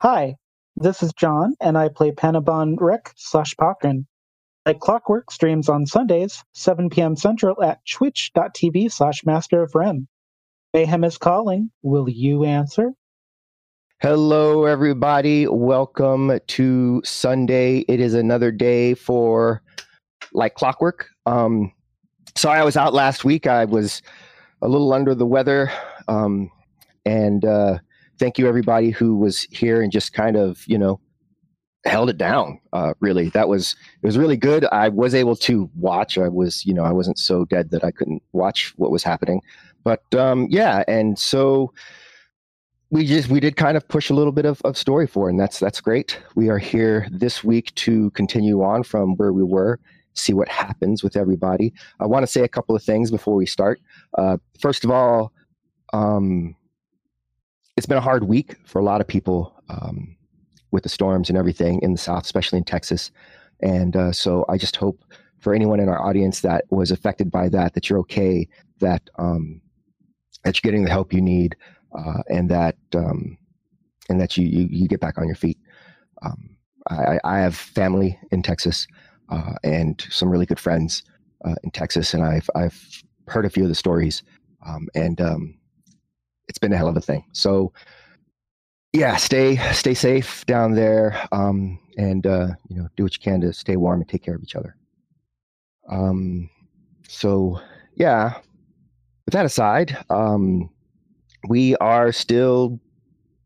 Hi, 0.00 0.36
this 0.76 1.02
is 1.02 1.12
John, 1.12 1.56
and 1.60 1.76
I 1.76 1.88
play 1.88 2.12
Panabon 2.12 2.76
Rick 2.78 3.10
slash 3.16 3.56
Pakrin. 3.56 4.06
Like 4.64 4.78
Clockwork 4.78 5.32
streams 5.32 5.68
on 5.68 5.86
Sundays, 5.86 6.44
7 6.54 6.88
p.m. 6.88 7.16
Central 7.16 7.60
at 7.64 7.80
twitch.tv 7.84 8.92
slash 8.92 9.26
Master 9.26 9.60
of 9.60 9.74
Rem. 9.74 10.06
Mayhem 10.72 11.02
is 11.02 11.18
calling. 11.18 11.72
Will 11.82 12.08
you 12.08 12.44
answer? 12.44 12.92
Hello, 14.00 14.66
everybody. 14.66 15.48
Welcome 15.48 16.38
to 16.46 17.02
Sunday. 17.04 17.78
It 17.88 17.98
is 17.98 18.14
another 18.14 18.52
day 18.52 18.94
for 18.94 19.64
like 20.32 20.54
clockwork. 20.54 21.08
Um, 21.26 21.72
sorry, 22.36 22.60
I 22.60 22.64
was 22.64 22.76
out 22.76 22.94
last 22.94 23.24
week. 23.24 23.48
I 23.48 23.64
was 23.64 24.00
a 24.62 24.68
little 24.68 24.92
under 24.92 25.16
the 25.16 25.26
weather. 25.26 25.72
Um, 26.06 26.52
and 27.04 27.44
uh, 27.44 27.78
thank 28.18 28.38
you, 28.38 28.48
everybody 28.48 28.90
who 28.90 29.16
was 29.16 29.42
here 29.50 29.82
and 29.82 29.92
just 29.92 30.12
kind 30.12 30.36
of, 30.36 30.62
you 30.66 30.78
know, 30.78 31.00
held 31.84 32.10
it 32.10 32.18
down. 32.18 32.60
Uh, 32.72 32.94
really, 33.00 33.28
that 33.30 33.48
was 33.48 33.76
it 34.02 34.06
was 34.06 34.18
really 34.18 34.36
good. 34.36 34.66
I 34.72 34.88
was 34.88 35.14
able 35.14 35.36
to 35.36 35.70
watch. 35.76 36.18
I 36.18 36.28
was, 36.28 36.64
you 36.66 36.74
know, 36.74 36.84
I 36.84 36.92
wasn't 36.92 37.18
so 37.18 37.44
dead 37.44 37.70
that 37.70 37.84
I 37.84 37.90
couldn't 37.90 38.22
watch 38.32 38.72
what 38.76 38.90
was 38.90 39.02
happening. 39.02 39.40
But 39.84 40.02
um, 40.14 40.46
yeah, 40.50 40.84
and 40.88 41.18
so 41.18 41.72
we 42.90 43.04
just 43.04 43.28
we 43.28 43.40
did 43.40 43.56
kind 43.56 43.76
of 43.76 43.86
push 43.88 44.10
a 44.10 44.14
little 44.14 44.32
bit 44.32 44.46
of, 44.46 44.60
of 44.64 44.76
story 44.76 45.06
for 45.06 45.28
and 45.28 45.38
that's 45.38 45.58
that's 45.58 45.80
great 45.80 46.18
we 46.34 46.48
are 46.48 46.58
here 46.58 47.06
this 47.10 47.44
week 47.44 47.74
to 47.74 48.10
continue 48.12 48.62
on 48.62 48.82
from 48.82 49.14
where 49.16 49.32
we 49.32 49.42
were 49.42 49.78
see 50.14 50.32
what 50.32 50.48
happens 50.48 51.02
with 51.02 51.16
everybody 51.16 51.72
i 52.00 52.06
want 52.06 52.22
to 52.22 52.26
say 52.26 52.42
a 52.42 52.48
couple 52.48 52.74
of 52.74 52.82
things 52.82 53.10
before 53.10 53.34
we 53.34 53.46
start 53.46 53.80
uh, 54.16 54.36
first 54.58 54.84
of 54.84 54.90
all 54.90 55.32
um, 55.92 56.54
it's 57.78 57.86
been 57.86 57.96
a 57.96 58.02
hard 58.02 58.24
week 58.24 58.56
for 58.64 58.78
a 58.80 58.84
lot 58.84 59.00
of 59.00 59.06
people 59.06 59.54
um, 59.70 60.16
with 60.72 60.82
the 60.82 60.88
storms 60.88 61.28
and 61.28 61.38
everything 61.38 61.80
in 61.82 61.92
the 61.92 61.98
south 61.98 62.24
especially 62.24 62.58
in 62.58 62.64
texas 62.64 63.10
and 63.60 63.96
uh, 63.96 64.12
so 64.12 64.44
i 64.48 64.58
just 64.58 64.76
hope 64.76 65.04
for 65.38 65.54
anyone 65.54 65.80
in 65.80 65.88
our 65.88 66.00
audience 66.04 66.40
that 66.40 66.64
was 66.70 66.90
affected 66.90 67.30
by 67.30 67.48
that 67.48 67.74
that 67.74 67.88
you're 67.88 68.00
okay 68.00 68.46
that 68.80 69.08
um, 69.18 69.60
that 70.44 70.56
you're 70.56 70.68
getting 70.68 70.84
the 70.84 70.90
help 70.90 71.12
you 71.12 71.20
need 71.20 71.56
uh, 71.96 72.22
and 72.28 72.50
that 72.50 72.76
um, 72.94 73.38
and 74.08 74.20
that 74.20 74.36
you, 74.36 74.46
you, 74.46 74.68
you 74.70 74.88
get 74.88 75.00
back 75.00 75.18
on 75.18 75.26
your 75.26 75.36
feet. 75.36 75.58
Um, 76.22 76.56
I, 76.90 77.18
I, 77.24 77.38
have 77.38 77.54
family 77.54 78.18
in 78.30 78.42
Texas 78.42 78.86
uh, 79.28 79.52
and 79.62 80.04
some 80.10 80.30
really 80.30 80.46
good 80.46 80.58
friends 80.58 81.04
uh, 81.44 81.54
in 81.62 81.70
Texas, 81.70 82.14
and 82.14 82.24
I've 82.24 82.48
I've 82.54 83.02
heard 83.28 83.44
a 83.44 83.50
few 83.50 83.62
of 83.62 83.68
the 83.68 83.74
stories, 83.74 84.22
um, 84.66 84.88
and 84.94 85.20
um, 85.20 85.54
it's 86.48 86.58
been 86.58 86.72
a 86.72 86.76
hell 86.76 86.88
of 86.88 86.96
a 86.96 87.00
thing. 87.00 87.24
So 87.32 87.72
yeah, 88.92 89.16
stay 89.16 89.56
stay 89.72 89.94
safe 89.94 90.46
down 90.46 90.72
there, 90.72 91.26
um, 91.32 91.78
and 91.96 92.26
uh, 92.26 92.48
you 92.68 92.76
know 92.76 92.88
do 92.96 93.02
what 93.02 93.14
you 93.14 93.20
can 93.20 93.40
to 93.42 93.52
stay 93.52 93.76
warm 93.76 94.00
and 94.00 94.08
take 94.08 94.22
care 94.22 94.34
of 94.34 94.42
each 94.42 94.56
other. 94.56 94.76
Um, 95.90 96.48
so 97.06 97.60
yeah, 97.96 98.34
with 99.26 99.34
that 99.34 99.46
aside, 99.46 99.96
um, 100.10 100.70
we 101.48 101.76
are 101.76 102.12
still 102.12 102.80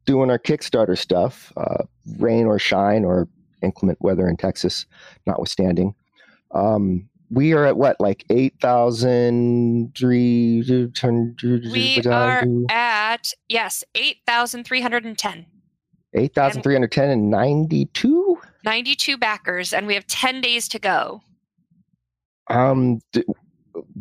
doing 0.05 0.31
our 0.31 0.39
Kickstarter 0.39 0.97
stuff, 0.99 1.53
uh, 1.57 1.85
rain 2.19 2.47
or 2.47 2.59
shine 2.59 3.05
or 3.05 3.29
inclement 3.63 3.99
weather 4.01 4.29
in 4.29 4.37
Texas, 4.37 4.87
notwithstanding. 5.27 5.95
Um, 6.53 7.09
we 7.33 7.55
are 7.55 7.65
at 7.65 7.77
what, 7.77 7.99
like 7.99 8.25
eight 8.31 8.55
thousand 8.61 9.97
three 9.97 10.63
hundred? 10.95 11.65
We 11.73 12.01
are 12.07 12.45
at 12.71 13.33
yes, 13.49 13.83
eight 13.95 14.19
thousand 14.27 14.65
three 14.65 14.83
hundred 14.83 15.05
and 15.05 15.17
ten. 15.17 15.47
Eight 16.15 16.35
thousand 16.35 16.63
three 16.63 16.75
hundred 16.75 16.93
ten 16.93 17.09
and 17.09 17.31
ninety-two. 17.31 18.39
Ninety-two 18.65 19.17
backers, 19.17 19.73
and 19.73 19.87
we 19.87 19.95
have 19.95 20.07
ten 20.07 20.43
days 20.43 20.69
to 20.69 20.79
go. 20.79 21.23
Um, 22.49 23.01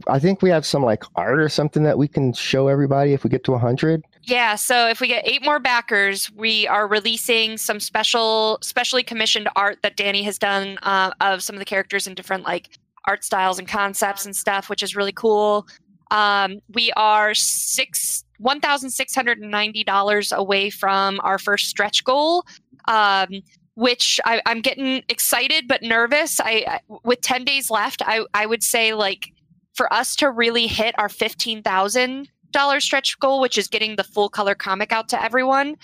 I 0.07 0.19
think 0.19 0.41
we 0.41 0.49
have 0.49 0.65
some 0.65 0.83
like 0.83 1.03
art 1.15 1.39
or 1.39 1.47
something 1.47 1.83
that 1.83 1.97
we 1.97 2.08
can 2.08 2.33
show 2.33 2.67
everybody 2.67 3.14
if 3.14 3.23
we 3.23 3.30
get 3.30 3.43
to 3.45 3.52
100. 3.52 4.03
Yeah, 4.23 4.55
so 4.55 4.87
if 4.87 4.99
we 4.99 5.08
get 5.08 5.25
eight 5.25 5.43
more 5.43 5.59
backers, 5.59 6.30
we 6.31 6.67
are 6.67 6.87
releasing 6.87 7.58
some 7.58 7.80
special, 7.80 8.59
specially 8.61 9.03
commissioned 9.03 9.47
art 9.55 9.80
that 9.83 9.95
Danny 9.95 10.23
has 10.23 10.37
done 10.37 10.77
uh, 10.83 11.11
of 11.21 11.41
some 11.41 11.55
of 11.55 11.59
the 11.59 11.65
characters 11.65 12.08
in 12.08 12.14
different 12.14 12.43
like 12.43 12.77
art 13.08 13.23
styles 13.23 13.60
and 13.60 13.67
concepts 13.67 14.26
and 14.26 14.36
stuff, 14.36 14.70
which 14.70 14.84
is 14.84 14.95
really 14.95 15.12
cool. 15.12 15.67
Um, 16.12 16.60
we 16.73 16.92
are 16.94 17.34
six 17.34 18.23
one 18.38 18.60
thousand 18.60 18.89
six 18.89 19.16
hundred 19.16 19.39
and 19.39 19.52
ninety 19.52 19.84
dollars 19.84 20.32
away 20.32 20.70
from 20.70 21.20
our 21.23 21.38
first 21.38 21.67
stretch 21.67 22.04
goal. 22.04 22.44
Um, 22.88 23.42
which 23.76 24.20
I, 24.26 24.42
am 24.45 24.60
getting 24.60 25.02
excited 25.08 25.67
but 25.67 25.82
nervous. 25.82 26.39
I, 26.42 26.66
I 26.67 26.80
with 27.04 27.22
ten 27.22 27.45
days 27.45 27.70
left, 27.70 28.02
I 28.06 28.26
I 28.34 28.45
would 28.45 28.64
say 28.64 28.94
like 28.94 29.32
for 29.73 29.92
us 29.94 30.16
to 30.18 30.30
really 30.30 30.68
hit 30.68 30.94
our 30.98 31.08
$15,000 31.08 32.82
stretch 32.82 33.20
goal, 33.20 33.42
which 33.42 33.58
is 33.58 33.68
getting 33.68 33.95
the 33.95 34.04
full 34.04 34.30
color 34.30 34.56
comic 34.56 34.92
out 34.92 35.10
to 35.10 35.23
everyone, 35.23 35.76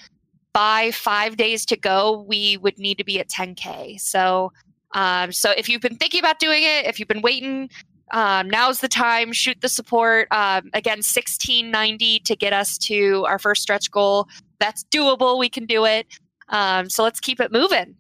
by 0.54 0.92
five 0.92 1.38
days 1.38 1.66
to 1.68 1.78
go, 1.78 2.26
we 2.28 2.58
would 2.58 2.78
need 2.80 2.98
to 2.98 3.04
be 3.04 3.20
at 3.20 3.30
10K. 3.30 4.00
So, 4.00 4.52
um, 4.94 5.32
so 5.32 5.52
if 5.52 5.70
you've 5.70 5.82
been 5.82 5.98
thinking 5.98 6.20
about 6.20 6.40
doing 6.40 6.64
it, 6.64 6.86
if 6.86 7.00
you've 7.00 7.08
been 7.08 7.22
waiting, 7.22 7.70
um, 8.12 8.50
now's 8.50 8.80
the 8.80 8.88
time. 8.88 9.34
Shoot 9.34 9.60
the 9.62 9.70
support. 9.70 10.28
Um, 10.32 10.70
again, 10.74 11.00
1690 11.00 12.20
to 12.20 12.36
get 12.36 12.54
us 12.54 12.78
to 12.80 13.26
our 13.28 13.40
first 13.40 13.62
stretch 13.62 13.92
goal. 13.92 14.28
That's 14.60 14.86
doable. 14.86 15.38
We 15.38 15.50
can 15.50 15.66
do 15.66 15.86
it. 15.86 16.08
Um, 16.50 16.90
so 16.90 17.04
let's 17.04 17.20
keep 17.20 17.40
it 17.40 17.52
moving. 17.52 17.96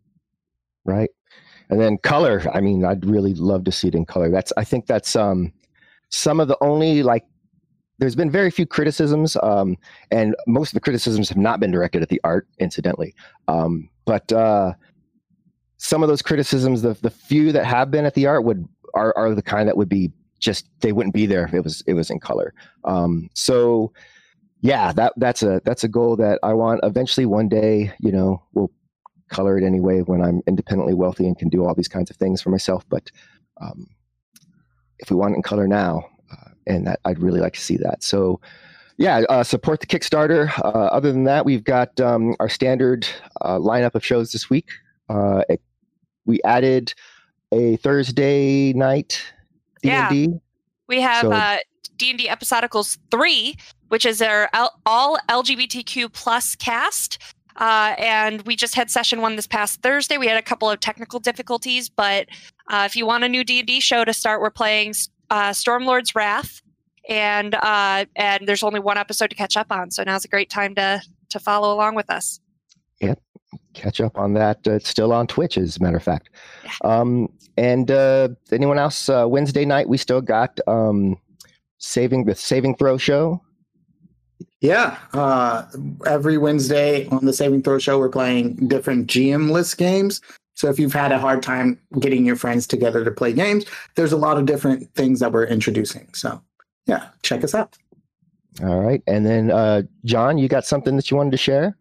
Right. 0.85 1.09
And 1.69 1.81
then 1.81 1.97
color. 1.97 2.43
I 2.53 2.61
mean, 2.61 2.85
I'd 2.85 3.05
really 3.05 3.33
love 3.33 3.65
to 3.65 3.71
see 3.71 3.89
it 3.89 3.95
in 3.95 4.05
color. 4.05 4.29
That's. 4.29 4.53
I 4.55 4.63
think 4.63 4.85
that's. 4.85 5.15
Um, 5.15 5.51
some 6.09 6.39
of 6.39 6.47
the 6.47 6.57
only 6.61 7.03
like 7.03 7.23
there's 7.99 8.15
been 8.15 8.29
very 8.29 8.51
few 8.51 8.65
criticisms 8.65 9.35
um, 9.43 9.77
and 10.11 10.35
most 10.45 10.69
of 10.69 10.73
the 10.75 10.79
criticisms 10.79 11.29
have 11.29 11.37
not 11.37 11.59
been 11.59 11.71
directed 11.71 12.01
at 12.01 12.09
the 12.09 12.21
art 12.23 12.47
incidentally 12.59 13.13
um, 13.47 13.89
but 14.05 14.31
uh, 14.31 14.73
some 15.77 16.03
of 16.03 16.09
those 16.09 16.21
criticisms 16.21 16.81
the, 16.81 16.93
the 17.01 17.09
few 17.09 17.51
that 17.51 17.65
have 17.65 17.91
been 17.91 18.05
at 18.05 18.13
the 18.13 18.25
art 18.25 18.43
would 18.43 18.67
are, 18.93 19.15
are 19.17 19.33
the 19.33 19.41
kind 19.41 19.67
that 19.67 19.77
would 19.77 19.89
be 19.89 20.11
just 20.39 20.67
they 20.81 20.91
wouldn't 20.91 21.13
be 21.13 21.25
there 21.25 21.45
if 21.45 21.53
it 21.53 21.63
was 21.63 21.83
it 21.87 21.93
was 21.93 22.09
in 22.09 22.19
color 22.19 22.53
um, 22.83 23.29
so 23.33 23.91
yeah 24.61 24.91
that 24.91 25.13
that's 25.17 25.43
a 25.43 25.61
that's 25.65 25.83
a 25.83 25.87
goal 25.87 26.15
that 26.15 26.39
i 26.41 26.53
want 26.53 26.79
eventually 26.83 27.25
one 27.25 27.47
day 27.47 27.91
you 27.99 28.11
know 28.11 28.41
we'll 28.53 28.71
color 29.29 29.57
it 29.57 29.63
anyway 29.63 30.01
when 30.01 30.21
i'm 30.21 30.41
independently 30.47 30.93
wealthy 30.93 31.27
and 31.27 31.37
can 31.37 31.49
do 31.49 31.65
all 31.65 31.75
these 31.75 31.87
kinds 31.87 32.09
of 32.09 32.15
things 32.15 32.41
for 32.41 32.49
myself 32.49 32.83
but 32.89 33.11
um, 33.61 33.87
if 34.99 35.09
we 35.09 35.15
want 35.15 35.33
it 35.33 35.37
in 35.37 35.41
color 35.41 35.67
now, 35.67 36.07
uh, 36.31 36.51
and 36.65 36.87
that, 36.87 36.99
I'd 37.05 37.19
really 37.19 37.39
like 37.39 37.53
to 37.53 37.61
see 37.61 37.77
that. 37.77 38.03
So, 38.03 38.39
yeah, 38.97 39.23
uh, 39.29 39.43
support 39.43 39.79
the 39.79 39.85
Kickstarter. 39.85 40.57
Uh, 40.59 40.87
other 40.87 41.11
than 41.11 41.25
that, 41.25 41.45
we've 41.45 41.63
got 41.63 41.99
um, 41.99 42.35
our 42.39 42.49
standard 42.49 43.07
uh, 43.41 43.59
lineup 43.59 43.95
of 43.95 44.03
shows 44.03 44.31
this 44.31 44.49
week. 44.49 44.69
Uh, 45.09 45.43
it, 45.49 45.61
we 46.25 46.41
added 46.43 46.93
a 47.51 47.77
Thursday 47.77 48.73
night 48.73 49.23
D&D. 49.81 50.21
Yeah. 50.21 50.37
We 50.87 51.01
have 51.01 51.21
so, 51.21 51.31
uh, 51.31 51.57
D&D 51.97 52.27
Episodicals 52.27 52.97
3, 53.11 53.55
which 53.89 54.05
is 54.05 54.21
our 54.21 54.49
L- 54.53 54.79
all 54.85 55.17
LGBTQ 55.29 56.11
plus 56.13 56.55
cast. 56.55 57.17
Uh, 57.55 57.95
and 57.97 58.43
we 58.43 58.55
just 58.55 58.75
had 58.75 58.91
session 58.91 59.19
one 59.19 59.35
this 59.35 59.47
past 59.47 59.81
Thursday. 59.81 60.17
We 60.17 60.27
had 60.27 60.37
a 60.37 60.43
couple 60.43 60.69
of 60.69 60.79
technical 60.79 61.19
difficulties, 61.19 61.89
but 61.89 62.27
uh, 62.69 62.83
if 62.85 62.95
you 62.95 63.05
want 63.05 63.23
a 63.23 63.29
new 63.29 63.43
D&D 63.43 63.79
show 63.79 64.05
to 64.05 64.13
start, 64.13 64.41
we're 64.41 64.51
playing 64.51 64.93
uh, 65.31 65.49
Stormlord's 65.49 66.13
Wrath, 66.13 66.61
and 67.09 67.55
uh, 67.55 68.05
and 68.15 68.47
there's 68.47 68.63
only 68.63 68.79
one 68.79 68.97
episode 68.97 69.29
to 69.31 69.35
catch 69.35 69.57
up 69.57 69.71
on. 69.71 69.91
So 69.91 70.03
now's 70.03 70.23
a 70.25 70.27
great 70.27 70.49
time 70.49 70.75
to 70.75 71.01
to 71.29 71.39
follow 71.39 71.73
along 71.73 71.95
with 71.95 72.09
us. 72.09 72.39
Catch 73.77 74.01
up 74.01 74.17
on 74.17 74.33
that. 74.33 74.67
Uh, 74.67 74.71
it's 74.73 74.89
still 74.89 75.13
on 75.13 75.27
Twitch, 75.27 75.55
as 75.55 75.77
a 75.77 75.83
matter 75.83 75.97
of 75.97 76.03
fact. 76.03 76.29
Yeah. 76.63 76.71
Um, 76.83 77.29
and 77.57 77.91
uh, 77.91 78.29
anyone 78.51 78.79
else? 78.79 79.07
Uh, 79.07 79.25
Wednesday 79.27 79.65
night, 79.65 79.87
we 79.87 79.97
still 79.97 80.19
got 80.19 80.59
um, 80.67 81.15
saving 81.77 82.25
the 82.25 82.33
Saving 82.33 82.75
Throw 82.75 82.97
show. 82.97 83.39
Yeah, 84.61 84.97
uh, 85.13 85.65
every 86.07 86.39
Wednesday 86.39 87.07
on 87.09 87.25
the 87.25 87.33
Saving 87.33 87.61
Throw 87.61 87.77
show, 87.77 87.99
we're 87.99 88.09
playing 88.09 88.67
different 88.67 89.07
GMless 89.07 89.77
games. 89.77 90.21
So 90.55 90.69
if 90.69 90.79
you've 90.79 90.93
had 90.93 91.11
a 91.11 91.19
hard 91.19 91.43
time 91.43 91.79
getting 91.99 92.25
your 92.25 92.35
friends 92.35 92.65
together 92.65 93.05
to 93.05 93.11
play 93.11 93.31
games, 93.31 93.65
there's 93.95 94.11
a 94.11 94.17
lot 94.17 94.39
of 94.39 94.47
different 94.47 94.91
things 94.95 95.19
that 95.19 95.31
we're 95.31 95.45
introducing. 95.45 96.11
So 96.15 96.41
yeah, 96.87 97.09
check 97.21 97.43
us 97.43 97.53
out. 97.53 97.77
All 98.63 98.81
right. 98.81 99.03
And 99.05 99.23
then 99.23 99.51
uh, 99.51 99.83
John, 100.03 100.39
you 100.39 100.47
got 100.47 100.65
something 100.65 100.95
that 100.95 101.11
you 101.11 101.17
wanted 101.17 101.31
to 101.31 101.37
share? 101.37 101.77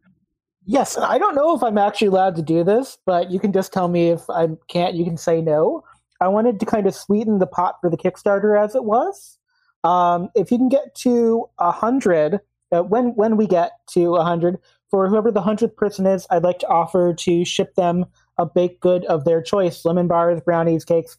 Yes, 0.69 0.99
I 0.99 1.19
don't 1.19 1.37
know 1.37 1.55
if 1.55 1.63
I'm 1.63 1.79
actually 1.79 2.09
allowed 2.09 2.35
to 2.37 2.43
do 2.43 2.65
this, 2.65 2.99
but 3.07 3.31
you 3.31 3.39
can 3.39 3.53
just 3.53 3.73
tell 3.73 3.87
me 3.87 4.11
if 4.11 4.29
I 4.29 4.49
can't. 4.67 4.97
You 4.97 5.05
can 5.05 5.17
say 5.17 5.41
no. 5.41 5.85
I 6.21 6.27
wanted 6.27 6.59
to 6.59 6.67
kind 6.67 6.89
of 6.89 6.95
sweeten 6.95 7.39
the 7.39 7.47
pot 7.47 7.77
for 7.81 7.89
the 7.89 7.97
Kickstarter 7.97 8.61
as 8.61 8.75
it 8.75 8.83
was. 8.85 9.39
Um, 9.85 10.29
if 10.35 10.51
you 10.51 10.59
can 10.59 10.69
get 10.69 10.93
to 10.97 11.49
a 11.59 11.71
hundred, 11.71 12.41
uh, 12.73 12.83
when 12.83 13.15
when 13.15 13.37
we 13.37 13.47
get 13.47 13.73
to 13.91 14.17
a 14.17 14.25
hundred, 14.25 14.59
for 14.91 15.09
whoever 15.09 15.31
the 15.31 15.41
hundredth 15.41 15.77
person 15.77 16.05
is, 16.05 16.27
I'd 16.31 16.43
like 16.43 16.59
to 16.61 16.69
offer 16.69 17.15
to 17.15 17.45
ship 17.45 17.77
them 17.77 18.05
a 18.37 18.45
baked 18.45 18.81
good 18.81 19.05
of 19.05 19.25
their 19.25 19.41
choice: 19.41 19.85
lemon 19.85 20.09
bars, 20.09 20.41
brownies, 20.41 20.85
cakes. 20.85 21.17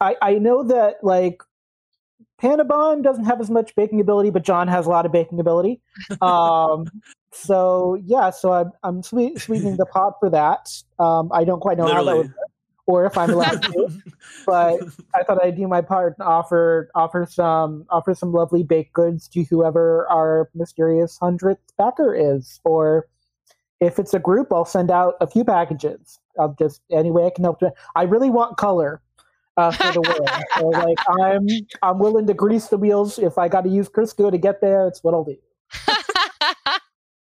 I, 0.00 0.14
I 0.22 0.34
know 0.34 0.62
that 0.62 1.02
like 1.02 1.42
Panabon 2.40 3.02
doesn't 3.02 3.24
have 3.24 3.40
as 3.40 3.50
much 3.50 3.74
baking 3.74 4.00
ability, 4.00 4.30
but 4.30 4.44
John 4.44 4.68
has 4.68 4.86
a 4.86 4.90
lot 4.90 5.04
of 5.04 5.10
baking 5.10 5.40
ability. 5.40 5.80
Um, 6.22 6.86
so 7.32 8.00
yeah, 8.04 8.30
so 8.30 8.52
I'm 8.52 8.72
I'm 8.82 9.02
sweet, 9.02 9.38
sweetening 9.40 9.76
the 9.76 9.86
pot 9.86 10.14
for 10.20 10.30
that. 10.30 10.70
Um, 10.98 11.30
I 11.32 11.44
don't 11.44 11.60
quite 11.60 11.78
know 11.78 11.84
Literally. 11.84 12.08
how 12.08 12.22
that 12.22 12.26
would 12.28 12.34
or 12.88 13.04
if 13.04 13.18
I'm 13.18 13.30
allowed 13.30 13.62
to, 13.62 14.02
but 14.46 14.80
I 15.14 15.22
thought 15.22 15.44
I'd 15.44 15.56
do 15.56 15.68
my 15.68 15.82
part 15.82 16.14
and 16.18 16.26
offer 16.26 16.88
offer 16.94 17.28
some 17.30 17.84
offer 17.90 18.14
some 18.14 18.32
lovely 18.32 18.62
baked 18.62 18.94
goods 18.94 19.28
to 19.28 19.44
whoever 19.44 20.08
our 20.10 20.50
mysterious 20.54 21.18
hundredth 21.18 21.60
backer 21.76 22.14
is, 22.14 22.60
or 22.64 23.06
if 23.80 23.98
it's 23.98 24.14
a 24.14 24.18
group, 24.18 24.48
I'll 24.52 24.64
send 24.64 24.90
out 24.90 25.14
a 25.20 25.26
few 25.26 25.44
packages 25.44 26.18
of 26.38 26.58
just 26.58 26.80
any 26.90 27.10
way 27.10 27.26
I 27.26 27.30
can 27.30 27.44
help. 27.44 27.60
To, 27.60 27.72
I 27.94 28.04
really 28.04 28.30
want 28.30 28.56
color 28.56 29.02
uh, 29.58 29.70
for 29.70 29.92
the 29.92 30.00
world. 30.00 30.30
so 30.56 30.68
like 30.68 30.98
I'm 31.20 31.46
I'm 31.82 31.98
willing 31.98 32.26
to 32.26 32.34
grease 32.34 32.68
the 32.68 32.78
wheels 32.78 33.18
if 33.18 33.36
I 33.36 33.48
got 33.48 33.64
to 33.64 33.70
use 33.70 33.90
Crisco 33.90 34.30
to 34.30 34.38
get 34.38 34.62
there. 34.62 34.88
It's 34.88 35.04
what 35.04 35.12
I'll 35.12 35.24
do. 35.24 35.36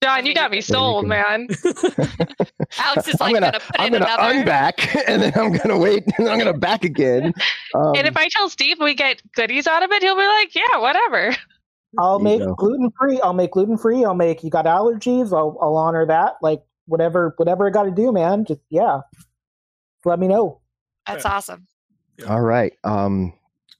John, 0.07 0.25
you 0.25 0.35
got 0.35 0.53
me 0.53 0.61
sold, 0.61 1.05
man. 1.09 1.49
Alex 2.79 3.09
is 3.09 3.19
like 3.19 3.35
I'm 3.35 3.41
gonna, 3.41 3.51
gonna 3.51 3.59
put 3.59 3.81
I'm 3.81 3.93
in 3.93 4.01
gonna 4.01 4.15
another. 4.15 4.35
unback 4.35 5.03
and 5.09 5.21
then 5.21 5.33
I'm 5.35 5.51
gonna 5.51 5.77
wait 5.77 6.05
and 6.19 6.29
I'm 6.29 6.39
gonna 6.39 6.57
back 6.57 6.85
again. 6.85 7.35
Um, 7.75 7.97
and 7.97 8.07
if 8.07 8.17
I 8.17 8.29
tell 8.29 8.49
Steve 8.49 8.79
we 8.79 8.95
get 8.95 9.21
goodies 9.33 9.67
out 9.67 9.83
of 9.83 9.91
it, 9.91 10.05
he'll 10.05 10.15
be 10.15 10.25
like, 10.25 10.55
"Yeah, 10.55 10.79
whatever." 10.79 11.35
I'll 11.99 12.21
make 12.21 12.41
gluten 12.57 12.93
free. 12.97 13.21
I'll 13.21 13.33
make 13.33 13.51
gluten 13.51 13.77
free. 13.77 14.05
I'll 14.05 14.15
make 14.15 14.45
you 14.45 14.51
got 14.51 14.67
allergies. 14.67 15.37
I'll 15.37 15.59
I'll 15.61 15.75
honor 15.75 16.07
that. 16.07 16.35
Like 16.41 16.63
whatever 16.87 17.35
whatever 17.37 17.67
I 17.67 17.71
got 17.71 17.83
to 17.83 17.91
do, 17.91 18.13
man. 18.13 18.45
Just 18.45 18.61
yeah. 18.71 19.01
Let 20.05 20.21
me 20.21 20.29
know. 20.29 20.61
That's 21.09 21.25
awesome. 21.25 21.67
all 22.29 22.43
right. 22.43 22.73
Um, 22.85 23.33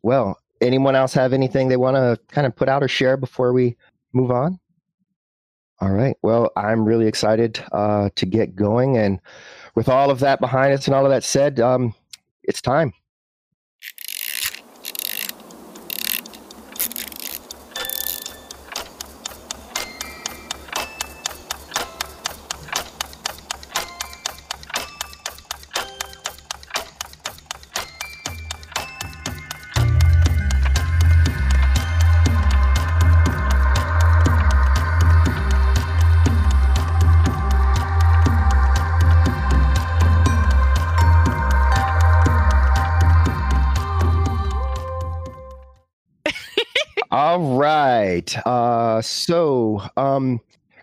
well, 0.03 0.41
anyone 0.61 0.97
else 0.97 1.15
have 1.15 1.33
anything 1.33 1.69
they 1.69 1.77
want 1.77 1.95
to 1.95 2.19
kind 2.35 2.49
of 2.49 2.57
put 2.57 2.69
out 2.69 2.83
or 2.83 2.89
share 2.89 3.17
before 3.17 3.53
we 3.53 3.77
move 4.13 4.33
on? 4.33 4.59
All 5.81 5.91
right. 5.91 6.17
Well, 6.23 6.51
I'm 6.57 6.85
really 6.85 7.07
excited 7.07 7.63
uh, 7.73 8.09
to 8.17 8.27
get 8.27 8.57
going, 8.57 8.97
and 8.97 9.21
with 9.75 9.89
all 9.89 10.11
of 10.11 10.21
that 10.21 10.41
behind 10.41 10.73
us 10.73 10.87
and 10.87 10.95
all 10.95 11.05
of 11.05 11.11
that 11.11 11.23
said, 11.25 11.61
um, 11.61 11.95
it's 12.43 12.63
time. 12.63 12.93
Right. 48.35 48.47
Uh, 48.47 49.03
so, 49.03 49.83
um, 49.97 50.41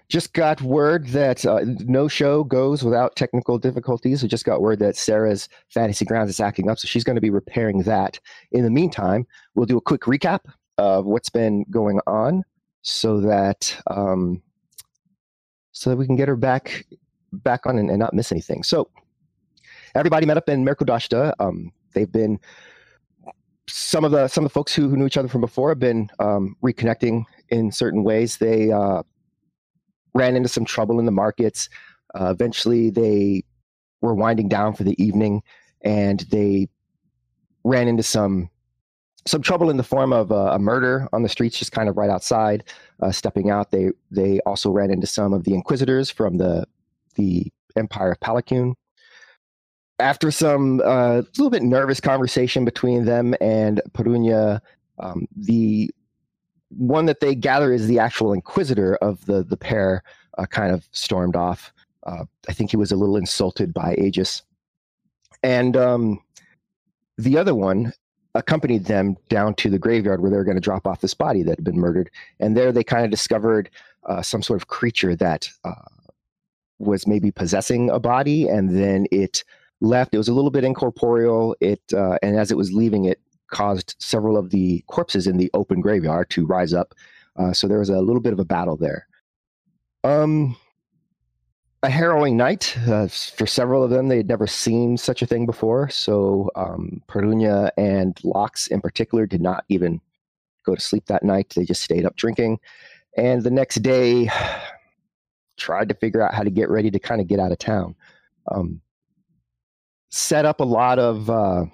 just 0.09 0.33
got 0.33 0.61
word 0.61 1.07
that 1.07 1.45
uh, 1.45 1.61
no 1.63 2.07
show 2.07 2.43
goes 2.43 2.83
without 2.83 3.15
technical 3.15 3.57
difficulties. 3.57 4.21
We 4.21 4.29
just 4.29 4.45
got 4.45 4.61
word 4.61 4.79
that 4.79 4.95
Sarah's 4.95 5.49
Fantasy 5.69 6.05
Grounds 6.05 6.29
is 6.29 6.39
acting 6.39 6.69
up, 6.69 6.77
so 6.77 6.87
she's 6.87 7.03
going 7.03 7.15
to 7.15 7.21
be 7.21 7.29
repairing 7.29 7.83
that. 7.83 8.19
In 8.51 8.63
the 8.63 8.69
meantime, 8.69 9.25
we'll 9.55 9.65
do 9.65 9.77
a 9.77 9.81
quick 9.81 10.01
recap 10.01 10.41
of 10.77 11.05
what's 11.05 11.29
been 11.29 11.65
going 11.71 11.99
on, 12.05 12.43
so 12.83 13.21
that 13.21 13.75
um, 13.87 14.41
so 15.71 15.89
that 15.89 15.95
we 15.95 16.05
can 16.05 16.15
get 16.15 16.27
her 16.27 16.35
back 16.35 16.85
back 17.31 17.65
on 17.65 17.79
and, 17.79 17.89
and 17.89 17.97
not 17.97 18.13
miss 18.13 18.31
anything. 18.31 18.61
So, 18.61 18.89
everybody 19.95 20.27
met 20.27 20.37
up 20.37 20.49
in 20.49 20.63
Merkodashta. 20.63 21.33
Um, 21.39 21.71
they've 21.93 22.11
been 22.11 22.39
some 23.67 24.03
of 24.03 24.11
the 24.11 24.27
some 24.27 24.43
of 24.43 24.51
the 24.51 24.53
folks 24.53 24.75
who, 24.75 24.89
who 24.89 24.97
knew 24.97 25.05
each 25.05 25.17
other 25.17 25.27
from 25.27 25.41
before 25.41 25.69
have 25.69 25.79
been 25.79 26.09
um, 26.19 26.55
reconnecting 26.63 27.23
in 27.53 27.71
certain 27.71 28.03
ways. 28.03 28.37
They 28.37 28.71
uh, 28.71 29.03
ran 30.13 30.35
into 30.35 30.49
some 30.49 30.65
trouble 30.65 30.99
in 30.99 31.05
the 31.05 31.11
markets. 31.11 31.69
Uh, 32.19 32.29
eventually, 32.29 32.89
they 32.89 33.43
were 34.01 34.13
winding 34.13 34.49
down 34.49 34.73
for 34.73 34.83
the 34.83 35.01
evening, 35.03 35.41
and 35.81 36.21
they 36.31 36.67
ran 37.63 37.87
into 37.87 38.03
some 38.03 38.49
some 39.25 39.41
trouble 39.41 39.69
in 39.69 39.77
the 39.77 39.83
form 39.83 40.11
of 40.11 40.33
uh, 40.33 40.51
a 40.51 40.59
murder 40.59 41.07
on 41.13 41.23
the 41.23 41.29
streets, 41.29 41.57
just 41.57 41.71
kind 41.71 41.87
of 41.87 41.95
right 41.95 42.09
outside. 42.09 42.65
Uh, 43.01 43.11
stepping 43.11 43.49
out, 43.49 43.71
they 43.71 43.91
they 44.11 44.39
also 44.41 44.69
ran 44.69 44.91
into 44.91 45.07
some 45.07 45.33
of 45.33 45.43
the 45.45 45.53
inquisitors 45.53 46.09
from 46.09 46.37
the 46.37 46.65
the 47.15 47.51
Empire 47.75 48.11
of 48.11 48.19
Palakun 48.19 48.73
after 49.99 50.31
some 50.31 50.81
uh, 50.83 51.17
little 51.37 51.49
bit 51.49 51.63
nervous 51.63 51.99
conversation 51.99 52.65
between 52.65 53.05
them 53.05 53.35
and 53.39 53.81
Perunia, 53.93 54.59
um, 54.99 55.27
the 55.35 55.89
one 56.77 57.05
that 57.05 57.19
they 57.19 57.35
gather 57.35 57.73
is 57.73 57.87
the 57.87 57.99
actual 57.99 58.33
inquisitor 58.33 58.95
of 58.97 59.25
the 59.25 59.43
the 59.43 59.57
pair 59.57 60.03
uh, 60.37 60.45
kind 60.45 60.73
of 60.73 60.87
stormed 60.91 61.35
off. 61.35 61.71
Uh, 62.05 62.25
I 62.49 62.53
think 62.53 62.71
he 62.71 62.77
was 62.77 62.91
a 62.91 62.95
little 62.95 63.17
insulted 63.17 63.73
by 63.73 63.95
Aegis, 63.97 64.43
and 65.41 65.77
um, 65.77 66.19
the 67.17 67.37
other 67.37 67.55
one 67.55 67.93
accompanied 68.35 68.85
them 68.85 69.15
down 69.29 69.53
to 69.53 69.69
the 69.69 69.77
graveyard 69.77 70.21
where 70.21 70.31
they 70.31 70.37
were 70.37 70.43
going 70.43 70.57
to 70.57 70.61
drop 70.61 70.87
off 70.87 71.01
this 71.01 71.13
body 71.13 71.43
that 71.43 71.57
had 71.57 71.63
been 71.63 71.79
murdered. 71.79 72.09
And 72.39 72.57
there 72.57 72.71
they 72.71 72.83
kind 72.83 73.05
of 73.05 73.11
discovered 73.11 73.69
uh, 74.07 74.21
some 74.21 74.41
sort 74.41 74.61
of 74.61 74.67
creature 74.67 75.15
that 75.15 75.47
uh, 75.63 75.73
was 76.79 77.07
maybe 77.07 77.31
possessing 77.31 77.89
a 77.89 77.99
body, 77.99 78.47
and 78.47 78.75
then 78.77 79.05
it 79.11 79.43
left. 79.81 80.13
It 80.13 80.17
was 80.17 80.27
a 80.27 80.33
little 80.33 80.51
bit 80.51 80.63
incorporeal. 80.63 81.55
It 81.59 81.81
uh, 81.93 82.17
and 82.21 82.37
as 82.37 82.51
it 82.51 82.57
was 82.57 82.73
leaving, 82.73 83.05
it 83.05 83.19
caused 83.53 83.95
several 83.99 84.35
of 84.35 84.49
the 84.49 84.83
corpses 84.87 85.27
in 85.27 85.37
the 85.37 85.49
open 85.53 85.79
graveyard 85.79 86.29
to 86.31 86.45
rise 86.45 86.73
up. 86.73 86.93
Uh, 87.37 87.53
so 87.53 87.67
there 87.67 87.79
was 87.79 87.89
a 87.89 88.01
little 88.01 88.21
bit 88.21 88.33
of 88.33 88.39
a 88.39 88.45
battle 88.45 88.75
there. 88.75 89.07
Um, 90.03 90.57
a 91.83 91.89
harrowing 91.89 92.35
night 92.35 92.77
uh, 92.87 93.07
for 93.07 93.45
several 93.45 93.83
of 93.83 93.89
them. 93.89 94.07
They 94.07 94.17
had 94.17 94.27
never 94.27 94.47
seen 94.47 94.97
such 94.97 95.21
a 95.21 95.27
thing 95.27 95.45
before. 95.45 95.89
So 95.89 96.49
um, 96.55 97.01
Perunia 97.07 97.71
and 97.77 98.17
Lox, 98.23 98.67
in 98.67 98.81
particular, 98.81 99.25
did 99.25 99.41
not 99.41 99.65
even 99.69 100.01
go 100.65 100.75
to 100.75 100.81
sleep 100.81 101.05
that 101.07 101.23
night. 101.23 101.53
They 101.55 101.65
just 101.65 101.83
stayed 101.83 102.05
up 102.05 102.15
drinking, 102.15 102.59
and 103.17 103.43
the 103.43 103.51
next 103.51 103.75
day 103.75 104.29
tried 105.57 105.89
to 105.89 105.95
figure 105.95 106.21
out 106.21 106.33
how 106.33 106.43
to 106.43 106.49
get 106.49 106.69
ready 106.69 106.89
to 106.89 106.99
kind 106.99 107.21
of 107.21 107.27
get 107.27 107.39
out 107.39 107.51
of 107.51 107.59
town. 107.59 107.95
Um, 108.49 108.81
set 110.09 110.45
up 110.45 110.61
a 110.61 110.65
lot 110.65 110.99
of 110.99 111.29
uh, 111.29 111.65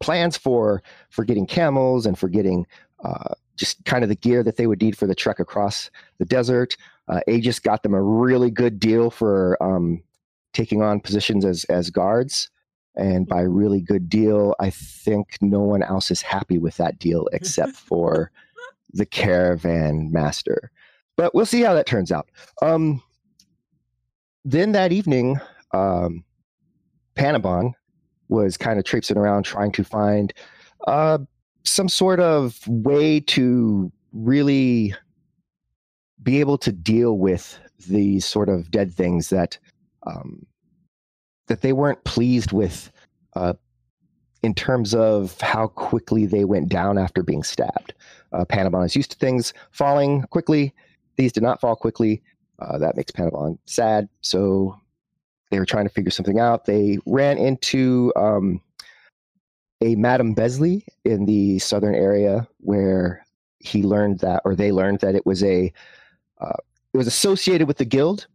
plans 0.00 0.36
for 0.36 0.82
for 1.10 1.24
getting 1.24 1.46
camels 1.46 2.06
and 2.06 2.18
for 2.18 2.28
getting 2.28 2.66
uh, 3.04 3.34
just 3.56 3.84
kind 3.84 4.02
of 4.02 4.08
the 4.08 4.16
gear 4.16 4.42
that 4.42 4.56
they 4.56 4.66
would 4.66 4.80
need 4.80 4.96
for 4.96 5.06
the 5.06 5.14
trek 5.14 5.38
across 5.38 5.90
the 6.18 6.24
desert. 6.24 6.76
Uh, 7.08 7.20
Aegis 7.28 7.58
got 7.58 7.82
them 7.82 7.94
a 7.94 8.02
really 8.02 8.50
good 8.50 8.78
deal 8.78 9.10
for 9.10 9.62
um, 9.62 10.02
taking 10.52 10.82
on 10.82 11.00
positions 11.00 11.44
as 11.44 11.64
as 11.64 11.90
guards, 11.90 12.50
and 12.96 13.26
by 13.26 13.40
really 13.40 13.80
good 13.80 14.08
deal, 14.08 14.54
I 14.58 14.70
think 14.70 15.36
no 15.40 15.60
one 15.60 15.82
else 15.82 16.10
is 16.10 16.22
happy 16.22 16.58
with 16.58 16.76
that 16.78 16.98
deal 16.98 17.28
except 17.32 17.72
for 17.72 18.30
the 18.92 19.06
caravan 19.06 20.10
master. 20.10 20.70
But 21.16 21.34
we'll 21.34 21.46
see 21.46 21.60
how 21.60 21.74
that 21.74 21.86
turns 21.86 22.10
out. 22.10 22.30
Um, 22.62 23.02
then 24.44 24.72
that 24.72 24.90
evening, 24.90 25.38
um, 25.72 26.24
Panabon 27.14 27.74
was 28.30 28.56
kind 28.56 28.78
of 28.78 28.84
traipsing 28.84 29.18
around 29.18 29.42
trying 29.42 29.72
to 29.72 29.84
find 29.84 30.32
uh, 30.86 31.18
some 31.64 31.88
sort 31.88 32.20
of 32.20 32.58
way 32.66 33.20
to 33.20 33.92
really 34.12 34.94
be 36.22 36.40
able 36.40 36.58
to 36.58 36.72
deal 36.72 37.18
with 37.18 37.58
these 37.88 38.24
sort 38.24 38.48
of 38.48 38.70
dead 38.70 38.92
things 38.92 39.30
that 39.30 39.58
um, 40.06 40.46
that 41.48 41.62
they 41.62 41.72
weren't 41.72 42.02
pleased 42.04 42.52
with 42.52 42.90
uh, 43.34 43.52
in 44.42 44.54
terms 44.54 44.94
of 44.94 45.38
how 45.40 45.66
quickly 45.66 46.26
they 46.26 46.44
went 46.44 46.68
down 46.68 46.96
after 46.96 47.22
being 47.22 47.42
stabbed. 47.42 47.92
Uh, 48.32 48.44
Panabon 48.44 48.86
is 48.86 48.96
used 48.96 49.10
to 49.10 49.18
things 49.18 49.52
falling 49.72 50.22
quickly. 50.30 50.72
These 51.16 51.32
did 51.32 51.42
not 51.42 51.60
fall 51.60 51.76
quickly. 51.76 52.22
Uh, 52.60 52.78
that 52.78 52.96
makes 52.96 53.10
Panabon 53.10 53.58
sad. 53.66 54.08
So 54.20 54.79
they 55.50 55.58
were 55.58 55.66
trying 55.66 55.84
to 55.84 55.92
figure 55.92 56.10
something 56.10 56.38
out. 56.38 56.64
They 56.64 56.98
ran 57.06 57.38
into 57.38 58.12
um, 58.16 58.60
a 59.80 59.94
Madame 59.96 60.34
Besley 60.34 60.84
in 61.04 61.26
the 61.26 61.58
southern 61.58 61.94
area 61.94 62.46
where 62.58 63.24
he 63.58 63.82
learned 63.82 64.20
that, 64.20 64.42
or 64.44 64.54
they 64.54 64.72
learned 64.72 65.00
that 65.00 65.14
it 65.14 65.26
was 65.26 65.42
a, 65.42 65.72
uh, 66.40 66.56
it 66.92 66.96
was 66.96 67.06
associated 67.06 67.68
with 67.68 67.78
the 67.78 67.84
guild, 67.84 68.26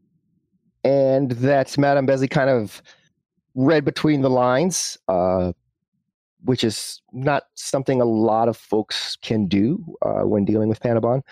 and 0.83 1.31
that 1.31 1.77
Madame 1.77 2.05
Besley 2.05 2.27
kind 2.27 2.49
of 2.49 2.81
read 3.55 3.85
between 3.85 4.21
the 4.21 4.29
lines, 4.29 4.97
uh, 5.07 5.51
which 6.43 6.63
is 6.63 7.01
not 7.11 7.43
something 7.55 8.01
a 8.01 8.05
lot 8.05 8.47
of 8.47 8.55
folks 8.55 9.15
can 9.21 9.47
do 9.47 9.83
uh, 10.03 10.21
when 10.21 10.45
dealing 10.45 10.69
with 10.69 10.79
Panabon, 10.79 11.23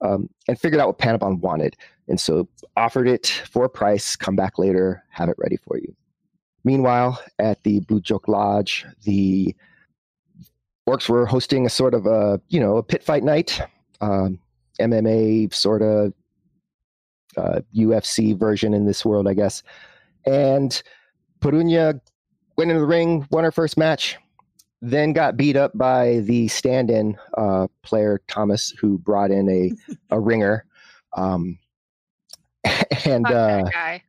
um, 0.00 0.28
and 0.48 0.58
figured 0.58 0.80
out 0.80 0.88
what 0.88 0.98
Panabon 0.98 1.40
wanted. 1.40 1.76
And 2.08 2.20
so 2.20 2.48
offered 2.76 3.08
it 3.08 3.42
for 3.50 3.64
a 3.64 3.68
price, 3.68 4.16
come 4.16 4.36
back 4.36 4.58
later, 4.58 5.04
have 5.10 5.28
it 5.28 5.36
ready 5.38 5.56
for 5.56 5.78
you. 5.78 5.94
Meanwhile, 6.64 7.22
at 7.38 7.62
the 7.62 7.80
Blue 7.80 8.00
Joke 8.00 8.28
Lodge, 8.28 8.84
the 9.04 9.54
orcs 10.88 11.08
were 11.08 11.26
hosting 11.26 11.66
a 11.66 11.70
sort 11.70 11.94
of 11.94 12.06
a, 12.06 12.40
you 12.48 12.60
know, 12.60 12.76
a 12.76 12.82
pit 12.82 13.02
fight 13.02 13.22
night, 13.22 13.60
um, 14.00 14.38
MMA 14.80 15.52
sort 15.54 15.82
of 15.82 16.12
uh, 17.36 17.60
UFC 17.74 18.36
version 18.36 18.74
in 18.74 18.86
this 18.86 19.04
world, 19.04 19.28
I 19.28 19.34
guess. 19.34 19.62
And 20.26 20.82
Perunia 21.40 22.00
went 22.56 22.70
into 22.70 22.80
the 22.80 22.86
ring, 22.86 23.26
won 23.30 23.44
her 23.44 23.52
first 23.52 23.78
match, 23.78 24.18
then 24.82 25.12
got 25.12 25.36
beat 25.36 25.56
up 25.56 25.76
by 25.76 26.20
the 26.20 26.48
stand-in 26.48 27.16
uh, 27.36 27.66
player 27.82 28.20
Thomas, 28.28 28.70
who 28.80 28.98
brought 28.98 29.30
in 29.30 29.48
a 29.48 29.94
a 30.10 30.20
ringer. 30.20 30.64
Um, 31.16 31.58
and 33.04 33.26
uh, 33.26 33.62
guy. 33.64 34.02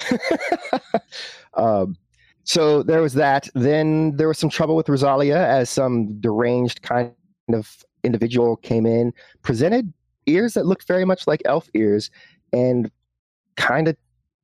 um, 1.54 1.96
so 2.44 2.82
there 2.82 3.02
was 3.02 3.14
that. 3.14 3.48
Then 3.54 4.16
there 4.16 4.28
was 4.28 4.38
some 4.38 4.50
trouble 4.50 4.76
with 4.76 4.88
Rosalia 4.88 5.38
as 5.38 5.68
some 5.70 6.20
deranged 6.20 6.82
kind 6.82 7.12
of 7.52 7.84
individual 8.04 8.56
came 8.56 8.86
in, 8.86 9.12
presented 9.42 9.92
ears 10.26 10.54
that 10.54 10.66
looked 10.66 10.86
very 10.86 11.04
much 11.04 11.26
like 11.26 11.42
elf 11.44 11.68
ears, 11.74 12.10
and 12.52 12.90
kind 13.56 13.88
of 13.88 13.96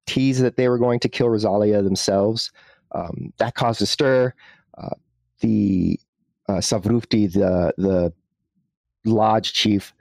teased 0.07 0.43
that 0.43 0.57
they 0.57 0.69
were 0.69 0.79
going 0.79 0.99
to 1.01 1.09
kill 1.09 1.29
Rosalia 1.29 1.83
themselves. 1.83 2.51
Um, 2.93 3.33
that 3.39 3.55
caused 3.55 3.81
a 3.81 3.87
stir. 3.87 4.35
Uh, 4.77 4.91
the 5.43 6.01
uh, 6.49 6.55
Savrufti, 6.55 7.31
the 7.33 7.75
the 7.77 8.13
lodge 9.05 9.53
chief, 9.53 9.93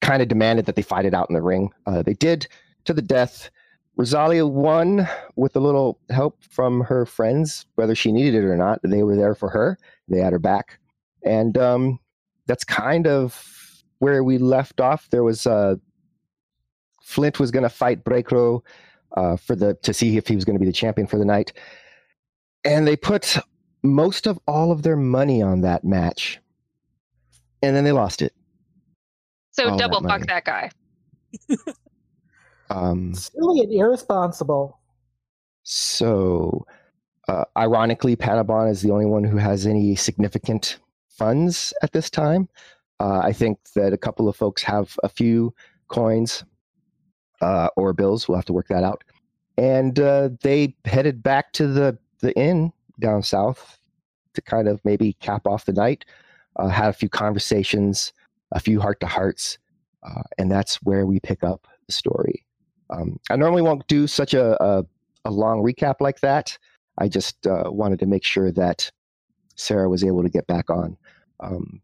kind 0.00 0.20
of 0.22 0.28
demanded 0.28 0.66
that 0.66 0.76
they 0.76 0.82
fight 0.82 1.06
it 1.06 1.14
out 1.14 1.30
in 1.30 1.34
the 1.34 1.42
ring. 1.42 1.70
Uh, 1.86 2.02
they 2.02 2.14
did 2.14 2.46
to 2.84 2.92
the 2.92 3.02
death. 3.02 3.50
Rosalia 3.96 4.46
won 4.46 5.08
with 5.34 5.56
a 5.56 5.60
little 5.60 5.98
help 6.10 6.44
from 6.44 6.82
her 6.82 7.04
friends, 7.04 7.66
whether 7.74 7.96
she 7.96 8.12
needed 8.12 8.34
it 8.34 8.46
or 8.46 8.56
not. 8.56 8.78
They 8.84 9.02
were 9.02 9.16
there 9.16 9.34
for 9.34 9.48
her. 9.48 9.76
They 10.06 10.18
had 10.18 10.32
her 10.32 10.38
back, 10.38 10.78
and 11.24 11.56
um, 11.58 11.98
that's 12.46 12.64
kind 12.64 13.06
of 13.06 13.82
where 13.98 14.22
we 14.22 14.38
left 14.38 14.80
off. 14.80 15.08
There 15.10 15.24
was 15.24 15.46
uh, 15.46 15.76
Flint 17.02 17.40
was 17.40 17.50
going 17.50 17.64
to 17.64 17.68
fight 17.68 18.04
Brekro 18.04 18.60
uh, 19.16 19.36
for 19.36 19.56
the 19.56 19.74
to 19.82 19.92
see 19.92 20.16
if 20.16 20.28
he 20.28 20.36
was 20.36 20.44
going 20.44 20.54
to 20.54 20.60
be 20.60 20.66
the 20.66 20.72
champion 20.72 21.06
for 21.08 21.18
the 21.18 21.24
night, 21.24 21.52
and 22.64 22.86
they 22.86 22.96
put 22.96 23.36
most 23.82 24.26
of 24.26 24.38
all 24.46 24.72
of 24.72 24.82
their 24.82 24.96
money 24.96 25.42
on 25.42 25.60
that 25.62 25.84
match, 25.84 26.40
and 27.62 27.74
then 27.74 27.84
they 27.84 27.92
lost 27.92 28.22
it. 28.22 28.32
So 29.52 29.64
All 29.64 29.76
that 29.76 29.78
double 29.78 30.00
money. 30.00 30.20
fuck 30.20 30.28
that 30.28 30.44
guy. 30.44 30.70
Um, 32.70 33.14
Silly 33.14 33.60
and 33.60 33.72
irresponsible. 33.72 34.78
So, 35.62 36.66
uh, 37.28 37.44
ironically, 37.56 38.16
Panabon 38.16 38.70
is 38.70 38.82
the 38.82 38.90
only 38.90 39.06
one 39.06 39.24
who 39.24 39.36
has 39.36 39.66
any 39.66 39.96
significant 39.96 40.78
funds 41.08 41.72
at 41.82 41.92
this 41.92 42.10
time. 42.10 42.48
Uh, 43.00 43.20
I 43.22 43.32
think 43.32 43.58
that 43.74 43.92
a 43.92 43.98
couple 43.98 44.28
of 44.28 44.36
folks 44.36 44.62
have 44.62 44.96
a 45.02 45.08
few 45.08 45.54
coins 45.88 46.44
uh, 47.40 47.68
or 47.76 47.92
bills. 47.92 48.28
We'll 48.28 48.36
have 48.36 48.44
to 48.46 48.52
work 48.52 48.68
that 48.68 48.84
out. 48.84 49.04
And 49.56 49.98
uh, 49.98 50.30
they 50.42 50.74
headed 50.84 51.22
back 51.22 51.52
to 51.54 51.66
the, 51.68 51.98
the 52.20 52.36
inn 52.36 52.72
down 53.00 53.22
south 53.22 53.78
to 54.34 54.42
kind 54.42 54.68
of 54.68 54.80
maybe 54.84 55.14
cap 55.14 55.46
off 55.46 55.64
the 55.64 55.72
night, 55.72 56.04
uh, 56.56 56.68
had 56.68 56.90
a 56.90 56.92
few 56.92 57.08
conversations, 57.08 58.12
a 58.52 58.60
few 58.60 58.80
heart 58.80 59.00
to 59.00 59.06
hearts, 59.06 59.58
uh, 60.02 60.22
and 60.38 60.50
that's 60.50 60.76
where 60.82 61.06
we 61.06 61.20
pick 61.20 61.42
up 61.42 61.66
the 61.86 61.92
story. 61.92 62.44
Um, 62.90 63.18
I 63.30 63.36
normally 63.36 63.62
won't 63.62 63.86
do 63.86 64.06
such 64.06 64.34
a, 64.34 64.62
a, 64.62 64.84
a 65.24 65.30
long 65.30 65.62
recap 65.62 65.96
like 66.00 66.20
that. 66.20 66.56
I 66.98 67.08
just 67.08 67.46
uh, 67.46 67.64
wanted 67.66 67.98
to 68.00 68.06
make 68.06 68.24
sure 68.24 68.50
that 68.52 68.90
Sarah 69.56 69.88
was 69.88 70.04
able 70.04 70.22
to 70.22 70.28
get 70.28 70.46
back 70.46 70.70
on. 70.70 70.96
Um, 71.40 71.80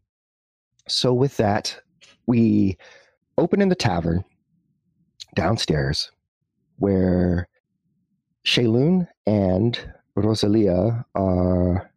so, 0.87 1.13
with 1.13 1.37
that, 1.37 1.79
we 2.25 2.77
open 3.37 3.61
in 3.61 3.69
the 3.69 3.75
tavern 3.75 4.23
downstairs 5.35 6.11
where 6.77 7.47
Shayloon 8.45 9.07
and 9.25 9.79
Rosalia 10.15 11.05
are 11.15 11.89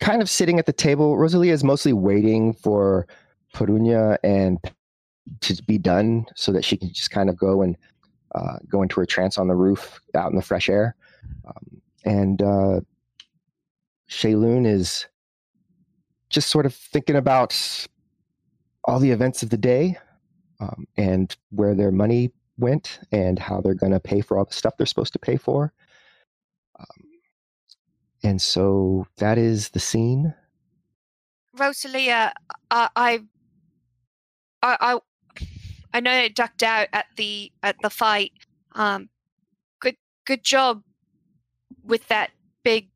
kind 0.00 0.22
of 0.22 0.30
sitting 0.30 0.58
at 0.58 0.66
the 0.66 0.72
table. 0.72 1.16
Rosalia 1.16 1.52
is 1.52 1.64
mostly 1.64 1.92
waiting 1.92 2.52
for 2.52 3.06
Perunia 3.54 4.18
and 4.24 4.58
to 5.40 5.62
be 5.66 5.78
done 5.78 6.26
so 6.34 6.52
that 6.52 6.64
she 6.64 6.76
can 6.76 6.92
just 6.92 7.10
kind 7.10 7.30
of 7.30 7.36
go 7.36 7.62
and 7.62 7.76
uh, 8.34 8.56
go 8.68 8.82
into 8.82 8.96
her 9.00 9.06
trance 9.06 9.38
on 9.38 9.48
the 9.48 9.54
roof 9.54 10.00
out 10.14 10.30
in 10.30 10.36
the 10.36 10.42
fresh 10.42 10.68
air. 10.68 10.96
Um, 11.46 11.80
and 12.04 12.42
uh, 12.42 12.80
is 14.66 15.06
just 16.28 16.50
sort 16.50 16.66
of 16.66 16.74
thinking 16.74 17.16
about 17.16 17.86
all 18.84 18.98
the 18.98 19.10
events 19.10 19.42
of 19.42 19.50
the 19.50 19.56
day 19.56 19.96
um, 20.60 20.86
and 20.96 21.36
where 21.50 21.74
their 21.74 21.90
money 21.90 22.30
went 22.58 23.00
and 23.12 23.38
how 23.38 23.60
they're 23.60 23.74
going 23.74 23.92
to 23.92 24.00
pay 24.00 24.20
for 24.20 24.38
all 24.38 24.44
the 24.44 24.52
stuff 24.52 24.76
they're 24.76 24.86
supposed 24.86 25.12
to 25.12 25.18
pay 25.18 25.36
for. 25.36 25.72
Um, 26.78 27.08
and 28.22 28.42
so 28.42 29.06
that 29.18 29.38
is 29.38 29.70
the 29.70 29.80
scene. 29.80 30.34
Rosalia, 31.56 32.32
I, 32.70 32.88
I, 32.96 33.20
I, 34.62 34.76
I, 34.80 34.98
I 35.92 36.00
know 36.00 36.10
I 36.10 36.28
ducked 36.28 36.62
out 36.62 36.88
at 36.92 37.06
the 37.16 37.52
at 37.62 37.76
the 37.82 37.90
fight. 37.90 38.32
Um, 38.72 39.08
good, 39.80 39.96
good 40.24 40.42
job 40.42 40.82
with 41.84 42.08
that 42.08 42.30
big 42.64 42.88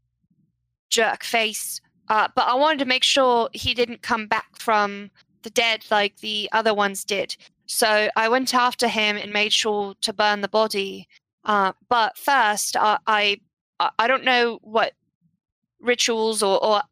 jerk 0.90 1.22
face. 1.22 1.80
Uh, 2.08 2.28
but 2.34 2.48
I 2.48 2.54
wanted 2.54 2.78
to 2.80 2.84
make 2.86 3.04
sure 3.04 3.48
he 3.52 3.74
didn't 3.74 4.02
come 4.02 4.26
back 4.26 4.58
from 4.58 5.10
the 5.42 5.50
dead 5.50 5.84
like 5.90 6.16
the 6.18 6.48
other 6.52 6.74
ones 6.74 7.04
did. 7.04 7.36
So 7.66 8.08
I 8.16 8.28
went 8.28 8.54
after 8.54 8.88
him 8.88 9.16
and 9.16 9.32
made 9.32 9.52
sure 9.52 9.94
to 10.00 10.12
burn 10.12 10.40
the 10.40 10.48
body. 10.48 11.06
Uh, 11.44 11.72
but 11.88 12.16
first, 12.16 12.76
I, 12.76 12.98
I, 13.06 13.40
I 13.80 14.06
don't 14.06 14.24
know 14.24 14.58
what 14.62 14.92
rituals 15.80 16.42
or, 16.42 16.62
or 16.64 16.82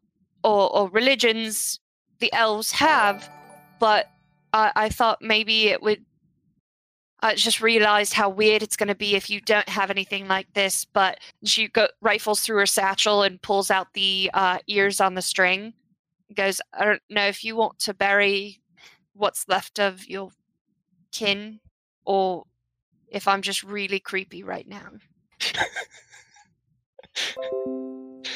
or, 0.43 0.73
or 0.75 0.89
religions 0.89 1.79
the 2.19 2.31
elves 2.33 2.71
have, 2.71 3.29
but 3.79 4.09
I, 4.53 4.71
I 4.75 4.89
thought 4.89 5.21
maybe 5.21 5.67
it 5.67 5.81
would. 5.81 6.03
I 7.19 7.33
just 7.33 7.61
realized 7.61 8.13
how 8.13 8.29
weird 8.29 8.61
it's 8.61 8.77
going 8.77 8.89
to 8.89 8.95
be 8.95 9.15
if 9.15 9.29
you 9.29 9.41
don't 9.41 9.67
have 9.67 9.89
anything 9.89 10.27
like 10.27 10.53
this. 10.53 10.85
But 10.85 11.19
she 11.43 11.67
go, 11.67 11.87
rifles 11.99 12.41
through 12.41 12.57
her 12.57 12.65
satchel 12.67 13.23
and 13.23 13.41
pulls 13.41 13.71
out 13.71 13.93
the 13.93 14.29
uh, 14.33 14.59
ears 14.67 15.01
on 15.01 15.15
the 15.15 15.21
string. 15.21 15.73
Goes, 16.35 16.61
I 16.73 16.85
don't 16.85 17.01
know 17.09 17.25
if 17.25 17.43
you 17.43 17.55
want 17.55 17.79
to 17.79 17.93
bury 17.93 18.61
what's 19.13 19.47
left 19.47 19.79
of 19.79 20.07
your 20.07 20.29
kin, 21.11 21.59
or 22.05 22.43
if 23.09 23.27
I'm 23.27 23.41
just 23.41 23.63
really 23.63 23.99
creepy 23.99 24.43
right 24.43 24.67
now. 24.67 24.91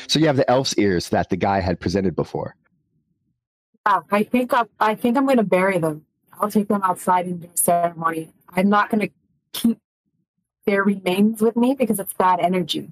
So 0.07 0.19
you 0.19 0.27
have 0.27 0.37
the 0.37 0.49
elf's 0.49 0.73
ears 0.77 1.09
that 1.09 1.29
the 1.29 1.37
guy 1.37 1.59
had 1.59 1.79
presented 1.79 2.15
before. 2.15 2.55
Yeah, 3.87 4.01
I 4.11 4.23
think 4.23 4.53
I, 4.53 4.63
I 4.79 4.95
think 4.95 5.17
I'm 5.17 5.25
going 5.25 5.37
to 5.37 5.43
bury 5.43 5.77
them. 5.79 6.05
I'll 6.39 6.51
take 6.51 6.67
them 6.67 6.81
outside 6.83 7.25
and 7.25 7.41
do 7.41 7.49
a 7.53 7.57
ceremony. 7.57 8.31
I'm 8.49 8.69
not 8.69 8.89
going 8.89 9.07
to 9.07 9.09
keep 9.53 9.77
their 10.65 10.83
remains 10.83 11.41
with 11.41 11.55
me 11.55 11.75
because 11.75 11.99
it's 11.99 12.13
bad 12.13 12.39
energy. 12.39 12.91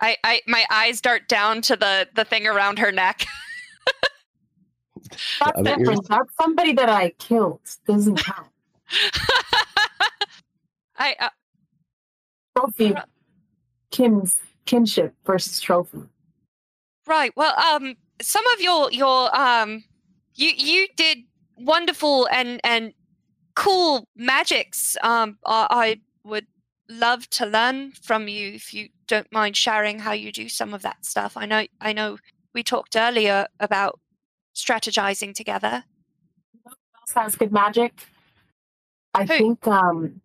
I, 0.00 0.16
I 0.24 0.40
my 0.46 0.64
eyes 0.70 1.00
dart 1.00 1.28
down 1.28 1.62
to 1.62 1.76
the 1.76 2.08
the 2.14 2.24
thing 2.24 2.46
around 2.46 2.78
her 2.80 2.90
neck. 2.90 3.24
That's 5.40 5.58
other 5.58 5.70
ears? 5.70 5.78
different. 5.78 6.08
That's 6.08 6.34
somebody 6.40 6.72
that 6.72 6.88
I 6.88 7.10
killed. 7.18 7.60
Doesn't 7.86 8.16
count. 8.16 8.48
I 10.96 11.14
uh, 11.20 11.28
Trophy, 12.56 12.94
kin's 13.90 14.40
kinship 14.66 15.14
versus 15.24 15.60
trophy. 15.60 16.02
Right. 17.06 17.32
Well, 17.36 17.58
um, 17.58 17.96
some 18.20 18.44
of 18.54 18.60
your 18.60 18.90
your 18.92 19.34
um, 19.36 19.84
you 20.34 20.50
you 20.56 20.88
did 20.96 21.18
wonderful 21.56 22.28
and 22.32 22.60
and 22.64 22.92
cool 23.54 24.08
magics. 24.16 24.96
Um, 25.02 25.38
I, 25.44 25.66
I 25.70 26.00
would 26.24 26.46
love 26.88 27.28
to 27.30 27.46
learn 27.46 27.92
from 27.92 28.28
you 28.28 28.52
if 28.52 28.72
you 28.72 28.88
don't 29.06 29.30
mind 29.32 29.56
sharing 29.56 29.98
how 29.98 30.12
you 30.12 30.32
do 30.32 30.48
some 30.48 30.74
of 30.74 30.82
that 30.82 31.04
stuff. 31.04 31.36
I 31.36 31.46
know 31.46 31.66
I 31.80 31.92
know 31.92 32.18
we 32.54 32.62
talked 32.62 32.96
earlier 32.96 33.46
about 33.60 33.98
strategizing 34.54 35.34
together. 35.34 35.84
Who 36.64 36.70
else 36.70 37.12
has 37.14 37.36
good 37.36 37.52
magic? 37.52 38.06
I 39.14 39.24
Who? 39.24 39.36
think 39.36 39.66
um, 39.66 40.20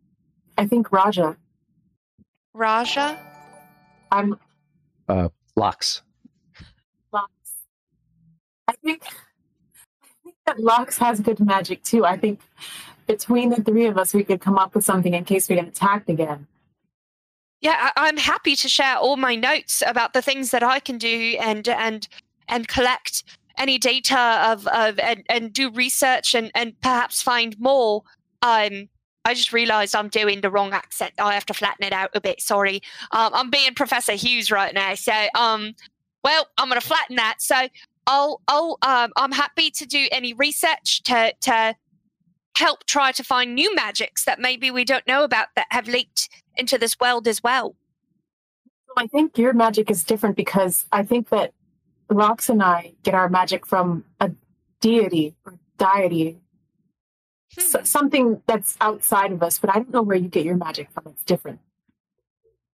I 0.58 0.68
think 0.68 0.92
Raja. 0.92 1.38
Raja? 2.54 3.20
I'm 4.12 4.38
Lox. 5.56 6.02
Lux. 7.12 7.32
I 8.68 8.74
think 8.84 9.04
I 9.04 10.08
think 10.24 10.36
that 10.46 10.60
Lux 10.60 10.98
has 10.98 11.20
good 11.20 11.40
magic 11.40 11.84
too. 11.84 12.06
I 12.06 12.18
think 12.18 12.42
between 13.08 13.50
the 13.50 13.64
three 13.64 13.86
of 13.86 13.98
us, 13.98 14.14
we 14.14 14.24
could 14.24 14.42
come 14.42 14.58
up 14.58 14.76
with 14.76 14.84
something 14.84 15.14
in 15.14 15.26
case 15.26 15.50
we 15.50 15.56
get 15.56 15.68
attacked 15.68 16.10
again. 16.10 16.48
Yeah, 17.62 17.92
I, 17.96 18.10
I'm 18.10 18.18
happy 18.18 18.56
to 18.56 18.70
share 18.70 18.98
all 18.98 19.18
my 19.18 19.36
notes 19.36 19.82
about 19.86 20.14
the 20.14 20.22
things 20.22 20.52
that 20.52 20.64
I 20.64 20.80
can 20.80 20.98
do 20.98 21.38
and 21.40 21.68
and 21.68 22.08
and 22.48 22.68
collect 22.68 23.24
any 23.58 23.78
data 23.80 24.42
of 24.46 24.68
of 24.68 25.00
and, 25.00 25.24
and 25.30 25.52
do 25.52 25.72
research 25.72 26.36
and 26.36 26.52
and 26.54 26.80
perhaps 26.82 27.22
find 27.22 27.60
more. 27.60 28.04
Um, 28.44 28.90
I 29.28 29.34
just 29.34 29.52
realised 29.52 29.94
I'm 29.94 30.08
doing 30.08 30.40
the 30.40 30.50
wrong 30.50 30.72
accent. 30.72 31.12
I 31.20 31.34
have 31.34 31.46
to 31.48 31.54
flatten 31.54 31.86
it 31.86 31.92
out 31.92 32.12
a 32.14 32.22
bit. 32.22 32.42
Sorry. 32.42 32.82
Um, 33.12 33.32
I'm 33.34 33.50
being 33.50 33.74
Professor 33.74 34.14
Hughes 34.14 34.52
right 34.52 34.74
now. 34.74 34.96
So 34.96 35.14
um, 35.36 35.76
well, 36.24 36.48
I'm 36.58 36.70
gonna 36.70 36.80
flatten 36.80 37.18
that. 37.18 37.36
So 37.40 37.68
I'll 38.08 38.42
I'll 38.48 38.78
um, 38.84 39.12
I'm 39.18 39.34
happy 39.34 39.70
to 39.72 39.86
do 39.86 40.08
any 40.14 40.32
research 40.34 41.04
to 41.04 41.34
to 41.42 41.76
help 42.56 42.86
try 42.86 43.12
to 43.12 43.24
find 43.24 43.54
new 43.54 43.76
magics 43.76 44.24
that 44.24 44.40
maybe 44.40 44.72
we 44.72 44.86
don't 44.86 45.06
know 45.06 45.26
about 45.26 45.48
that 45.58 45.68
have 45.72 45.90
leaked 45.90 46.30
into 46.56 46.78
this 46.78 46.98
world 46.98 47.28
as 47.28 47.44
well. 47.44 47.76
I 48.96 49.08
think 49.08 49.38
your 49.38 49.54
magic 49.54 49.92
is 49.92 50.06
different 50.06 50.38
because 50.38 50.86
I 50.94 51.04
think 51.04 51.30
that 51.30 51.54
Rox 52.10 52.50
and 52.50 52.64
I 52.64 52.94
get 53.04 53.14
our 53.14 53.28
magic 53.28 53.66
from 53.66 54.06
a 54.22 54.32
deity 54.80 55.36
or 55.46 55.60
deity, 55.78 56.40
Hmm. 57.58 57.78
s- 57.78 57.90
something 57.90 58.42
that's 58.48 58.78
outside 58.82 59.32
of 59.32 59.42
us. 59.44 59.60
But 59.60 59.72
I 59.72 59.74
don't 59.76 59.92
know 59.92 60.02
where 60.02 60.18
you 60.18 60.28
get 60.28 60.46
your 60.46 60.58
magic 60.58 60.90
from. 60.92 61.04
It's 61.08 61.24
different. 61.24 61.60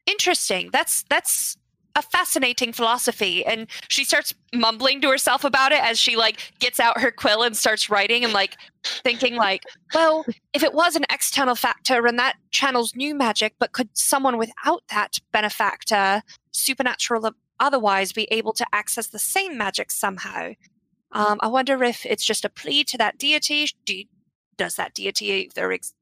Interesting. 0.05 0.69
That's 0.71 1.03
that's 1.09 1.57
a 1.95 2.01
fascinating 2.01 2.73
philosophy. 2.73 3.45
And 3.45 3.67
she 3.87 4.03
starts 4.03 4.33
mumbling 4.51 4.99
to 5.01 5.09
herself 5.09 5.43
about 5.43 5.71
it 5.71 5.79
as 5.83 5.99
she 5.99 6.15
like 6.15 6.51
gets 6.59 6.79
out 6.79 6.99
her 6.99 7.11
quill 7.11 7.43
and 7.43 7.55
starts 7.55 7.87
writing 7.87 8.23
and 8.23 8.33
like 8.33 8.57
thinking 8.83 9.35
like, 9.35 9.61
well, 9.93 10.25
if 10.53 10.63
it 10.63 10.73
was 10.73 10.95
an 10.95 11.05
external 11.11 11.53
factor 11.53 12.07
and 12.07 12.17
that 12.17 12.35
channels 12.49 12.95
new 12.95 13.13
magic, 13.13 13.53
but 13.59 13.73
could 13.73 13.89
someone 13.93 14.37
without 14.39 14.81
that 14.89 15.19
benefactor, 15.31 16.23
supernatural 16.51 17.29
otherwise, 17.59 18.11
be 18.11 18.23
able 18.31 18.53
to 18.53 18.65
access 18.73 19.07
the 19.07 19.19
same 19.19 19.55
magic 19.55 19.91
somehow? 19.91 20.49
Um, 21.11 21.37
I 21.41 21.47
wonder 21.47 21.83
if 21.83 22.07
it's 22.07 22.25
just 22.25 22.43
a 22.43 22.49
plea 22.49 22.83
to 22.85 22.97
that 22.97 23.19
deity. 23.19 23.67
Do, 23.85 24.01
does 24.57 24.75
that 24.75 24.93
deity 24.93 25.50
there 25.55 25.72
ex- 25.72 25.93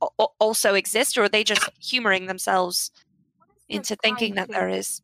al- 0.00 0.14
al- 0.18 0.34
also 0.38 0.74
exist, 0.74 1.16
or 1.16 1.24
are 1.24 1.28
they 1.28 1.44
just 1.44 1.68
humoring 1.80 2.26
themselves 2.26 2.90
What 3.38 3.48
is 3.48 3.64
your 3.68 3.76
into 3.78 3.96
thinking 3.96 4.34
that 4.36 4.48
there 4.48 4.68
is? 4.68 5.02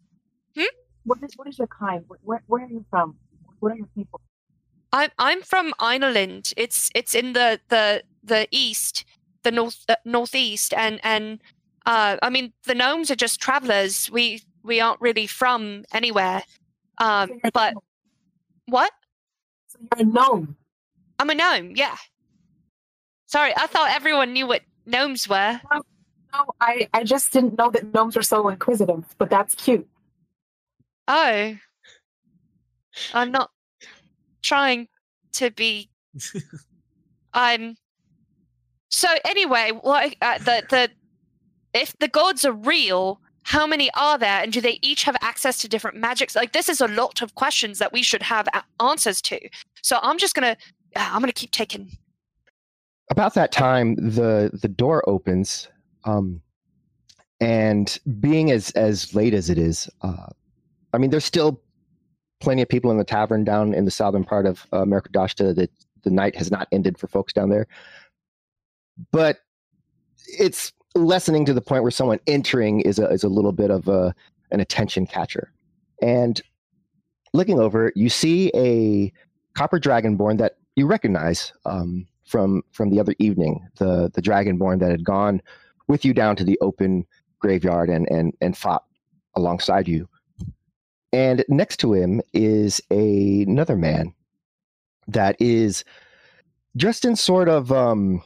What 1.04 1.22
is, 1.22 1.30
what 1.36 1.48
is 1.48 1.58
your 1.58 1.68
kind? 1.68 2.04
Where, 2.06 2.18
where, 2.22 2.42
where 2.48 2.64
are 2.64 2.68
you 2.68 2.84
from? 2.90 3.16
What 3.60 3.72
are 3.72 3.76
your 3.76 3.88
people? 3.96 4.20
I'm 4.92 5.10
I'm 5.18 5.42
from 5.42 5.72
Ireland. 5.78 6.52
It's 6.56 6.90
it's 6.94 7.14
in 7.14 7.32
the 7.32 7.60
the 7.68 8.02
the 8.22 8.46
east, 8.50 9.04
the 9.42 9.50
north 9.50 9.84
uh, 9.88 9.96
northeast, 10.04 10.74
and 10.74 11.00
and 11.02 11.40
uh, 11.86 12.16
I 12.22 12.30
mean 12.30 12.52
the 12.64 12.74
gnomes 12.74 13.10
are 13.10 13.16
just 13.16 13.40
travelers. 13.40 14.10
We 14.10 14.42
we 14.62 14.80
aren't 14.80 15.00
really 15.00 15.26
from 15.26 15.84
anywhere. 15.92 16.42
Um, 16.98 17.40
So 17.42 17.50
but 17.54 17.74
what? 18.66 18.92
So 19.68 19.78
you're 19.80 20.08
a 20.08 20.10
gnome. 20.10 20.56
I'm 21.18 21.30
a 21.30 21.34
gnome. 21.34 21.72
Yeah. 21.74 21.96
Sorry, 23.28 23.52
I 23.54 23.66
thought 23.66 23.90
everyone 23.90 24.32
knew 24.32 24.46
what 24.46 24.62
gnomes 24.86 25.28
were. 25.28 25.60
No, 25.70 25.82
I, 26.62 26.88
I 26.94 27.04
just 27.04 27.30
didn't 27.30 27.58
know 27.58 27.70
that 27.70 27.92
gnomes 27.92 28.16
were 28.16 28.22
so 28.22 28.48
inquisitive, 28.48 29.04
but 29.18 29.28
that's 29.28 29.54
cute. 29.54 29.86
Oh, 31.06 31.54
I'm 33.12 33.30
not 33.30 33.50
trying 34.42 34.88
to 35.34 35.50
be. 35.50 35.90
I'm. 37.34 37.76
So 38.90 39.08
anyway, 39.26 39.72
what 39.78 40.16
uh, 40.22 40.38
the 40.38 40.64
the 40.70 40.90
if 41.74 41.94
the 41.98 42.08
gods 42.08 42.46
are 42.46 42.52
real, 42.52 43.20
how 43.42 43.66
many 43.66 43.90
are 43.94 44.16
there, 44.16 44.42
and 44.42 44.50
do 44.50 44.62
they 44.62 44.78
each 44.80 45.04
have 45.04 45.16
access 45.20 45.58
to 45.58 45.68
different 45.68 45.98
magics? 45.98 46.34
Like 46.34 46.52
this 46.52 46.70
is 46.70 46.80
a 46.80 46.88
lot 46.88 47.20
of 47.20 47.34
questions 47.34 47.78
that 47.78 47.92
we 47.92 48.02
should 48.02 48.22
have 48.22 48.48
a- 48.54 48.64
answers 48.82 49.20
to. 49.22 49.38
So 49.82 49.98
I'm 50.02 50.16
just 50.16 50.34
gonna 50.34 50.56
uh, 50.96 51.10
I'm 51.12 51.20
gonna 51.20 51.32
keep 51.32 51.50
taking. 51.50 51.90
About 53.10 53.34
that 53.34 53.52
time 53.52 53.94
the 53.96 54.50
the 54.60 54.68
door 54.68 55.08
opens 55.08 55.68
um 56.04 56.40
and 57.40 57.98
being 58.20 58.50
as 58.50 58.70
as 58.72 59.14
late 59.14 59.34
as 59.34 59.48
it 59.48 59.58
is 59.58 59.88
uh 60.02 60.26
i 60.92 60.98
mean 60.98 61.10
there's 61.10 61.24
still 61.24 61.60
plenty 62.40 62.62
of 62.62 62.68
people 62.68 62.90
in 62.90 62.98
the 62.98 63.04
tavern 63.04 63.44
down 63.44 63.74
in 63.74 63.84
the 63.84 63.90
southern 63.90 64.24
part 64.24 64.46
of 64.46 64.66
uh, 64.72 64.84
Mercadashta 64.84 65.54
that 65.56 65.70
the 66.02 66.10
night 66.10 66.36
has 66.36 66.50
not 66.50 66.68
ended 66.72 66.98
for 66.98 67.08
folks 67.08 67.32
down 67.32 67.48
there. 67.48 67.66
But 69.10 69.38
it's 70.26 70.72
lessening 70.94 71.44
to 71.46 71.54
the 71.54 71.60
point 71.60 71.82
where 71.82 71.90
someone 71.90 72.20
entering 72.26 72.80
is 72.80 72.98
a 72.98 73.08
is 73.08 73.24
a 73.24 73.28
little 73.28 73.52
bit 73.52 73.70
of 73.70 73.88
a 73.88 74.14
an 74.50 74.60
attention 74.60 75.06
catcher. 75.06 75.52
And 76.02 76.40
looking 77.32 77.58
over 77.58 77.92
you 77.94 78.08
see 78.08 78.50
a 78.54 79.12
copper 79.54 79.78
dragonborn 79.78 80.38
that 80.38 80.56
you 80.76 80.86
recognize 80.86 81.52
um, 81.64 82.06
from 82.28 82.62
from 82.72 82.90
the 82.90 83.00
other 83.00 83.14
evening, 83.18 83.66
the 83.78 84.10
the 84.14 84.22
dragonborn 84.22 84.78
that 84.80 84.90
had 84.90 85.04
gone 85.04 85.40
with 85.88 86.04
you 86.04 86.12
down 86.12 86.36
to 86.36 86.44
the 86.44 86.58
open 86.60 87.06
graveyard 87.40 87.88
and 87.88 88.08
and 88.10 88.34
and 88.40 88.56
fought 88.56 88.84
alongside 89.34 89.88
you. 89.88 90.08
And 91.12 91.44
next 91.48 91.78
to 91.78 91.94
him 91.94 92.20
is 92.34 92.82
a, 92.90 93.42
another 93.42 93.76
man 93.76 94.12
that 95.06 95.36
is 95.40 95.84
dressed 96.76 97.06
in 97.06 97.16
sort 97.16 97.48
of 97.48 97.72
um, 97.72 98.22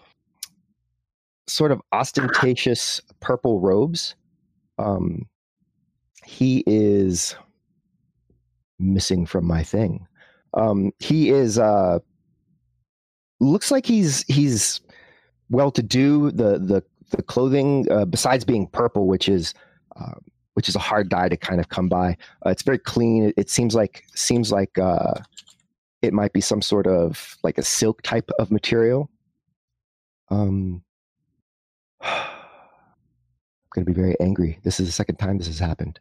sort 1.46 1.70
of 1.70 1.80
ostentatious 1.92 3.00
purple 3.20 3.60
robes. 3.60 4.16
Um, 4.78 5.28
he 6.24 6.64
is 6.66 7.36
missing 8.80 9.26
from 9.26 9.44
my 9.44 9.62
thing. 9.62 10.06
Um, 10.54 10.92
he 10.98 11.30
is 11.30 11.58
uh, 11.58 12.00
looks 13.42 13.70
like 13.70 13.86
he's 13.86 14.24
he's 14.24 14.80
well 15.50 15.70
to 15.72 15.82
do. 15.82 16.30
The 16.30 16.58
the 16.58 16.82
the 17.10 17.22
clothing, 17.22 17.86
uh, 17.90 18.06
besides 18.06 18.44
being 18.44 18.66
purple, 18.68 19.06
which 19.06 19.28
is 19.28 19.54
uh, 19.96 20.14
which 20.54 20.68
is 20.68 20.76
a 20.76 20.80
hard 20.80 21.08
dye 21.08 21.28
to 21.28 21.36
kind 21.36 21.60
of 21.60 21.68
come 21.68 21.88
by, 21.88 22.16
uh, 22.46 22.50
it's 22.50 22.62
very 22.62 22.78
clean. 22.78 23.24
It, 23.24 23.34
it 23.36 23.50
seems 23.50 23.74
like 23.74 24.04
seems 24.14 24.52
like 24.52 24.78
uh, 24.78 25.14
it 26.00 26.12
might 26.12 26.32
be 26.32 26.40
some 26.40 26.62
sort 26.62 26.86
of 26.86 27.36
like 27.42 27.58
a 27.58 27.62
silk 27.62 28.02
type 28.02 28.30
of 28.38 28.50
material. 28.50 29.10
Um, 30.30 30.82
I'm 32.00 33.74
going 33.74 33.86
to 33.86 33.92
be 33.92 33.98
very 33.98 34.16
angry. 34.20 34.58
This 34.64 34.80
is 34.80 34.86
the 34.86 34.92
second 34.92 35.16
time 35.16 35.38
this 35.38 35.46
has 35.46 35.58
happened 35.58 35.98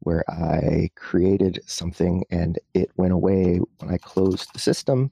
where 0.00 0.24
I 0.30 0.90
created 0.96 1.60
something 1.66 2.24
and 2.30 2.58
it 2.74 2.90
went 2.96 3.12
away 3.12 3.60
when 3.78 3.92
I 3.92 3.98
closed 3.98 4.52
the 4.52 4.58
system. 4.58 5.10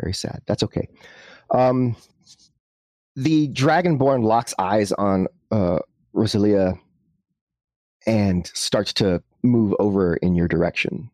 Very 0.00 0.12
sad. 0.12 0.42
That's 0.46 0.62
okay. 0.62 0.88
Um, 1.50 1.96
the 3.14 3.48
Dragonborn 3.48 4.22
locks 4.22 4.54
eyes 4.58 4.92
on 4.92 5.26
uh, 5.50 5.78
Rosalia 6.12 6.74
and 8.06 8.46
starts 8.54 8.92
to 8.94 9.22
move 9.42 9.74
over 9.78 10.16
in 10.16 10.34
your 10.34 10.48
direction. 10.48 11.10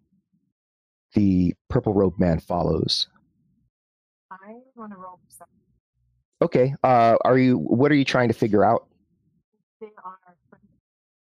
The 1.15 1.55
purple 1.69 1.95
robe 1.95 2.19
man 2.19 2.41
follows. 2.41 3.07
I 4.31 4.55
want 4.75 4.93
to 4.93 4.99
roll 4.99 5.21
for 5.25 5.31
something. 5.31 5.57
Okay. 6.41 6.75
Uh, 6.83 7.17
are 7.25 7.39
you? 7.39 7.59
What 7.59 7.93
are 7.93 7.95
you 7.95 8.05
trying 8.05 8.29
to 8.29 8.35
figure 8.35 8.65
out? 8.65 8.87
They 9.81 9.89
are 10.05 10.17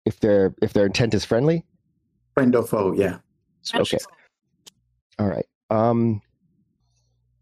If 0.04 0.18
their 0.20 0.54
if 0.62 0.72
their 0.72 0.86
intent 0.86 1.14
is 1.14 1.24
friendly? 1.24 1.64
Friend 2.34 2.54
or 2.56 2.64
foe, 2.64 2.92
yeah. 2.92 3.18
Okay. 3.74 3.98
All 5.18 5.28
right. 5.28 5.46
Um, 5.70 6.22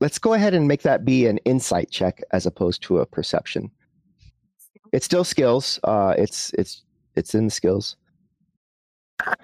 let's 0.00 0.18
go 0.18 0.34
ahead 0.34 0.54
and 0.54 0.68
make 0.68 0.82
that 0.82 1.04
be 1.04 1.26
an 1.26 1.38
insight 1.38 1.90
check 1.90 2.22
as 2.32 2.46
opposed 2.46 2.82
to 2.84 2.98
a 2.98 3.06
perception. 3.06 3.70
It's 4.92 5.04
still 5.04 5.24
skills. 5.24 5.80
Uh, 5.84 6.14
it's 6.16 6.52
it's 6.54 6.82
it's 7.16 7.34
in 7.34 7.46
the 7.46 7.50
skills. 7.50 7.96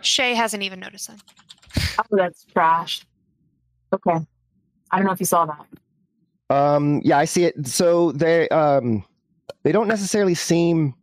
Shay 0.00 0.34
hasn't 0.34 0.62
even 0.62 0.80
noticed 0.80 1.08
that. 1.08 1.20
Oh, 1.98 2.16
that's 2.16 2.44
trash. 2.44 3.06
Okay. 3.92 4.24
I 4.90 4.96
don't 4.96 5.06
know 5.06 5.12
if 5.12 5.20
you 5.20 5.26
saw 5.26 5.46
that. 5.46 5.66
Um, 6.54 7.00
yeah, 7.04 7.18
I 7.18 7.24
see 7.24 7.44
it. 7.44 7.66
So 7.66 8.12
they 8.12 8.48
um, 8.48 9.04
they 9.62 9.72
don't 9.72 9.88
necessarily 9.88 10.34
seem 10.34 10.94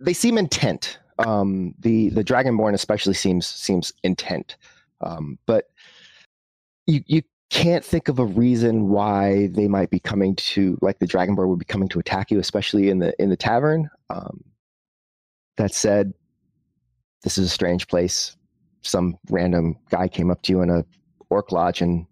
they 0.00 0.12
seem 0.12 0.38
intent. 0.38 0.98
Um, 1.18 1.74
the 1.78 2.08
the 2.10 2.24
Dragonborn 2.24 2.74
especially 2.74 3.14
seems 3.14 3.46
seems 3.46 3.92
intent, 4.02 4.56
um, 5.02 5.38
but 5.46 5.66
you 6.86 7.02
you 7.06 7.22
can't 7.50 7.84
think 7.84 8.08
of 8.08 8.18
a 8.18 8.24
reason 8.24 8.88
why 8.88 9.48
they 9.48 9.68
might 9.68 9.90
be 9.90 10.00
coming 10.00 10.36
to 10.36 10.78
like 10.80 10.98
the 11.00 11.06
Dragonborn 11.06 11.48
would 11.48 11.58
be 11.58 11.64
coming 11.64 11.88
to 11.88 11.98
attack 11.98 12.30
you, 12.30 12.38
especially 12.38 12.88
in 12.88 13.00
the 13.00 13.12
in 13.20 13.28
the 13.28 13.36
tavern. 13.36 13.90
Um, 14.08 14.42
that 15.56 15.74
said, 15.74 16.14
"This 17.22 17.36
is 17.36 17.46
a 17.46 17.50
strange 17.50 17.88
place." 17.88 18.36
Some 18.82 19.18
random 19.28 19.76
guy 19.90 20.08
came 20.08 20.30
up 20.30 20.42
to 20.42 20.52
you 20.52 20.62
in 20.62 20.70
a 20.70 20.84
orc 21.28 21.52
lodge 21.52 21.82
and 21.82 22.06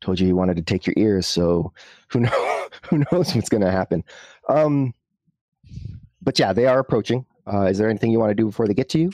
told 0.00 0.20
you 0.20 0.26
he 0.26 0.32
wanted 0.32 0.56
to 0.56 0.62
take 0.62 0.86
your 0.86 0.94
ears. 0.96 1.26
So 1.26 1.72
who 2.08 2.20
knows? 2.20 2.56
who 2.88 2.98
knows 2.98 3.34
what's 3.34 3.48
going 3.48 3.62
to 3.62 3.70
happen? 3.70 4.04
Um, 4.48 4.94
but 6.22 6.38
yeah, 6.38 6.52
they 6.52 6.66
are 6.66 6.78
approaching. 6.78 7.24
Uh, 7.52 7.62
is 7.62 7.78
there 7.78 7.88
anything 7.88 8.10
you 8.10 8.18
want 8.18 8.30
to 8.30 8.34
do 8.34 8.46
before 8.46 8.66
they 8.66 8.74
get 8.74 8.88
to 8.90 8.98
you? 8.98 9.10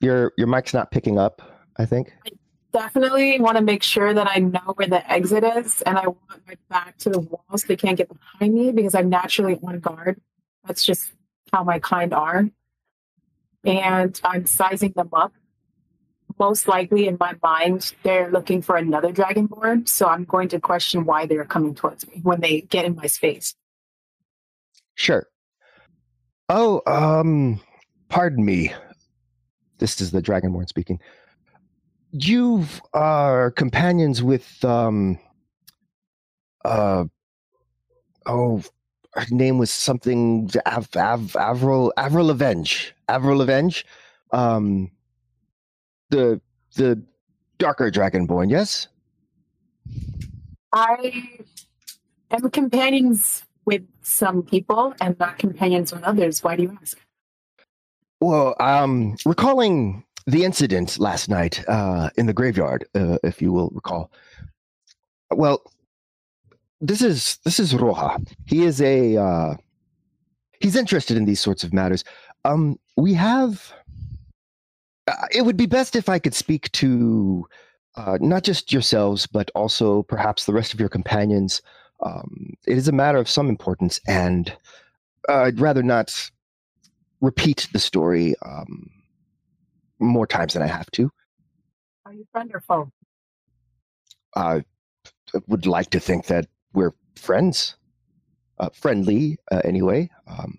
Your 0.00 0.32
your 0.36 0.46
mic's 0.46 0.74
not 0.74 0.90
picking 0.90 1.18
up. 1.18 1.42
I 1.76 1.84
think. 1.84 2.12
I 2.26 2.30
Definitely 2.70 3.40
want 3.40 3.56
to 3.56 3.62
make 3.62 3.82
sure 3.82 4.12
that 4.12 4.28
I 4.28 4.40
know 4.40 4.74
where 4.76 4.86
the 4.86 5.10
exit 5.10 5.42
is, 5.42 5.80
and 5.82 5.96
I 5.96 6.08
want 6.08 6.46
my 6.46 6.54
back 6.68 6.98
to 6.98 7.10
the 7.10 7.18
wall 7.18 7.42
so 7.56 7.66
they 7.66 7.76
can't 7.76 7.96
get 7.96 8.08
behind 8.08 8.54
me 8.54 8.72
because 8.72 8.94
I'm 8.94 9.08
naturally 9.08 9.58
on 9.62 9.80
guard. 9.80 10.20
That's 10.66 10.84
just 10.84 11.10
how 11.50 11.64
my 11.64 11.78
kind 11.78 12.12
are. 12.12 12.50
And 13.64 14.20
I'm 14.22 14.46
sizing 14.46 14.92
them 14.94 15.08
up. 15.14 15.32
Most 16.38 16.68
likely, 16.68 17.08
in 17.08 17.16
my 17.18 17.34
mind, 17.42 17.94
they're 18.02 18.30
looking 18.30 18.60
for 18.60 18.76
another 18.76 19.12
dragonborn. 19.12 19.88
So 19.88 20.06
I'm 20.06 20.24
going 20.24 20.48
to 20.48 20.60
question 20.60 21.06
why 21.06 21.24
they're 21.24 21.46
coming 21.46 21.74
towards 21.74 22.06
me 22.06 22.20
when 22.22 22.40
they 22.40 22.60
get 22.60 22.84
in 22.84 22.94
my 22.94 23.06
space. 23.06 23.54
Sure. 24.94 25.26
Oh, 26.50 26.82
um, 26.86 27.60
pardon 28.10 28.44
me. 28.44 28.72
This 29.78 30.00
is 30.00 30.10
the 30.10 30.22
Dragonborn 30.22 30.68
speaking. 30.68 31.00
You 32.10 32.64
are 32.94 33.50
companions 33.52 34.22
with 34.22 34.64
um 34.64 35.18
uh 36.64 37.04
oh 38.26 38.62
her 39.14 39.26
name 39.30 39.58
was 39.58 39.70
something 39.70 40.50
Av, 40.66 40.88
Av, 40.96 41.36
Avril 41.36 41.92
Avril 41.96 42.30
Avenge. 42.30 42.94
Avril 43.08 43.40
Avenge. 43.40 43.84
Um 44.32 44.90
the 46.10 46.40
the 46.76 47.02
darker 47.58 47.90
Dragonborn, 47.90 48.50
yes? 48.50 48.88
I 50.72 51.34
am 52.30 52.50
companions 52.50 53.44
with 53.64 53.82
some 54.02 54.42
people 54.42 54.94
and 55.00 55.18
not 55.18 55.38
companions 55.38 55.92
with 55.92 56.02
others. 56.02 56.42
Why 56.42 56.56
do 56.56 56.62
you 56.64 56.78
ask? 56.80 56.98
Well, 58.20 58.56
um, 58.58 59.16
recalling 59.24 60.04
the 60.26 60.44
incident 60.44 60.98
last 60.98 61.28
night 61.28 61.64
uh, 61.68 62.10
in 62.16 62.26
the 62.26 62.32
graveyard, 62.32 62.84
uh, 62.94 63.18
if 63.22 63.40
you 63.40 63.52
will 63.52 63.70
recall. 63.70 64.10
Well, 65.30 65.62
this 66.80 67.02
is 67.02 67.38
this 67.44 67.60
is 67.60 67.74
Roja. 67.74 68.24
He 68.46 68.64
is 68.64 68.80
a 68.80 69.16
uh, 69.16 69.54
he's 70.60 70.76
interested 70.76 71.16
in 71.16 71.24
these 71.24 71.40
sorts 71.40 71.64
of 71.64 71.72
matters. 71.72 72.04
Um, 72.44 72.78
we 72.96 73.14
have. 73.14 73.72
Uh, 75.06 75.26
it 75.32 75.42
would 75.42 75.56
be 75.56 75.66
best 75.66 75.96
if 75.96 76.08
I 76.08 76.18
could 76.18 76.34
speak 76.34 76.70
to 76.72 77.46
uh, 77.96 78.18
not 78.20 78.42
just 78.44 78.72
yourselves, 78.72 79.26
but 79.26 79.50
also 79.54 80.02
perhaps 80.02 80.44
the 80.44 80.52
rest 80.52 80.74
of 80.74 80.80
your 80.80 80.88
companions. 80.88 81.62
Um, 82.00 82.54
it 82.66 82.76
is 82.76 82.88
a 82.88 82.92
matter 82.92 83.18
of 83.18 83.28
some 83.28 83.48
importance, 83.48 84.00
and 84.06 84.54
uh, 85.28 85.42
I'd 85.42 85.60
rather 85.60 85.82
not 85.82 86.30
repeat 87.20 87.68
the 87.72 87.78
story 87.78 88.34
um, 88.42 88.90
more 89.98 90.26
times 90.26 90.54
than 90.54 90.62
I 90.62 90.66
have 90.66 90.90
to. 90.92 91.10
Are 92.06 92.12
you 92.12 92.26
friend 92.32 92.50
or 92.54 92.60
foe? 92.60 92.90
I 94.34 94.64
would 95.46 95.66
like 95.66 95.90
to 95.90 96.00
think 96.00 96.26
that 96.26 96.46
we're 96.72 96.94
friends, 97.16 97.76
uh, 98.58 98.70
friendly 98.72 99.38
uh, 99.50 99.60
anyway. 99.64 100.10
Um, 100.26 100.58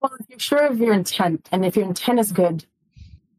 Well, 0.00 0.12
if 0.20 0.26
you're 0.28 0.38
sure 0.38 0.66
of 0.66 0.78
your 0.78 0.92
intent, 0.94 1.48
and 1.50 1.64
if 1.64 1.76
your 1.76 1.86
intent 1.86 2.20
is 2.20 2.30
good, 2.30 2.66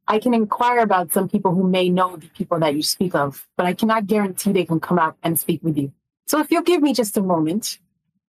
I 0.08 0.18
can 0.20 0.34
inquire 0.34 0.80
about 0.80 1.14
some 1.14 1.30
people 1.30 1.54
who 1.54 1.70
may 1.70 1.88
know 1.88 2.18
the 2.18 2.28
people 2.30 2.60
that 2.60 2.76
you 2.76 2.82
speak 2.82 3.14
of, 3.14 3.48
but 3.56 3.66
I 3.68 3.74
cannot 3.74 4.08
guarantee 4.08 4.52
they 4.52 4.66
can 4.66 4.80
come 4.80 4.98
out 4.98 5.16
and 5.22 5.40
speak 5.40 5.62
with 5.64 5.78
you. 5.78 5.94
So 6.26 6.40
if 6.40 6.50
you'll 6.52 6.64
give 6.64 6.82
me 6.82 6.94
just 6.94 7.16
a 7.18 7.22
moment, 7.22 7.78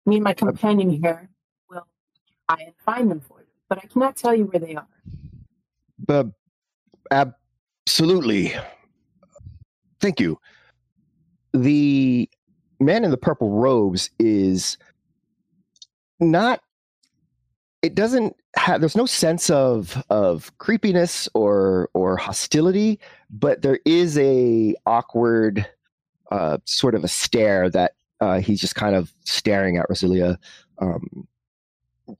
me 0.04 0.16
and 0.16 0.24
my 0.24 0.34
companion 0.34 0.90
here 0.90 1.30
will 1.70 1.86
try 2.48 2.64
and 2.64 2.74
find 2.84 3.10
them 3.10 3.20
for 3.20 3.39
you. 3.39 3.39
But 3.70 3.78
I 3.78 3.86
cannot 3.86 4.16
tell 4.16 4.34
you 4.34 4.44
where 4.46 4.60
they 4.60 4.74
are. 4.74 4.86
but 6.06 6.26
absolutely. 7.12 8.52
Thank 10.00 10.20
you. 10.20 10.38
The 11.54 12.28
man 12.80 13.04
in 13.04 13.10
the 13.12 13.16
purple 13.16 13.50
robes 13.50 14.10
is 14.18 14.76
not. 16.18 16.60
It 17.82 17.94
doesn't 17.94 18.36
have. 18.56 18.80
There's 18.80 18.96
no 18.96 19.06
sense 19.06 19.48
of 19.50 20.02
of 20.10 20.52
creepiness 20.58 21.28
or 21.34 21.88
or 21.94 22.16
hostility, 22.16 22.98
but 23.30 23.62
there 23.62 23.78
is 23.86 24.18
a 24.18 24.74
awkward 24.84 25.66
uh, 26.32 26.58
sort 26.64 26.94
of 26.94 27.04
a 27.04 27.08
stare 27.08 27.70
that 27.70 27.92
uh, 28.20 28.40
he's 28.40 28.60
just 28.60 28.74
kind 28.74 28.96
of 28.96 29.12
staring 29.24 29.76
at 29.76 29.86
Rosalia. 29.88 30.38
Um, 30.78 31.28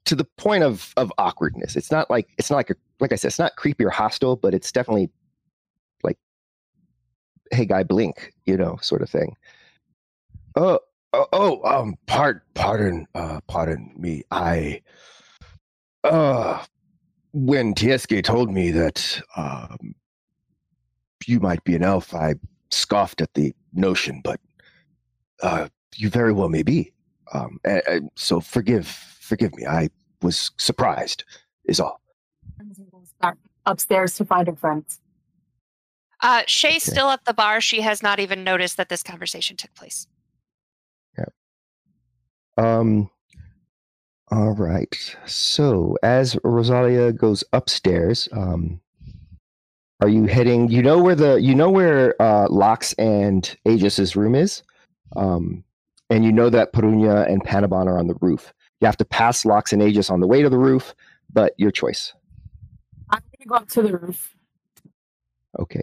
to 0.05 0.14
the 0.14 0.24
point 0.37 0.64
of 0.64 0.92
of 0.96 1.12
awkwardness. 1.18 1.76
It's 1.76 1.90
not 1.90 2.11
like 2.11 2.29
it's 2.38 2.50
not 2.50 2.57
like 2.57 2.70
a 2.70 2.76
like 3.00 3.12
I 3.12 3.16
said, 3.16 3.29
it's 3.29 3.38
not 3.38 3.57
creepy 3.57 3.85
or 3.85 3.90
hostile, 3.90 4.37
but 4.37 4.55
it's 4.55 4.70
definitely 4.70 5.11
like, 6.03 6.18
hey 7.50 7.64
guy, 7.64 7.83
blink, 7.83 8.33
you 8.44 8.57
know, 8.57 8.79
sort 8.83 9.03
of 9.03 9.11
thing. 9.11 9.37
Oh, 10.57 10.79
oh, 11.12 11.26
oh 11.33 11.62
um, 11.64 11.96
part, 12.07 12.42
pardon, 12.55 13.07
uh, 13.14 13.40
pardon 13.46 13.92
me. 13.96 14.22
I, 14.31 14.83
uh, 16.05 16.62
when 17.33 17.74
Tieske 17.74 18.22
told 18.22 18.53
me 18.53 18.70
that 18.70 19.20
um, 19.37 19.94
you 21.26 21.40
might 21.40 21.64
be 21.64 21.74
an 21.74 21.83
elf, 21.83 22.14
I 22.14 22.35
scoffed 22.70 23.20
at 23.20 23.33
the 23.35 23.55
notion, 23.72 24.20
but 24.22 24.40
uh, 25.42 25.68
you 25.96 26.11
very 26.11 26.33
well 26.33 26.48
may 26.48 26.62
be. 26.62 26.92
Um, 27.33 27.59
and, 27.64 27.83
and 27.87 28.11
so 28.16 28.40
forgive, 28.40 29.10
forgive 29.31 29.55
me. 29.57 29.64
I 29.64 29.88
was 30.21 30.51
surprised, 30.59 31.25
is 31.64 31.81
all. 31.81 32.01
upstairs 33.66 34.14
to 34.16 34.25
find 34.25 34.49
her 34.49 34.57
friends. 34.57 35.01
Uh, 36.21 36.43
Shay's 36.47 36.87
Okay. 36.87 36.93
still 36.97 37.09
at 37.11 37.25
the 37.25 37.33
bar. 37.35 37.61
She 37.61 37.81
has 37.83 38.03
not 38.03 38.19
even 38.19 38.43
noticed 38.45 38.77
that 38.79 38.88
this 38.88 39.03
conversation 39.03 39.57
took 39.57 39.73
place. 39.75 40.07
Yeah. 41.16 41.27
Um. 42.59 43.11
All 44.31 44.55
right. 44.55 44.95
So 45.27 45.97
as 46.03 46.37
Rosalia 46.45 47.12
goes 47.12 47.43
upstairs, 47.53 48.29
um, 48.33 48.81
are 50.01 50.09
you 50.09 50.25
heading? 50.27 50.69
You 50.69 50.83
know 50.83 50.99
where 51.03 51.14
the 51.14 51.40
you 51.40 51.55
know 51.55 51.71
where 51.71 52.21
uh, 52.21 52.49
Lox 52.49 52.93
and 52.95 53.57
Aegis's 53.64 54.16
room 54.16 54.35
is, 54.35 54.62
um, 55.16 55.62
and 56.11 56.25
you 56.25 56.33
know 56.33 56.51
that 56.51 56.73
Perunia 56.73 57.27
and 57.31 57.43
Panabon 57.45 57.87
are 57.87 57.99
on 57.99 58.09
the 58.09 58.16
roof. 58.21 58.53
You 58.81 58.87
have 58.87 58.97
to 58.99 59.05
pass 59.05 59.45
Lox 59.45 59.73
and 59.73 59.83
Aegis 59.83 60.11
on 60.11 60.21
the 60.21 60.27
way 60.27 60.43
to 60.43 60.49
the 60.49 60.59
roof, 60.59 60.95
but 61.33 61.55
your 61.59 61.71
choice. 61.71 62.14
I'm 63.11 63.21
going 63.21 63.43
to 63.43 63.49
go 63.49 63.55
up 63.57 63.69
to 63.71 63.83
the 63.83 63.97
roof. 63.97 64.35
Okay. 65.59 65.83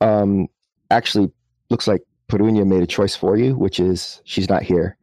Um. 0.00 0.48
Actually, 0.90 1.30
looks 1.70 1.86
like 1.86 2.02
Perunia 2.28 2.66
made 2.66 2.82
a 2.82 2.86
choice 2.86 3.16
for 3.16 3.36
you, 3.36 3.54
which 3.56 3.80
is 3.80 4.20
she's 4.24 4.48
not 4.48 4.62
here. 4.62 4.96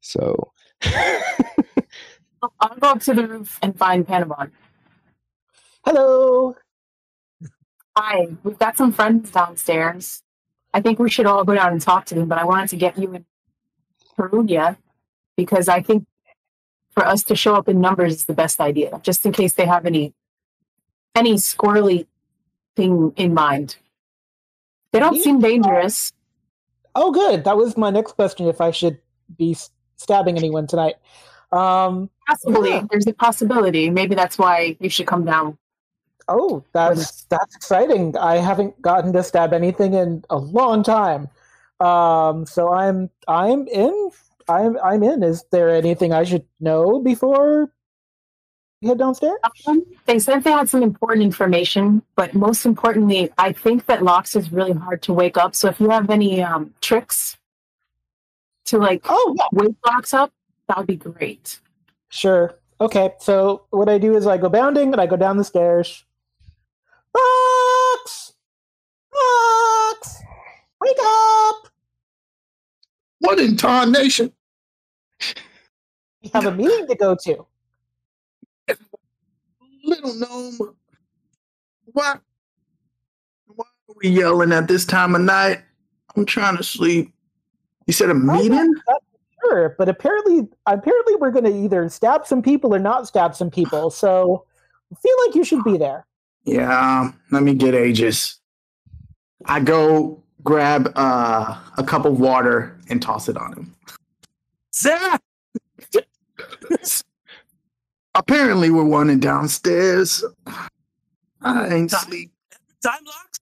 So. 0.00 0.52
I'll- 0.82 2.76
go 2.78 2.90
up 2.90 3.00
to 3.00 3.14
the 3.14 3.26
roof 3.26 3.58
and 3.62 3.76
find 3.76 4.06
Panabon. 4.06 4.50
Hello. 5.84 6.54
Hi, 7.96 8.26
we've 8.44 8.58
got 8.58 8.76
some 8.76 8.92
friends 8.92 9.30
downstairs. 9.30 10.22
I 10.74 10.80
think 10.82 10.98
we 10.98 11.08
should 11.08 11.26
all 11.26 11.44
go 11.44 11.54
down 11.54 11.72
and 11.72 11.80
talk 11.80 12.04
to 12.06 12.14
them, 12.14 12.28
but 12.28 12.38
I 12.38 12.44
wanted 12.44 12.68
to 12.70 12.76
get 12.76 12.98
you 12.98 13.14
in 13.14 13.24
Perunia 14.18 14.76
because 15.36 15.68
I 15.68 15.80
think 15.80 16.06
for 16.96 17.06
us 17.06 17.22
to 17.24 17.36
show 17.36 17.54
up 17.54 17.68
in 17.68 17.80
numbers 17.80 18.14
is 18.14 18.24
the 18.24 18.32
best 18.32 18.58
idea, 18.58 18.98
just 19.02 19.26
in 19.26 19.32
case 19.32 19.52
they 19.52 19.66
have 19.66 19.84
any 19.84 20.14
any 21.14 21.34
squirrely 21.34 22.06
thing 22.74 23.12
in 23.16 23.34
mind. 23.34 23.76
They 24.92 24.98
don't 25.00 25.20
seem 25.20 25.40
dangerous. 25.40 26.12
Oh, 26.94 27.12
good. 27.12 27.44
That 27.44 27.56
was 27.58 27.76
my 27.76 27.90
next 27.90 28.12
question. 28.12 28.48
If 28.48 28.60
I 28.62 28.70
should 28.70 28.98
be 29.36 29.54
stabbing 29.96 30.38
anyone 30.38 30.66
tonight. 30.66 30.94
Um. 31.52 32.08
Possibly, 32.26 32.70
Yeah. 32.70 32.84
there's 32.90 33.06
a 33.06 33.12
possibility. 33.12 33.88
Maybe 33.90 34.14
that's 34.14 34.36
why 34.38 34.76
you 34.80 34.88
should 34.88 35.06
come 35.06 35.24
down. 35.24 35.58
Oh, 36.28 36.64
that's 36.72 37.22
that's 37.24 37.54
exciting. 37.54 38.16
I 38.16 38.36
haven't 38.38 38.80
gotten 38.82 39.12
to 39.12 39.22
stab 39.22 39.52
anything 39.52 39.94
in 39.94 40.24
a 40.30 40.36
long 40.38 40.82
time. 40.82 41.28
Um. 41.78 42.46
So 42.46 42.72
I'm 42.72 43.10
I'm 43.28 43.68
in. 43.68 44.10
I'm 44.48 44.78
I'm 44.82 45.02
in. 45.02 45.22
Is 45.22 45.44
there 45.50 45.70
anything 45.70 46.12
I 46.12 46.24
should 46.24 46.44
know 46.60 47.00
before 47.00 47.70
we 48.80 48.88
head 48.88 48.98
downstairs? 48.98 49.38
Um, 49.66 49.82
They 50.06 50.18
said 50.18 50.44
they 50.44 50.52
had 50.52 50.68
some 50.68 50.82
important 50.82 51.24
information, 51.24 52.02
but 52.14 52.34
most 52.34 52.64
importantly, 52.66 53.30
I 53.38 53.52
think 53.52 53.86
that 53.86 54.02
Lox 54.02 54.36
is 54.36 54.52
really 54.52 54.72
hard 54.72 55.02
to 55.02 55.12
wake 55.12 55.36
up. 55.36 55.54
So 55.54 55.68
if 55.68 55.80
you 55.80 55.90
have 55.90 56.10
any 56.10 56.42
um, 56.42 56.74
tricks 56.80 57.36
to 58.66 58.78
like 58.78 59.02
Oh, 59.08 59.34
yeah. 59.36 59.44
wake 59.52 59.76
Lox 59.86 60.14
up, 60.14 60.32
that 60.68 60.76
would 60.78 60.86
be 60.86 60.96
great. 60.96 61.60
Sure. 62.08 62.54
Okay. 62.80 63.14
So 63.18 63.64
what 63.70 63.88
I 63.88 63.98
do 63.98 64.14
is 64.16 64.26
I 64.26 64.36
go 64.36 64.48
bounding 64.48 64.92
and 64.92 65.00
I 65.00 65.06
go 65.06 65.16
down 65.16 65.36
the 65.38 65.44
stairs. 65.44 66.04
Fox! 67.12 68.34
Fox! 69.10 70.22
Wake 70.80 70.96
up! 71.02 71.68
What 73.20 73.38
in 73.38 73.56
tarnation? 73.56 74.32
We 76.22 76.30
have 76.34 76.46
a 76.46 76.52
meeting 76.52 76.86
to 76.86 76.94
go 76.94 77.16
to. 77.24 77.46
Little 79.84 80.14
gnome. 80.14 80.76
Why? 81.92 82.16
Why 83.46 83.64
are 83.88 83.94
we 84.02 84.08
yelling 84.08 84.52
at 84.52 84.68
this 84.68 84.84
time 84.84 85.14
of 85.14 85.20
night? 85.20 85.62
I'm 86.16 86.26
trying 86.26 86.56
to 86.56 86.62
sleep. 86.62 87.12
You 87.86 87.92
said 87.92 88.10
a 88.10 88.14
meeting? 88.14 88.74
Sure, 89.44 89.76
but 89.78 89.88
apparently, 89.88 90.48
apparently, 90.66 91.14
we're 91.16 91.30
going 91.30 91.44
to 91.44 91.56
either 91.56 91.88
stab 91.88 92.26
some 92.26 92.42
people 92.42 92.74
or 92.74 92.78
not 92.80 93.06
stab 93.06 93.36
some 93.36 93.50
people. 93.50 93.90
So, 93.90 94.44
I 94.92 94.96
feel 95.00 95.14
like 95.26 95.36
you 95.36 95.44
should 95.44 95.62
be 95.62 95.76
there. 95.76 96.06
Yeah, 96.44 97.12
let 97.30 97.42
me 97.42 97.54
get 97.54 97.74
Aegis. 97.74 98.40
I 99.44 99.60
go 99.60 100.22
grab 100.46 100.90
uh, 100.96 101.58
a 101.76 101.82
cup 101.84 102.06
of 102.06 102.18
water 102.20 102.74
and 102.88 103.02
toss 103.02 103.28
it 103.28 103.36
on 103.36 103.52
him. 103.52 103.74
Zach! 104.72 105.20
Apparently, 108.14 108.70
we're 108.70 108.84
running 108.88 109.18
downstairs. 109.20 110.24
I 111.42 111.68
ain't 111.68 111.90
Time- 111.90 112.00
sleep. 112.08 112.32
Time 112.82 113.04
locks? 113.04 113.40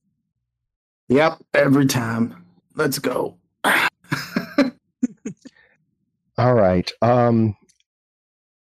Yep, 1.09 1.39
every 1.53 1.87
time. 1.87 2.45
Let's 2.75 2.99
go. 2.99 3.37
All 6.37 6.55
right. 6.55 6.91
Um 7.03 7.55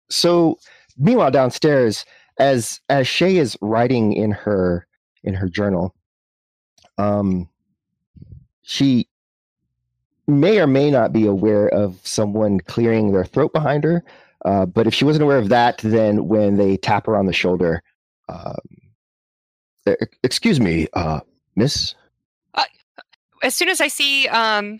so 0.09 0.57
meanwhile 0.97 1.31
downstairs 1.31 2.05
as 2.39 2.79
as 2.87 3.07
Shay 3.07 3.35
is 3.37 3.57
writing 3.59 4.13
in 4.13 4.31
her 4.31 4.87
in 5.25 5.33
her 5.33 5.49
journal 5.49 5.93
um 6.97 7.49
she 8.67 9.07
may 10.27 10.59
or 10.59 10.67
may 10.67 10.91
not 10.91 11.13
be 11.13 11.25
aware 11.25 11.69
of 11.69 11.99
someone 12.05 12.59
clearing 12.59 13.13
their 13.13 13.23
throat 13.23 13.53
behind 13.53 13.83
her 13.83 14.03
uh, 14.45 14.65
but 14.65 14.85
if 14.85 14.93
she 14.93 15.05
wasn't 15.05 15.23
aware 15.23 15.37
of 15.37 15.47
that 15.49 15.77
then 15.79 16.27
when 16.27 16.57
they 16.57 16.75
tap 16.75 17.05
her 17.05 17.15
on 17.15 17.25
the 17.25 17.33
shoulder 17.33 17.81
um, 18.27 18.57
excuse 20.23 20.59
me 20.59 20.87
uh 20.93 21.21
miss 21.55 21.95
as 23.43 23.53
soon 23.53 23.69
as 23.69 23.79
I 23.81 23.87
see 23.87 24.27
um, 24.29 24.79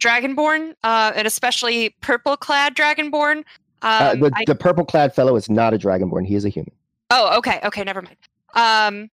Dragonborn, 0.00 0.74
uh, 0.82 1.12
and 1.14 1.24
especially 1.24 1.90
purple-clad 2.00 2.74
Dragonborn, 2.74 3.36
um, 3.36 3.44
uh, 3.82 4.14
the, 4.16 4.32
I- 4.34 4.44
the 4.44 4.56
purple 4.56 4.84
clad 4.84 5.14
fellow 5.14 5.36
is 5.36 5.48
not 5.48 5.72
a 5.72 5.78
dragonborn 5.78 6.26
he 6.26 6.34
is 6.34 6.44
a 6.44 6.48
human 6.48 6.72
oh, 7.10 7.38
okay, 7.38 7.60
okay, 7.64 7.84
never 7.84 8.02
mind. 8.02 8.16
Um, 8.54 9.08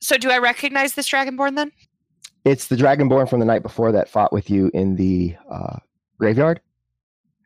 so 0.00 0.16
do 0.18 0.30
I 0.30 0.38
recognize 0.38 0.94
this 0.94 1.08
Dragonborn 1.08 1.56
then? 1.56 1.72
It's 2.44 2.68
the 2.68 2.76
dragonborn 2.76 3.28
from 3.28 3.40
the 3.40 3.46
night 3.46 3.62
before 3.62 3.92
that 3.92 4.08
fought 4.08 4.32
with 4.32 4.50
you 4.50 4.70
in 4.74 4.96
the 4.96 5.36
uh, 5.50 5.78
graveyard. 6.18 6.60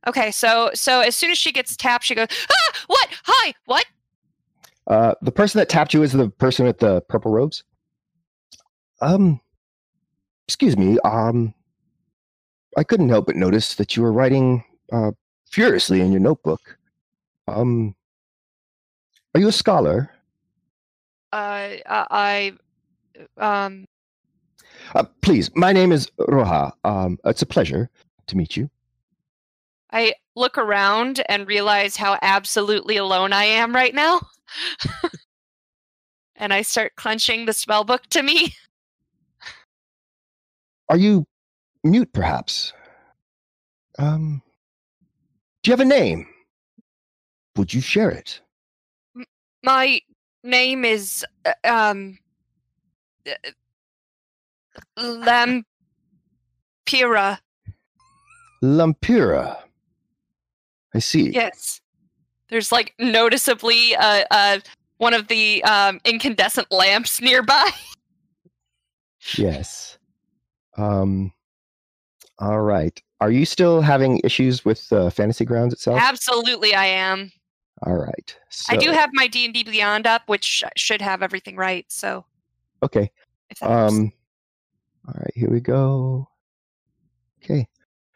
Okay, 0.07 0.31
so 0.31 0.71
so 0.75 1.01
as 1.01 1.15
soon 1.15 1.31
as 1.31 1.39
she 1.39 1.53
gets 1.53 1.77
tapped, 1.77 2.05
she 2.05 2.15
goes, 2.15 2.29
"Ah, 2.51 2.73
what? 2.87 3.09
Hi, 3.25 3.55
what?" 3.67 3.87
Uh, 4.87 5.15
the 5.23 5.33
person 5.33 5.59
that 5.59 5.69
tapped 5.69 5.93
you 5.93 6.03
is 6.03 6.13
the 6.13 6.31
person 6.31 6.67
with 6.67 6.79
the 6.79 7.01
purple 7.03 7.31
robes. 7.31 7.63
Um, 9.01 9.41
excuse 10.47 10.77
me. 10.77 10.99
Um, 11.05 11.55
I 12.77 12.85
couldn't 12.85 13.11
help 13.11 13.27
but 13.27 13.37
notice 13.37 13.75
that 13.75 13.97
you 13.97 14.03
were 14.03 14.13
writing 14.13 14.65
uh, 14.93 15.13
furiously 15.51 16.01
in 16.01 16.11
your 16.11 16.21
notebook. 16.21 16.79
Um, 17.47 17.95
are 19.35 19.41
you 19.41 19.49
a 19.49 19.53
scholar? 19.53 20.11
Uh, 21.33 21.77
I, 21.87 22.53
I 23.37 23.67
um, 23.67 23.87
Uh, 24.94 25.05
please, 25.20 25.51
my 25.55 25.72
name 25.72 25.92
is 25.92 26.11
Roja. 26.18 26.72
Um, 26.85 27.18
it's 27.24 27.42
a 27.42 27.46
pleasure 27.46 27.90
to 28.27 28.37
meet 28.37 28.57
you. 28.57 28.70
I 29.92 30.14
look 30.37 30.59
around 30.59 31.22
and 31.29 31.46
realize 31.46 31.96
how 31.96 32.18
absolutely 32.22 32.96
alone 32.96 33.33
I 33.33 33.44
am 33.44 33.74
right 33.74 33.94
now. 33.94 34.20
and 36.37 36.53
I 36.53 36.62
start 36.62 36.94
clenching 36.96 37.46
the 37.46 37.53
spell 37.53 37.85
book 37.85 38.07
to 38.11 38.22
me. 38.22 38.55
Are 40.88 40.96
you 40.96 41.27
mute, 41.85 42.12
perhaps? 42.12 42.72
Um, 43.98 44.42
do 45.62 45.70
you 45.70 45.72
have 45.72 45.81
a 45.81 45.85
name? 45.85 46.27
Would 47.57 47.74
you 47.74 47.81
share 47.81 48.11
it? 48.11 48.40
My 49.62 50.01
name 50.44 50.85
is 50.85 51.27
uh, 51.44 51.53
um 51.64 52.18
uh, 53.27 53.35
Lampira. 54.99 55.64
Lampira. 58.62 59.59
I 60.95 60.99
see. 60.99 61.31
Yes. 61.31 61.81
There's 62.49 62.73
like 62.73 62.95
noticeably 62.99 63.95
uh, 63.97 64.25
uh 64.31 64.59
one 64.97 65.14
of 65.14 65.29
the 65.29 65.62
um 65.64 66.01
incandescent 66.05 66.71
lamps 66.73 67.21
nearby. 67.21 67.69
Yes. 69.37 69.99
Um. 70.77 71.33
All 72.38 72.61
right. 72.62 72.99
Are 73.21 73.31
you 73.31 73.45
still 73.45 73.81
having 73.81 74.21
issues 74.25 74.64
with 74.64 74.91
uh, 74.93 75.11
Fantasy 75.11 75.45
Grounds 75.45 75.75
itself? 75.75 75.99
Absolutely 76.01 76.75
I 76.75 76.87
am. 76.87 77.31
All 77.83 77.97
right. 77.97 78.37
I 78.71 78.77
do 78.77 78.91
have 78.93 79.11
my 79.12 79.27
D&D 79.27 79.64
Beyond 79.64 80.07
up 80.07 80.23
which 80.27 80.62
should 80.77 81.03
have 81.03 81.23
everything 81.23 81.57
right, 81.57 81.85
so 81.88 82.25
Okay. 82.83 83.11
if 83.51 83.59
that 83.59 83.69
helps. 83.69 83.93
Um. 83.95 84.12
All 85.07 85.15
right. 85.17 85.33
Here 85.35 85.51
we 85.51 85.61
go. 85.61 86.29
Okay. 87.43 87.67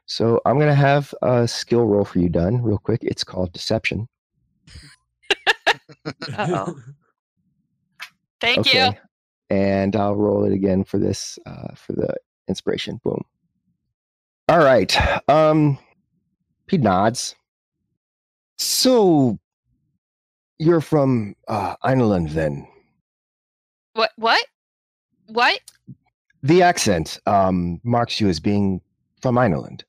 So 0.07 0.41
I'm 0.45 0.59
gonna 0.59 0.75
have 0.75 1.15
a 1.23 1.47
skill 1.47 1.85
roll 1.85 2.05
for 2.05 2.19
you 2.19 2.29
done 2.29 2.63
real 2.63 2.79
quick. 2.79 3.01
It's 3.03 3.25
called 3.25 3.53
Deception. 3.53 4.09
Uh-oh. 6.07 6.75
Thank 8.41 8.75
you. 8.75 8.91
And 9.51 9.95
I'll 9.97 10.17
roll 10.17 10.45
it 10.45 10.53
again 10.53 10.85
for 10.85 10.99
this 10.99 11.39
uh, 11.47 11.75
for 11.75 11.93
the 11.93 12.15
inspiration. 12.49 13.01
Boom. 13.05 13.23
All 14.49 14.59
right. 14.59 14.95
Um, 15.29 15.79
he 16.69 16.79
nods. 16.79 17.37
So 18.59 19.39
you're 20.59 20.81
from 20.81 21.35
uh, 21.49 21.77
Ireland, 21.83 22.31
then? 22.31 22.67
What 23.95 24.11
what? 24.17 24.45
What? 25.27 25.61
The 26.43 26.63
accent 26.63 27.19
um, 27.27 27.81
marks 27.85 28.21
you 28.21 28.29
as 28.29 28.41
being 28.41 28.81
from 29.21 29.39
Ireland. 29.39 29.85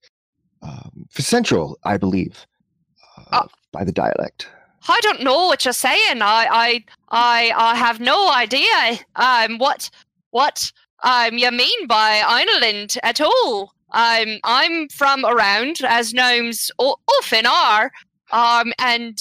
Um, 0.61 1.05
for 1.09 1.21
Central, 1.21 1.77
I 1.83 1.97
believe, 1.97 2.45
uh, 3.31 3.41
Oh. 3.43 3.47
by 3.71 3.83
the 3.83 3.91
dialect. 3.91 4.47
I 4.87 4.99
don't 5.01 5.23
know 5.23 5.47
what 5.47 5.65
you're 5.65 5.73
saying. 5.73 6.21
I 6.21 6.47
I 6.51 6.85
I, 7.09 7.53
I 7.55 7.75
have 7.75 7.99
no 8.01 8.29
idea 8.31 8.99
um 9.15 9.57
what 9.57 9.89
what 10.31 10.71
um 11.03 11.37
you 11.37 11.49
mean 11.51 11.87
by 11.87 12.21
Ireland 12.25 12.97
at 13.03 13.19
all. 13.21 13.73
Um 13.91 14.39
I'm 14.43 14.89
from 14.89 15.23
around 15.25 15.77
as 15.87 16.13
gnomes 16.13 16.69
o- 16.79 16.97
often 17.07 17.45
are. 17.45 17.91
Um 18.31 18.73
and 18.77 19.17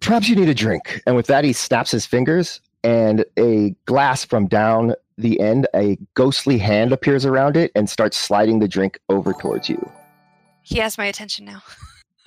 Perhaps 0.00 0.28
you 0.28 0.36
need 0.36 0.48
a 0.48 0.54
drink. 0.54 1.02
And 1.06 1.16
with 1.16 1.26
that, 1.26 1.42
he 1.44 1.52
snaps 1.52 1.90
his 1.90 2.06
fingers, 2.06 2.60
and 2.84 3.24
a 3.38 3.70
glass 3.86 4.24
from 4.24 4.46
down 4.46 4.94
the 5.18 5.40
end, 5.40 5.66
a 5.74 5.98
ghostly 6.14 6.58
hand 6.58 6.92
appears 6.92 7.24
around 7.24 7.56
it 7.56 7.70
and 7.74 7.88
starts 7.88 8.16
sliding 8.16 8.58
the 8.58 8.68
drink 8.68 8.98
over 9.08 9.32
towards 9.32 9.68
you. 9.68 9.90
he 10.62 10.78
has 10.78 10.98
my 10.98 11.06
attention 11.06 11.44
now. 11.44 11.62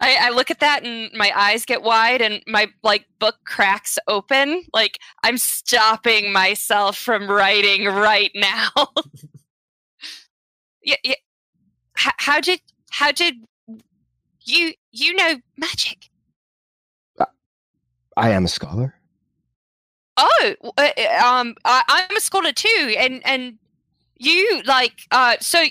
I, 0.00 0.16
I 0.20 0.30
look 0.30 0.50
at 0.50 0.60
that 0.60 0.84
and 0.84 1.10
my 1.14 1.32
eyes 1.34 1.64
get 1.64 1.82
wide 1.82 2.20
and 2.20 2.42
my 2.46 2.68
like 2.82 3.06
book 3.18 3.36
cracks 3.46 3.98
open. 4.06 4.64
Like 4.72 4.98
I'm 5.22 5.38
stopping 5.38 6.32
myself 6.32 6.98
from 6.98 7.28
writing 7.30 7.86
right 7.86 8.30
now. 8.34 8.68
yeah, 10.82 10.96
yeah. 11.02 11.14
How, 11.96 12.12
how 12.18 12.40
did 12.40 12.60
how 12.90 13.12
did 13.12 13.36
you 14.44 14.72
you 14.92 15.14
know 15.14 15.36
magic? 15.56 16.10
I 18.16 18.30
am 18.30 18.44
a 18.44 18.48
scholar. 18.48 18.94
Oh, 20.16 20.54
uh, 20.64 20.70
uh, 20.78 21.24
um, 21.24 21.56
I, 21.64 21.82
I'm 21.88 22.16
a 22.16 22.20
scholar 22.20 22.52
too, 22.52 22.94
and 22.98 23.20
and 23.26 23.58
you 24.16 24.62
like 24.64 25.02
uh, 25.10 25.36
so. 25.40 25.64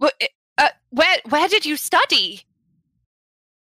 Uh, 0.00 0.68
where 0.90 1.18
where 1.28 1.48
did 1.48 1.66
you 1.66 1.76
study? 1.76 2.42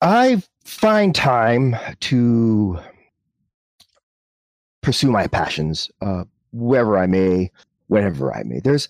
I 0.00 0.42
find 0.64 1.14
time 1.14 1.76
to 2.00 2.78
pursue 4.82 5.10
my 5.10 5.26
passions 5.26 5.90
uh, 6.00 6.24
wherever 6.52 6.98
I 6.98 7.06
may, 7.06 7.50
whenever 7.86 8.34
I 8.34 8.42
may. 8.42 8.60
There's 8.60 8.88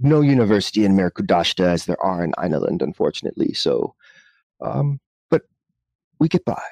no 0.00 0.20
university 0.20 0.84
in 0.84 0.96
Merkudashta 0.96 1.64
as 1.64 1.84
there 1.84 2.00
are 2.02 2.24
in 2.24 2.32
Ireland, 2.38 2.82
unfortunately. 2.82 3.52
So, 3.52 3.94
um, 4.60 4.98
but 5.30 5.42
we 6.18 6.28
get 6.28 6.44
by. 6.44 6.62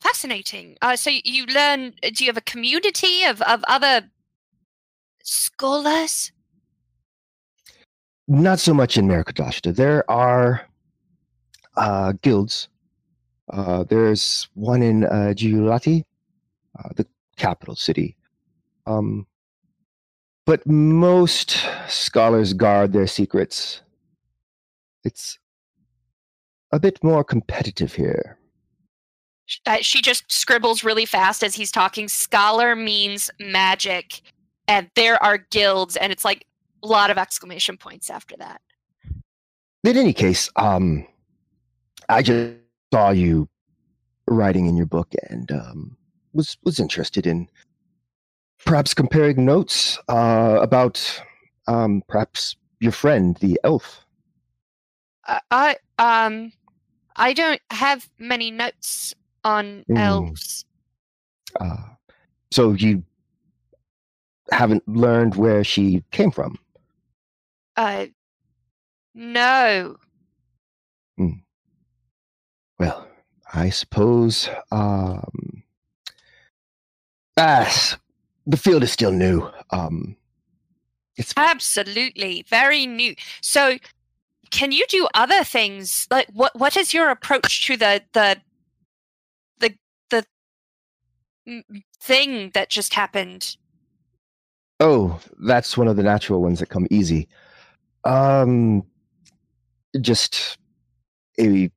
Fascinating. 0.00 0.76
Uh, 0.80 0.96
so 0.96 1.10
you 1.10 1.46
learn. 1.46 1.92
Do 2.02 2.24
you 2.24 2.30
have 2.30 2.36
a 2.36 2.42
community 2.42 3.24
of 3.24 3.42
of 3.42 3.62
other 3.68 4.10
scholars? 5.22 6.32
Not 8.26 8.60
so 8.60 8.72
much 8.72 8.96
in 8.96 9.06
Merkudashta. 9.06 9.74
There 9.74 10.08
are 10.10 10.66
uh, 11.76 12.12
guilds. 12.22 12.68
Uh, 13.52 13.84
there's 13.84 14.48
one 14.54 14.82
in 14.82 15.04
uh, 15.04 15.34
Giulati, 15.34 16.04
uh, 16.78 16.90
the 16.94 17.06
capital 17.36 17.74
city. 17.74 18.16
Um, 18.86 19.26
but 20.46 20.66
most 20.66 21.58
scholars 21.88 22.52
guard 22.52 22.92
their 22.92 23.06
secrets. 23.06 23.82
It's 25.04 25.38
a 26.72 26.78
bit 26.78 27.02
more 27.02 27.24
competitive 27.24 27.94
here. 27.94 28.38
Uh, 29.66 29.78
she 29.80 30.00
just 30.00 30.30
scribbles 30.30 30.84
really 30.84 31.06
fast 31.06 31.42
as 31.42 31.54
he's 31.54 31.72
talking. 31.72 32.08
Scholar 32.08 32.76
means 32.76 33.30
magic, 33.40 34.22
and 34.68 34.90
there 34.94 35.22
are 35.22 35.38
guilds, 35.38 35.96
and 35.96 36.12
it's 36.12 36.24
like 36.24 36.46
a 36.82 36.86
lot 36.86 37.10
of 37.10 37.18
exclamation 37.18 37.76
points 37.76 38.10
after 38.10 38.36
that. 38.38 38.60
In 39.84 39.96
any 39.96 40.12
case, 40.12 40.50
um, 40.56 41.06
I 42.08 42.22
just 42.22 42.54
saw 42.92 43.10
you 43.10 43.48
writing 44.26 44.66
in 44.66 44.76
your 44.76 44.86
book 44.86 45.08
and 45.28 45.50
um, 45.50 45.96
was 46.32 46.56
was 46.64 46.78
interested 46.78 47.26
in 47.26 47.48
perhaps 48.64 48.94
comparing 48.94 49.44
notes 49.44 49.98
uh, 50.08 50.58
about 50.60 51.22
um, 51.66 52.02
perhaps 52.08 52.56
your 52.80 52.92
friend, 52.92 53.36
the 53.40 53.58
elf. 53.64 54.04
Uh, 55.26 55.38
I 55.50 55.76
um, 55.98 56.52
I 57.16 57.32
don't 57.32 57.60
have 57.70 58.08
many 58.18 58.50
notes 58.50 59.14
on 59.44 59.84
Mm. 59.88 59.98
elves. 59.98 60.64
Uh, 61.60 61.76
so 62.50 62.72
you 62.72 63.02
haven't 64.52 64.86
learned 64.88 65.34
where 65.36 65.64
she 65.64 66.02
came 66.10 66.30
from. 66.30 66.58
Uh, 67.76 68.06
no. 69.14 69.96
Well, 72.78 73.06
I 73.52 73.68
suppose 73.68 74.48
um, 74.72 75.62
ah, 77.36 77.98
the 78.46 78.56
field 78.56 78.82
is 78.82 78.90
still 78.92 79.12
new. 79.12 79.50
Um, 79.70 80.16
it's 81.16 81.34
Absolutely, 81.36 82.44
very 82.48 82.86
new. 82.86 83.14
So, 83.42 83.76
can 84.50 84.72
you 84.72 84.86
do 84.88 85.06
other 85.14 85.44
things? 85.44 86.06
Like, 86.10 86.28
what 86.32 86.58
what 86.58 86.76
is 86.76 86.94
your 86.94 87.10
approach 87.10 87.66
to 87.66 87.76
the 87.76 88.02
the 88.14 88.40
thing 92.00 92.50
that 92.54 92.68
just 92.70 92.94
happened? 92.94 93.56
Oh, 94.80 95.20
that's 95.40 95.76
one 95.76 95.88
of 95.88 95.96
the 95.96 96.02
natural 96.02 96.40
ones 96.40 96.58
that 96.60 96.68
come 96.68 96.86
easy. 96.90 97.28
Um, 98.04 98.82
just 100.00 100.58
a 101.38 101.70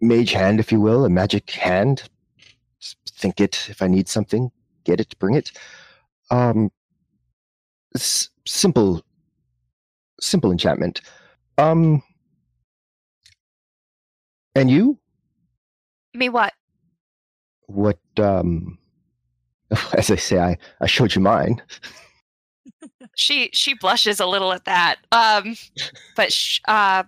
mage 0.00 0.32
hand, 0.32 0.60
if 0.60 0.70
you 0.70 0.80
will, 0.80 1.04
a 1.04 1.08
magic 1.08 1.50
hand. 1.50 2.02
Think 3.08 3.40
it. 3.40 3.68
If 3.70 3.80
I 3.80 3.86
need 3.86 4.08
something, 4.08 4.50
get 4.84 5.00
it, 5.00 5.18
bring 5.18 5.34
it. 5.34 5.52
Um, 6.30 6.70
s- 7.94 8.28
simple, 8.46 9.02
simple 10.20 10.50
enchantment. 10.50 11.00
Um, 11.58 12.02
and 14.54 14.70
you? 14.70 14.98
Me 16.14 16.28
what? 16.28 16.52
What? 17.72 17.98
Um, 18.18 18.78
as 19.94 20.10
I 20.10 20.16
say, 20.16 20.38
I 20.38 20.58
I 20.80 20.86
showed 20.86 21.14
you 21.14 21.22
mine. 21.22 21.62
She 23.16 23.50
she 23.52 23.74
blushes 23.74 24.20
a 24.20 24.26
little 24.26 24.52
at 24.52 24.64
that. 24.64 24.96
Um, 25.10 25.56
but 26.16 26.32
sh- 26.32 26.60
uh, 26.68 27.04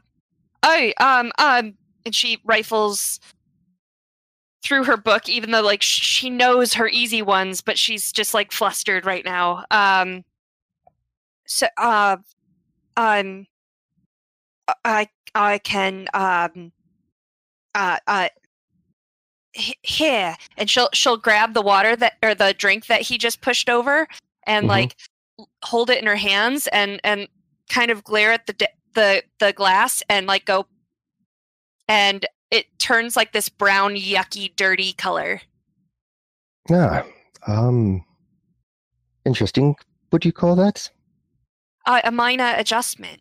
oh 0.63 0.93
um 1.01 1.33
um, 1.39 1.75
and 2.05 2.15
she 2.15 2.39
rifles 2.45 3.21
through 4.65 4.85
her 4.85 4.97
book, 4.97 5.29
even 5.29 5.51
though 5.51 5.61
like 5.63 5.83
she 5.83 6.31
knows 6.31 6.75
her 6.75 6.89
easy 6.89 7.23
ones, 7.23 7.61
but 7.61 7.79
she's 7.79 8.11
just 8.13 8.35
like 8.35 8.51
flustered 8.51 9.05
right 9.05 9.25
now. 9.25 9.65
Um, 9.71 10.25
so 11.47 11.67
uh, 11.77 12.17
um, 12.97 13.47
I 14.85 15.09
I 15.35 15.59
can 15.59 16.07
um 16.15 16.73
uh 17.75 17.99
uh 18.07 18.29
here 19.83 20.37
and 20.57 20.69
she'll 20.69 20.89
she'll 20.93 21.17
grab 21.17 21.55
the 21.55 21.63
water 21.63 21.95
that 21.97 22.15
or 22.23 22.35
the 22.35 22.55
drink 22.59 22.87
that 22.87 23.03
he 23.03 23.17
just 23.19 23.41
pushed 23.41 23.71
over 23.71 24.07
and 24.47 24.67
Mhm. 24.67 24.69
like 24.69 24.97
hold 25.63 25.91
it 25.91 25.99
in 25.99 26.07
her 26.07 26.17
hands 26.17 26.67
and 26.69 27.01
and 27.05 27.29
kind 27.71 27.91
of 27.91 28.03
glare 28.05 28.33
at 28.33 28.47
the 28.47 28.69
the 28.95 29.23
the 29.39 29.53
glass 29.53 30.03
and 30.09 30.27
like 30.27 30.45
go 30.45 30.67
and 31.89 32.27
it 32.51 32.67
turns 32.79 33.17
like 33.17 33.33
this 33.33 33.49
brown 33.49 33.95
yucky 33.95 34.55
dirty 34.57 34.93
color 34.93 35.41
yeah 36.69 37.03
um, 37.47 38.03
interesting. 39.27 39.77
What 40.11 40.23
do 40.23 40.29
you 40.29 40.33
call 40.33 40.57
that? 40.57 40.91
uh, 41.87 42.01
a 42.05 42.11
minor 42.11 42.55
adjustment 42.57 43.21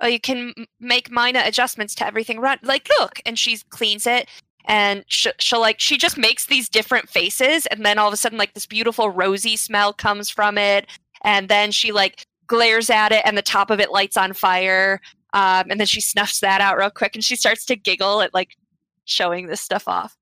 oh 0.00 0.06
you 0.08 0.18
can 0.18 0.52
make 0.80 1.10
minor 1.10 1.40
adjustments 1.44 1.94
to 1.94 2.06
everything 2.06 2.40
run 2.40 2.58
like 2.62 2.88
look 2.98 3.20
and 3.24 3.38
she 3.38 3.58
cleans 3.70 4.06
it 4.06 4.28
and 4.66 5.04
sh- 5.06 5.28
she'll 5.38 5.60
like 5.60 5.80
she 5.80 5.96
just 5.96 6.18
makes 6.18 6.46
these 6.46 6.68
different 6.68 7.08
faces 7.08 7.66
and 7.66 7.84
then 7.84 7.98
all 7.98 8.08
of 8.08 8.14
a 8.14 8.16
sudden 8.16 8.38
like 8.38 8.54
this 8.54 8.66
beautiful 8.66 9.10
rosy 9.10 9.56
smell 9.56 9.92
comes 9.92 10.30
from 10.30 10.58
it 10.58 10.86
and 11.24 11.48
then 11.48 11.70
she 11.70 11.92
like 11.92 12.24
glares 12.46 12.90
at 12.90 13.12
it 13.12 13.22
and 13.24 13.36
the 13.36 13.42
top 13.42 13.70
of 13.70 13.80
it 13.80 13.90
lights 13.90 14.16
on 14.16 14.32
fire 14.32 15.00
um, 15.32 15.70
and 15.70 15.78
then 15.78 15.86
she 15.86 16.00
snuffs 16.00 16.40
that 16.40 16.60
out 16.60 16.76
real 16.76 16.90
quick 16.90 17.14
and 17.14 17.24
she 17.24 17.36
starts 17.36 17.64
to 17.64 17.76
giggle 17.76 18.20
at 18.20 18.34
like 18.34 18.56
showing 19.04 19.46
this 19.46 19.60
stuff 19.60 19.86
off 19.86 20.16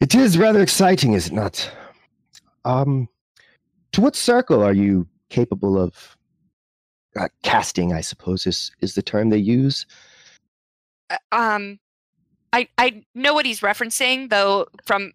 It 0.00 0.14
is 0.14 0.38
rather 0.38 0.62
exciting, 0.62 1.12
is 1.12 1.26
it 1.26 1.34
not? 1.34 1.70
Um, 2.64 3.06
to 3.92 4.00
what 4.00 4.16
circle 4.16 4.62
are 4.62 4.72
you 4.72 5.06
capable 5.28 5.78
of 5.78 6.16
uh, 7.16 7.28
casting? 7.42 7.92
I 7.92 8.00
suppose 8.00 8.46
is 8.46 8.72
is 8.80 8.94
the 8.94 9.02
term 9.02 9.28
they 9.28 9.36
use. 9.36 9.86
Uh, 11.10 11.16
um 11.32 11.78
i 12.52 12.68
i 12.78 13.02
know 13.14 13.34
what 13.34 13.44
he's 13.46 13.60
referencing 13.60 14.30
though 14.30 14.66
from 14.84 15.12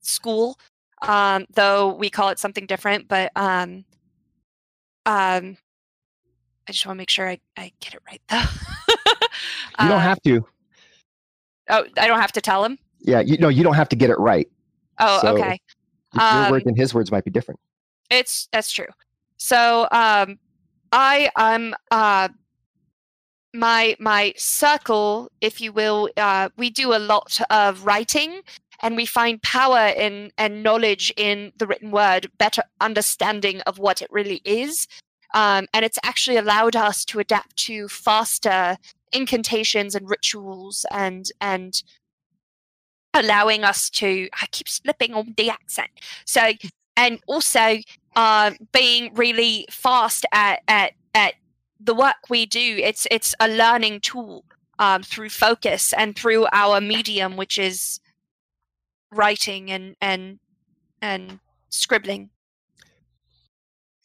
school 0.00 0.58
um 1.02 1.44
though 1.54 1.92
we 1.94 2.08
call 2.10 2.30
it 2.30 2.38
something 2.38 2.64
different 2.66 3.06
but 3.08 3.30
um 3.36 3.84
um 5.04 5.56
i 6.68 6.72
just 6.72 6.86
want 6.86 6.96
to 6.96 7.00
make 7.00 7.10
sure 7.10 7.28
i 7.28 7.38
i 7.56 7.70
get 7.80 7.94
it 7.94 8.00
right 8.08 8.22
though 8.28 8.42
You 9.78 9.88
don't 9.88 9.98
Uh, 9.98 10.00
have 10.00 10.22
to. 10.22 10.46
oh 11.68 11.84
i 11.98 12.06
don't 12.06 12.20
have 12.20 12.32
to 12.32 12.40
tell 12.40 12.64
him 12.64 12.78
Yeah, 13.00 13.20
you 13.20 13.36
know, 13.36 13.48
you 13.50 13.62
don't 13.62 13.74
have 13.74 13.90
to 13.90 13.96
get 13.96 14.08
it 14.10 14.18
right. 14.18 14.48
oh 14.98 15.20
So- 15.20 15.34
okay 15.36 15.60
Your 16.14 16.22
Um, 16.22 16.50
words 16.50 16.64
and 16.66 16.76
his 16.78 16.94
words 16.94 17.10
might 17.12 17.24
be 17.24 17.30
different. 17.30 17.60
it's 18.10 18.48
that's 18.52 18.72
true 18.72 18.86
so 19.36 19.86
um 19.92 20.38
i 20.92 21.28
i'm 21.36 21.74
uh 21.90 22.28
my 23.56 23.96
my 23.98 24.32
circle 24.36 25.30
if 25.40 25.60
you 25.60 25.72
will 25.72 26.10
uh 26.16 26.48
we 26.56 26.70
do 26.70 26.94
a 26.94 26.98
lot 26.98 27.40
of 27.50 27.84
writing 27.84 28.42
and 28.82 28.96
we 28.96 29.06
find 29.06 29.42
power 29.42 29.88
in 29.88 30.30
and 30.38 30.62
knowledge 30.62 31.12
in 31.16 31.52
the 31.56 31.66
written 31.66 31.90
word 31.90 32.30
better 32.38 32.62
understanding 32.80 33.60
of 33.62 33.78
what 33.78 34.02
it 34.02 34.08
really 34.10 34.40
is. 34.44 34.86
Um, 35.34 35.66
and 35.74 35.84
it's 35.84 35.98
actually 36.02 36.36
allowed 36.36 36.76
us 36.76 37.04
to 37.06 37.18
adapt 37.18 37.56
to 37.66 37.88
faster 37.88 38.76
incantations 39.12 39.94
and 39.94 40.08
rituals 40.08 40.84
and 40.90 41.30
and 41.40 41.82
allowing 43.14 43.64
us 43.64 43.88
to 43.88 44.28
i 44.42 44.46
keep 44.50 44.68
slipping 44.68 45.14
on 45.14 45.34
the 45.36 45.50
accent. 45.50 45.90
So 46.24 46.52
and 46.96 47.20
also 47.26 47.78
uh, 48.14 48.52
being 48.72 49.14
really 49.14 49.66
fast 49.70 50.24
at, 50.32 50.60
at 50.68 50.92
at 51.14 51.34
the 51.80 51.94
work 51.94 52.28
we 52.28 52.46
do. 52.46 52.80
It's 52.82 53.06
it's 53.10 53.34
a 53.40 53.48
learning 53.48 54.00
tool 54.00 54.44
um, 54.78 55.02
through 55.02 55.30
focus 55.30 55.92
and 55.92 56.16
through 56.16 56.46
our 56.52 56.80
medium, 56.80 57.36
which 57.36 57.58
is 57.58 58.00
writing 59.12 59.70
and 59.70 59.96
and 60.00 60.38
and 61.02 61.40
scribbling. 61.68 62.30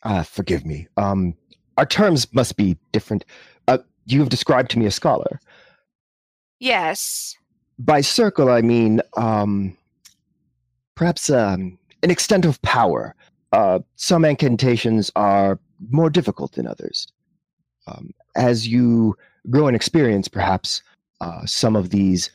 Ah, 0.04 0.24
forgive 0.24 0.66
me. 0.66 0.88
Um, 0.98 1.36
our 1.78 1.86
terms 1.86 2.28
must 2.34 2.58
be 2.58 2.78
different. 2.92 3.24
Uh, 3.68 3.78
you 4.06 4.20
have 4.20 4.30
described 4.30 4.72
to 4.72 4.80
me 4.80 4.86
a 4.86 4.92
scholar. 4.92 5.40
Yes. 6.60 7.38
By 7.80 8.02
circle, 8.02 8.50
I 8.50 8.62
mean 8.62 9.02
um, 9.18 9.78
perhaps 10.96 11.30
um, 11.30 11.78
an 12.04 12.12
extent 12.12 12.46
of 12.46 12.62
power. 12.62 13.16
uh, 13.52 13.80
some 13.96 14.26
incantations 14.26 15.12
are 15.16 15.60
more 15.90 16.10
difficult 16.10 16.54
than 16.54 16.68
others. 16.68 17.08
Um, 17.92 18.14
as 18.36 18.68
you 18.68 19.16
grow 19.50 19.68
in 19.68 19.76
experience, 19.76 20.28
perhaps 20.28 20.82
uh, 21.20 21.46
some 21.46 21.76
of 21.76 21.90
these 21.90 22.32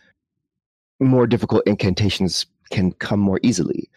more 1.00 1.26
difficult 1.26 1.62
incantations 1.66 2.46
can 2.70 2.92
come 2.92 3.20
more 3.20 3.40
easily. 3.42 3.88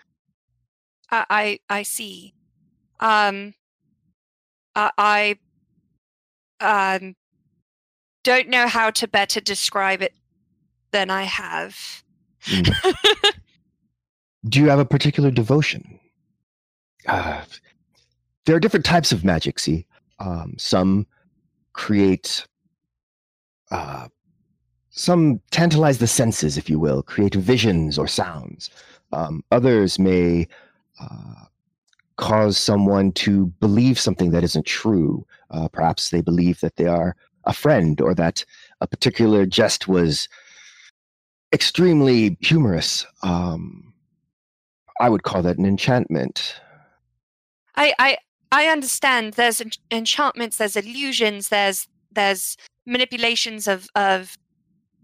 I 1.11 1.25
I, 1.29 1.59
I 1.69 1.83
see. 1.83 2.33
Um, 2.99 3.53
I, 4.75 4.91
I 4.97 6.95
um 6.99 7.15
don't 8.23 8.49
know 8.49 8.67
how 8.67 8.91
to 8.91 9.07
better 9.07 9.39
describe 9.39 10.01
it 10.01 10.13
than 10.91 11.09
I 11.09 11.23
have. 11.23 12.03
Do 14.47 14.59
you 14.59 14.69
have 14.69 14.79
a 14.79 14.85
particular 14.85 15.31
devotion? 15.31 15.99
Uh, 17.07 17.43
there 18.45 18.55
are 18.55 18.59
different 18.59 18.85
types 18.85 19.11
of 19.11 19.23
magic. 19.23 19.59
See, 19.59 19.85
um, 20.19 20.53
some 20.57 21.05
create, 21.79 22.45
uh, 23.71 24.09
some 24.89 25.39
tantalize 25.49 25.99
the 25.99 26.07
senses, 26.07 26.57
if 26.57 26.69
you 26.69 26.77
will, 26.77 27.01
create 27.01 27.35
visions 27.35 27.97
or 27.97 28.05
sounds. 28.05 28.69
Um, 29.13 29.43
others 29.49 29.97
may 29.97 30.45
uh, 30.99 31.45
cause 32.17 32.57
someone 32.57 33.13
to 33.13 33.45
believe 33.61 33.97
something 33.97 34.31
that 34.31 34.43
isn't 34.43 34.65
true. 34.65 35.25
Uh, 35.51 35.69
perhaps 35.69 36.09
they 36.09 36.19
believe 36.19 36.59
that 36.59 36.75
they 36.75 36.85
are 36.85 37.15
a 37.45 37.53
friend 37.53 38.01
or 38.01 38.13
that 38.13 38.43
a 38.81 38.87
particular 38.87 39.45
jest 39.45 39.87
was 39.87 40.27
extremely 41.53 42.37
humorous. 42.41 43.05
Um, 43.23 43.93
I 44.99 45.07
would 45.07 45.23
call 45.23 45.41
that 45.43 45.57
an 45.57 45.65
enchantment. 45.65 46.55
I 47.77 47.93
I 47.97 48.17
I 48.51 48.67
understand. 48.67 49.33
There's 49.33 49.61
en- 49.61 49.71
enchantments. 49.91 50.57
There's 50.57 50.75
illusions. 50.75 51.49
There's 51.49 51.87
there's 52.11 52.57
manipulations 52.85 53.67
of 53.67 53.87
of 53.95 54.37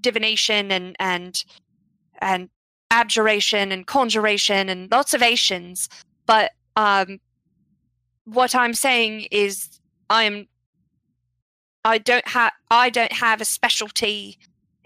divination 0.01 0.71
and 0.71 0.95
and 0.99 1.43
and 2.19 2.49
abjuration 2.91 3.71
and 3.71 3.85
conjuration 3.85 4.69
and 4.69 4.89
lots 4.91 5.13
of 5.13 5.21
Asians. 5.21 5.89
But 6.25 6.51
um, 6.75 7.19
what 8.25 8.55
I'm 8.55 8.73
saying 8.73 9.27
is, 9.31 9.79
I'm 10.09 10.47
I 11.83 11.99
don't 11.99 12.27
have 12.27 12.51
I 12.71 12.89
don't 12.89 13.13
have 13.13 13.41
a 13.41 13.45
specialty 13.45 14.39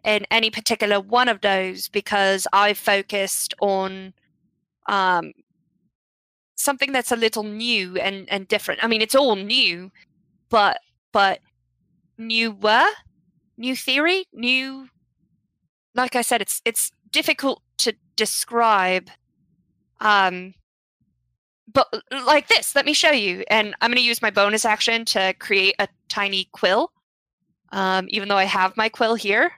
in 0.03 0.25
any 0.31 0.49
particular 0.49 0.99
one 0.99 1.29
of 1.29 1.41
those 1.41 1.87
because 1.87 2.47
I've 2.53 2.77
focused 2.77 3.53
on 3.61 4.13
um, 4.87 5.33
something 6.59 6.91
that's 6.91 7.11
a 7.11 7.15
little 7.15 7.43
new 7.43 7.95
and, 7.97 8.27
and 8.29 8.47
different. 8.47 8.83
I 8.83 8.87
mean, 8.87 9.01
it's 9.01 9.15
all 9.15 9.35
new, 9.35 9.91
but 10.49 10.79
but 11.11 11.39
newer, 12.17 12.83
new 13.57 13.75
theory, 13.75 14.25
new. 14.33 14.89
Like 15.95 16.15
I 16.15 16.21
said, 16.21 16.41
it's 16.41 16.61
it's 16.65 16.91
difficult 17.11 17.61
to 17.79 17.93
describe. 18.15 19.09
Um, 20.01 20.53
but 21.71 21.87
like 22.25 22.47
this, 22.47 22.75
let 22.75 22.85
me 22.85 22.93
show 22.93 23.11
you, 23.11 23.43
and 23.49 23.75
I'm 23.81 23.89
going 23.89 23.97
to 23.97 24.03
use 24.03 24.21
my 24.21 24.31
bonus 24.31 24.65
action 24.65 25.05
to 25.05 25.33
create 25.39 25.75
a 25.79 25.87
tiny 26.07 26.49
quill. 26.51 26.91
Um, 27.71 28.07
even 28.09 28.29
though 28.29 28.37
I 28.37 28.45
have 28.45 28.75
my 28.77 28.89
quill 28.89 29.13
here, 29.13 29.51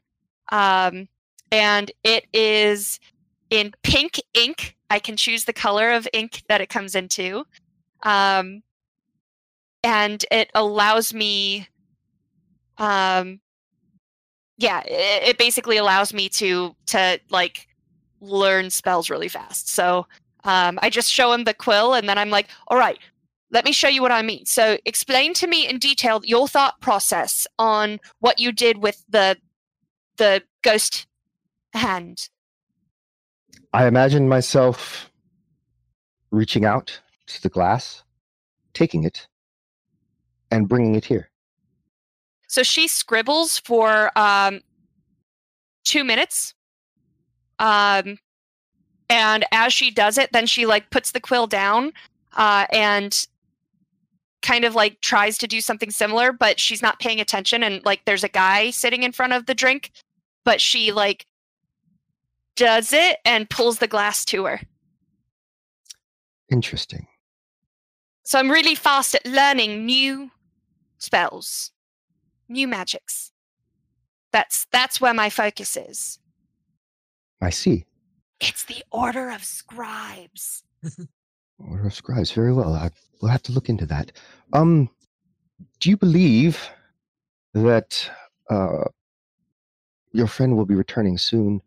um, 0.51 1.07
and 1.51 1.91
it 2.03 2.25
is 2.33 2.99
in 3.49 3.73
pink 3.83 4.19
ink. 4.33 4.75
I 4.91 4.99
can 4.99 5.15
choose 5.15 5.45
the 5.45 5.53
color 5.53 5.91
of 5.91 6.05
ink 6.11 6.43
that 6.49 6.59
it 6.59 6.67
comes 6.67 6.95
into. 6.95 7.45
Um, 8.03 8.61
and 9.83 10.25
it 10.29 10.51
allows 10.53 11.13
me, 11.13 11.67
um, 12.77 13.39
yeah, 14.57 14.81
it, 14.85 15.29
it 15.29 15.37
basically 15.37 15.77
allows 15.77 16.13
me 16.13 16.27
to 16.29 16.75
to 16.87 17.19
like 17.29 17.67
learn 18.19 18.69
spells 18.69 19.09
really 19.09 19.29
fast. 19.29 19.69
So 19.69 20.05
um, 20.43 20.77
I 20.81 20.89
just 20.89 21.09
show 21.09 21.31
him 21.31 21.45
the 21.45 21.53
quill, 21.53 21.93
and 21.93 22.09
then 22.09 22.17
I'm 22.17 22.29
like, 22.29 22.49
all 22.67 22.77
right, 22.77 22.99
let 23.49 23.63
me 23.63 23.71
show 23.71 23.87
you 23.87 24.01
what 24.01 24.11
I 24.11 24.21
mean. 24.21 24.45
So 24.45 24.77
explain 24.85 25.33
to 25.35 25.47
me 25.47 25.67
in 25.69 25.79
detail 25.79 26.21
your 26.25 26.49
thought 26.49 26.81
process 26.81 27.47
on 27.57 27.99
what 28.19 28.39
you 28.41 28.51
did 28.51 28.77
with 28.83 29.03
the 29.07 29.37
the 30.17 30.43
ghost 30.63 31.07
hand. 31.73 32.27
I 33.73 33.87
imagine 33.87 34.27
myself 34.27 35.09
reaching 36.31 36.65
out 36.65 36.99
to 37.27 37.41
the 37.41 37.49
glass, 37.49 38.03
taking 38.73 39.03
it, 39.03 39.27
and 40.49 40.67
bringing 40.67 40.95
it 40.95 41.05
here. 41.05 41.29
So 42.47 42.63
she 42.63 42.89
scribbles 42.89 43.59
for 43.59 44.11
um, 44.17 44.59
two 45.85 46.03
minutes. 46.03 46.53
Um, 47.59 48.17
and 49.09 49.45
as 49.51 49.71
she 49.71 49.91
does 49.91 50.17
it, 50.17 50.31
then 50.33 50.45
she 50.47 50.65
like 50.65 50.89
puts 50.89 51.11
the 51.11 51.19
quill 51.21 51.47
down 51.47 51.93
uh, 52.33 52.65
and 52.73 53.27
kind 54.41 54.65
of 54.65 54.75
like 54.75 54.99
tries 55.01 55.37
to 55.37 55.47
do 55.47 55.61
something 55.61 55.91
similar, 55.91 56.33
but 56.33 56.59
she's 56.59 56.81
not 56.81 56.99
paying 56.99 57.21
attention. 57.21 57.63
And 57.63 57.83
like 57.85 58.03
there's 58.05 58.23
a 58.23 58.29
guy 58.29 58.71
sitting 58.71 59.03
in 59.03 59.11
front 59.11 59.33
of 59.33 59.45
the 59.45 59.53
drink, 59.53 59.91
but 60.43 60.59
she 60.59 60.91
like 60.91 61.25
does 62.55 62.93
it 62.93 63.17
and 63.25 63.49
pulls 63.49 63.79
the 63.79 63.87
glass 63.87 64.25
to 64.25 64.45
her. 64.45 64.61
Interesting. 66.49 67.07
So 68.23 68.39
I'm 68.39 68.51
really 68.51 68.75
fast 68.75 69.15
at 69.15 69.25
learning 69.25 69.85
new 69.85 70.31
spells, 70.97 71.71
new 72.47 72.67
magics. 72.67 73.31
That's 74.31 74.67
that's 74.71 75.01
where 75.01 75.13
my 75.13 75.29
focus 75.29 75.75
is. 75.75 76.19
I 77.41 77.49
see. 77.49 77.85
It's 78.39 78.63
the 78.63 78.83
Order 78.91 79.29
of 79.29 79.43
Scribes. 79.43 80.63
Order 81.59 81.87
of 81.87 81.93
Scribes. 81.93 82.31
Very 82.31 82.53
well. 82.53 82.73
I 82.73 82.89
will 83.21 83.29
have 83.29 83.43
to 83.43 83.51
look 83.51 83.69
into 83.69 83.85
that. 83.87 84.11
Um, 84.53 84.89
do 85.79 85.89
you 85.89 85.97
believe 85.97 86.69
that 87.53 88.09
uh, 88.49 88.85
your 90.11 90.27
friend 90.27 90.55
will 90.55 90.65
be 90.65 90.75
returning 90.75 91.17
soon? 91.17 91.61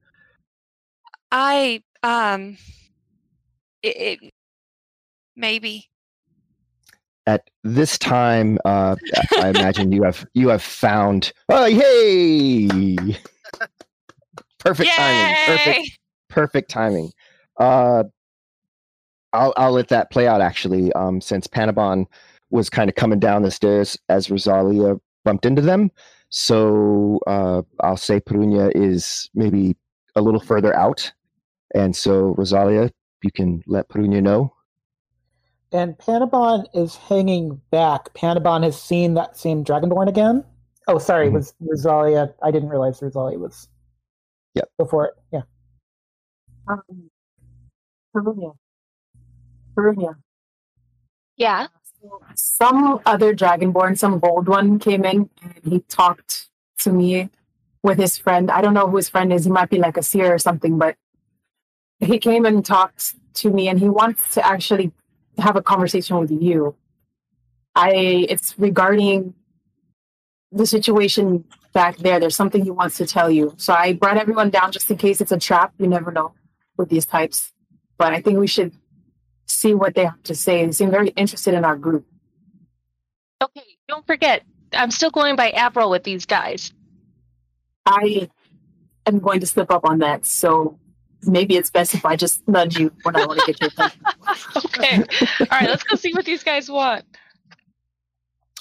I 1.30 1.82
um, 2.02 2.56
it, 3.82 4.20
it 4.22 4.32
maybe. 5.36 5.88
At 7.26 7.48
this 7.62 7.96
time, 7.96 8.58
uh, 8.66 8.96
I 9.38 9.48
imagine 9.48 9.92
you 9.92 10.02
have 10.02 10.26
you 10.34 10.48
have 10.48 10.62
found. 10.62 11.32
Oh, 11.48 11.64
yay! 11.64 12.68
Perfect 14.58 14.90
timing. 14.90 15.36
Perfect 15.46 15.98
perfect 16.28 16.70
timing. 16.70 17.10
Uh, 17.58 18.04
I'll 19.32 19.54
I'll 19.56 19.72
let 19.72 19.88
that 19.88 20.10
play 20.10 20.26
out 20.26 20.40
actually. 20.40 20.92
Um, 20.92 21.20
since 21.20 21.46
Panabon 21.46 22.06
was 22.50 22.68
kind 22.68 22.88
of 22.88 22.96
coming 22.96 23.18
down 23.18 23.42
the 23.42 23.50
stairs 23.50 23.98
as 24.08 24.30
Rosalia 24.30 24.96
bumped 25.24 25.46
into 25.46 25.62
them, 25.62 25.90
so 26.28 27.20
uh, 27.26 27.62
I'll 27.80 27.96
say 27.96 28.20
Perunia 28.20 28.70
is 28.74 29.30
maybe 29.34 29.76
a 30.16 30.22
little 30.22 30.40
further 30.40 30.74
out, 30.74 31.12
and 31.74 31.94
so 31.94 32.34
Rosalia, 32.36 32.90
you 33.22 33.30
can 33.32 33.62
let 33.66 33.88
Perunia 33.88 34.22
know. 34.22 34.52
And 35.72 35.98
Panabon 35.98 36.66
is 36.72 36.94
hanging 36.94 37.60
back. 37.70 38.14
Panabon 38.14 38.62
has 38.62 38.80
seen 38.80 39.14
that 39.14 39.36
same 39.36 39.64
Dragonborn 39.64 40.08
again. 40.08 40.44
Oh, 40.86 40.98
sorry, 40.98 41.26
Mhm. 41.26 41.30
it 41.30 41.32
was 41.34 41.54
Rosalia. 41.60 42.34
I 42.42 42.50
didn't 42.50 42.68
realize 42.68 43.02
Rosalia 43.02 43.38
was. 43.38 43.68
Yep. 44.54 44.70
Before 44.78 45.06
it. 45.06 45.14
Yeah. 45.32 45.42
Um, 46.68 47.10
Perunia. 48.14 48.54
Perunia. 49.76 50.14
Yeah. 51.36 51.66
Some 52.36 53.00
other 53.06 53.34
Dragonborn, 53.34 53.98
some 53.98 54.20
gold 54.20 54.46
one 54.46 54.78
came 54.78 55.04
in 55.04 55.28
and 55.42 55.60
he 55.64 55.80
talked 55.80 56.50
to 56.78 56.92
me 56.92 57.30
with 57.84 57.98
his 57.98 58.16
friend. 58.18 58.50
I 58.50 58.62
don't 58.62 58.74
know 58.74 58.88
who 58.88 58.96
his 58.96 59.10
friend 59.10 59.32
is. 59.32 59.44
He 59.44 59.50
might 59.50 59.68
be 59.68 59.78
like 59.78 59.98
a 59.98 60.02
seer 60.02 60.34
or 60.34 60.38
something, 60.38 60.78
but 60.78 60.96
he 62.00 62.18
came 62.18 62.46
and 62.46 62.64
talked 62.64 63.14
to 63.34 63.50
me 63.50 63.68
and 63.68 63.78
he 63.78 63.88
wants 63.88 64.34
to 64.34 64.44
actually 64.44 64.90
have 65.38 65.54
a 65.54 65.62
conversation 65.62 66.18
with 66.18 66.30
you. 66.30 66.74
I 67.76 67.90
it's 68.28 68.58
regarding 68.58 69.34
the 70.50 70.66
situation 70.66 71.44
back 71.74 71.98
there. 71.98 72.18
There's 72.18 72.34
something 72.34 72.64
he 72.64 72.70
wants 72.70 72.96
to 72.96 73.06
tell 73.06 73.30
you. 73.30 73.52
So 73.58 73.74
I 73.74 73.92
brought 73.92 74.16
everyone 74.16 74.48
down 74.48 74.72
just 74.72 74.90
in 74.90 74.96
case 74.96 75.20
it's 75.20 75.32
a 75.32 75.38
trap. 75.38 75.74
You 75.78 75.86
never 75.86 76.10
know 76.10 76.32
with 76.78 76.88
these 76.88 77.04
types. 77.04 77.52
But 77.98 78.14
I 78.14 78.22
think 78.22 78.38
we 78.38 78.46
should 78.46 78.72
see 79.46 79.74
what 79.74 79.94
they 79.94 80.06
have 80.06 80.22
to 80.22 80.34
say. 80.34 80.64
They 80.64 80.72
seem 80.72 80.90
very 80.90 81.08
interested 81.08 81.52
in 81.52 81.64
our 81.64 81.76
group. 81.76 82.06
Okay, 83.42 83.76
don't 83.88 84.06
forget, 84.06 84.42
I'm 84.72 84.90
still 84.90 85.10
going 85.10 85.36
by 85.36 85.50
Avril 85.50 85.90
with 85.90 86.04
these 86.04 86.24
guys. 86.24 86.72
I 87.86 88.28
am 89.06 89.18
going 89.18 89.40
to 89.40 89.46
slip 89.46 89.70
up 89.70 89.84
on 89.84 89.98
that. 89.98 90.26
So 90.26 90.78
maybe 91.22 91.56
it's 91.56 91.70
best 91.70 91.94
if 91.94 92.04
I 92.04 92.16
just 92.16 92.46
nudge 92.48 92.78
you 92.78 92.92
when 93.02 93.16
I 93.16 93.26
want 93.26 93.40
to 93.40 93.46
get 93.46 93.60
your 93.60 93.68
attention. 93.68 94.00
Okay. 94.66 94.96
All 95.40 95.46
right, 95.52 95.68
let's 95.68 95.84
go 95.84 95.96
see 95.96 96.12
what 96.12 96.24
these 96.24 96.42
guys 96.42 96.68
want. 96.68 97.04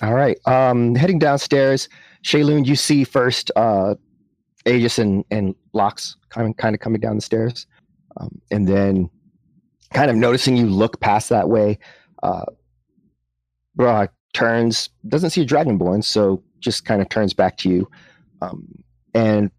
All 0.02 0.14
right. 0.14 0.38
Um, 0.46 0.94
heading 0.94 1.18
downstairs, 1.18 1.90
Shayloon, 2.24 2.66
you 2.66 2.76
see 2.76 3.04
first 3.04 3.50
uh, 3.56 3.96
Aegis 4.66 5.00
and, 5.00 5.26
and 5.32 5.56
Lox 5.74 6.16
kind 6.30 6.50
of, 6.50 6.58
kind 6.58 6.76
of 6.76 6.80
coming 6.80 7.02
down 7.02 7.16
the 7.16 7.22
stairs. 7.22 7.66
Um, 8.18 8.40
and 8.52 8.68
then 8.68 9.10
kind 9.94 10.12
of 10.12 10.16
noticing 10.16 10.56
you 10.56 10.68
look 10.68 11.00
past 11.00 11.30
that 11.30 11.50
way, 11.50 11.80
uh, 12.22 12.46
Roha 13.78 14.10
turns, 14.34 14.90
doesn't 15.08 15.32
see 15.32 15.42
a 15.42 15.46
Dragonborn, 15.46 16.04
so 16.04 16.44
just 16.60 16.86
kind 16.86 17.02
of 17.02 17.10
turns 17.10 17.34
back 17.34 17.58
to 17.58 17.70
you. 17.70 17.90
Um, 18.42 18.83
and 19.14 19.51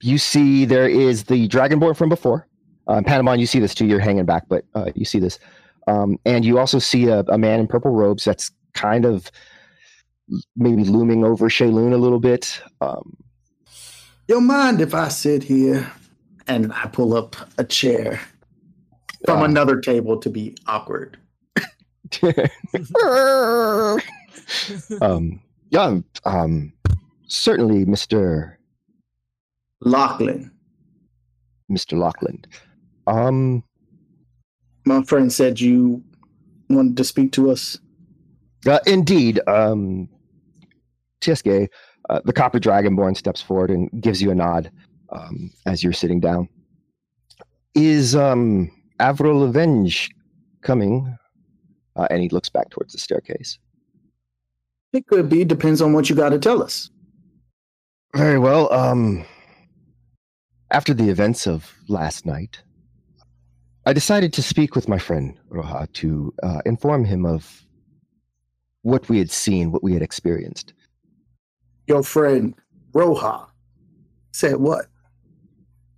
you 0.00 0.18
see 0.18 0.64
there 0.64 0.88
is 0.88 1.24
the 1.24 1.48
Dragonborn 1.48 1.96
from 1.96 2.08
before. 2.08 2.46
Um, 2.88 3.04
Panabon, 3.04 3.38
you 3.38 3.46
see 3.46 3.58
this 3.58 3.74
too. 3.74 3.86
You're 3.86 3.98
hanging 4.00 4.26
back, 4.26 4.44
but 4.48 4.64
uh, 4.74 4.90
you 4.94 5.04
see 5.04 5.18
this. 5.18 5.38
Um, 5.88 6.18
and 6.24 6.44
you 6.44 6.58
also 6.58 6.78
see 6.78 7.06
a, 7.08 7.20
a 7.20 7.38
man 7.38 7.60
in 7.60 7.66
purple 7.66 7.90
robes 7.92 8.24
that's 8.24 8.50
kind 8.74 9.04
of 9.04 9.30
maybe 10.56 10.84
looming 10.84 11.24
over 11.24 11.48
Shayloon 11.48 11.92
a 11.92 11.96
little 11.96 12.20
bit. 12.20 12.60
Um, 12.80 13.16
You 14.28 14.40
mind 14.40 14.80
if 14.80 14.94
I 14.94 15.08
sit 15.08 15.42
here? 15.44 15.90
And 16.48 16.72
I 16.72 16.86
pull 16.86 17.14
up 17.14 17.34
a 17.58 17.64
chair 17.64 18.20
from 19.24 19.40
Uh. 19.40 19.44
another 19.44 19.80
table 19.80 20.16
to 20.18 20.30
be 20.30 20.56
awkward. 20.68 21.16
um, 25.00 25.40
yeah, 25.70 25.98
um, 26.24 26.72
certainly, 27.26 27.84
Mister 27.84 28.55
Lachlan, 29.80 30.50
Mister 31.68 31.96
Lachlan. 31.96 32.44
Um, 33.06 33.62
my 34.84 35.02
friend 35.02 35.32
said 35.32 35.60
you 35.60 36.02
wanted 36.68 36.96
to 36.96 37.04
speak 37.04 37.32
to 37.32 37.50
us. 37.50 37.78
uh, 38.66 38.80
indeed, 38.86 39.40
um, 39.46 40.08
Tieske, 41.20 41.68
uh, 42.08 42.20
the 42.24 42.32
copper 42.32 42.58
dragonborn 42.58 43.16
steps 43.16 43.40
forward 43.40 43.70
and 43.70 43.90
gives 44.00 44.20
you 44.20 44.30
a 44.30 44.34
nod 44.34 44.70
um, 45.10 45.50
as 45.66 45.82
you're 45.82 45.92
sitting 45.92 46.20
down. 46.20 46.48
Is 47.74 48.16
um, 48.16 48.70
Avril 48.98 49.44
Avenge 49.44 50.10
coming? 50.62 51.16
Uh, 51.94 52.06
and 52.10 52.20
he 52.20 52.28
looks 52.28 52.50
back 52.50 52.68
towards 52.68 52.92
the 52.92 52.98
staircase. 52.98 53.58
It 54.92 55.06
could 55.06 55.30
be, 55.30 55.44
depends 55.44 55.80
on 55.80 55.94
what 55.94 56.10
you 56.10 56.16
got 56.16 56.28
to 56.28 56.38
tell 56.38 56.62
us. 56.62 56.90
Very 58.14 58.38
well. 58.38 58.70
Um, 58.72 59.24
after 60.70 60.94
the 60.94 61.08
events 61.08 61.46
of 61.46 61.74
last 61.88 62.26
night, 62.26 62.62
I 63.84 63.92
decided 63.92 64.32
to 64.34 64.42
speak 64.42 64.74
with 64.74 64.88
my 64.88 64.98
friend 64.98 65.38
Roja 65.50 65.92
to 65.94 66.34
uh, 66.42 66.60
inform 66.66 67.04
him 67.04 67.24
of 67.24 67.64
what 68.82 69.08
we 69.08 69.18
had 69.18 69.30
seen, 69.30 69.70
what 69.70 69.82
we 69.82 69.92
had 69.92 70.02
experienced. 70.02 70.72
Your 71.86 72.02
friend 72.02 72.54
Roja 72.92 73.46
said 74.32 74.56
what? 74.56 74.86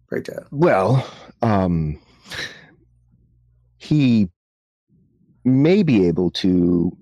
Pray 0.06 0.22
tell. 0.22 0.46
Well, 0.50 1.06
um, 1.42 2.00
he 3.78 4.28
may 5.44 5.82
be 5.82 6.06
able 6.06 6.30
to 6.30 6.96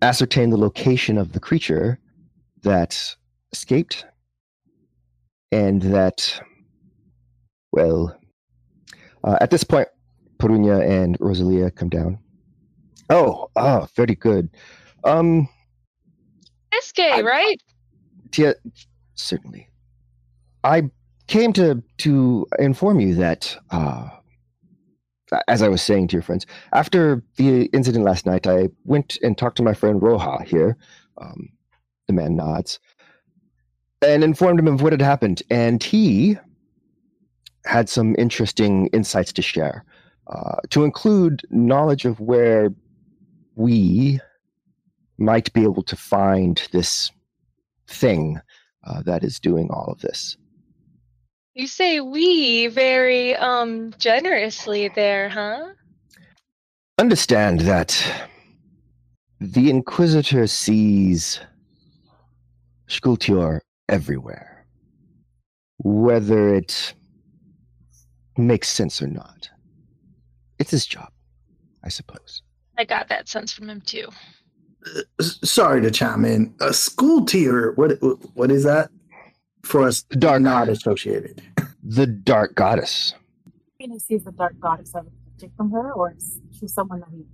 ascertain 0.00 0.50
the 0.50 0.56
location 0.56 1.18
of 1.18 1.32
the 1.32 1.40
creature 1.40 1.98
that 2.62 3.16
escaped, 3.52 4.04
and 5.50 5.82
that, 5.82 6.40
well, 7.72 8.16
uh, 9.24 9.38
at 9.40 9.50
this 9.50 9.64
point, 9.64 9.88
Perunia 10.38 10.80
and 10.88 11.16
Rosalia 11.20 11.70
come 11.70 11.88
down. 11.88 12.18
Oh, 13.10 13.50
ah, 13.56 13.86
very 13.96 14.14
good. 14.14 14.50
Um, 15.04 15.48
I- 17.12 17.22
right? 17.22 17.62
Tia, 18.30 18.54
certainly. 19.14 19.68
I 20.64 20.90
came 21.26 21.52
to 21.54 21.82
to 21.98 22.46
inform 22.58 23.00
you 23.00 23.14
that, 23.16 23.56
uh, 23.70 24.08
as 25.48 25.62
I 25.62 25.68
was 25.68 25.82
saying 25.82 26.08
to 26.08 26.16
your 26.16 26.22
friends, 26.22 26.46
after 26.72 27.22
the 27.36 27.66
incident 27.66 28.04
last 28.04 28.26
night, 28.26 28.46
I 28.46 28.68
went 28.84 29.18
and 29.22 29.36
talked 29.36 29.56
to 29.58 29.62
my 29.62 29.74
friend 29.74 30.00
Roja 30.00 30.44
here. 30.44 30.76
Um, 31.18 31.50
the 32.06 32.12
man 32.12 32.36
nods, 32.36 32.80
and 34.00 34.24
informed 34.24 34.58
him 34.58 34.66
of 34.68 34.82
what 34.82 34.92
had 34.92 35.02
happened, 35.02 35.42
and 35.50 35.82
he 35.82 36.38
had 37.64 37.88
some 37.88 38.14
interesting 38.18 38.86
insights 38.88 39.32
to 39.34 39.42
share, 39.42 39.84
uh, 40.26 40.56
to 40.70 40.84
include 40.84 41.42
knowledge 41.50 42.04
of 42.04 42.18
where 42.20 42.72
we 43.54 44.20
might 45.18 45.52
be 45.52 45.62
able 45.62 45.82
to 45.84 45.96
find 45.96 46.68
this 46.72 47.10
thing 47.86 48.40
uh, 48.84 49.02
that 49.02 49.22
is 49.22 49.38
doing 49.38 49.68
all 49.70 49.86
of 49.92 50.00
this. 50.00 50.36
You 51.54 51.66
say 51.66 52.00
we 52.00 52.68
very 52.68 53.36
um 53.36 53.92
generously 53.98 54.88
there, 54.88 55.28
huh? 55.28 55.68
Understand 56.98 57.60
that 57.60 57.90
the 59.40 59.68
Inquisitor 59.68 60.46
sees 60.46 61.40
Skultior 62.88 63.60
everywhere, 63.88 64.66
whether 65.78 66.54
it 66.54 66.94
makes 68.36 68.68
sense 68.68 69.02
or 69.02 69.06
not. 69.06 69.48
It's 70.58 70.70
his 70.70 70.86
job, 70.86 71.10
I 71.84 71.88
suppose. 71.88 72.42
I 72.78 72.84
got 72.84 73.08
that 73.08 73.28
sense 73.28 73.52
from 73.52 73.68
him 73.68 73.80
too. 73.82 74.08
S- 75.20 75.38
Sorry 75.44 75.80
to 75.82 75.90
chime 75.90 76.24
in. 76.24 76.54
A 76.60 76.72
school 76.72 77.24
tier. 77.24 77.72
What? 77.72 77.92
What 78.34 78.50
is 78.50 78.64
that? 78.64 78.90
For 79.62 79.82
us, 79.82 80.02
The 80.10 80.16
dark, 80.16 80.42
not 80.42 80.68
associated. 80.68 81.42
the 81.84 82.06
dark 82.06 82.54
goddess. 82.56 83.14
He 83.78 83.98
sees 83.98 84.24
the 84.24 84.32
dark 84.32 84.58
goddess 84.60 84.94
of 84.94 85.06
magic 85.30 85.50
from 85.56 85.70
her, 85.70 85.92
or 85.92 86.14
is 86.16 86.40
she 86.58 86.66
someone 86.66 87.00
that 87.00 87.08
he 87.12 87.24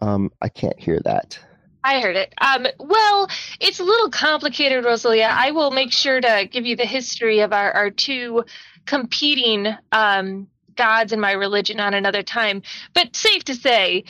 Um, 0.00 0.30
I 0.42 0.48
can't 0.48 0.78
hear 0.80 1.00
that. 1.04 1.38
I 1.84 2.00
heard 2.00 2.16
it. 2.16 2.34
Um, 2.40 2.66
well, 2.78 3.28
it's 3.60 3.78
a 3.78 3.84
little 3.84 4.08
complicated, 4.08 4.84
Rosalia. 4.84 5.28
I 5.30 5.50
will 5.50 5.70
make 5.70 5.92
sure 5.92 6.18
to 6.18 6.48
give 6.50 6.64
you 6.64 6.76
the 6.76 6.86
history 6.86 7.40
of 7.40 7.52
our, 7.52 7.70
our 7.72 7.90
two 7.90 8.44
competing 8.86 9.68
um, 9.92 10.48
gods 10.76 11.12
in 11.12 11.20
my 11.20 11.32
religion 11.32 11.80
on 11.80 11.92
another 11.92 12.22
time. 12.22 12.62
But 12.94 13.14
safe 13.14 13.44
to 13.44 13.54
say, 13.54 14.04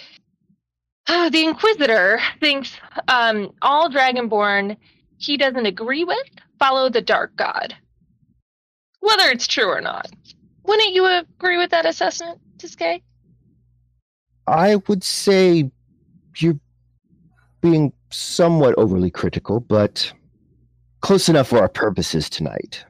uh, 1.09 1.29
the 1.31 1.45
Inquisitor 1.45 2.21
thinks 2.41 2.77
um, 3.09 3.53
all 3.61 3.91
Dragonborn 3.91 4.77
he 5.19 5.37
doesn't 5.37 5.67
agree 5.67 6.05
with 6.05 6.27
follow 6.59 6.89
the 6.89 7.01
Dark 7.01 7.35
God. 7.37 7.75
Whether 9.01 9.31
it's 9.31 9.47
true 9.47 9.69
or 9.69 9.81
not. 9.81 10.09
Wouldn't 10.65 10.95
you 10.95 11.07
agree 11.07 11.59
with 11.59 11.71
that 11.71 11.87
assessment, 11.87 12.41
Tiske? 12.57 13.03
I 14.47 14.77
would 14.77 15.03
say 15.03 15.71
you're 16.39 16.59
being 17.65 17.91
somewhat 18.11 18.75
overly 18.77 19.11
critical, 19.11 19.59
but 19.59 20.13
close 21.01 21.31
enough 21.31 21.49
for 21.49 21.59
our 21.59 21.69
purposes 21.69 22.29
tonight. 22.29 22.85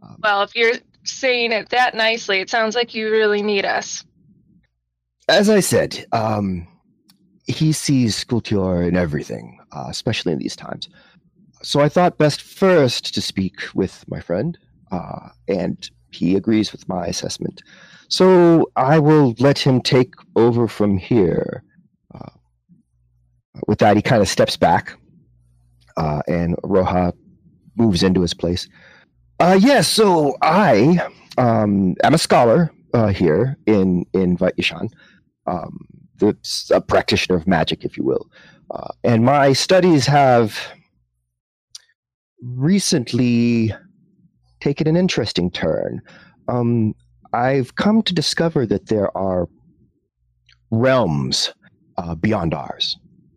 Um, 0.00 0.16
Well, 0.22 0.42
if 0.42 0.54
you're 0.54 0.74
saying 1.02 1.50
it 1.50 1.70
that 1.70 1.94
nicely, 1.96 2.38
it 2.38 2.48
sounds 2.48 2.76
like 2.76 2.94
you 2.94 3.10
really 3.10 3.42
need 3.42 3.64
us. 3.64 4.04
as 5.28 5.48
I 5.50 5.60
said, 5.60 6.06
um, 6.12 6.68
he 7.46 7.72
sees 7.72 8.24
Skultior 8.24 8.86
in 8.86 8.94
everything, 8.96 9.58
uh, 9.72 9.86
especially 9.88 10.32
in 10.32 10.38
these 10.38 10.54
times. 10.54 10.88
So 11.62 11.80
I 11.80 11.88
thought 11.88 12.18
best 12.18 12.42
first 12.42 13.14
to 13.14 13.20
speak 13.22 13.56
with 13.74 14.04
my 14.06 14.20
friend, 14.20 14.56
uh, 14.92 15.30
and 15.48 15.90
he 16.12 16.36
agrees 16.36 16.70
with 16.72 16.86
my 16.88 17.06
assessment. 17.06 17.62
So 18.08 18.70
I 18.76 18.98
will 18.98 19.34
let 19.38 19.58
him 19.58 19.80
take 19.80 20.14
over 20.36 20.68
from 20.68 20.96
here. 20.98 21.64
With 23.66 23.78
that, 23.78 23.96
he 23.96 24.02
kind 24.02 24.20
of 24.20 24.28
steps 24.28 24.56
back, 24.56 24.98
uh, 25.96 26.22
and 26.26 26.56
Roha 26.58 27.12
moves 27.76 28.02
into 28.02 28.20
his 28.20 28.34
place. 28.34 28.68
Uh, 29.40 29.58
yes, 29.60 29.88
so 29.88 30.36
I 30.42 31.00
um, 31.38 31.94
am 32.02 32.14
a 32.14 32.18
scholar 32.18 32.72
uh, 32.92 33.08
here 33.08 33.56
in 33.66 34.04
in 34.12 34.36
Vaishan 34.36 34.90
um, 35.46 35.86
the, 36.18 36.36
a 36.70 36.80
practitioner 36.80 37.36
of 37.36 37.46
magic, 37.46 37.84
if 37.84 37.96
you 37.96 38.04
will. 38.04 38.30
Uh, 38.70 38.88
and 39.02 39.24
my 39.24 39.52
studies 39.52 40.06
have 40.06 40.58
recently 42.42 43.74
taken 44.60 44.86
an 44.86 44.96
interesting 44.96 45.50
turn. 45.50 46.00
Um, 46.48 46.94
I've 47.32 47.74
come 47.76 48.02
to 48.02 48.14
discover 48.14 48.66
that 48.66 48.86
there 48.86 49.14
are 49.16 49.48
realms 50.70 51.52
uh, 51.98 52.14
beyond 52.14 52.54
ours. 52.54 52.96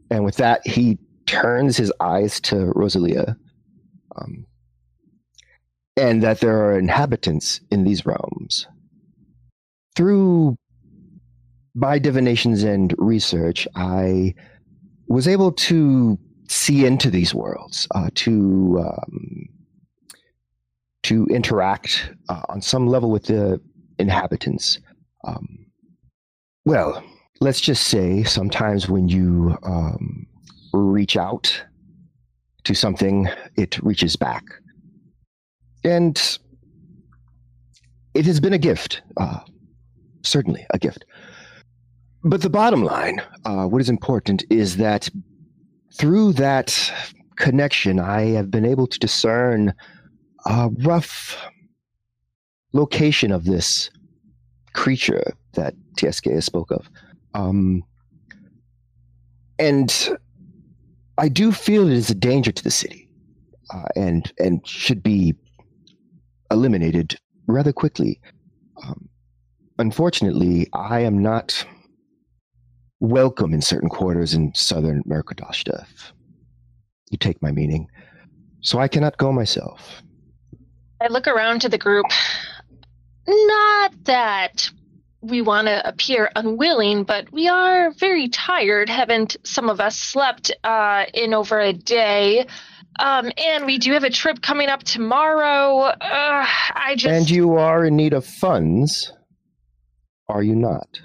And 0.10 0.24
with 0.24 0.38
that, 0.38 0.66
he 0.66 0.97
turns 1.26 1.78
his 1.78 1.91
eyes 1.99 2.39
to 2.41 2.72
Rosalia. 2.76 3.36
Um, 4.16 4.45
and 5.95 6.24
that 6.24 6.39
there 6.39 6.64
are 6.64 6.78
inhabitants 6.78 7.60
in 7.72 7.84
these 7.84 8.05
realms 8.05 8.68
through 9.97 10.55
my 11.74 11.97
divinations 11.97 12.64
and 12.64 12.93
research, 12.99 13.68
I 13.76 14.36
was 15.08 15.28
able 15.28 15.51
to 15.53 16.20
see 16.47 16.86
into 16.86 17.10
these 17.10 17.34
worlds, 17.34 17.88
uh, 17.95 18.10
to 18.14 18.86
um, 18.88 19.49
to 21.03 21.26
interact 21.28 22.12
uh, 22.30 22.43
on 22.49 22.62
some 22.62 22.88
level 22.88 23.10
with 23.10 23.26
the 23.26 23.60
inhabitants. 23.97 24.80
Um, 25.26 25.66
well, 26.66 27.03
let's 27.40 27.62
just 27.62 27.88
say 27.88 28.24
sometimes 28.24 28.90
when 28.90 29.08
you 29.08 29.58
um, 29.64 30.26
reach 30.74 31.18
out 31.18 31.64
to 32.64 32.74
something, 32.74 33.28
it 33.56 33.82
reaches 33.82 34.16
back, 34.16 34.44
and 35.84 36.38
it 38.14 38.26
has 38.26 38.40
been 38.40 38.54
a 38.54 38.58
gift, 38.58 39.02
uh, 39.18 39.40
certainly 40.24 40.66
a 40.72 40.80
gift. 40.80 41.06
But 42.24 42.42
the 42.42 42.50
bottom 42.50 42.84
line, 42.84 43.22
uh, 43.46 43.68
what 43.68 43.82
is 43.82 43.90
important, 43.90 44.44
is 44.50 44.78
that 44.78 45.10
through 45.94 46.34
that 46.34 46.92
connection, 47.38 48.00
I 48.00 48.32
have 48.32 48.52
been 48.52 48.66
able 48.66 48.88
to 48.88 49.00
discern 49.00 49.74
a 50.46 50.70
rough 50.80 51.38
location 52.74 53.32
of 53.32 53.46
this 53.46 53.90
creature 54.74 55.34
that 55.54 55.74
Tieske 55.98 56.44
spoke 56.44 56.72
of. 56.72 56.90
Um, 57.38 57.84
and 59.60 60.18
I 61.20 61.30
do 61.30 61.52
feel 61.52 61.88
it 61.88 61.94
is 61.94 62.10
a 62.10 62.16
danger 62.16 62.52
to 62.52 62.64
the 62.64 62.72
city 62.72 63.08
uh, 63.72 63.86
and, 63.96 64.32
and 64.40 64.68
should 64.68 65.04
be 65.04 65.36
eliminated 66.50 67.20
rather 67.48 67.72
quickly. 67.72 68.20
Um, 68.84 69.08
unfortunately, 69.78 70.68
I 70.74 71.02
am 71.02 71.22
not 71.22 71.64
welcome 73.00 73.54
in 73.54 73.62
certain 73.62 73.90
quarters 73.90 74.34
in 74.34 74.52
southern 74.56 75.04
Mercadashta, 75.04 75.84
if 75.84 76.14
you 77.12 77.20
take 77.20 77.40
my 77.44 77.52
meaning. 77.52 77.88
So 78.62 78.80
I 78.80 78.88
cannot 78.88 79.18
go 79.18 79.32
myself. 79.32 80.02
I 81.00 81.08
look 81.08 81.28
around 81.28 81.62
to 81.62 81.70
the 81.70 81.78
group. 81.78 82.08
Not 83.28 83.94
that 84.06 84.72
we 85.22 85.41
want 85.41 85.68
to 85.68 85.88
appear 85.88 86.30
unwilling, 86.36 87.03
but 87.03 87.32
we 87.32 87.47
are 87.47 87.91
very 87.91 88.28
tired. 88.30 88.89
Haven't 88.89 89.36
some 89.43 89.70
of 89.70 89.80
us 89.80 89.97
slept 89.97 90.51
uh, 90.63 91.05
in 91.13 91.34
over 91.34 91.59
a 91.59 91.74
day? 91.74 92.45
Um, 92.99 93.32
and 93.38 93.65
we 93.65 93.78
do 93.78 93.93
have 93.93 94.03
a 94.03 94.09
trip 94.09 94.41
coming 94.41 94.70
up 94.70 94.84
tomorrow. 94.84 95.80
Uh, 95.82 96.45
I 96.76 96.95
just 96.97 97.13
And 97.13 97.30
you 97.30 97.53
are 97.55 97.86
in 97.86 97.95
need 97.95 98.13
of 98.13 98.26
funds, 98.26 99.11
are 100.30 100.43
you 100.43 100.55
not? 100.55 101.01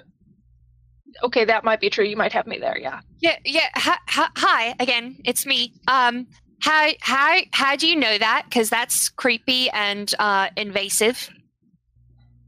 okay, 1.23 1.45
that 1.45 1.63
might 1.63 1.79
be 1.79 1.89
true. 1.89 2.03
You 2.03 2.17
might 2.17 2.33
have 2.33 2.47
me 2.47 2.57
there. 2.59 2.77
Yeah. 2.77 2.99
Yeah, 3.21 3.37
yeah. 3.45 3.69
Hi, 3.75 3.97
hi, 4.09 4.27
hi 4.35 4.75
again. 4.79 5.15
It's 5.23 5.45
me. 5.45 5.73
Um, 5.87 6.27
how 6.59 6.89
how 6.99 7.39
how 7.51 7.75
do 7.75 7.87
you 7.87 7.95
know 7.95 8.17
that? 8.17 8.43
Because 8.49 8.69
that's 8.69 9.09
creepy 9.09 9.69
and 9.69 10.13
uh, 10.19 10.49
invasive. 10.57 11.29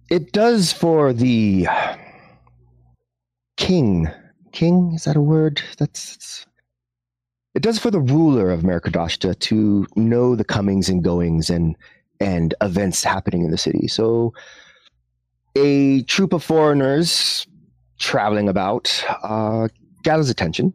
It 0.10 0.32
does 0.32 0.72
for 0.72 1.14
the 1.14 1.68
king. 3.58 4.08
King 4.52 4.94
is 4.94 5.06
that 5.06 5.16
a 5.16 5.22
word? 5.22 5.62
That's. 5.78 6.46
it 7.56 7.64
does 7.64 7.80
for 7.80 7.90
the 7.90 8.00
ruler 8.00 8.52
of 8.52 8.62
Mercadashta 8.62 9.38
to 9.40 9.88
know 9.96 10.36
the 10.36 10.44
comings 10.44 10.90
and 10.90 11.04
goings 11.04 11.50
and 11.50 11.76
and 12.20 12.54
events 12.62 13.04
happening 13.04 13.44
in 13.44 13.52
the 13.52 13.58
city. 13.58 13.88
So, 13.88 14.34
a 15.56 16.04
troop 16.04 16.34
of 16.34 16.44
foreigners 16.44 17.48
traveling 17.98 18.48
about 18.48 19.04
uh, 19.24 19.70
gathers 20.04 20.30
attention, 20.30 20.74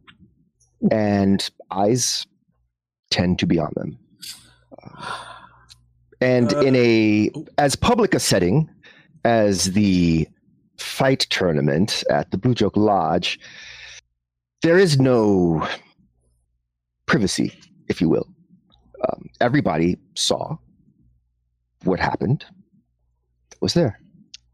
and 0.91 1.49
eyes 1.71 2.27
tend 3.11 3.39
to 3.39 3.47
be 3.47 3.61
on 3.61 3.73
them. 3.77 3.99
Uh, 4.83 5.19
and 6.21 6.53
in 6.53 6.75
a 6.77 7.31
as 7.59 7.77
public 7.77 8.13
a 8.13 8.21
setting 8.21 8.69
as 9.25 9.73
the 9.73 10.29
fight 10.79 11.21
tournament 11.31 12.03
at 12.11 12.31
the 12.31 12.39
Blue 12.39 12.55
Joke 12.55 12.77
Lodge, 12.77 13.39
there 14.63 14.79
is 14.79 14.99
no 14.99 15.67
privacy, 17.07 17.53
if 17.89 18.01
you 18.01 18.09
will. 18.09 18.27
Um, 19.09 19.29
everybody 19.41 19.99
saw 20.15 20.57
what 21.85 21.99
happened. 21.99 22.45
Was 23.61 23.75
there? 23.75 23.99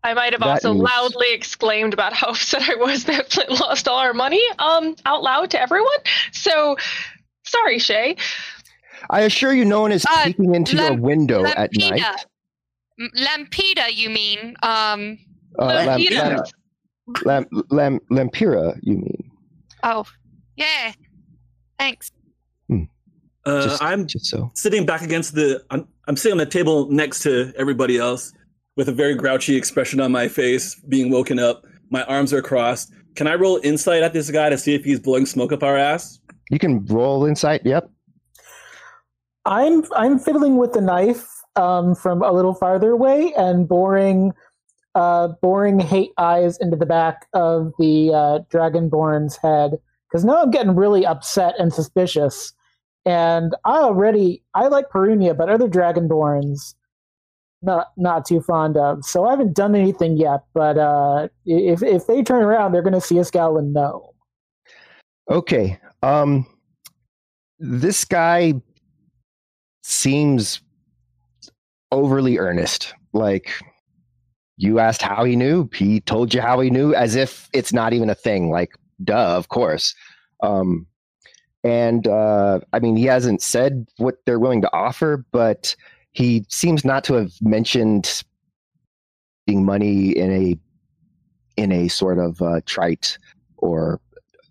I 0.05 0.15
might 0.15 0.33
have 0.33 0.41
That 0.41 0.49
also 0.65 0.73
is- 0.75 0.81
loudly 0.81 1.33
exclaimed 1.33 1.93
about 1.93 2.13
how 2.13 2.29
upset 2.31 2.69
I 2.69 2.77
was 2.77 3.05
that 3.05 3.33
Flint 3.33 3.51
lost 3.61 3.89
all 3.89 3.99
our 3.99 4.15
money 4.15 4.43
um, 4.59 4.95
out 5.05 5.23
loud 5.23 5.51
to 5.51 5.61
everyone. 5.61 5.99
So 6.33 6.77
sorry, 7.45 7.79
Shay. 7.79 8.17
I 9.11 9.23
assure 9.23 9.53
you, 9.53 9.65
no 9.65 9.81
one 9.83 9.93
is 9.93 10.05
Uh, 10.09 10.25
peeking 10.25 10.55
into 10.55 10.77
your 10.77 10.95
window 10.95 11.45
at 11.45 11.73
Lampida. 11.73 11.91
night. 11.91 12.27
M- 13.01 13.11
Lampida, 13.17 13.93
you 13.95 14.11
mean? 14.11 14.57
Um. 14.63 15.19
Uh, 15.59 15.67
lam, 15.67 16.01
Lampida. 16.01 16.51
lam, 17.25 17.47
lam, 17.51 17.63
lam, 17.71 18.01
Lampira, 18.11 18.79
you 18.83 18.97
mean? 18.97 19.31
Oh, 19.83 20.05
yeah. 20.57 20.93
Thanks. 21.79 22.11
Uh, 23.47 23.63
Just, 23.63 23.81
I'm 23.81 24.07
just 24.09 24.27
so. 24.27 24.51
sitting 24.55 24.85
back 24.85 25.03
against 25.03 25.35
the. 25.37 25.63
I'm, 25.71 25.87
I'm 26.09 26.17
sitting 26.17 26.33
on 26.33 26.39
the 26.39 26.51
table 26.51 26.91
next 26.91 27.21
to 27.21 27.53
everybody 27.57 27.97
else 27.97 28.33
with 28.77 28.89
a 28.89 28.93
very 28.93 29.15
grouchy 29.15 29.55
expression 29.57 30.01
on 30.01 30.11
my 30.11 30.27
face, 30.27 30.75
being 30.89 31.11
woken 31.11 31.39
up. 31.39 31.65
My 31.91 32.03
arms 32.05 32.33
are 32.33 32.43
crossed. 32.43 32.93
Can 33.15 33.29
I 33.29 33.35
roll 33.35 33.61
insight 33.63 34.03
at 34.03 34.13
this 34.13 34.33
guy 34.33 34.51
to 34.51 34.59
see 34.59 34.75
if 34.75 34.85
he's 34.85 34.99
blowing 34.99 35.27
smoke 35.27 35.53
up 35.53 35.63
our 35.63 35.77
ass? 35.77 36.19
You 36.51 36.59
can 36.59 36.85
roll 36.87 37.25
insight. 37.25 37.63
Yep. 37.65 37.89
I'm 39.45 39.85
I'm 39.95 40.19
fiddling 40.19 40.57
with 40.57 40.73
the 40.73 40.81
knife 40.81 41.25
um, 41.57 41.95
from 41.95 42.23
a 42.23 42.33
little 42.33 42.55
farther 42.55 42.91
away 42.91 43.33
and 43.37 43.69
boring 43.69 44.33
uh, 44.95 45.29
boring 45.43 45.79
hate 45.79 46.13
eyes 46.17 46.57
into 46.59 46.77
the 46.77 46.87
back 46.87 47.27
of 47.35 47.73
the 47.79 48.13
uh, 48.15 48.39
dragonborn's 48.51 49.37
head 49.37 49.73
because 50.09 50.25
now 50.25 50.43
I'm 50.43 50.51
getting 50.51 50.75
really 50.75 51.05
upset 51.05 51.55
and 51.59 51.73
suspicious. 51.73 52.55
And 53.05 53.55
I 53.65 53.79
already 53.79 54.43
I 54.55 54.69
like 54.69 54.89
Perunia, 54.89 55.37
but 55.37 55.51
other 55.51 55.69
dragonborns 55.69 56.75
not 57.63 57.89
not 57.97 58.25
too 58.25 58.41
fond 58.41 58.77
of. 58.77 59.05
So 59.05 59.27
I 59.27 59.31
haven't 59.31 59.55
done 59.55 59.75
anything 59.75 60.17
yet. 60.17 60.45
But 60.55 60.79
uh, 60.79 61.29
if 61.45 61.83
if 61.83 62.07
they 62.07 62.23
turn 62.23 62.43
around, 62.43 62.73
they're 62.73 62.83
going 62.83 62.95
to 62.95 63.01
see 63.01 63.19
a 63.19 63.25
scowl 63.25 63.59
and 63.59 63.73
know. 63.73 64.15
Okay. 65.31 65.79
Um, 66.03 66.47
this 67.59 68.05
guy 68.05 68.55
seems 69.83 70.61
overly 71.93 72.39
earnest. 72.39 72.95
Like 73.13 73.53
you 74.57 74.79
asked 74.79 75.03
how 75.03 75.25
he 75.25 75.37
knew, 75.37 75.69
he 75.73 76.01
told 76.01 76.33
you 76.33 76.41
how 76.41 76.61
he 76.61 76.71
knew, 76.71 76.95
as 76.95 77.15
if 77.15 77.49
it's 77.53 77.73
not 77.73 77.93
even 77.93 78.11
a 78.11 78.15
thing. 78.15 78.51
Like, 78.51 78.75
duh, 79.03 79.37
of 79.37 79.49
course. 79.49 79.95
Um, 80.43 80.87
and 81.65 82.07
uh, 82.07 82.61
I 82.73 82.79
mean, 82.79 82.97
he 82.97 83.05
hasn't 83.05 83.43
said 83.43 83.87
what 83.97 84.17
they're 84.25 84.39
willing 84.39 84.63
to 84.63 84.73
offer, 84.73 85.25
but 85.33 85.75
he 86.13 86.45
seems 86.49 86.85
not 86.85 87.05
to 87.05 87.15
have 87.15 87.33
mentioned 87.41 88.23
being 89.47 89.65
money 89.65 90.11
in 90.11 90.33
a 90.33 90.57
in 91.57 91.73
a 91.73 91.89
sort 91.89 92.19
of 92.19 92.41
uh, 92.43 92.61
trite 92.67 93.19
or 93.57 94.01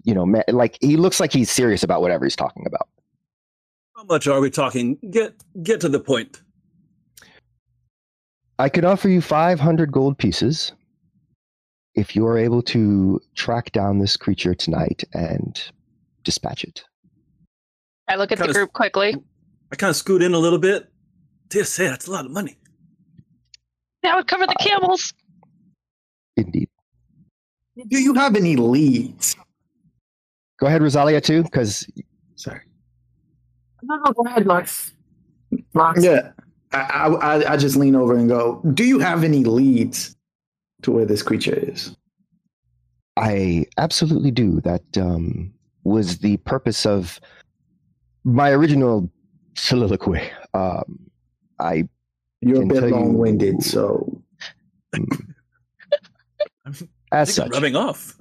you 0.05 0.13
know, 0.13 0.25
like 0.49 0.77
he 0.81 0.97
looks 0.97 1.19
like 1.19 1.33
he's 1.33 1.49
serious 1.49 1.83
about 1.83 2.01
whatever 2.01 2.25
he's 2.25 2.35
talking 2.35 2.65
about. 2.67 2.87
How 3.95 4.03
much 4.03 4.27
are 4.27 4.39
we 4.39 4.51
talking? 4.51 4.97
Get 5.09 5.35
get 5.63 5.81
to 5.81 5.89
the 5.89 5.99
point. 5.99 6.41
I 8.57 8.69
could 8.69 8.85
offer 8.85 9.09
you 9.09 9.21
500 9.21 9.91
gold 9.91 10.17
pieces 10.17 10.71
if 11.93 12.15
you 12.15 12.25
are 12.27 12.37
able 12.37 12.61
to 12.63 13.19
track 13.35 13.71
down 13.71 13.99
this 13.99 14.17
creature 14.17 14.53
tonight 14.53 15.03
and 15.13 15.61
dispatch 16.23 16.63
it. 16.63 16.83
I 18.07 18.15
look 18.15 18.31
at 18.31 18.37
the 18.37 18.45
Kinda- 18.45 18.53
group 18.59 18.73
quickly. 18.73 19.15
I 19.71 19.75
kind 19.75 19.89
of 19.89 19.95
scoot 19.95 20.21
in 20.21 20.33
a 20.33 20.39
little 20.39 20.59
bit. 20.59 20.89
Dear 21.49 21.63
say 21.63 21.87
that's 21.87 22.07
a 22.07 22.11
lot 22.11 22.25
of 22.25 22.31
money. 22.31 22.57
That 24.03 24.15
would 24.15 24.27
cover 24.27 24.45
the 24.45 24.53
uh, 24.53 24.63
camels. 24.63 25.13
Indeed. 26.37 26.69
Do 27.87 27.99
you 28.01 28.13
have 28.13 28.35
any 28.35 28.55
leads? 28.55 29.35
Go 30.59 30.67
ahead, 30.67 30.81
Rosalia, 30.81 31.19
too, 31.19 31.43
because 31.43 31.87
Sorry. 32.35 32.61
No, 33.83 33.95
no, 33.97 34.11
go 34.13 34.25
ahead, 34.25 34.45
Lux. 34.45 34.93
Lux. 35.73 36.03
Yeah. 36.03 36.31
I, 36.75 37.07
I, 37.07 37.35
I- 37.37 37.53
I 37.53 37.57
just 37.57 37.75
lean 37.75 37.95
over 37.95 38.15
and 38.15 38.27
go, 38.29 38.61
Do 38.73 38.83
you 38.83 38.99
have 38.99 39.23
any 39.23 39.43
leads 39.43 40.15
to 40.83 40.91
where 40.91 41.05
this 41.05 41.21
creature 41.23 41.53
is? 41.55 41.95
I 43.17 43.65
absolutely 43.77 44.31
do. 44.31 44.59
That 44.61 44.83
um, 44.97 45.53
was 45.83 46.17
the 46.17 46.37
purpose 46.37 46.85
of 46.85 47.19
my 48.25 48.51
original 48.51 49.09
soliloquy. 49.55 50.21
Um, 50.53 50.99
I 51.59 51.87
You're 52.41 52.63
a 52.63 52.65
bit 52.65 52.83
long 52.83 53.17
winded, 53.17 53.63
so 53.63 54.21
as 56.65 56.83
I 57.11 57.23
think 57.23 57.29
such. 57.29 57.51
rubbing 57.53 57.75
off. 57.77 58.17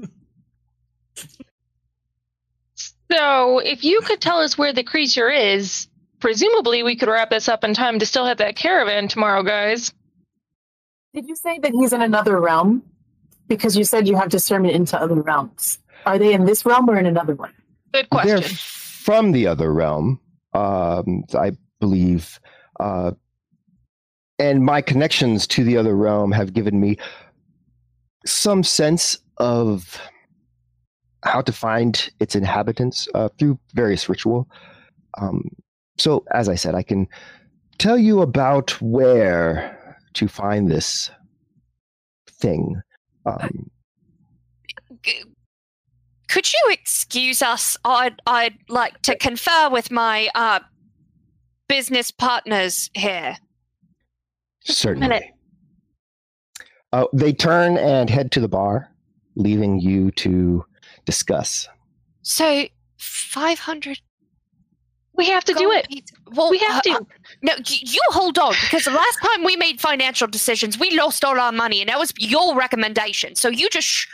So, 3.11 3.59
if 3.59 3.85
you 3.85 4.01
could 4.03 4.21
tell 4.21 4.39
us 4.39 4.57
where 4.59 4.73
the 4.73 4.83
creature 4.85 5.31
is, 5.31 5.89
presumably 6.25 6.83
we 6.83 6.97
could 6.97 7.11
wrap 7.11 7.29
this 7.29 7.51
up 7.51 7.65
in 7.65 7.75
time 7.75 7.99
to 7.99 8.07
still 8.07 8.25
have 8.25 8.39
that 8.39 8.57
caravan 8.57 9.07
tomorrow, 9.09 9.43
guys. 9.43 9.93
Did 11.13 11.27
you 11.29 11.37
say 11.37 11.59
that 11.59 11.71
he's 11.73 11.93
in 11.93 12.01
another 12.01 12.41
realm? 12.41 12.83
Because 13.47 13.77
you 13.77 13.85
said 13.85 14.09
you 14.09 14.17
have 14.17 14.31
discernment 14.31 14.75
into 14.75 14.99
other 14.99 15.17
realms. 15.17 15.77
Are 16.07 16.19
they 16.19 16.33
in 16.33 16.47
this 16.47 16.65
realm 16.65 16.89
or 16.89 16.97
in 16.97 17.05
another 17.05 17.35
one? 17.35 17.53
Good 17.93 18.09
question. 18.09 18.41
They're 18.41 18.49
from 18.49 19.33
the 19.33 19.47
other 19.47 19.71
realm, 19.71 20.19
um, 20.55 21.25
I 21.39 21.53
believe. 21.79 22.41
Uh, 22.81 23.11
and 24.39 24.65
my 24.65 24.81
connections 24.81 25.47
to 25.49 25.63
the 25.63 25.77
other 25.77 25.95
realm 25.95 26.33
have 26.33 26.55
given 26.55 26.81
me 26.81 26.97
some 28.25 28.65
sense 28.65 29.19
of 29.37 30.01
how 31.23 31.43
to 31.43 31.53
find 31.53 32.11
its 32.19 32.35
inhabitants 32.35 33.09
uh, 33.15 33.29
through 33.39 33.59
various 33.75 34.09
ritual. 34.09 34.49
Um, 35.21 35.51
so, 35.97 36.25
as 36.33 36.49
I 36.49 36.55
said, 36.55 36.75
I 36.75 36.83
can 36.83 37.07
tell 37.79 37.99
you 37.99 38.21
about 38.23 38.81
where 38.81 39.99
to 40.15 40.29
find 40.29 40.71
this 40.71 41.11
thing. 42.29 42.81
Um, 43.27 43.71
Could 46.29 46.53
you 46.53 46.61
excuse 46.71 47.43
us? 47.43 47.77
I'd 47.85 48.21
I'd 48.27 48.59
like 48.69 49.01
to 49.03 49.17
confer 49.17 49.71
with 49.71 49.91
my 49.91 50.29
uh 50.35 50.61
business 51.69 52.11
partners 52.11 52.91
here. 52.95 53.37
Certainly. 54.65 55.33
Uh, 56.93 57.07
they 57.13 57.33
turn 57.33 57.77
and 57.77 58.09
head 58.09 58.31
to 58.33 58.41
the 58.41 58.49
bar, 58.49 58.89
leaving 59.35 59.81
you 59.81 60.11
to 60.13 60.65
discuss. 61.07 61.69
So, 62.23 62.67
five 62.99 63.59
hundred. 63.59 64.01
We 65.17 65.27
have 65.27 65.45
to 65.45 65.55
do 65.55 65.71
it. 65.71 65.87
Well, 66.33 66.51
We 66.51 66.59
have 66.59 66.79
uh, 66.79 66.81
to. 66.83 66.91
uh, 66.93 67.01
no, 67.43 67.53
y- 67.57 67.63
you 67.83 68.01
hold 68.09 68.39
on 68.39 68.53
because 68.63 68.85
the 68.85 68.91
last 68.91 69.19
time 69.23 69.45
we 69.45 69.55
made 69.57 69.81
financial 69.81 70.27
decisions, 70.27 70.79
we 70.79 70.91
lost 70.97 71.25
all 71.25 71.39
our 71.39 71.53
money, 71.53 71.81
and 71.81 71.89
that 71.89 71.99
was 71.99 72.13
your 72.19 72.57
recommendation. 72.57 73.35
So 73.37 73.49
you 73.49 73.69
just. 73.71 73.87
Sh- 73.87 74.07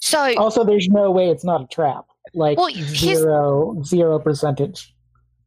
so 0.00 0.34
Also, 0.36 0.64
there's 0.64 0.88
no 0.88 1.10
way 1.10 1.28
it's 1.28 1.44
not 1.44 1.62
a 1.62 1.66
trap. 1.66 2.04
Like 2.34 2.56
Well, 2.58 2.70
zero, 2.74 3.82
zero 3.84 4.18
percentage. 4.18 4.94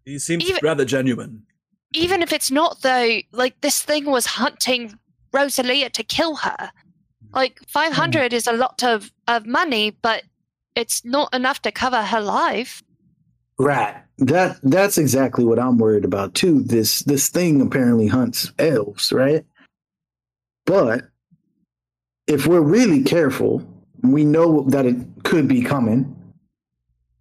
He 0.03 0.19
seems 0.19 0.43
Even- 0.49 0.59
rather 0.63 0.85
genuine. 0.85 1.43
even 1.93 2.21
if 2.21 2.33
it's 2.33 2.51
not 2.51 2.81
though 2.81 3.19
like 3.31 3.59
this 3.61 3.81
thing 3.81 4.05
was 4.05 4.25
hunting 4.25 4.93
rosalia 5.33 5.89
to 5.89 6.03
kill 6.03 6.35
her 6.35 6.69
like 7.33 7.59
500 7.67 8.33
is 8.33 8.47
a 8.47 8.51
lot 8.53 8.83
of, 8.83 9.11
of 9.27 9.45
money 9.45 9.91
but 10.01 10.23
it's 10.75 11.05
not 11.05 11.33
enough 11.33 11.61
to 11.61 11.71
cover 11.71 12.01
her 12.03 12.19
life 12.21 12.83
Right. 13.57 13.95
That 14.17 14.59
that's 14.63 14.97
exactly 14.97 15.43
what 15.45 15.59
I'm 15.59 15.77
worried 15.77 16.05
about 16.05 16.33
too. 16.33 16.63
This 16.63 16.99
this 17.01 17.29
thing 17.29 17.61
apparently 17.61 18.07
hunts 18.07 18.51
elves, 18.59 19.11
right? 19.11 19.45
But 20.65 21.09
if 22.27 22.47
we're 22.47 22.61
really 22.61 23.03
careful, 23.03 23.65
we 24.01 24.23
know 24.23 24.63
that 24.69 24.85
it 24.85 24.97
could 25.23 25.47
be 25.47 25.61
coming. 25.61 26.15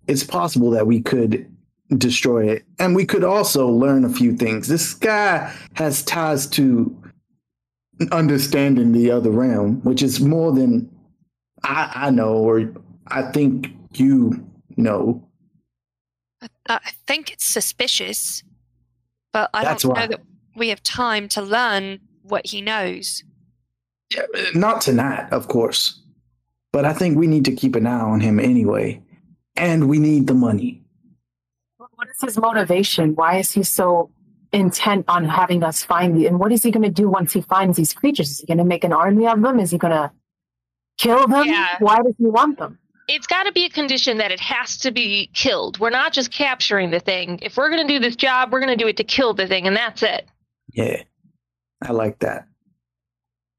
It's 0.06 0.24
possible 0.24 0.70
that 0.70 0.86
we 0.86 1.00
could 1.00 1.50
destroy 1.98 2.48
it. 2.48 2.64
And 2.78 2.94
we 2.94 3.04
could 3.04 3.24
also 3.24 3.68
learn 3.68 4.04
a 4.04 4.08
few 4.08 4.36
things. 4.36 4.68
This 4.68 4.94
guy 4.94 5.52
has 5.74 6.02
ties 6.02 6.46
to 6.48 6.96
understanding 8.12 8.92
the 8.92 9.10
other 9.10 9.30
realm, 9.30 9.80
which 9.82 10.02
is 10.02 10.20
more 10.20 10.52
than 10.52 10.90
I, 11.62 11.90
I 11.94 12.10
know 12.10 12.34
or 12.34 12.72
I 13.08 13.22
think 13.32 13.68
you 13.94 14.46
know. 14.76 15.26
I, 16.68 16.74
I 16.74 16.90
think 17.06 17.30
it's 17.32 17.44
suspicious 17.44 18.42
but 19.32 19.50
i 19.54 19.64
That's 19.64 19.82
don't 19.82 19.92
why. 19.94 20.00
know 20.02 20.06
that 20.08 20.20
we 20.56 20.68
have 20.68 20.82
time 20.82 21.28
to 21.30 21.42
learn 21.42 22.00
what 22.22 22.46
he 22.46 22.60
knows 22.62 23.24
Yeah, 24.14 24.26
not 24.54 24.80
tonight, 24.80 25.28
of 25.32 25.48
course. 25.48 26.00
But 26.72 26.84
I 26.84 26.92
think 26.92 27.16
we 27.18 27.26
need 27.26 27.44
to 27.46 27.52
keep 27.54 27.74
an 27.76 27.86
eye 27.86 28.00
on 28.00 28.20
him 28.20 28.38
anyway. 28.38 29.00
And 29.56 29.88
we 29.88 29.98
need 29.98 30.26
the 30.26 30.34
money. 30.34 30.82
What 31.78 32.08
is 32.08 32.20
his 32.20 32.36
motivation? 32.38 33.14
Why 33.14 33.38
is 33.38 33.52
he 33.52 33.62
so 33.62 34.10
intent 34.52 35.04
on 35.08 35.24
having 35.24 35.62
us 35.62 35.84
find 35.84 36.16
the? 36.16 36.26
And 36.26 36.38
what 36.38 36.50
is 36.52 36.62
he 36.62 36.70
going 36.70 36.82
to 36.82 36.90
do 36.90 37.08
once 37.08 37.32
he 37.32 37.40
finds 37.40 37.76
these 37.76 37.92
creatures? 37.94 38.30
Is 38.30 38.40
he 38.40 38.46
going 38.46 38.58
to 38.58 38.64
make 38.64 38.84
an 38.84 38.92
army 38.92 39.26
of 39.26 39.40
them? 39.42 39.60
Is 39.60 39.70
he 39.70 39.78
going 39.78 39.92
to 39.92 40.10
kill 40.98 41.26
them? 41.28 41.46
Yeah. 41.46 41.76
Why 41.78 41.96
does 42.02 42.14
he 42.18 42.26
want 42.26 42.58
them? 42.58 42.78
It's 43.06 43.26
got 43.26 43.44
to 43.44 43.52
be 43.52 43.66
a 43.66 43.70
condition 43.70 44.18
that 44.18 44.30
it 44.30 44.40
has 44.40 44.78
to 44.78 44.90
be 44.90 45.30
killed. 45.34 45.78
We're 45.78 45.90
not 45.90 46.12
just 46.12 46.30
capturing 46.30 46.90
the 46.90 47.00
thing. 47.00 47.38
If 47.42 47.56
we're 47.56 47.70
going 47.70 47.86
to 47.86 47.92
do 47.92 48.00
this 48.00 48.16
job, 48.16 48.52
we're 48.52 48.60
going 48.60 48.76
to 48.76 48.82
do 48.82 48.88
it 48.88 48.96
to 48.96 49.04
kill 49.04 49.34
the 49.34 49.46
thing, 49.46 49.66
and 49.66 49.76
that's 49.76 50.02
it. 50.02 50.26
Yeah. 50.72 51.02
I 51.82 51.92
like 51.92 52.18
that. 52.20 52.46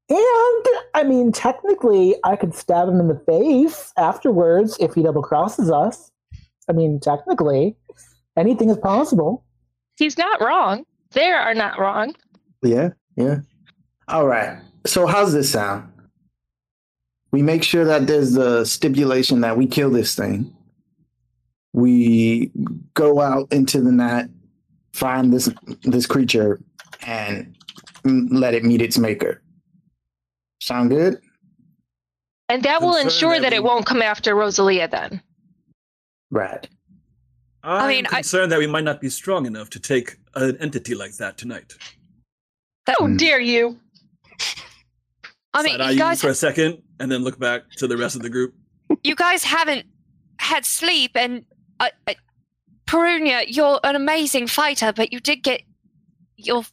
And 0.08 0.66
I 0.94 1.04
mean, 1.04 1.32
technically, 1.32 2.14
I 2.24 2.36
could 2.36 2.54
stab 2.54 2.88
him 2.88 3.00
in 3.00 3.08
the 3.08 3.20
face 3.26 3.92
afterwards 3.96 4.76
if 4.78 4.94
he 4.94 5.02
double 5.02 5.22
crosses 5.22 5.70
us. 5.70 6.10
I 6.68 6.72
mean, 6.72 7.00
technically, 7.00 7.76
anything 8.36 8.70
is 8.70 8.78
possible. 8.78 9.44
He's 9.96 10.18
not 10.18 10.40
wrong. 10.40 10.84
They 11.12 11.30
are 11.30 11.54
not 11.54 11.78
wrong. 11.78 12.14
Yeah, 12.62 12.90
yeah. 13.16 13.38
All 14.08 14.26
right. 14.26 14.60
So 14.86 15.06
how's 15.06 15.32
this 15.32 15.50
sound? 15.50 15.92
We 17.36 17.42
make 17.42 17.62
sure 17.62 17.84
that 17.84 18.06
there's 18.06 18.32
the 18.32 18.64
stipulation 18.64 19.42
that 19.42 19.58
we 19.58 19.66
kill 19.66 19.90
this 19.90 20.14
thing. 20.14 20.56
We 21.74 22.50
go 22.94 23.20
out 23.20 23.52
into 23.52 23.82
the 23.82 23.92
night, 23.92 24.30
find 24.94 25.30
this 25.30 25.50
this 25.82 26.06
creature, 26.06 26.58
and 27.06 27.54
mm, 28.04 28.28
let 28.30 28.54
it 28.54 28.64
meet 28.64 28.80
its 28.80 28.96
maker. 28.96 29.42
Sound 30.62 30.88
good? 30.88 31.20
And 32.48 32.62
that 32.62 32.80
will 32.80 32.92
Concerned 32.94 33.10
ensure 33.12 33.34
that 33.34 33.50
that 33.50 33.52
it 33.52 33.62
won't 33.62 33.84
come 33.84 34.00
after 34.00 34.34
Rosalia 34.34 34.88
then. 34.88 35.20
Right. 36.30 36.66
I'm 37.62 37.88
mean, 37.88 38.06
I- 38.06 38.22
concerned 38.22 38.50
that 38.52 38.58
we 38.60 38.66
might 38.66 38.84
not 38.84 39.02
be 39.02 39.10
strong 39.10 39.44
enough 39.44 39.68
to 39.70 39.78
take 39.78 40.16
an 40.36 40.56
entity 40.56 40.94
like 40.94 41.16
that 41.18 41.36
tonight. 41.36 41.74
that, 42.86 42.96
How 42.98 43.08
Hmm. 43.08 43.18
dare 43.18 43.40
you? 43.40 43.78
I 45.56 45.62
mean 45.62 45.78
you 45.80 45.86
you 45.94 45.98
guys 45.98 46.20
for 46.20 46.28
a 46.28 46.34
second, 46.34 46.82
and 47.00 47.10
then 47.10 47.22
look 47.22 47.38
back 47.38 47.62
to 47.76 47.86
the 47.86 47.96
rest 47.96 48.14
of 48.16 48.22
the 48.22 48.30
group. 48.30 48.54
you 49.02 49.14
guys 49.16 49.42
haven't 49.44 49.86
had 50.38 50.64
sleep 50.64 51.12
and 51.16 51.44
uh, 51.80 51.88
uh, 52.06 52.14
Perunia, 52.86 53.44
you're 53.48 53.80
an 53.84 53.96
amazing 53.96 54.46
fighter 54.46 54.92
but 54.92 55.12
you 55.12 55.20
did 55.20 55.42
get 55.42 55.62
your 56.36 56.64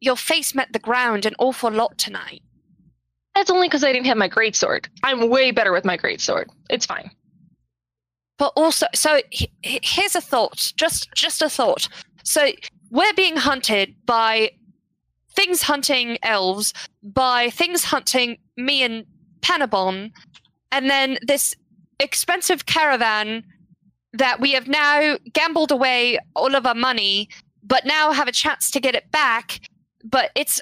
your 0.00 0.16
face 0.16 0.54
met 0.54 0.72
the 0.72 0.78
ground 0.78 1.26
an 1.26 1.34
awful 1.38 1.70
lot 1.70 1.96
tonight 1.98 2.42
That's 3.34 3.50
only 3.50 3.68
because 3.68 3.82
I 3.84 3.92
didn't 3.92 4.06
have 4.06 4.16
my 4.18 4.28
greatsword. 4.28 4.86
I'm 5.02 5.28
way 5.28 5.50
better 5.50 5.72
with 5.72 5.84
my 5.84 5.96
greatsword. 5.98 6.46
It's 6.70 6.86
fine. 6.86 7.10
but 8.38 8.52
also 8.56 8.86
so 8.94 9.20
he- 9.30 9.50
he- 9.62 9.80
here's 9.82 10.14
a 10.14 10.20
thought 10.20 10.72
just 10.76 11.08
just 11.14 11.42
a 11.42 11.48
thought 11.48 11.88
so 12.22 12.50
we're 12.90 13.14
being 13.14 13.36
hunted 13.36 13.94
by 14.06 14.50
things 15.36 15.62
hunting 15.62 16.18
elves 16.22 16.72
by 17.02 17.50
things 17.50 17.84
hunting 17.84 18.38
me 18.56 18.82
and 18.82 19.04
panabon 19.40 20.10
and 20.72 20.90
then 20.90 21.18
this 21.22 21.54
expensive 22.00 22.66
caravan 22.66 23.44
that 24.12 24.40
we 24.40 24.52
have 24.52 24.66
now 24.66 25.16
gambled 25.32 25.70
away 25.70 26.18
all 26.34 26.54
of 26.54 26.66
our 26.66 26.74
money 26.74 27.28
but 27.62 27.84
now 27.84 28.12
have 28.12 28.28
a 28.28 28.32
chance 28.32 28.70
to 28.70 28.80
get 28.80 28.94
it 28.94 29.10
back 29.12 29.60
but 30.04 30.30
it's 30.34 30.60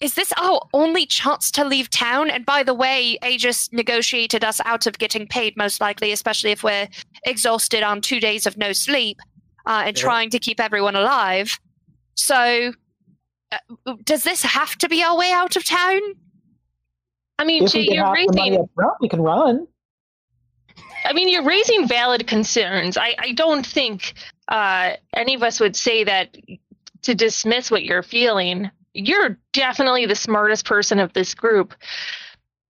is 0.00 0.14
this 0.14 0.32
our 0.36 0.60
only 0.74 1.06
chance 1.06 1.50
to 1.50 1.64
leave 1.64 1.88
town 1.90 2.30
and 2.30 2.44
by 2.46 2.62
the 2.62 2.74
way 2.74 3.18
aegis 3.24 3.72
negotiated 3.72 4.44
us 4.44 4.60
out 4.64 4.86
of 4.86 4.98
getting 4.98 5.26
paid 5.26 5.56
most 5.56 5.80
likely 5.80 6.12
especially 6.12 6.50
if 6.50 6.62
we're 6.62 6.88
exhausted 7.24 7.82
on 7.82 8.00
two 8.00 8.20
days 8.20 8.46
of 8.46 8.56
no 8.56 8.72
sleep 8.72 9.18
uh, 9.66 9.82
and 9.86 9.96
Yeah. 9.96 10.02
trying 10.02 10.30
to 10.30 10.38
keep 10.38 10.60
everyone 10.60 10.94
alive. 10.96 11.58
So, 12.14 12.72
uh, 13.52 13.94
does 14.04 14.24
this 14.24 14.42
have 14.42 14.76
to 14.78 14.88
be 14.88 15.02
our 15.02 15.16
way 15.16 15.32
out 15.32 15.56
of 15.56 15.64
town? 15.64 16.00
I 17.38 17.44
mean, 17.44 17.64
If 17.64 17.74
we 17.74 17.82
Jay, 17.82 17.86
get 17.86 17.94
you're 17.94 18.04
half 18.04 18.22
the 18.26 18.32
money 18.32 18.58
raising. 18.58 18.68
front, 18.74 18.94
we 19.00 19.08
can 19.08 19.20
run. 19.22 19.66
I 21.04 21.12
mean, 21.12 21.28
you're 21.28 21.44
raising 21.44 21.86
valid 21.86 22.26
concerns. 22.26 22.96
I, 22.96 23.14
I 23.18 23.32
don't 23.32 23.64
think 23.64 24.14
uh, 24.48 24.92
any 25.14 25.34
of 25.34 25.42
us 25.42 25.60
would 25.60 25.76
say 25.76 26.04
that 26.04 26.36
to 27.02 27.14
dismiss 27.14 27.70
what 27.70 27.84
you're 27.84 28.02
feeling. 28.02 28.70
You're 28.94 29.38
definitely 29.52 30.06
the 30.06 30.14
smartest 30.16 30.64
person 30.66 30.98
of 30.98 31.12
this 31.12 31.34
group. 31.34 31.74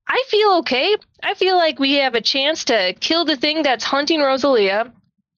I 0.08 0.22
feel 0.28 0.52
okay. 0.58 0.96
I 1.22 1.34
feel 1.34 1.56
like 1.56 1.78
we 1.78 1.94
have 1.94 2.14
a 2.14 2.20
chance 2.20 2.64
to 2.66 2.94
kill 3.00 3.24
the 3.24 3.36
thing 3.36 3.62
that's 3.62 3.84
hunting 3.84 4.20
Rosalia 4.20 4.92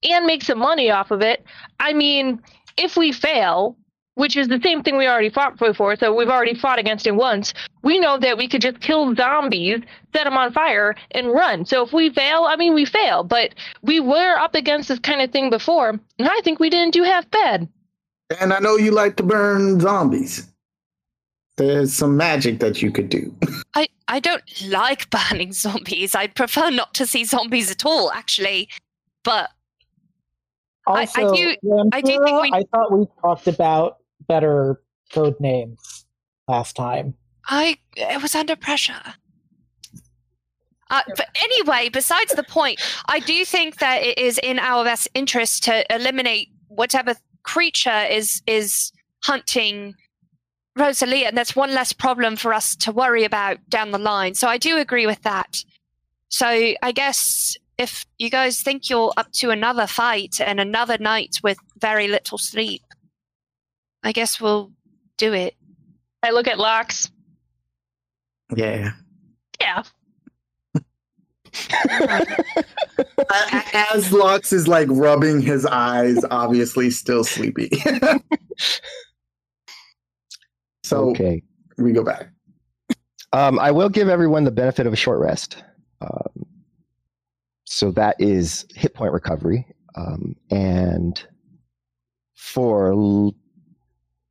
and 0.09 0.27
make 0.27 0.43
some 0.43 0.59
money 0.59 0.91
off 0.91 1.11
of 1.11 1.23
it. 1.23 1.45
I 1.79 1.93
mean, 1.93 2.43
if 2.77 2.97
we 2.97 3.13
fail, 3.13 3.77
which 4.19 4.37
is 4.37 4.49
the 4.49 4.61
same 4.65 4.83
thing 4.83 4.97
we 4.99 5.07
already 5.07 5.31
fought 5.31 5.57
before. 5.59 5.95
So 5.95 6.13
we've 6.13 6.29
already 6.29 6.57
fought 6.59 6.81
against 6.81 7.07
it 7.07 7.15
once. 7.15 7.55
We 7.85 8.01
know 8.01 8.19
that 8.19 8.37
we 8.37 8.49
could 8.49 8.61
just 8.61 8.81
kill 8.81 9.15
zombies, 9.15 9.79
set 10.13 10.25
them 10.25 10.37
on 10.37 10.53
fire, 10.53 10.97
and 11.13 11.29
run. 11.31 11.65
So 11.65 11.85
if 11.87 11.93
we 11.93 12.11
fail, 12.11 12.43
I 12.45 12.57
mean, 12.57 12.75
we 12.75 12.85
fail, 12.85 13.23
but 13.23 13.55
we 13.83 14.01
were 14.01 14.37
up 14.37 14.57
against 14.57 14.89
this 14.89 14.99
kind 14.99 15.21
of 15.21 15.31
thing 15.31 15.51
before, 15.51 15.91
and 15.91 16.29
I 16.29 16.41
think 16.43 16.59
we 16.59 16.69
didn't 16.69 16.95
do 16.95 17.05
half 17.05 17.31
bad. 17.31 17.69
And 18.41 18.53
I 18.53 18.59
know 18.59 18.75
you 18.77 18.91
like 18.91 19.15
to 19.19 19.23
burn 19.23 19.79
zombies. 19.79 20.49
There's 21.57 21.93
some 21.95 22.17
magic 22.17 22.59
that 22.59 22.83
you 22.83 22.91
could 22.91 23.09
do. 23.09 23.33
I, 23.75 23.87
I 24.09 24.19
don't 24.19 24.43
like 24.67 25.09
burning 25.31 25.53
zombies. 25.53 26.17
I'd 26.17 26.35
prefer 26.35 26.71
not 26.71 26.93
to 26.95 27.07
see 27.07 27.23
zombies 27.25 27.71
at 27.71 27.87
all, 27.87 28.11
actually. 28.11 28.69
But 29.23 29.51
I- 30.89 31.03
I 31.17 31.23
Also, 31.23 31.37
do- 31.37 31.57
I 31.93 32.01
do 32.01 32.19
think 32.25 32.43
we- 32.43 32.51
I 32.53 32.65
thought 32.75 32.91
we 32.91 33.07
talked 33.23 33.47
about 33.47 33.98
better 34.29 34.81
code 35.13 35.39
names 35.41 36.07
last 36.47 36.77
time. 36.77 37.15
I 37.47 37.79
it 37.97 38.23
was 38.23 38.35
under 38.35 38.57
pressure. 38.57 39.15
Uh, 40.91 41.03
but 41.17 41.27
anyway, 41.43 41.91
besides 41.91 42.35
the 42.35 42.43
point, 42.43 42.81
I 43.09 43.21
do 43.21 43.45
think 43.45 43.79
that 43.79 44.03
it 44.03 44.19
is 44.19 44.39
in 44.43 44.59
our 44.59 44.85
best 44.85 45.09
interest 45.15 45.65
to 45.65 45.85
eliminate 45.95 46.49
whatever 46.69 47.15
creature 47.43 48.05
is 48.11 48.43
is 48.47 48.93
hunting 49.23 49.95
Rosalia, 50.77 51.27
and 51.29 51.37
that's 51.37 51.57
one 51.57 51.75
less 51.75 51.93
problem 51.93 52.37
for 52.37 52.55
us 52.55 52.77
to 52.77 52.93
worry 52.93 53.25
about 53.25 53.59
down 53.69 53.91
the 53.91 53.99
line. 53.99 54.35
So 54.35 54.49
I 54.49 54.59
do 54.59 54.79
agree 54.79 55.07
with 55.07 55.23
that. 55.23 55.65
So 56.29 56.47
I 56.83 56.93
guess 56.93 57.57
if 57.79 58.07
you 58.19 58.31
guys 58.31 58.61
think 58.61 58.89
you're 58.89 59.13
up 59.17 59.33
to 59.33 59.51
another 59.51 59.87
fight 59.87 60.41
and 60.41 60.61
another 60.61 60.99
night 60.99 61.39
with 61.43 61.59
very 61.81 62.09
little 62.09 62.39
sleep, 62.39 62.83
I 64.09 64.13
guess 64.13 64.41
we'll 64.41 64.73
do 65.19 65.35
it. 65.35 65.55
I 66.23 66.31
look 66.31 66.49
at 66.49 66.59
Lox. 66.59 67.11
Yeah. 68.57 68.93
Yeah. 69.61 69.83
As 73.93 74.11
Lux 74.11 74.51
is 74.55 74.67
like 74.67 74.89
rubbing 74.91 75.43
his 75.43 75.67
eyes, 75.67 76.25
obviously 76.31 76.89
still 76.89 77.23
sleepy. 77.23 77.69
so 80.83 81.11
okay. 81.11 81.43
we 81.77 81.93
go 81.93 82.03
back. 82.03 82.31
Um, 83.35 83.59
I 83.59 83.71
will 83.73 83.91
give 83.91 84.09
everyone 84.09 84.45
the 84.45 84.51
benefit 84.51 84.87
of 84.87 84.95
a 84.95 84.97
short 84.97 85.21
rest. 85.21 85.63
Um, 86.01 86.47
so 87.67 87.91
that 87.91 88.17
is 88.19 88.65
hit 88.75 88.95
point 88.95 89.13
recovery. 89.13 89.67
Um, 89.97 90.35
and 90.51 91.23
for 92.37 92.93
L- 92.93 93.35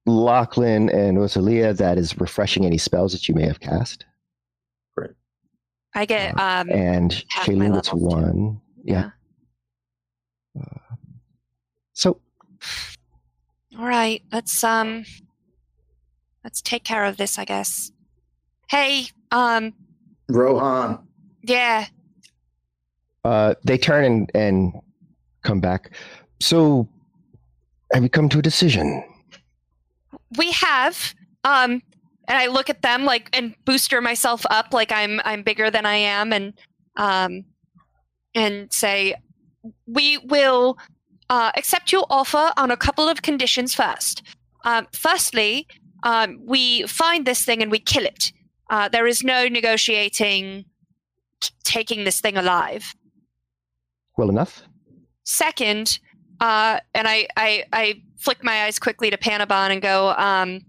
Lachlan 0.08 0.90
and 0.90 1.18
Rosalia, 1.20 1.74
that 1.74 1.98
is 1.98 2.18
refreshing 2.20 2.66
any 2.66 2.78
spells 2.78 3.12
that 3.12 3.28
you 3.28 3.36
may 3.36 3.46
have 3.46 3.60
cast. 3.60 4.06
Great. 4.96 5.12
I 5.94 6.06
get 6.06 6.32
um 6.40 6.70
and 6.72 7.24
half 7.30 7.48
my 7.48 7.54
Shailene 7.54 7.74
gets 7.74 7.92
levels, 7.94 8.14
too. 8.14 8.18
one. 8.18 8.62
Yeah. 8.84 9.10
Uh, 10.60 10.96
so 11.94 12.20
All 13.78 13.86
right, 13.86 14.24
let's 14.32 14.64
um 14.64 15.04
let's 16.44 16.62
take 16.62 16.84
care 16.84 17.04
of 17.06 17.18
this, 17.18 17.38
I 17.38 17.46
guess. 17.46 17.92
Hey, 18.70 19.08
um 19.32 19.74
Rohan. 20.30 21.06
yeah, 21.44 21.86
uh, 23.24 23.56
they 23.66 23.78
turn 23.78 24.04
and, 24.06 24.32
and 24.34 24.74
come 25.44 25.60
back. 25.60 25.92
So 26.40 26.88
have 27.94 28.04
you 28.04 28.10
come 28.10 28.30
to 28.30 28.40
a 28.40 28.42
decision? 28.42 29.04
We 30.36 30.52
have 30.52 31.14
um 31.44 31.82
and 32.30 32.38
I 32.38 32.48
look 32.48 32.70
at 32.70 32.82
them 32.82 33.06
like 33.06 33.30
and 33.34 33.56
booster 33.66 34.02
myself 34.02 34.46
up 34.50 34.74
like 34.74 34.92
I'm 34.92 35.22
I'm 35.24 35.44
bigger 35.44 35.72
than 35.72 35.86
I 35.86 35.96
am 35.96 36.34
and 36.34 36.54
um 36.98 37.46
and 38.36 38.72
say 38.72 39.16
we 39.86 40.18
will 40.18 40.78
uh, 41.30 41.52
accept 41.56 41.92
your 41.92 42.06
offer 42.10 42.52
on 42.58 42.72
a 42.72 42.78
couple 42.78 43.08
of 43.08 43.22
conditions 43.22 43.74
first. 43.74 44.24
Um, 44.64 44.88
firstly, 44.94 45.68
um, 46.04 46.40
we 46.46 46.84
find 46.84 47.26
this 47.26 47.44
thing 47.44 47.62
and 47.62 47.72
we 47.72 47.80
kill 47.80 48.06
it. 48.06 48.32
Uh, 48.70 48.90
there 48.90 49.08
is 49.08 49.24
no 49.24 49.48
negotiating 49.48 50.66
t- 51.42 51.50
taking 51.64 52.04
this 52.04 52.20
thing 52.20 52.38
alive. 52.38 52.94
Well 54.18 54.30
enough. 54.30 54.64
Second, 55.24 56.00
uh, 56.40 56.80
and 56.94 57.08
I, 57.08 57.28
I, 57.36 57.66
I 57.74 58.02
flick 58.18 58.44
my 58.44 58.64
eyes 58.64 58.80
quickly 58.80 59.10
to 59.10 59.18
Panabon 59.18 59.72
and 59.72 59.82
go, 59.82 60.12
um, 60.12 60.62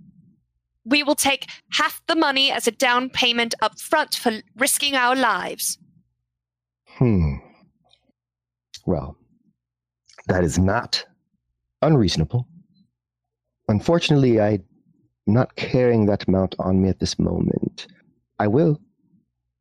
we 0.84 1.02
will 1.02 1.14
take 1.14 1.50
half 1.72 2.02
the 2.06 2.16
money 2.16 2.50
as 2.50 2.66
a 2.66 2.70
down 2.70 3.10
payment 3.10 3.54
up 3.60 3.78
front 3.78 4.14
for 4.14 4.32
risking 4.56 4.94
our 4.94 5.14
lives. 5.14 5.78
Hmm. 6.86 7.36
Well, 8.86 9.16
that 10.28 10.44
is 10.44 10.58
not 10.58 11.04
unreasonable. 11.82 12.46
Unfortunately, 13.68 14.40
I'm 14.40 14.64
not 15.26 15.54
carrying 15.56 16.06
that 16.06 16.26
amount 16.26 16.54
on 16.58 16.80
me 16.82 16.88
at 16.88 17.00
this 17.00 17.18
moment. 17.18 17.86
I 18.38 18.46
will 18.46 18.80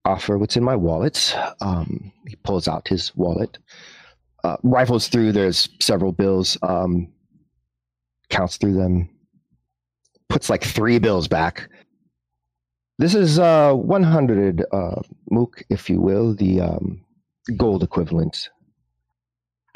offer 0.05 0.37
what's 0.37 0.55
in 0.55 0.63
my 0.63 0.75
wallet. 0.75 1.35
Um, 1.59 2.11
he 2.25 2.37
pulls 2.37 2.67
out 2.67 2.87
his 2.87 3.13
wallet, 3.15 3.57
uh, 4.45 4.57
rifles 4.63 5.09
through. 5.09 5.33
There's 5.33 5.67
several 5.81 6.13
bills. 6.13 6.57
Um, 6.61 7.11
counts 8.29 8.57
through 8.57 8.73
them. 8.73 9.09
Puts 10.29 10.49
like 10.49 10.63
three 10.63 10.99
bills 10.99 11.27
back. 11.27 11.69
This 12.99 13.13
is 13.15 13.39
uh, 13.39 13.73
100 13.73 14.65
uh, 14.71 15.01
mook, 15.29 15.63
if 15.69 15.89
you 15.89 16.01
will, 16.01 16.33
the 16.33 16.61
um, 16.61 17.01
gold 17.55 17.83
equivalent. 17.83 18.49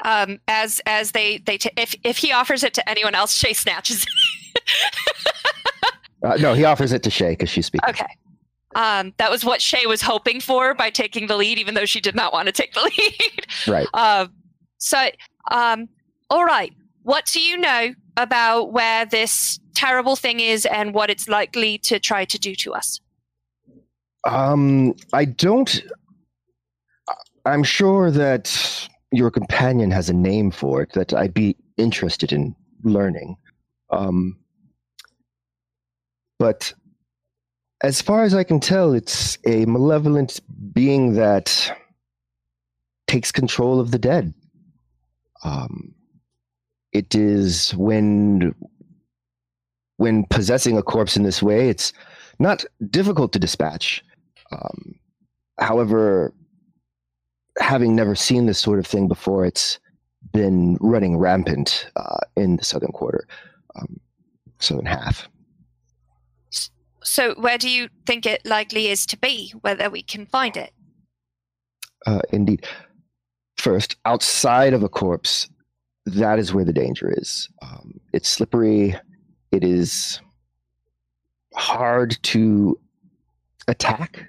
Um, 0.04 0.40
as 0.48 0.80
as 0.84 1.12
they 1.12 1.38
they 1.38 1.56
t- 1.58 1.70
if 1.76 1.94
if 2.02 2.18
he 2.18 2.32
offers 2.32 2.64
it 2.64 2.74
to 2.74 2.90
anyone 2.90 3.14
else, 3.14 3.34
Shay 3.34 3.52
snatches. 3.52 4.04
it. 4.56 5.32
Uh, 6.24 6.36
no, 6.36 6.54
he 6.54 6.64
offers 6.64 6.92
it 6.92 7.02
to 7.04 7.10
Shay 7.10 7.30
because 7.30 7.48
she's 7.48 7.66
speaking. 7.66 7.88
okay. 7.88 8.06
Um, 8.74 9.12
that 9.18 9.30
was 9.30 9.44
what 9.44 9.60
Shay 9.60 9.86
was 9.86 10.00
hoping 10.00 10.40
for 10.40 10.74
by 10.74 10.88
taking 10.90 11.26
the 11.26 11.36
lead, 11.36 11.58
even 11.58 11.74
though 11.74 11.84
she 11.84 12.00
did 12.00 12.14
not 12.14 12.32
want 12.32 12.46
to 12.46 12.52
take 12.52 12.72
the 12.74 12.80
lead. 12.98 13.46
Right. 13.66 13.86
Um, 13.94 14.32
so, 14.78 15.08
um, 15.50 15.88
all 16.30 16.44
right. 16.44 16.72
What 17.02 17.26
do 17.26 17.40
you 17.40 17.56
know 17.58 17.94
about 18.16 18.72
where 18.72 19.06
this 19.06 19.58
terrible 19.74 20.16
thing 20.16 20.40
is 20.40 20.66
and 20.66 20.94
what 20.94 21.10
it's 21.10 21.28
likely 21.28 21.78
to 21.78 21.98
try 21.98 22.24
to 22.24 22.38
do 22.38 22.54
to 22.56 22.74
us? 22.74 23.00
Um, 24.24 24.94
I 25.12 25.24
don't. 25.24 25.82
I'm 27.44 27.64
sure 27.64 28.10
that 28.10 28.88
your 29.10 29.30
companion 29.30 29.90
has 29.90 30.08
a 30.08 30.14
name 30.14 30.50
for 30.50 30.82
it 30.82 30.92
that 30.92 31.12
I'd 31.12 31.34
be 31.34 31.56
interested 31.76 32.32
in 32.32 32.54
learning. 32.84 33.36
Um, 33.90 34.38
but 36.38 36.72
as 37.82 38.00
far 38.00 38.22
as 38.22 38.34
I 38.34 38.44
can 38.44 38.60
tell, 38.60 38.94
it's 38.94 39.38
a 39.46 39.66
malevolent 39.66 40.40
being 40.72 41.14
that 41.14 41.76
takes 43.06 43.32
control 43.32 43.80
of 43.80 43.90
the 43.90 43.98
dead. 43.98 44.32
Um, 45.44 45.94
it 46.92 47.14
is 47.14 47.74
when 47.76 48.54
when 49.96 50.24
possessing 50.24 50.76
a 50.76 50.82
corpse 50.82 51.16
in 51.16 51.22
this 51.22 51.42
way, 51.42 51.68
it's 51.68 51.92
not 52.38 52.64
difficult 52.90 53.32
to 53.32 53.38
dispatch. 53.38 54.04
Um, 54.50 54.96
however, 55.58 56.34
having 57.58 57.94
never 57.94 58.14
seen 58.14 58.46
this 58.46 58.58
sort 58.58 58.78
of 58.78 58.86
thing 58.86 59.06
before, 59.06 59.44
it's 59.44 59.78
been 60.32 60.76
running 60.80 61.18
rampant 61.18 61.86
uh, 61.96 62.18
in 62.36 62.56
the 62.56 62.64
southern 62.64 62.92
quarter, 62.92 63.26
um, 63.76 64.00
southern 64.58 64.86
half. 64.86 65.28
So, 67.04 67.34
where 67.34 67.58
do 67.58 67.68
you 67.68 67.88
think 68.06 68.26
it 68.26 68.44
likely 68.46 68.88
is 68.88 69.06
to 69.06 69.18
be? 69.18 69.52
Whether 69.60 69.90
we 69.90 70.02
can 70.02 70.26
find 70.26 70.56
it? 70.56 70.72
Uh, 72.06 72.22
indeed. 72.32 72.66
First, 73.56 73.96
outside 74.04 74.72
of 74.72 74.82
a 74.82 74.88
corpse, 74.88 75.48
that 76.06 76.38
is 76.38 76.52
where 76.52 76.64
the 76.64 76.72
danger 76.72 77.12
is. 77.16 77.48
Um, 77.62 78.00
it's 78.12 78.28
slippery. 78.28 78.96
It 79.50 79.64
is 79.64 80.20
hard 81.54 82.18
to 82.22 82.78
attack, 83.68 84.26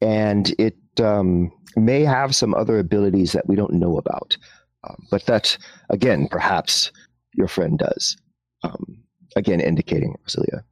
and 0.00 0.54
it 0.58 0.76
um, 1.00 1.50
may 1.76 2.02
have 2.02 2.34
some 2.34 2.54
other 2.54 2.78
abilities 2.78 3.32
that 3.32 3.46
we 3.46 3.56
don't 3.56 3.72
know 3.72 3.98
about. 3.98 4.36
Um, 4.84 5.06
but 5.10 5.26
that, 5.26 5.56
again, 5.90 6.28
perhaps 6.28 6.92
your 7.32 7.48
friend 7.48 7.78
does. 7.78 8.16
Um, 8.62 8.98
again, 9.34 9.60
indicating 9.60 10.14
Rosalia. 10.22 10.64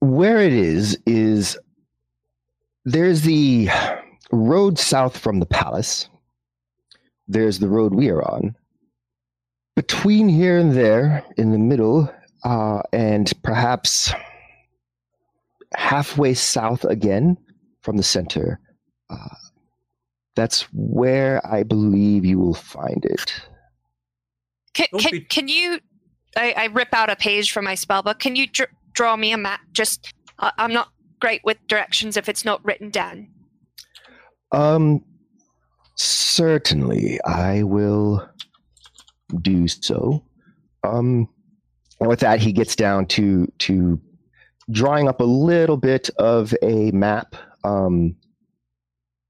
Where 0.00 0.38
it 0.38 0.52
is, 0.52 0.98
is 1.06 1.58
there's 2.84 3.22
the 3.22 3.68
road 4.30 4.78
south 4.78 5.16
from 5.16 5.40
the 5.40 5.46
palace. 5.46 6.08
There's 7.28 7.58
the 7.58 7.68
road 7.68 7.94
we 7.94 8.08
are 8.10 8.22
on. 8.22 8.56
Between 9.74 10.28
here 10.28 10.58
and 10.58 10.72
there, 10.72 11.24
in 11.36 11.52
the 11.52 11.58
middle, 11.58 12.12
uh, 12.44 12.82
and 12.92 13.32
perhaps 13.42 14.12
halfway 15.74 16.34
south 16.34 16.84
again 16.84 17.38
from 17.80 17.96
the 17.96 18.02
center. 18.02 18.60
Uh, 19.08 19.34
that's 20.34 20.62
where 20.72 21.40
I 21.46 21.62
believe 21.62 22.24
you 22.24 22.38
will 22.38 22.54
find 22.54 23.04
it. 23.04 23.32
Can, 24.74 24.86
can, 24.98 25.24
can 25.28 25.48
you? 25.48 25.80
I, 26.36 26.54
I 26.56 26.64
rip 26.66 26.94
out 26.94 27.10
a 27.10 27.16
page 27.16 27.52
from 27.52 27.64
my 27.64 27.74
spell 27.74 28.02
book. 28.02 28.18
Can 28.18 28.36
you 28.36 28.46
dr- 28.46 28.70
draw 28.92 29.16
me 29.16 29.32
a 29.32 29.36
map? 29.36 29.60
Just, 29.72 30.12
uh, 30.38 30.50
I'm 30.56 30.72
not 30.72 30.88
great 31.20 31.42
with 31.44 31.58
directions 31.68 32.16
if 32.16 32.28
it's 32.28 32.44
not 32.44 32.64
written 32.64 32.88
down. 32.88 33.28
Um, 34.50 35.04
certainly, 35.96 37.20
I 37.26 37.62
will 37.64 38.26
do 39.40 39.68
so. 39.68 40.24
Um, 40.84 41.28
and 42.00 42.08
with 42.08 42.20
that, 42.20 42.40
he 42.40 42.52
gets 42.52 42.74
down 42.74 43.06
to 43.06 43.46
to 43.58 44.00
drawing 44.70 45.08
up 45.08 45.20
a 45.20 45.24
little 45.24 45.76
bit 45.76 46.10
of 46.18 46.54
a 46.62 46.90
map, 46.92 47.36
um, 47.64 48.16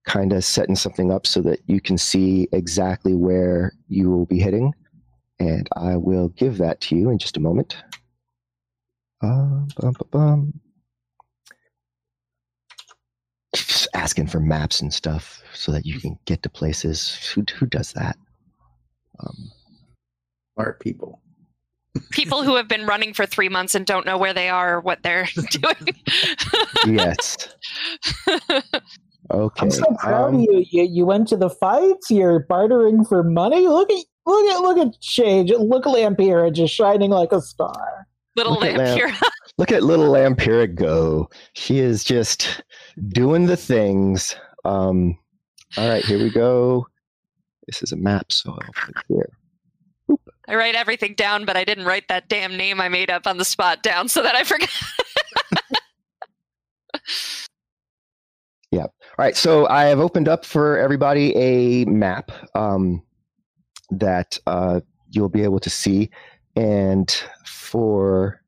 kind 0.07 0.33
of 0.33 0.45
setting 0.45 0.77
something 0.77 1.13
up 1.13 1.27
so 1.27 1.41
that 1.41 1.61
you 1.67 1.81
can 1.81 1.99
see 1.99 2.49
exactly 2.53 3.15
where 3.15 3.73
you 3.89 4.11
will 4.11 4.27
be 4.27 4.39
hitting. 4.39 4.73
And 5.39 5.69
I 5.77 5.97
will 5.97 6.29
give 6.29 6.59
that 6.59 6.81
to 6.83 6.97
you 6.97 7.11
in 7.11 7.19
just 7.19 7.37
a 7.37 7.41
moment. 7.41 7.77
Uh, 9.23 9.67
bum, 9.77 9.93
bum, 9.93 10.09
bum. 10.11 10.61
Just 13.55 13.89
asking 13.95 14.29
for 14.29 14.41
maps 14.41 14.81
and 14.81 14.93
stuff 14.93 15.43
so 15.53 15.73
that 15.73 15.85
you 15.85 16.01
can 16.01 16.19
get 16.25 16.43
to 16.43 16.49
places. 16.49 17.31
Who, 17.35 17.45
who 17.57 17.67
does 17.67 17.93
that? 17.93 18.17
Um, 19.21 19.51
Smart 20.55 20.81
people. 20.81 21.21
People 22.11 22.43
who 22.43 22.57
have 22.57 22.69
been 22.69 22.87
running 22.87 23.13
for 23.13 23.27
three 23.27 23.49
months 23.51 23.75
and 23.75 23.85
don't 23.85 24.07
know 24.07 24.17
where 24.17 24.33
they 24.33 24.49
are 24.49 24.77
or 24.77 24.81
what 24.81 25.03
they're 25.03 25.29
doing. 25.51 25.95
yes. 26.87 27.37
Okay. 29.31 29.63
I'm 29.65 29.71
so 29.71 29.85
proud 29.99 30.29
um, 30.31 30.35
of 30.35 30.41
you. 30.43 30.65
you. 30.71 30.83
You 30.83 31.07
went 31.07 31.29
to 31.29 31.37
the 31.37 31.49
fights. 31.49 32.11
You're 32.11 32.41
bartering 32.41 33.05
for 33.05 33.23
money. 33.23 33.67
Look 33.67 33.91
at 33.91 34.05
look 34.27 34.51
at 34.51 34.61
look 34.61 34.79
at 34.79 35.03
Shade. 35.03 35.49
Look 35.49 35.87
at 35.87 35.93
Lampira 35.95 36.53
just 36.53 36.75
shining 36.75 37.11
like 37.11 37.33
a 37.33 37.41
star. 37.41 38.07
Little 38.37 38.55
Look 38.55 38.65
at 38.65 38.77
lamp 38.77 38.79
Lamp. 38.79 38.99
here. 38.99 39.31
Look 39.59 39.73
at 39.73 39.85
little 39.85 40.13
Lampira 40.13 40.75
go. 40.75 41.31
She 41.55 41.79
is 41.79 42.05
just 42.05 42.63
doing 43.09 43.47
the 43.47 43.57
things. 43.57 44.35
Um, 44.65 45.17
all 45.79 45.89
right, 45.89 46.05
here 46.05 46.19
we 46.19 46.29
go. 46.29 46.87
This 47.69 47.83
is 47.83 47.93
a 47.93 47.97
map, 47.97 48.33
so 48.33 48.51
I'll 48.51 48.73
put 48.75 48.97
it 48.97 49.05
here. 49.09 49.31
I 50.49 50.57
write 50.57 50.75
everything 50.75 51.15
down, 51.15 51.45
but 51.45 51.57
I 51.57 51.65
didn't 51.65 51.85
write 51.85 52.09
that 52.09 52.29
damn 52.29 52.57
name 52.57 52.81
I 52.81 52.89
made 52.89 53.11
up 53.11 53.27
on 53.27 53.39
the 53.39 53.45
spot 53.45 53.83
down 53.83 54.09
so 54.09 54.23
that 54.23 54.35
I 54.35 54.45
forgot. 54.45 54.71
Yeah. 58.73 58.85
All 58.85 58.91
right, 59.19 59.37
so 59.37 59.69
I 59.69 59.85
have 59.85 60.01
opened 60.01 60.29
up 60.29 60.47
for 60.47 60.79
everybody 60.79 61.37
a 61.37 61.85
map 61.85 62.33
um, 62.55 63.03
that 63.91 64.39
uh, 64.47 64.81
you'll 65.11 65.29
be 65.29 65.45
able 65.45 65.61
to 65.61 65.69
see. 65.69 66.09
And 66.57 67.11
for 67.45 68.41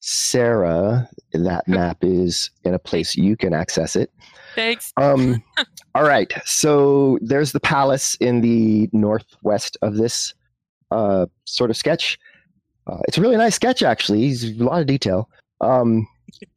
Sarah, 0.00 1.08
that 1.32 1.66
map 1.68 2.04
is 2.04 2.50
in 2.64 2.74
a 2.74 2.78
place 2.78 3.16
you 3.16 3.34
can 3.34 3.54
access 3.54 3.96
it. 3.96 4.12
Thanks. 4.54 4.92
Um, 4.98 5.42
all 5.94 6.04
right, 6.04 6.30
so 6.44 7.18
there's 7.22 7.52
the 7.52 7.60
palace 7.60 8.14
in 8.16 8.42
the 8.42 8.90
northwest 8.92 9.78
of 9.80 9.96
this 9.96 10.34
uh, 10.90 11.26
sort 11.44 11.70
of 11.70 11.76
sketch. 11.76 12.18
Uh, 12.86 12.98
it's 13.08 13.18
a 13.18 13.20
really 13.20 13.36
nice 13.36 13.54
sketch, 13.54 13.82
actually. 13.82 14.28
It's 14.28 14.44
a 14.44 14.64
lot 14.64 14.80
of 14.80 14.86
detail. 14.86 15.28
Um, 15.60 16.06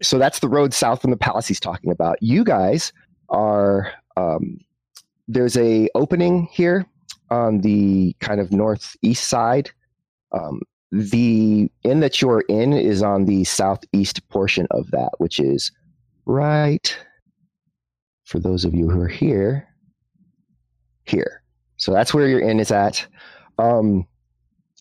so 0.01 0.17
that's 0.17 0.39
the 0.39 0.49
road 0.49 0.73
south 0.73 1.01
from 1.01 1.11
the 1.11 1.17
palace 1.17 1.47
he's 1.47 1.59
talking 1.59 1.91
about. 1.91 2.21
You 2.21 2.43
guys 2.43 2.91
are 3.29 3.91
um, 4.17 4.59
there's 5.27 5.57
a 5.57 5.89
opening 5.95 6.47
here 6.51 6.85
on 7.29 7.61
the 7.61 8.15
kind 8.19 8.41
of 8.41 8.51
northeast 8.51 9.27
side. 9.27 9.71
Um, 10.31 10.61
the 10.91 11.71
inn 11.83 11.99
that 11.99 12.21
you're 12.21 12.41
in 12.49 12.73
is 12.73 13.03
on 13.03 13.25
the 13.25 13.43
southeast 13.43 14.27
portion 14.29 14.67
of 14.71 14.89
that, 14.91 15.11
which 15.19 15.39
is 15.39 15.71
right 16.25 16.97
for 18.25 18.39
those 18.39 18.65
of 18.65 18.73
you 18.73 18.89
who 18.89 19.01
are 19.01 19.07
here, 19.07 19.67
here. 21.05 21.43
So 21.77 21.91
that's 21.93 22.13
where 22.13 22.27
your 22.27 22.41
inn 22.41 22.59
is 22.59 22.71
at. 22.71 23.05
Um, 23.57 24.07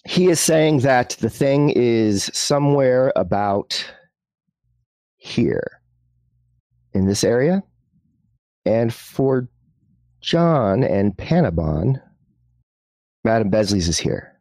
he 0.09 0.29
is 0.29 0.41
saying 0.41 0.79
that 0.79 1.11
the 1.21 1.29
thing 1.29 1.69
is 1.69 2.31
somewhere 2.33 3.13
about 3.15 3.85
here 5.19 5.83
in 6.95 7.07
this 7.07 7.23
area. 7.23 7.63
And 8.65 8.93
for 8.93 9.51
John 10.23 10.83
and 10.83 11.15
Panabon, 11.15 12.01
Madam 13.23 13.51
Besley's 13.51 13.87
is 13.87 13.99
here. 13.99 14.41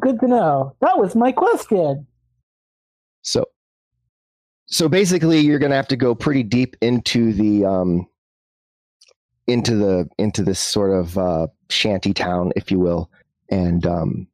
Good 0.00 0.18
to 0.20 0.26
know. 0.26 0.74
That 0.80 0.96
was 0.96 1.14
my 1.14 1.30
question. 1.30 2.06
So, 3.20 3.44
so 4.64 4.88
basically, 4.88 5.40
you're 5.40 5.58
going 5.58 5.72
to 5.72 5.76
have 5.76 5.88
to 5.88 5.96
go 5.96 6.14
pretty 6.14 6.42
deep 6.42 6.74
into 6.80 7.34
the 7.34 7.66
um, 7.66 8.06
into 9.46 9.74
the 9.74 10.08
into 10.16 10.42
this 10.42 10.58
sort 10.58 10.92
of 10.92 11.18
uh, 11.18 11.48
shanty 11.68 12.14
town, 12.14 12.52
if 12.56 12.70
you 12.70 12.78
will, 12.78 13.10
and 13.50 13.86
um, 13.86 14.26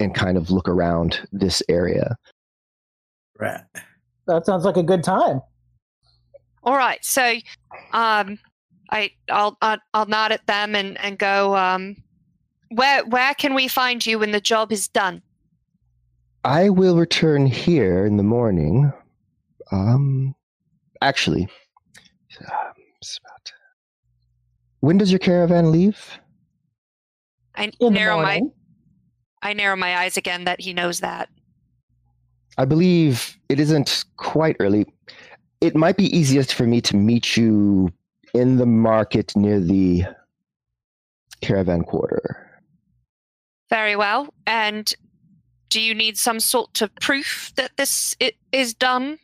and 0.00 0.14
kind 0.14 0.36
of 0.36 0.50
look 0.50 0.68
around 0.68 1.20
this 1.32 1.62
area. 1.68 2.16
Right. 3.38 3.60
That 4.26 4.46
sounds 4.46 4.64
like 4.64 4.76
a 4.76 4.82
good 4.82 5.02
time. 5.02 5.40
All 6.62 6.76
right, 6.76 7.02
so 7.04 7.22
um, 7.92 8.38
I 8.90 9.10
I'll 9.30 9.56
I'll, 9.62 9.78
I'll 9.94 10.06
nod 10.06 10.32
at 10.32 10.46
them 10.46 10.74
and 10.74 10.98
and 10.98 11.18
go. 11.18 11.56
Um, 11.56 11.96
where 12.70 13.04
where 13.06 13.32
can 13.34 13.54
we 13.54 13.68
find 13.68 14.04
you 14.04 14.18
when 14.18 14.32
the 14.32 14.40
job 14.40 14.70
is 14.72 14.88
done? 14.88 15.22
I 16.44 16.68
will 16.68 16.96
return 16.96 17.46
here 17.46 18.04
in 18.04 18.16
the 18.16 18.22
morning. 18.22 18.92
Um, 19.72 20.34
actually, 21.00 21.48
um, 22.40 22.72
it's 23.00 23.18
about. 23.24 23.52
When 24.80 24.98
does 24.98 25.10
your 25.10 25.18
caravan 25.18 25.72
leave? 25.72 26.18
I 27.54 27.64
In 27.64 27.72
the 27.80 27.90
narrow 27.90 28.16
my 28.16 28.40
morning. 28.40 28.52
I 29.42 29.52
narrow 29.52 29.76
my 29.76 29.98
eyes 29.98 30.16
again 30.16 30.44
that 30.44 30.60
he 30.60 30.72
knows 30.72 31.00
that. 31.00 31.28
I 32.56 32.64
believe 32.64 33.38
it 33.48 33.60
isn't 33.60 34.04
quite 34.16 34.56
early. 34.58 34.86
It 35.60 35.76
might 35.76 35.96
be 35.96 36.16
easiest 36.16 36.54
for 36.54 36.64
me 36.64 36.80
to 36.82 36.96
meet 36.96 37.36
you 37.36 37.92
in 38.34 38.56
the 38.56 38.66
market 38.66 39.34
near 39.36 39.60
the 39.60 40.04
caravan 41.40 41.82
quarter. 41.82 42.62
Very 43.70 43.96
well. 43.96 44.32
And 44.46 44.92
do 45.68 45.80
you 45.80 45.94
need 45.94 46.16
some 46.16 46.40
sort 46.40 46.80
of 46.80 46.94
proof 46.96 47.52
that 47.56 47.76
this 47.76 48.16
is 48.52 48.74
done? 48.74 49.18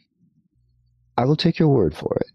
I 1.17 1.25
will 1.25 1.37
take 1.37 1.59
your 1.59 1.69
word 1.69 1.97
for 1.97 2.17
it. 2.21 2.31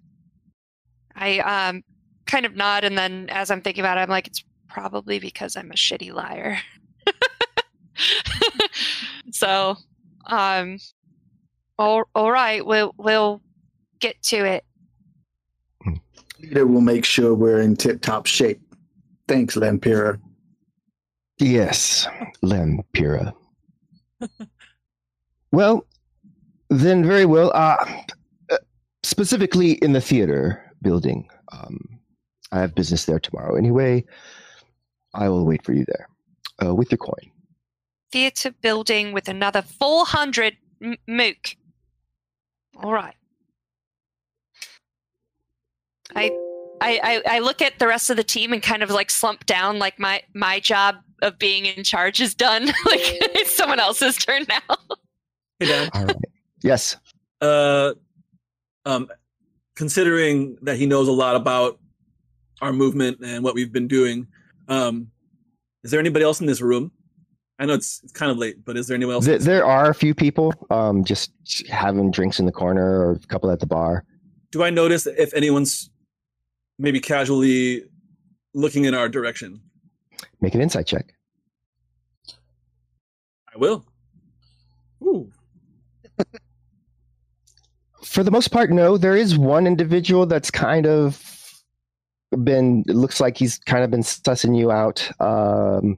I 1.16 1.40
um 1.40 1.84
kind 2.26 2.46
of 2.46 2.56
nod, 2.56 2.84
and 2.84 2.98
then 2.98 3.28
as 3.30 3.52
I'm 3.52 3.62
thinking 3.62 3.82
about 3.82 3.98
it, 3.98 4.02
I'm 4.02 4.10
like, 4.10 4.28
it's 4.28 4.44
probably 4.70 5.20
because 5.20 5.56
I'm 5.56 5.72
a 5.72 5.76
shitty 5.76 6.14
liar. 6.14 6.60
so, 9.32 9.76
um, 10.26 10.78
all 11.78 12.04
all 12.16 12.32
right, 12.32 12.66
we'll 12.66 12.94
we'll 12.98 13.42
get 14.00 14.22
to 14.24 14.46
it. 14.46 14.66
Leader 16.42 16.66
will 16.66 16.82
make 16.82 17.04
sure 17.04 17.36
we're 17.36 17.60
in 17.60 17.76
tip 17.76 18.02
top 18.02 18.26
shape. 18.26 18.62
Thanks, 19.28 19.56
Lampira. 19.56 20.20
Yes, 21.38 22.08
Lampira. 22.44 23.34
well, 25.52 25.86
then 26.70 27.06
very 27.06 27.26
well. 27.26 27.52
Uh, 27.54 27.86
uh, 28.50 28.58
specifically 29.04 29.74
in 29.74 29.94
the 29.94 30.02
theater 30.02 30.64
building. 30.82 31.30
Um, 31.52 32.00
I 32.52 32.60
have 32.60 32.76
business 32.76 33.06
there 33.06 33.20
tomorrow. 33.20 33.56
Anyway, 33.56 34.06
I 35.14 35.30
will 35.30 35.46
wait 35.46 35.64
for 35.64 35.74
you 35.74 35.86
there 35.86 36.08
uh, 36.66 36.74
with 36.74 36.92
your 36.92 36.98
coin. 36.98 37.32
Theater 38.12 38.52
building 38.62 39.12
with 39.14 39.28
another 39.28 39.62
400 39.62 40.58
m- 40.82 40.96
mook. 41.08 41.56
All 42.78 42.92
right. 42.94 43.16
I, 46.16 46.38
I 46.82 47.00
I 47.04 47.36
I 47.36 47.40
look 47.40 47.62
at 47.62 47.78
the 47.78 47.88
rest 47.88 48.10
of 48.10 48.18
the 48.18 48.24
team 48.24 48.52
and 48.54 48.64
kind 48.64 48.82
of 48.82 48.90
like 48.90 49.12
slump 49.12 49.46
down, 49.46 49.78
like 49.80 50.00
my 50.00 50.24
my 50.34 50.60
job 50.60 50.96
of 51.22 51.38
being 51.38 51.66
in 51.66 51.84
charge 51.84 52.20
is 52.22 52.34
done. 52.34 52.66
like 52.86 53.02
it's 53.36 53.56
someone 53.56 53.80
else's 53.80 54.16
turn 54.18 54.46
now. 54.50 54.76
Hey 55.60 55.68
Dan, 55.68 55.90
All 55.94 56.06
right. 56.06 56.16
Yes. 56.64 56.96
uh, 57.42 57.94
um, 58.86 59.08
considering 59.76 60.58
that 60.62 60.78
he 60.78 60.86
knows 60.86 61.08
a 61.08 61.12
lot 61.12 61.36
about 61.36 61.80
our 62.62 62.74
movement 62.74 63.20
and 63.24 63.44
what 63.44 63.56
we've 63.56 63.72
been 63.72 63.88
doing, 63.88 64.28
um, 64.68 65.12
is 65.84 65.92
there 65.92 66.00
anybody 66.00 66.24
else 66.26 66.42
in 66.42 66.48
this 66.48 66.62
room 66.62 66.92
I 67.60 67.66
know 67.66 67.74
it's, 67.74 68.02
it's 68.04 68.14
kind 68.14 68.32
of 68.32 68.38
late, 68.38 68.64
but 68.64 68.78
is 68.78 68.88
there 68.88 68.96
anyone 68.96 69.16
else? 69.16 69.26
Th- 69.26 69.42
there 69.42 69.66
are 69.66 69.90
a 69.90 69.94
few 69.94 70.16
people 70.16 70.54
um, 70.70 71.04
just 71.04 71.32
having 71.68 72.10
drinks 72.10 72.40
in 72.40 72.46
the 72.46 72.54
corner 72.54 73.02
or 73.02 73.12
a 73.12 73.20
couple 73.28 73.52
at 73.52 73.60
the 73.60 73.68
bar. 73.68 74.06
Do 74.52 74.64
I 74.64 74.70
notice 74.70 75.06
if 75.06 75.34
anyone's 75.34 75.90
maybe 76.80 77.02
casually 77.02 77.84
looking 78.54 78.86
in 78.86 78.96
our 78.96 79.10
direction? 79.10 79.62
Make 80.40 80.56
an 80.56 80.62
insight 80.62 80.88
check. 80.88 81.14
I 83.54 83.58
will. 83.58 83.86
Ooh. 85.04 85.30
For 88.04 88.24
the 88.24 88.32
most 88.32 88.50
part, 88.50 88.72
no. 88.72 88.98
There 88.98 89.16
is 89.16 89.38
one 89.38 89.68
individual 89.68 90.26
that's 90.26 90.50
kind 90.50 90.88
of 90.88 91.62
been. 92.44 92.84
It 92.88 92.96
looks 92.96 93.20
like 93.20 93.38
he's 93.38 93.60
kind 93.60 93.84
of 93.84 93.92
been 93.92 94.02
sussing 94.02 94.58
you 94.58 94.72
out. 94.72 95.10
Um, 95.22 95.98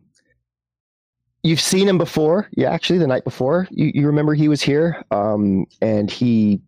you've 1.44 1.62
seen 1.62 1.88
him 1.88 1.98
before. 1.98 2.48
Yeah, 2.52 2.72
actually, 2.72 3.00
the 3.00 3.08
night 3.08 3.24
before, 3.24 3.68
you, 3.72 3.92
you 3.94 4.08
remember 4.08 4.34
he 4.34 4.48
was 4.48 4.62
here, 4.62 5.04
um, 5.12 5.66
and 5.82 6.10
he 6.10 6.62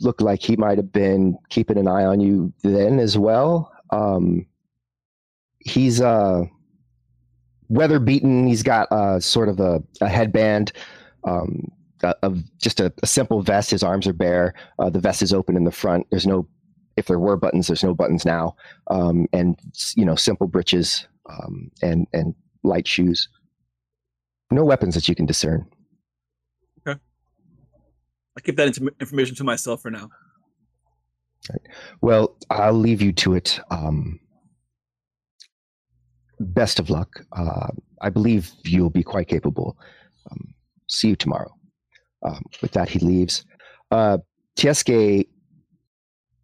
looked 0.00 0.20
like 0.20 0.42
he 0.42 0.56
might 0.56 0.78
have 0.78 0.92
been 0.92 1.38
keeping 1.50 1.78
an 1.78 1.88
eye 1.88 2.04
on 2.04 2.20
you 2.20 2.52
then 2.62 2.98
as 2.98 3.16
well. 3.16 3.72
Um, 3.90 4.46
he's 5.60 6.00
uh, 6.00 6.42
weather 7.68 7.98
beaten. 7.98 8.46
He's 8.46 8.62
got 8.62 8.90
uh, 8.90 9.20
sort 9.20 9.48
of 9.48 9.60
a, 9.60 9.82
a 10.00 10.08
headband. 10.08 10.72
Um, 11.24 11.70
of 12.22 12.42
just 12.58 12.80
a, 12.80 12.92
a, 13.02 13.06
simple 13.06 13.40
vest. 13.40 13.70
His 13.70 13.82
arms 13.82 14.06
are 14.06 14.12
bare. 14.12 14.52
Uh, 14.78 14.90
the 14.90 15.00
vest 15.00 15.22
is 15.22 15.32
open 15.32 15.56
in 15.56 15.64
the 15.64 15.72
front. 15.72 16.06
There's 16.10 16.26
no, 16.26 16.46
if 16.98 17.06
there 17.06 17.18
were 17.18 17.38
buttons, 17.38 17.66
there's 17.66 17.82
no 17.82 17.94
buttons 17.94 18.26
now. 18.26 18.56
Um, 18.90 19.26
and 19.32 19.58
you 19.96 20.04
know, 20.04 20.14
simple 20.14 20.46
breeches 20.46 21.06
um, 21.30 21.70
and 21.82 22.06
and 22.12 22.34
light 22.62 22.86
shoes. 22.86 23.28
No 24.54 24.64
weapons 24.64 24.94
that 24.94 25.08
you 25.08 25.16
can 25.16 25.26
discern. 25.26 25.66
Okay. 26.86 27.00
I 28.38 28.40
keep 28.40 28.56
that 28.56 28.78
information 29.00 29.34
to 29.34 29.42
myself 29.42 29.82
for 29.82 29.90
now. 29.90 30.08
Right. 31.50 31.60
Well, 32.00 32.36
I'll 32.50 32.72
leave 32.72 33.02
you 33.02 33.12
to 33.14 33.34
it. 33.34 33.58
Um, 33.72 34.20
best 36.38 36.78
of 36.78 36.88
luck. 36.88 37.24
Uh, 37.32 37.66
I 38.00 38.10
believe 38.10 38.52
you'll 38.64 38.90
be 38.90 39.02
quite 39.02 39.26
capable. 39.26 39.76
Um, 40.30 40.54
see 40.88 41.08
you 41.08 41.16
tomorrow. 41.16 41.52
Um, 42.22 42.44
with 42.62 42.70
that, 42.72 42.88
he 42.88 43.00
leaves. 43.00 43.44
Uh, 43.90 44.18
Tieske 44.56 45.26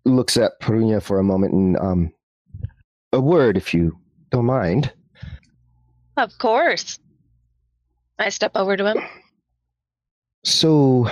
looks 0.05 0.37
at 0.37 0.61
Perunia 0.61 1.01
for 1.01 1.21
a 1.21 1.25
moment 1.25 1.55
and 1.55 1.77
um, 1.79 2.13
a 3.13 3.21
word, 3.21 3.57
if 3.57 3.73
you 3.73 3.97
don't 4.33 4.47
mind. 4.47 4.93
Of 6.17 6.37
course. 6.39 6.99
I 8.21 8.29
step 8.29 8.53
over 8.55 8.77
to 8.77 8.87
him. 8.87 8.99
So, 10.45 11.09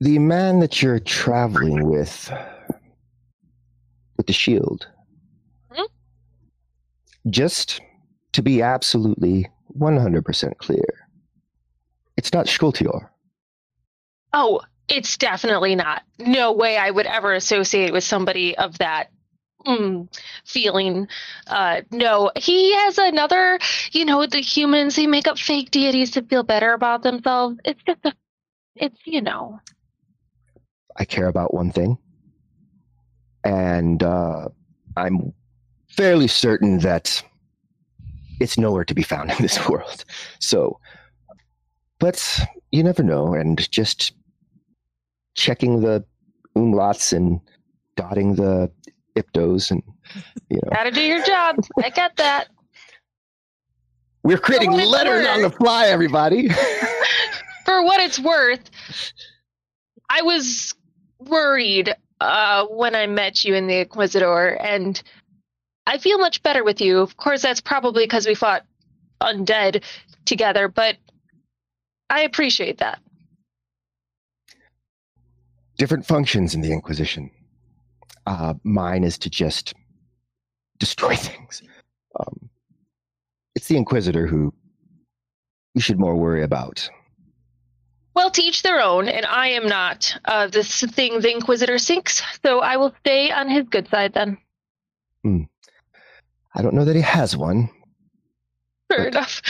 the 0.00 0.18
man 0.18 0.60
that 0.60 0.82
you're 0.82 1.00
traveling 1.00 1.88
with, 1.88 2.32
with 4.16 4.26
the 4.26 4.32
shield, 4.32 4.86
hmm? 5.70 5.82
just 7.30 7.80
to 8.32 8.42
be 8.42 8.62
absolutely 8.62 9.48
100% 9.78 10.58
clear, 10.58 11.08
it's 12.16 12.32
not 12.32 12.46
Skultior. 12.46 13.08
Oh, 14.32 14.60
it's 14.88 15.16
definitely 15.16 15.74
not. 15.74 16.02
No 16.18 16.52
way 16.52 16.76
I 16.76 16.90
would 16.90 17.06
ever 17.06 17.32
associate 17.32 17.92
with 17.92 18.04
somebody 18.04 18.56
of 18.56 18.78
that 18.78 19.10
mm, 19.66 20.08
feeling. 20.44 21.08
Uh, 21.46 21.82
no, 21.90 22.30
he 22.36 22.74
has 22.74 22.98
another, 22.98 23.58
you 23.92 24.04
know, 24.04 24.26
the 24.26 24.40
humans, 24.40 24.96
they 24.96 25.06
make 25.06 25.26
up 25.26 25.38
fake 25.38 25.70
deities 25.70 26.10
to 26.12 26.22
feel 26.22 26.42
better 26.42 26.72
about 26.72 27.02
themselves. 27.02 27.58
It's 27.64 27.82
just 27.84 28.00
a, 28.04 28.14
it's, 28.76 28.98
you 29.04 29.22
know. 29.22 29.60
I 30.96 31.04
care 31.04 31.28
about 31.28 31.54
one 31.54 31.70
thing. 31.72 31.98
And 33.44 34.02
uh, 34.02 34.48
I'm 34.96 35.32
fairly 35.88 36.28
certain 36.28 36.78
that 36.78 37.22
it's 38.40 38.58
nowhere 38.58 38.84
to 38.84 38.94
be 38.94 39.02
found 39.02 39.30
in 39.30 39.36
this 39.40 39.68
world. 39.68 40.04
So 40.38 40.78
but 42.02 42.40
you 42.72 42.82
never 42.82 43.04
know. 43.04 43.32
And 43.32 43.70
just 43.70 44.12
checking 45.36 45.82
the 45.82 46.04
umlauts 46.56 47.12
and 47.12 47.40
dotting 47.94 48.34
the 48.34 48.72
iptos 49.16 49.70
and 49.70 49.82
you 50.48 50.58
know. 50.62 50.70
Gotta 50.70 50.90
do 50.90 51.02
your 51.02 51.22
job. 51.24 51.56
I 51.82 51.90
got 51.90 52.16
that. 52.16 52.48
We're 54.24 54.38
creating 54.38 54.72
letters 54.72 55.26
on 55.26 55.42
the 55.42 55.50
fly, 55.50 55.86
everybody. 55.86 56.48
For 57.64 57.82
what 57.82 58.00
it's 58.00 58.18
worth, 58.18 58.70
I 60.08 60.22
was 60.22 60.74
worried 61.18 61.94
uh, 62.20 62.66
when 62.66 62.94
I 62.94 63.06
met 63.06 63.44
you 63.44 63.54
in 63.54 63.66
the 63.66 63.80
Inquisitor, 63.80 64.48
and 64.60 65.00
I 65.86 65.98
feel 65.98 66.18
much 66.18 66.42
better 66.42 66.62
with 66.62 66.80
you. 66.80 66.98
Of 66.98 67.16
course, 67.16 67.42
that's 67.42 67.60
probably 67.60 68.04
because 68.04 68.26
we 68.26 68.34
fought 68.34 68.64
undead 69.20 69.82
together, 70.24 70.68
but 70.68 70.96
I 72.10 72.22
appreciate 72.22 72.78
that. 72.78 73.00
Different 75.78 76.06
functions 76.06 76.54
in 76.54 76.60
the 76.60 76.72
Inquisition. 76.72 77.30
Uh, 78.26 78.54
mine 78.64 79.04
is 79.04 79.18
to 79.18 79.30
just 79.30 79.74
destroy 80.78 81.16
things. 81.16 81.62
Um, 82.18 82.50
it's 83.54 83.68
the 83.68 83.76
Inquisitor 83.76 84.26
who 84.26 84.52
you 85.74 85.80
should 85.80 85.98
more 85.98 86.16
worry 86.16 86.42
about. 86.42 86.88
Well, 88.14 88.30
to 88.30 88.42
each 88.42 88.62
their 88.62 88.80
own, 88.80 89.08
and 89.08 89.24
I 89.24 89.48
am 89.48 89.66
not 89.66 90.14
uh, 90.26 90.46
this 90.46 90.82
thing 90.82 91.20
the 91.20 91.32
Inquisitor 91.32 91.78
sinks, 91.78 92.22
so 92.44 92.60
I 92.60 92.76
will 92.76 92.94
stay 93.00 93.30
on 93.30 93.48
his 93.48 93.66
good 93.68 93.88
side 93.88 94.12
then. 94.12 94.36
Hmm. 95.22 95.42
I 96.54 96.60
don't 96.60 96.74
know 96.74 96.84
that 96.84 96.96
he 96.96 97.02
has 97.02 97.36
one. 97.36 97.70
Fair 98.88 99.06
enough. 99.06 99.40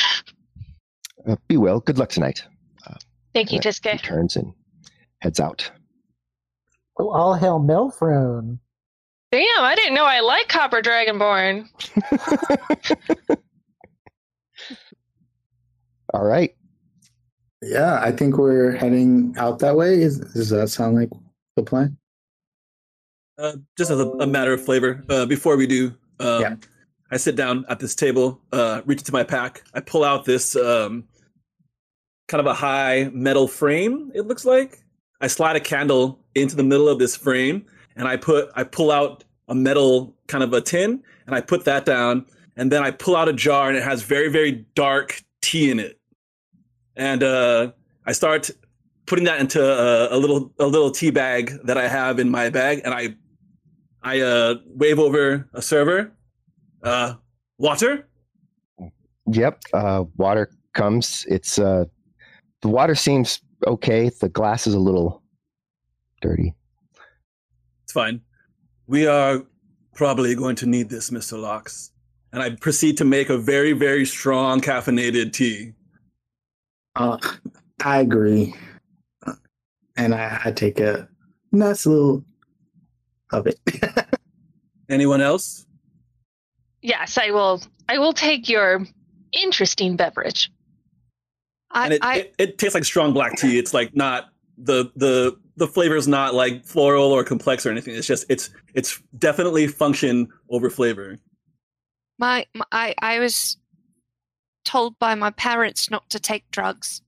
Uh, 1.27 1.35
be 1.49 1.57
well. 1.57 1.81
Good 1.81 1.99
luck 1.99 2.11
tonight. 2.11 2.45
Thank 3.35 3.53
you, 3.53 3.61
Tieske. 3.61 4.03
Turns 4.03 4.37
and 4.37 4.53
heads 5.21 5.41
out. 5.41 5.71
Well, 6.97 7.11
all 7.11 7.35
hail 7.35 7.61
Milfrone. 7.61 8.59
Damn, 9.31 9.47
I 9.61 9.75
didn't 9.75 9.95
know 9.95 10.05
I 10.05 10.21
like 10.21 10.49
Copper 10.49 10.83
Dragonborn. 10.83 11.67
all 16.13 16.25
right. 16.25 16.55
Yeah, 17.63 17.99
I 18.03 18.13
think 18.13 18.37
we're 18.37 18.73
heading 18.73 19.35
out 19.39 19.61
that 19.61 19.77
way. 19.77 20.03
Is, 20.03 20.19
does 20.19 20.51
that 20.51 20.69
sound 20.69 20.97
like 20.97 21.09
the 21.57 21.63
plan? 21.63 21.97
Uh, 23.39 23.57
just 23.79 23.91
as 23.91 24.01
a, 24.01 24.07
a, 24.07 24.27
matter 24.27 24.53
of 24.53 24.63
flavor, 24.63 25.03
uh, 25.09 25.25
before 25.25 25.57
we 25.57 25.67
do, 25.67 25.95
um, 26.21 26.41
yeah. 26.43 26.57
I 27.11 27.17
sit 27.17 27.35
down 27.35 27.65
at 27.69 27.79
this 27.79 27.95
table, 27.95 28.41
uh, 28.53 28.83
reach 28.85 29.01
into 29.01 29.13
my 29.13 29.25
pack. 29.25 29.63
I 29.73 29.81
pull 29.81 30.05
out 30.05 30.27
this 30.27 30.55
um, 30.57 31.05
kind 32.29 32.41
of 32.41 32.47
a 32.47 32.55
high 32.55 33.11
metal 33.13 33.49
frame, 33.49 34.13
it 34.15 34.27
looks 34.27 34.45
like. 34.45 34.82
I 35.23 35.29
slide 35.29 35.55
a 35.55 35.61
candle 35.61 36.19
into 36.35 36.57
the 36.57 36.65
middle 36.65 36.89
of 36.89 36.99
this 36.99 37.17
frame 37.17 37.65
and 37.97 38.09
I 38.09 38.17
put 38.17 38.51
I 38.57 38.65
pull 38.65 38.91
out 38.91 39.25
a 39.49 39.55
metal 39.55 40.15
kind 40.27 40.43
of 40.43 40.53
a 40.53 40.61
tin 40.61 41.03
and 41.27 41.35
I 41.35 41.41
put 41.41 41.65
that 41.65 41.85
down 41.85 42.27
and 42.57 42.71
then 42.73 42.83
I 42.83 42.91
pull 42.91 43.17
out 43.17 43.29
a 43.29 43.33
jar 43.33 43.69
and 43.69 43.77
it 43.77 43.85
has 43.85 44.03
very 44.03 44.29
very 44.29 44.67
dark 44.75 45.23
tea 45.41 45.71
in 45.71 45.79
it. 45.79 45.99
And 46.97 47.23
uh, 47.23 47.73
I 48.05 48.13
start 48.13 48.51
putting 49.07 49.25
that 49.25 49.41
into 49.41 49.63
a, 49.63 50.15
a, 50.15 50.19
little 50.19 50.53
a 50.59 50.67
little 50.67 50.91
tea 50.91 51.11
bag 51.11 51.53
that 51.65 51.79
I 51.79 51.87
have 51.87 52.19
in 52.19 52.29
my 52.29 52.51
bag 52.51 52.83
and 52.85 52.93
I 52.93 53.15
I 54.03 54.21
uh, 54.21 54.57
wave 54.67 54.99
over 54.99 55.49
a 55.55 55.63
server. 55.63 56.13
Uh, 56.83 57.15
water? 57.59 58.09
Yep, 59.27 59.63
uh, 59.73 60.05
water 60.17 60.51
comes. 60.73 61.25
It's 61.29 61.61
uh, 61.61 61.85
the 62.63 62.69
water 62.69 62.97
seems 62.97 63.41
okay. 63.67 64.09
The 64.09 64.29
glass 64.29 64.67
is 64.67 64.75
a 64.75 64.79
little 64.79 65.23
dirty. 66.21 66.55
It's 67.85 67.93
fine. 67.93 68.21
We 68.87 69.07
are 69.07 69.43
probably 69.95 70.35
going 70.35 70.57
to 70.57 70.67
need 70.67 70.89
this, 70.89 71.11
Mr. 71.11 71.41
Lox. 71.41 71.93
And 72.33 72.43
I 72.43 72.51
proceed 72.51 72.97
to 72.99 73.05
make 73.05 73.29
a 73.29 73.37
very, 73.37 73.73
very 73.73 74.07
strong 74.07 74.61
caffeinated 74.61 75.33
tea. 75.33 75.73
Uh, 76.97 77.19
I 77.85 78.01
agree. 78.01 78.55
And 79.97 80.15
I, 80.15 80.41
I 80.47 80.53
take 80.53 80.81
a 80.81 81.09
nice 81.51 81.85
little 81.85 82.25
of 83.31 83.47
it. 83.47 83.59
Anyone 84.89 85.21
else? 85.21 85.67
Yes, 86.81 87.19
I 87.19 87.31
will. 87.31 87.63
I 87.89 87.99
will 87.99 88.13
take 88.13 88.49
your 88.49 88.87
interesting 89.33 89.97
beverage. 89.97 90.51
I, 91.73 91.85
and 91.85 91.93
it, 91.95 92.05
I, 92.05 92.17
it, 92.17 92.35
it, 92.39 92.59
tastes 92.59 92.75
like 92.75 92.85
strong 92.85 93.13
black 93.13 93.37
tea. 93.37 93.59
It's 93.59 93.75
like 93.75 93.95
not 93.97 94.31
the 94.59 94.91
the 94.97 95.37
the 95.57 95.67
flavor 95.67 95.97
is 95.97 96.09
not 96.09 96.35
like 96.35 96.65
floral 96.65 97.13
or 97.13 97.25
complex 97.25 97.65
or 97.67 97.71
anything. 97.71 97.95
It's 97.95 98.07
just 98.07 98.27
it's 98.29 98.51
it's 98.75 99.01
definitely 99.19 99.67
function 99.67 100.29
over 100.51 100.71
flavor. 100.71 101.19
My, 102.19 102.47
my 102.55 102.65
I 102.73 102.95
I 103.01 103.19
was 103.19 103.57
told 104.65 104.99
by 104.99 105.15
my 105.15 105.31
parents 105.31 105.91
not 105.91 106.09
to 106.11 106.21
take 106.21 106.51
drugs. 106.51 107.03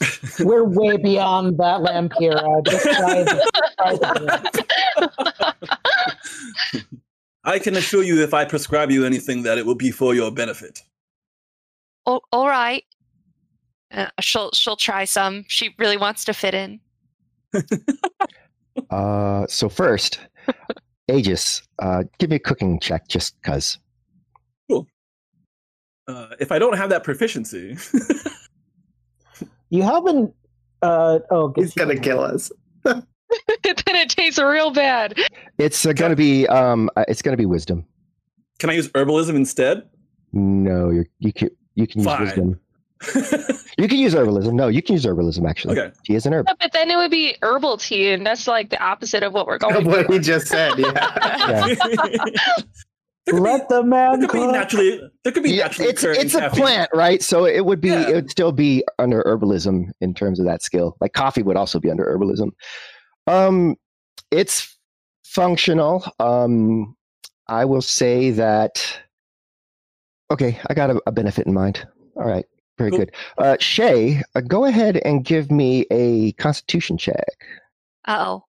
We're 0.40 0.64
way 0.64 0.96
beyond 0.96 1.58
that, 1.58 1.80
Lampira. 1.80 2.64
Just 2.66 2.84
try 2.84 3.22
the- 3.22 3.48
I 7.44 7.58
can 7.58 7.76
assure 7.76 8.02
you, 8.02 8.22
if 8.22 8.34
I 8.34 8.44
prescribe 8.44 8.90
you 8.90 9.04
anything, 9.04 9.42
that 9.42 9.58
it 9.58 9.66
will 9.66 9.74
be 9.74 9.90
for 9.90 10.14
your 10.14 10.30
benefit. 10.30 10.82
Oh, 12.06 12.20
all 12.32 12.48
right. 12.48 12.84
Uh, 13.92 14.06
she'll 14.20 14.50
she'll 14.52 14.76
try 14.76 15.04
some. 15.04 15.44
She 15.48 15.74
really 15.78 15.96
wants 15.96 16.24
to 16.24 16.32
fit 16.34 16.54
in. 16.54 16.80
Uh, 18.88 19.46
so 19.48 19.68
first, 19.68 20.18
Aegis, 21.06 21.62
uh, 21.80 22.04
give 22.18 22.30
me 22.30 22.36
a 22.36 22.38
cooking 22.38 22.80
check 22.80 23.06
just 23.06 23.34
because. 23.42 23.78
Uh, 24.70 26.28
if 26.40 26.50
I 26.50 26.58
don't 26.58 26.78
have 26.78 26.88
that 26.88 27.04
proficiency, 27.04 27.76
You 29.72 29.82
haven't. 29.82 30.34
Uh, 30.82 31.20
oh, 31.30 31.50
He's 31.56 31.72
gonna 31.72 31.98
kill 31.98 32.20
us. 32.20 32.52
then 32.84 33.02
it 33.64 34.10
tastes 34.10 34.38
real 34.38 34.70
bad. 34.70 35.18
It's 35.56 35.86
uh, 35.86 35.94
going 35.94 36.10
to 36.10 36.16
be 36.16 36.46
um, 36.48 36.90
uh, 36.94 37.06
it's 37.08 37.22
going 37.22 37.32
to 37.32 37.38
be 37.38 37.46
wisdom. 37.46 37.86
can 38.58 38.68
I 38.68 38.74
use 38.74 38.88
herbalism 38.88 39.34
instead? 39.34 39.88
No, 40.34 40.90
you're, 40.90 41.06
you 41.20 41.32
can 41.32 41.48
you 41.74 41.86
can 41.86 42.00
use 42.00 42.06
Fine. 42.06 42.20
wisdom. 42.20 42.60
You 43.78 43.88
can 43.88 43.98
use 43.98 44.14
herbalism. 44.14 44.52
No, 44.52 44.68
you 44.68 44.82
can 44.82 44.94
use 44.94 45.04
herbalism 45.06 45.48
actually. 45.48 45.78
okay. 45.80 45.92
He 46.04 46.14
is 46.14 46.26
an 46.26 46.34
herb. 46.34 46.46
Yeah, 46.48 46.54
but 46.60 46.72
then 46.72 46.90
it 46.90 46.96
would 46.96 47.10
be 47.10 47.36
herbal 47.42 47.78
tea, 47.78 48.10
and 48.10 48.24
that's 48.26 48.46
like 48.46 48.68
the 48.70 48.80
opposite 48.82 49.22
of 49.22 49.32
what 49.32 49.46
we're 49.46 49.58
going 49.58 49.84
what 49.86 50.06
for. 50.06 50.12
he 50.12 50.18
just 50.18 50.46
said. 50.46 50.78
Yeah. 50.78 50.92
Yeah. 53.26 53.34
there 53.34 53.34
could 53.34 53.42
Let 53.42 53.68
the 53.68 53.82
man 53.84 54.18
there 54.20 54.28
could 54.28 54.40
be 54.40 54.46
naturally. 54.52 55.00
There 55.24 55.32
could 55.32 55.42
be 55.44 55.50
Yeah, 55.52 55.64
naturally. 55.64 55.90
it's 55.90 56.02
occurring 56.04 56.20
it's 56.20 56.34
a 56.34 56.50
plant, 56.50 56.90
right? 56.92 57.22
So 57.22 57.44
it 57.46 57.64
would 57.64 57.80
be 57.80 57.88
Yeah. 57.88 58.08
it 58.10 58.14
would 58.14 58.30
still 58.30 58.52
be 58.52 58.84
under 58.98 59.22
herbalism 59.22 59.86
in 60.00 60.12
terms 60.12 60.38
of 60.40 60.46
that 60.46 60.62
skill. 60.62 60.96
Like 61.00 61.12
coffee 61.12 61.42
would 61.42 61.56
also 61.56 61.78
be 61.80 61.90
under 61.90 62.04
herbalism. 62.04 62.50
Um, 63.26 63.76
it's 64.30 64.76
functional. 65.24 66.04
Um, 66.20 66.94
I 67.48 67.64
will 67.64 67.82
say 67.82 68.30
that. 68.32 68.84
Okay, 70.30 70.58
I 70.68 70.74
got 70.74 70.90
a, 70.90 71.00
a 71.06 71.12
benefit 71.12 71.46
in 71.46 71.54
mind. 71.54 71.86
All 72.16 72.24
right, 72.26 72.44
very 72.78 72.90
Cool. 72.90 72.98
good. 73.00 73.12
Uh, 73.38 73.56
Shay, 73.60 74.22
uh, 74.34 74.40
go 74.40 74.64
ahead 74.64 74.96
and 75.04 75.24
give 75.24 75.50
me 75.50 75.86
a 75.90 76.32
Constitution 76.32 76.96
check, 76.98 77.24
Uh 78.06 78.16
oh. 78.26 78.44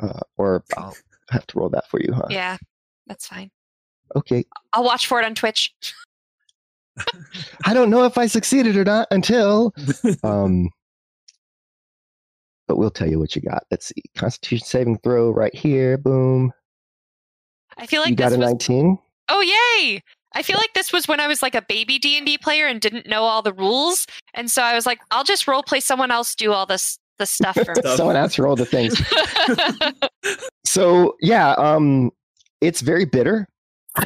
uh, 0.00 0.20
or 0.36 0.64
I'll 0.76 0.96
have 1.30 1.46
to 1.48 1.58
roll 1.58 1.68
that 1.70 1.88
for 1.90 2.00
you, 2.00 2.12
huh? 2.12 2.26
Yeah, 2.30 2.56
that's 3.06 3.26
fine. 3.26 3.50
Okay. 4.16 4.44
I'll 4.72 4.84
watch 4.84 5.06
for 5.06 5.20
it 5.20 5.26
on 5.26 5.34
Twitch. 5.34 5.74
I 7.66 7.74
don't 7.74 7.90
know 7.90 8.04
if 8.04 8.18
I 8.18 8.26
succeeded 8.26 8.76
or 8.76 8.84
not 8.84 9.06
until 9.12 9.72
um 10.24 10.68
but 12.66 12.76
we'll 12.76 12.90
tell 12.90 13.08
you 13.08 13.18
what 13.18 13.34
you 13.36 13.40
got. 13.42 13.64
Let's 13.70 13.86
see. 13.86 14.02
Constitution 14.16 14.66
saving 14.66 14.98
throw 14.98 15.30
right 15.30 15.54
here. 15.54 15.96
Boom. 15.96 16.52
I 17.78 17.86
feel 17.86 18.00
like 18.02 18.10
you 18.10 18.16
got 18.16 18.32
a 18.32 18.36
was 18.38 18.46
19. 18.48 18.98
Oh 19.28 19.40
yay! 19.40 20.02
I 20.34 20.42
feel 20.42 20.56
like 20.56 20.72
this 20.74 20.92
was 20.92 21.08
when 21.08 21.20
I 21.20 21.26
was 21.26 21.42
like 21.42 21.54
a 21.54 21.62
baby 21.62 21.98
D 21.98 22.16
and 22.16 22.26
D 22.26 22.38
player 22.38 22.66
and 22.66 22.80
didn't 22.80 23.06
know 23.06 23.22
all 23.22 23.42
the 23.42 23.52
rules, 23.52 24.06
and 24.34 24.50
so 24.50 24.62
I 24.62 24.74
was 24.74 24.86
like, 24.86 25.00
I'll 25.10 25.24
just 25.24 25.48
role 25.48 25.62
play 25.62 25.80
someone 25.80 26.10
else 26.10 26.34
do 26.34 26.52
all 26.52 26.66
this 26.66 26.98
the 27.18 27.26
stuff 27.26 27.54
for 27.56 27.74
me. 27.74 27.82
Someone 27.96 28.16
else 28.16 28.38
roll 28.38 28.56
the 28.56 28.64
things. 28.64 29.00
So 30.64 31.16
yeah, 31.22 31.52
um 31.52 32.10
it's 32.60 32.82
very 32.82 33.06
bitter. 33.06 33.48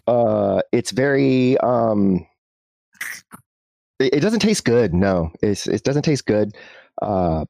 Uh 0.07 0.63
it's 0.71 0.93
very 0.93 1.59
um 1.59 2.25
it, 3.99 4.15
it 4.15 4.21
doesn't 4.21 4.41
taste 4.41 4.65
good. 4.65 4.95
No. 4.95 5.33
It's 5.43 5.67
it 5.67 5.83
doesn't 5.83 6.03
taste 6.03 6.27
good. 6.27 6.57
Uh 7.03 7.45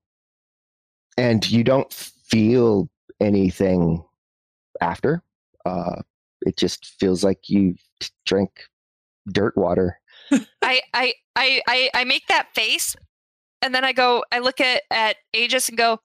and 1.18 1.48
you 1.50 1.62
don't 1.62 1.92
feel 1.92 2.88
anything 3.20 4.02
after. 4.80 5.22
Uh 5.66 6.00
it 6.46 6.56
just 6.56 6.94
feels 6.98 7.24
like 7.24 7.48
you 7.48 7.74
t- 8.00 8.10
drank 8.26 8.50
dirt 9.30 9.56
water. 9.56 9.98
I, 10.62 10.80
I 10.94 11.14
I 11.36 11.62
I 11.66 11.90
I 11.94 12.04
make 12.04 12.26
that 12.28 12.48
face, 12.54 12.96
and 13.60 13.74
then 13.74 13.84
I 13.84 13.92
go. 13.92 14.24
I 14.32 14.38
look 14.38 14.60
at 14.60 14.82
at 14.90 15.16
Aegis 15.32 15.68
and 15.68 15.78
go, 15.78 15.98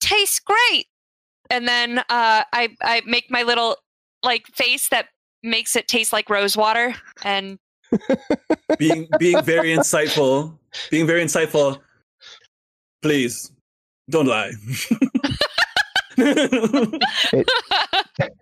tastes 0.00 0.40
great. 0.40 0.86
And 1.50 1.66
then 1.66 1.98
uh, 1.98 2.44
I 2.52 2.68
I 2.82 3.02
make 3.06 3.30
my 3.30 3.42
little 3.42 3.76
like 4.22 4.46
face 4.54 4.88
that 4.88 5.06
makes 5.42 5.76
it 5.76 5.88
taste 5.88 6.12
like 6.12 6.30
rose 6.30 6.56
water, 6.56 6.94
and 7.24 7.58
being 8.78 9.08
being 9.18 9.42
very 9.42 9.74
insightful. 9.74 10.58
Being 10.90 11.06
very 11.06 11.22
insightful. 11.22 11.80
Please, 13.02 13.52
don't 14.08 14.26
lie. 14.26 14.52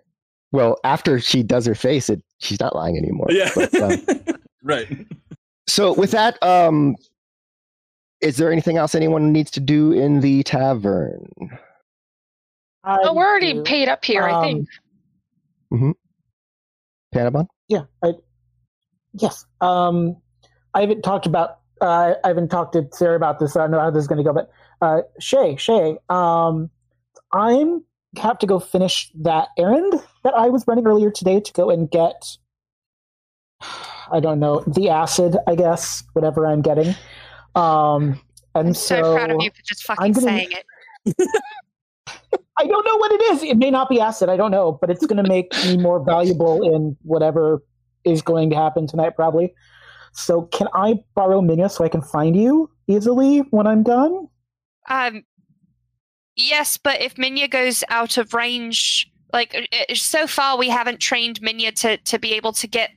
Well, 0.51 0.77
after 0.83 1.19
she 1.19 1.43
does 1.43 1.65
her 1.65 1.75
face, 1.75 2.09
it 2.09 2.21
she's 2.39 2.59
not 2.59 2.75
lying 2.75 2.97
anymore. 2.97 3.27
yeah. 3.29 3.49
But, 3.55 3.73
uh, 3.75 3.97
right. 4.63 4.87
So 5.67 5.93
with 5.93 6.11
that, 6.11 6.41
um, 6.43 6.95
is 8.21 8.37
there 8.37 8.51
anything 8.51 8.77
else 8.77 8.93
anyone 8.93 9.31
needs 9.31 9.49
to 9.51 9.59
do 9.59 9.91
in 9.93 10.19
the 10.21 10.43
tavern? 10.43 11.27
I 12.83 12.97
Oh, 13.03 13.13
we're 13.13 13.25
already 13.27 13.53
do. 13.53 13.63
paid 13.63 13.87
up 13.87 14.03
here, 14.03 14.23
I 14.23 14.31
Um, 14.33 14.43
think. 15.71 15.95
Panabon? 17.15 17.47
Yeah. 17.67 17.83
I, 18.03 18.13
yes. 19.13 19.45
Um, 19.61 20.17
I 20.73 20.81
haven't 20.81 21.01
talked 21.03 21.25
about. 21.25 21.59
Uh, 21.81 22.13
I 22.23 22.27
haven't 22.27 22.49
talked 22.49 22.73
to 22.73 22.87
Sarah 22.91 23.15
about 23.15 23.39
this. 23.39 23.55
I 23.55 23.61
don't 23.61 23.71
know 23.71 23.79
how 23.79 23.89
this 23.89 24.01
is 24.01 24.07
going 24.07 24.17
to 24.17 24.23
go, 24.23 24.33
but 24.33 24.51
uh, 24.81 25.01
Shay, 25.19 25.55
Shay, 25.55 25.97
um, 26.09 26.69
I'm 27.33 27.83
have 28.17 28.37
to 28.39 28.45
go 28.45 28.59
finish 28.59 29.09
that 29.21 29.47
errand 29.57 29.93
that 30.23 30.33
I 30.33 30.49
was 30.49 30.65
running 30.67 30.85
earlier 30.87 31.11
today 31.11 31.39
to 31.39 31.53
go 31.53 31.69
and 31.69 31.89
get. 31.89 32.37
I 34.11 34.19
don't 34.19 34.39
know 34.39 34.63
the 34.67 34.89
acid, 34.89 35.37
I 35.47 35.55
guess, 35.55 36.03
whatever 36.13 36.45
I'm 36.45 36.61
getting. 36.61 36.95
Um, 37.55 38.19
and 38.55 38.69
I'm 38.69 38.73
so, 38.73 39.15
proud 39.15 39.31
of 39.31 39.41
you 39.41 39.51
for 39.51 39.61
just 39.63 39.83
fucking 39.83 40.13
gonna- 40.13 40.25
saying 40.25 40.49
it. 40.51 41.15
I 42.57 42.67
don't 42.67 42.85
know 42.85 42.97
what 42.97 43.11
it 43.11 43.21
is. 43.33 43.43
It 43.43 43.57
may 43.57 43.71
not 43.71 43.89
be 43.89 43.99
acid. 43.99 44.29
I 44.29 44.37
don't 44.37 44.51
know, 44.51 44.73
but 44.73 44.89
it's 44.91 45.05
going 45.05 45.23
to 45.23 45.27
make 45.27 45.51
me 45.65 45.77
more 45.77 46.03
valuable 46.03 46.61
in 46.61 46.95
whatever 47.01 47.63
is 48.03 48.21
going 48.21 48.49
to 48.51 48.55
happen 48.55 48.85
tonight, 48.85 49.15
probably. 49.15 49.53
So, 50.13 50.43
can 50.43 50.67
I 50.73 50.99
borrow 51.15 51.41
Minya 51.41 51.71
so 51.71 51.83
I 51.83 51.89
can 51.89 52.01
find 52.01 52.35
you 52.35 52.69
easily 52.87 53.39
when 53.49 53.65
I'm 53.65 53.81
done? 53.81 54.27
Um, 54.89 55.23
yes, 56.35 56.77
but 56.77 57.01
if 57.01 57.15
Minya 57.15 57.49
goes 57.49 57.83
out 57.89 58.17
of 58.17 58.33
range, 58.33 59.10
like 59.33 59.55
uh, 59.55 59.61
uh, 59.89 59.95
so 59.95 60.27
far 60.27 60.57
we 60.57 60.69
haven't 60.69 60.99
trained 60.99 61.41
Minya 61.41 61.73
to 61.81 61.97
to 61.97 62.19
be 62.19 62.33
able 62.33 62.53
to 62.53 62.67
get 62.67 62.91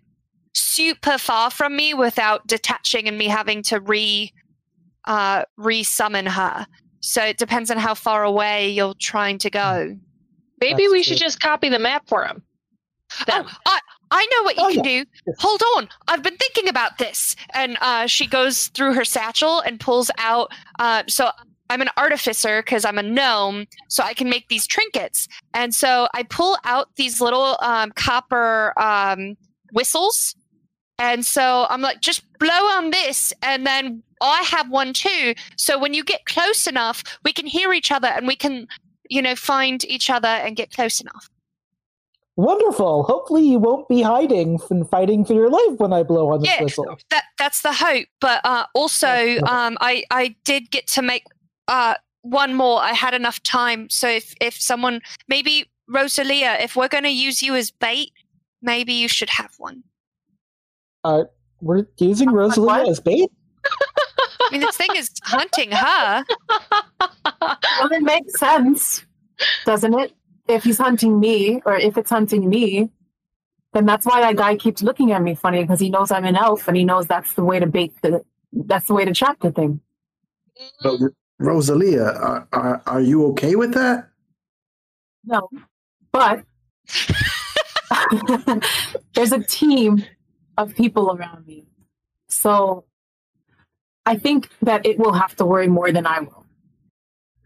super 0.54 1.18
far 1.18 1.50
from 1.50 1.74
me 1.76 1.94
without 1.94 2.46
detaching 2.46 3.08
and 3.08 3.18
me 3.18 3.26
having 3.26 3.62
to 3.64 3.80
re 3.80 4.32
uh 5.06 5.44
re-summon 5.56 6.26
her. 6.26 6.66
So 7.00 7.22
it 7.22 7.36
depends 7.36 7.70
on 7.70 7.76
how 7.76 7.94
far 7.94 8.24
away 8.24 8.70
you're 8.70 8.94
trying 8.98 9.38
to 9.38 9.50
go. 9.50 9.96
Maybe 10.60 10.84
That's 10.84 10.92
we 10.92 11.02
should 11.02 11.18
just 11.18 11.40
copy 11.40 11.68
the 11.68 11.78
map 11.78 12.08
for 12.08 12.24
him. 12.24 12.42
Then. 13.26 13.44
Oh, 13.44 13.56
I 13.66 13.78
I 14.10 14.26
know 14.32 14.42
what 14.44 14.56
you 14.56 14.62
Oh, 14.64 14.68
can 14.68 14.84
yeah. 14.84 15.02
do. 15.02 15.32
Hold 15.40 15.62
on, 15.76 15.88
I've 16.08 16.22
been 16.22 16.36
thinking 16.36 16.68
about 16.68 16.98
this. 16.98 17.34
And 17.52 17.76
uh, 17.80 18.06
she 18.06 18.26
goes 18.26 18.68
through 18.68 18.94
her 18.94 19.04
satchel 19.04 19.60
and 19.60 19.80
pulls 19.80 20.10
out. 20.18 20.52
Uh, 20.78 21.02
so 21.08 21.30
I'm 21.70 21.80
an 21.80 21.88
artificer 21.96 22.62
because 22.62 22.84
I'm 22.84 22.98
a 22.98 23.02
gnome, 23.02 23.66
so 23.88 24.02
I 24.04 24.14
can 24.14 24.28
make 24.28 24.48
these 24.48 24.66
trinkets. 24.66 25.28
And 25.54 25.74
so 25.74 26.08
I 26.14 26.22
pull 26.24 26.56
out 26.64 26.88
these 26.96 27.20
little 27.20 27.56
um, 27.60 27.90
copper 27.92 28.72
um, 28.78 29.36
whistles. 29.72 30.34
And 30.98 31.24
so 31.26 31.66
I'm 31.70 31.80
like, 31.80 32.00
just 32.00 32.22
blow 32.38 32.48
on 32.50 32.90
this, 32.90 33.32
and 33.42 33.66
then 33.66 34.02
I 34.20 34.42
have 34.42 34.70
one 34.70 34.92
too. 34.92 35.34
So 35.56 35.76
when 35.78 35.92
you 35.92 36.04
get 36.04 36.24
close 36.26 36.66
enough, 36.68 37.02
we 37.24 37.32
can 37.32 37.46
hear 37.46 37.72
each 37.72 37.90
other, 37.90 38.08
and 38.08 38.26
we 38.28 38.36
can, 38.36 38.68
you 39.10 39.20
know, 39.20 39.34
find 39.34 39.84
each 39.86 40.08
other 40.10 40.28
and 40.28 40.54
get 40.54 40.70
close 40.70 41.00
enough. 41.00 41.28
Wonderful. 42.36 43.04
Hopefully, 43.04 43.46
you 43.48 43.58
won't 43.60 43.88
be 43.88 44.02
hiding 44.02 44.58
and 44.70 44.88
fighting 44.88 45.24
for 45.24 45.34
your 45.34 45.48
life 45.50 45.78
when 45.78 45.92
I 45.92 46.02
blow 46.02 46.32
on 46.32 46.40
this 46.40 46.50
Yeah. 46.50 46.62
whistle. 46.62 46.98
that 47.10 47.24
that's 47.38 47.62
the 47.62 47.72
hope 47.72 48.06
but 48.20 48.40
uh 48.44 48.64
also 48.74 49.08
um 49.46 49.76
i 49.80 50.02
i 50.10 50.34
did 50.44 50.70
get 50.70 50.86
to 50.86 51.02
make 51.02 51.24
uh 51.68 51.94
one 52.22 52.54
more 52.54 52.80
i 52.80 52.92
had 52.92 53.14
enough 53.14 53.42
time 53.42 53.88
so 53.90 54.08
if 54.08 54.34
if 54.40 54.54
someone 54.60 55.00
maybe 55.28 55.70
rosalia 55.88 56.56
if 56.60 56.74
we're 56.76 56.88
going 56.88 57.04
to 57.04 57.10
use 57.10 57.42
you 57.42 57.54
as 57.54 57.70
bait 57.70 58.10
maybe 58.62 58.92
you 58.92 59.08
should 59.08 59.28
have 59.30 59.52
one 59.58 59.82
Uh, 61.04 61.24
We're 61.60 61.86
using 61.98 62.30
Rosalia 62.30 62.66
what? 62.66 62.88
as 62.88 63.00
bait. 63.00 63.30
i 64.40 64.48
mean 64.52 64.60
this 64.62 64.76
thing 64.76 64.90
is 64.96 65.10
hunting 65.24 65.70
her 65.70 66.24
Well, 67.40 67.92
it 67.92 68.02
makes 68.02 68.38
sense, 68.38 69.04
doesn't 69.66 69.92
it? 69.98 70.12
If 70.48 70.64
he's 70.64 70.78
hunting 70.78 71.20
me, 71.20 71.60
or 71.66 71.74
if 71.76 71.98
it's 71.98 72.08
hunting 72.10 72.48
me, 72.48 72.88
then 73.74 73.84
that's 73.84 74.06
why 74.06 74.20
that 74.22 74.36
guy 74.36 74.56
keeps 74.56 74.82
looking 74.82 75.12
at 75.12 75.20
me 75.22 75.34
funny 75.34 75.60
because 75.62 75.80
he 75.80 75.90
knows 75.90 76.10
I'm 76.10 76.24
an 76.24 76.36
elf 76.36 76.66
and 76.68 76.76
he 76.76 76.84
knows 76.84 77.06
that's 77.06 77.34
the 77.34 77.44
way 77.44 77.58
to 77.58 77.66
bait 77.66 77.92
the 78.02 78.22
that's 78.52 78.86
the 78.86 78.94
way 78.94 79.04
to 79.04 79.12
trap 79.12 79.40
the 79.40 79.50
thing. 79.52 79.80
But 80.82 81.00
Rosalia, 81.44 82.04
are, 82.04 82.48
are, 82.52 82.82
are 82.86 83.00
you 83.00 83.26
okay 83.26 83.54
with 83.56 83.74
that? 83.74 84.08
No, 85.24 85.48
but 86.12 86.44
there's 89.14 89.32
a 89.32 89.42
team 89.42 90.04
of 90.58 90.74
people 90.74 91.16
around 91.16 91.46
me, 91.46 91.66
so 92.28 92.84
I 94.06 94.16
think 94.16 94.48
that 94.62 94.84
it 94.84 94.98
will 94.98 95.12
have 95.12 95.34
to 95.36 95.46
worry 95.46 95.68
more 95.68 95.90
than 95.92 96.06
I 96.06 96.20
will. 96.20 96.44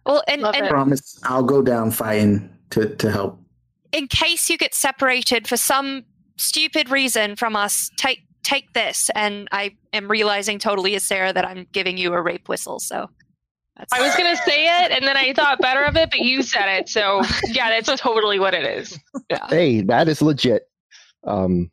Well, 0.07 0.23
and, 0.27 0.45
and 0.45 0.67
it. 0.67 0.71
Promise, 0.71 1.21
I'll 1.25 1.43
go 1.43 1.63
down 1.63 1.91
fighting 1.91 2.51
to, 2.71 2.95
to 2.97 3.11
help. 3.11 3.39
in 3.93 4.09
case 4.09 4.51
you 4.51 4.59
get 4.59 4.75
separated 4.75 5.47
for 5.47 5.57
some 5.57 6.05
stupid 6.37 6.91
reason 6.91 7.37
from 7.37 7.57
us, 7.57 7.91
take 7.97 8.23
take 8.43 8.73
this. 8.73 9.11
And 9.15 9.49
I 9.53 9.77
am 9.93 10.11
realizing 10.11 10.59
totally 10.59 10.95
as 10.95 11.03
Sarah 11.03 11.33
that 11.33 11.45
I'm 11.45 11.67
giving 11.73 11.99
you 11.99 12.15
a 12.15 12.23
rape 12.23 12.49
whistle. 12.49 12.79
So 12.79 12.99
that's 13.01 13.11
I 13.93 14.03
was 14.03 14.15
gonna 14.17 14.37
say 14.37 14.67
it, 14.67 14.93
and 14.93 15.07
then 15.07 15.17
I 15.17 15.33
thought 15.33 15.61
better 15.61 15.83
of 15.85 15.97
it, 15.97 16.11
but 16.11 16.21
you 16.21 16.43
said 16.43 16.69
it, 16.79 16.89
so 16.89 17.23
yeah, 17.49 17.71
that's 17.71 18.01
totally 18.01 18.39
what 18.39 18.55
it 18.55 18.65
is. 18.65 18.99
Hey, 19.49 19.83
that 19.83 20.09
is 20.09 20.21
legit. 20.21 20.69
Um, 21.25 21.71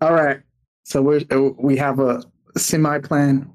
All 0.00 0.14
right. 0.14 0.40
So 0.84 1.02
we 1.02 1.26
are 1.30 1.50
we 1.58 1.76
have 1.76 1.98
a 1.98 2.22
semi 2.56 2.98
plan, 2.98 3.50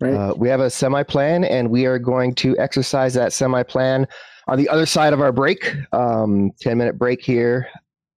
right? 0.00 0.14
uh, 0.14 0.34
we 0.36 0.48
have 0.48 0.60
a 0.60 0.70
semi 0.70 1.02
plan, 1.02 1.44
and 1.44 1.70
we 1.70 1.86
are 1.86 1.98
going 1.98 2.34
to 2.36 2.56
exercise 2.58 3.14
that 3.14 3.32
semi 3.32 3.62
plan 3.62 4.06
on 4.46 4.58
the 4.58 4.68
other 4.68 4.86
side 4.86 5.12
of 5.12 5.20
our 5.20 5.32
break. 5.32 5.74
Um, 5.92 6.50
10 6.60 6.76
minute 6.76 6.98
break 6.98 7.22
here. 7.22 7.68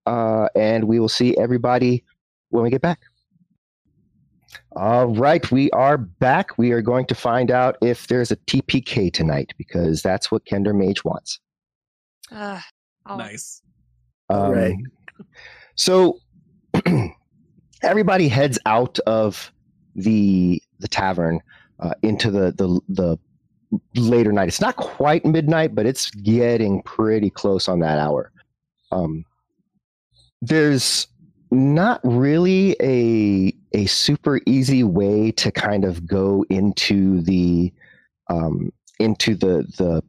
Uh, 0.06 0.50
and 0.56 0.84
we 0.84 1.00
will 1.00 1.10
see 1.10 1.38
everybody 1.38 2.04
when 2.50 2.64
we 2.64 2.70
get 2.70 2.82
back. 2.82 3.00
All 4.76 5.08
right, 5.08 5.50
we 5.52 5.70
are 5.72 5.98
back. 5.98 6.58
We 6.58 6.72
are 6.72 6.82
going 6.82 7.06
to 7.06 7.16
find 7.16 7.52
out 7.52 7.78
if 7.82 8.08
there's 8.08 8.32
a 8.32 8.36
TPK 8.38 9.14
tonight 9.14 9.54
because 9.58 10.02
that's 10.02 10.32
what 10.32 10.46
Kender 10.46 10.76
Mage 10.76 11.06
wants. 11.06 11.40
Uh, 12.32 12.60
oh. 13.06 13.18
Nice. 13.18 13.62
Um, 14.30 14.52
Right. 14.52 14.76
So 15.76 16.20
everybody 17.84 18.28
heads 18.28 18.58
out 18.66 18.98
of 19.00 19.52
the 19.96 20.62
the 20.80 20.88
tavern 20.88 21.40
uh, 21.80 21.94
into 22.02 22.32
the, 22.32 22.52
the 22.58 22.80
the 22.90 23.20
later 23.96 24.32
night. 24.32 24.48
It's 24.48 24.62
not 24.62 24.76
quite 24.76 25.26
midnight, 25.26 25.76
but 25.76 25.86
it's 25.86 26.10
getting 26.10 26.82
pretty 26.84 27.30
close 27.30 27.68
on 27.68 27.80
that 27.80 28.00
hour. 28.00 28.32
Um, 28.92 29.26
there's 30.42 31.08
not 31.54 32.00
really 32.04 32.76
a 32.82 33.54
a 33.74 33.86
super 33.86 34.40
easy 34.46 34.84
way 34.84 35.32
to 35.32 35.52
kind 35.52 35.86
of 35.86 36.06
go 36.06 36.46
into 36.50 37.22
the 37.22 37.74
um, 38.30 38.72
into 39.00 39.36
the 39.36 39.66
the 39.78 40.04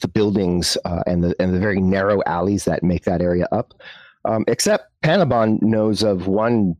the 0.00 0.08
buildings 0.08 0.76
uh, 0.84 1.02
and 1.06 1.22
the 1.24 1.34
and 1.40 1.54
the 1.54 1.58
very 1.60 1.80
narrow 1.80 2.22
alleys 2.26 2.64
that 2.64 2.82
make 2.82 3.04
that 3.04 3.20
area 3.20 3.48
up. 3.52 3.74
Um, 4.24 4.44
except 4.48 4.90
Panabon 5.02 5.60
knows 5.62 6.02
of 6.02 6.26
one 6.26 6.76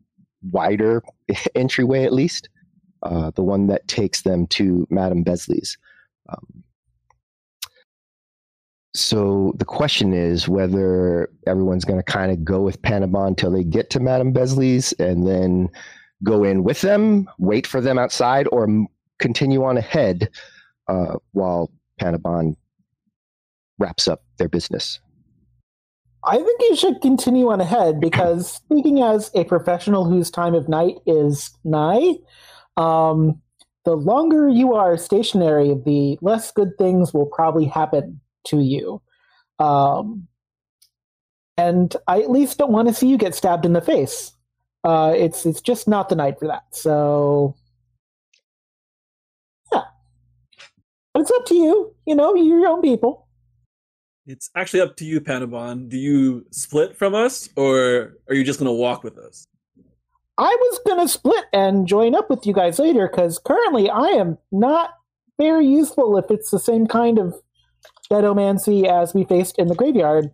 wider 0.51 1.03
entryway, 1.55 2.03
at 2.03 2.13
least, 2.13 2.49
uh, 3.03 3.31
the 3.31 3.43
one 3.43 3.67
that 3.67 3.87
takes 3.87 4.21
them 4.21 4.47
to 4.47 4.87
Madame 4.89 5.23
Besley's. 5.23 5.77
Um, 6.29 6.63
so 8.95 9.53
the 9.57 9.65
question 9.65 10.13
is 10.13 10.47
whether 10.47 11.29
everyone's 11.45 11.85
going 11.85 11.99
to 11.99 12.03
kind 12.03 12.31
of 12.31 12.43
go 12.43 12.61
with 12.61 12.81
Panabon 12.81 13.37
till 13.37 13.51
they 13.51 13.63
get 13.63 13.89
to 13.91 13.99
Madame 13.99 14.31
Besley's 14.31 14.93
and 14.93 15.27
then 15.27 15.69
go 16.23 16.43
in 16.43 16.63
with 16.63 16.81
them, 16.81 17.29
wait 17.37 17.67
for 17.67 17.81
them 17.81 17.99
outside, 17.99 18.47
or 18.51 18.67
continue 19.19 19.63
on 19.63 19.77
ahead 19.77 20.29
uh, 20.87 21.15
while 21.33 21.71
Panabon 22.01 22.55
wraps 23.77 24.07
up 24.07 24.23
their 24.37 24.49
business. 24.49 24.99
I 26.23 26.37
think 26.37 26.61
you 26.61 26.75
should 26.75 26.99
continue 27.01 27.49
on 27.49 27.61
ahead 27.61 28.01
because 28.01 28.51
speaking 28.51 29.01
as 29.01 29.31
a 29.35 29.45
professional 29.45 30.03
whose 30.03 30.29
time 30.29 30.53
of 30.53 30.67
night 30.67 30.95
is 31.05 31.51
nigh, 31.63 32.15
um, 32.75 33.41
the 33.85 33.95
longer 33.95 34.49
you 34.49 34.73
are 34.73 34.97
stationary, 34.97 35.75
the 35.85 36.17
less 36.21 36.51
good 36.51 36.77
things 36.77 37.13
will 37.13 37.27
probably 37.27 37.65
happen 37.65 38.19
to 38.45 38.59
you. 38.59 39.01
Um, 39.59 40.27
and 41.57 41.95
I 42.07 42.21
at 42.21 42.31
least 42.31 42.57
don't 42.57 42.71
want 42.71 42.87
to 42.87 42.93
see 42.93 43.07
you 43.07 43.17
get 43.17 43.35
stabbed 43.35 43.65
in 43.65 43.73
the 43.73 43.81
face. 43.81 44.31
Uh, 44.83 45.13
it's 45.15 45.45
it's 45.45 45.59
just 45.59 45.87
not 45.87 46.07
the 46.07 46.15
night 46.15 46.39
for 46.39 46.47
that. 46.47 46.63
So, 46.71 47.55
yeah, 49.73 49.83
but 51.13 51.21
it's 51.21 51.31
up 51.31 51.45
to 51.47 51.55
you. 51.55 51.93
You 52.05 52.15
know, 52.15 52.33
you're 52.33 52.59
your 52.59 52.69
own 52.69 52.81
people. 52.81 53.27
It's 54.25 54.49
actually 54.55 54.81
up 54.81 54.95
to 54.97 55.05
you, 55.05 55.19
Panabon. 55.19 55.89
Do 55.89 55.97
you 55.97 56.45
split 56.51 56.95
from 56.95 57.13
us, 57.13 57.49
or 57.57 58.15
are 58.29 58.35
you 58.35 58.43
just 58.43 58.59
going 58.59 58.67
to 58.67 58.73
walk 58.73 59.03
with 59.03 59.17
us? 59.17 59.45
I 60.39 60.55
was 60.57 60.79
gonna 60.87 61.07
split 61.09 61.45
and 61.51 61.85
join 61.85 62.15
up 62.15 62.29
with 62.29 62.47
you 62.47 62.53
guys 62.53 62.79
later 62.79 63.09
because 63.09 63.37
currently 63.39 63.89
I 63.89 64.07
am 64.07 64.37
not 64.53 64.91
very 65.37 65.67
useful 65.67 66.17
if 66.17 66.31
it's 66.31 66.49
the 66.49 66.59
same 66.59 66.87
kind 66.87 67.19
of 67.19 67.35
deadomancy 68.11 68.85
as 68.85 69.13
we 69.13 69.23
faced 69.25 69.57
in 69.57 69.67
the 69.67 69.75
graveyard, 69.75 70.31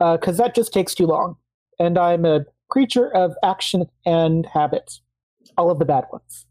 uh, 0.00 0.16
because 0.16 0.36
that 0.38 0.54
just 0.54 0.72
takes 0.72 0.94
too 0.94 1.06
long. 1.06 1.36
And 1.78 1.98
I'm 1.98 2.24
a 2.24 2.44
creature 2.68 3.14
of 3.14 3.34
action 3.42 3.86
and 4.06 4.46
habit, 4.46 5.00
all 5.56 5.70
of 5.70 5.78
the 5.78 5.84
bad 5.84 6.04
ones. 6.12 6.46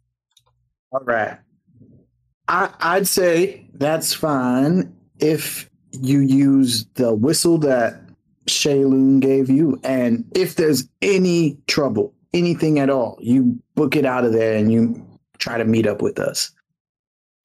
All 0.91 1.01
right. 1.03 1.37
I, 2.47 2.69
I'd 2.79 3.07
say 3.07 3.65
that's 3.73 4.13
fine 4.13 4.95
if 5.19 5.69
you 5.91 6.19
use 6.19 6.85
the 6.95 7.13
whistle 7.13 7.57
that 7.59 8.01
Shayloon 8.47 9.19
gave 9.19 9.49
you, 9.49 9.79
and 9.83 10.25
if 10.35 10.55
there's 10.55 10.87
any 11.01 11.57
trouble, 11.67 12.13
anything 12.33 12.79
at 12.79 12.89
all, 12.89 13.17
you 13.21 13.59
book 13.75 13.95
it 13.95 14.05
out 14.05 14.25
of 14.25 14.33
there 14.33 14.57
and 14.57 14.71
you 14.71 15.05
try 15.37 15.57
to 15.57 15.65
meet 15.65 15.87
up 15.87 16.01
with 16.01 16.19
us. 16.19 16.51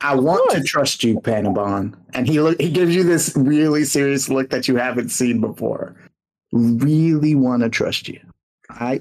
I 0.00 0.14
want 0.14 0.50
to 0.52 0.62
trust 0.62 1.02
you, 1.04 1.20
Panabon. 1.20 1.94
And 2.12 2.28
he 2.28 2.40
look, 2.40 2.60
he 2.60 2.70
gives 2.70 2.94
you 2.94 3.02
this 3.02 3.34
really 3.36 3.84
serious 3.84 4.28
look 4.28 4.50
that 4.50 4.68
you 4.68 4.76
haven't 4.76 5.08
seen 5.08 5.40
before. 5.40 5.96
Really 6.52 7.34
want 7.34 7.62
to 7.62 7.68
trust 7.68 8.08
you. 8.08 8.20
I 8.70 9.00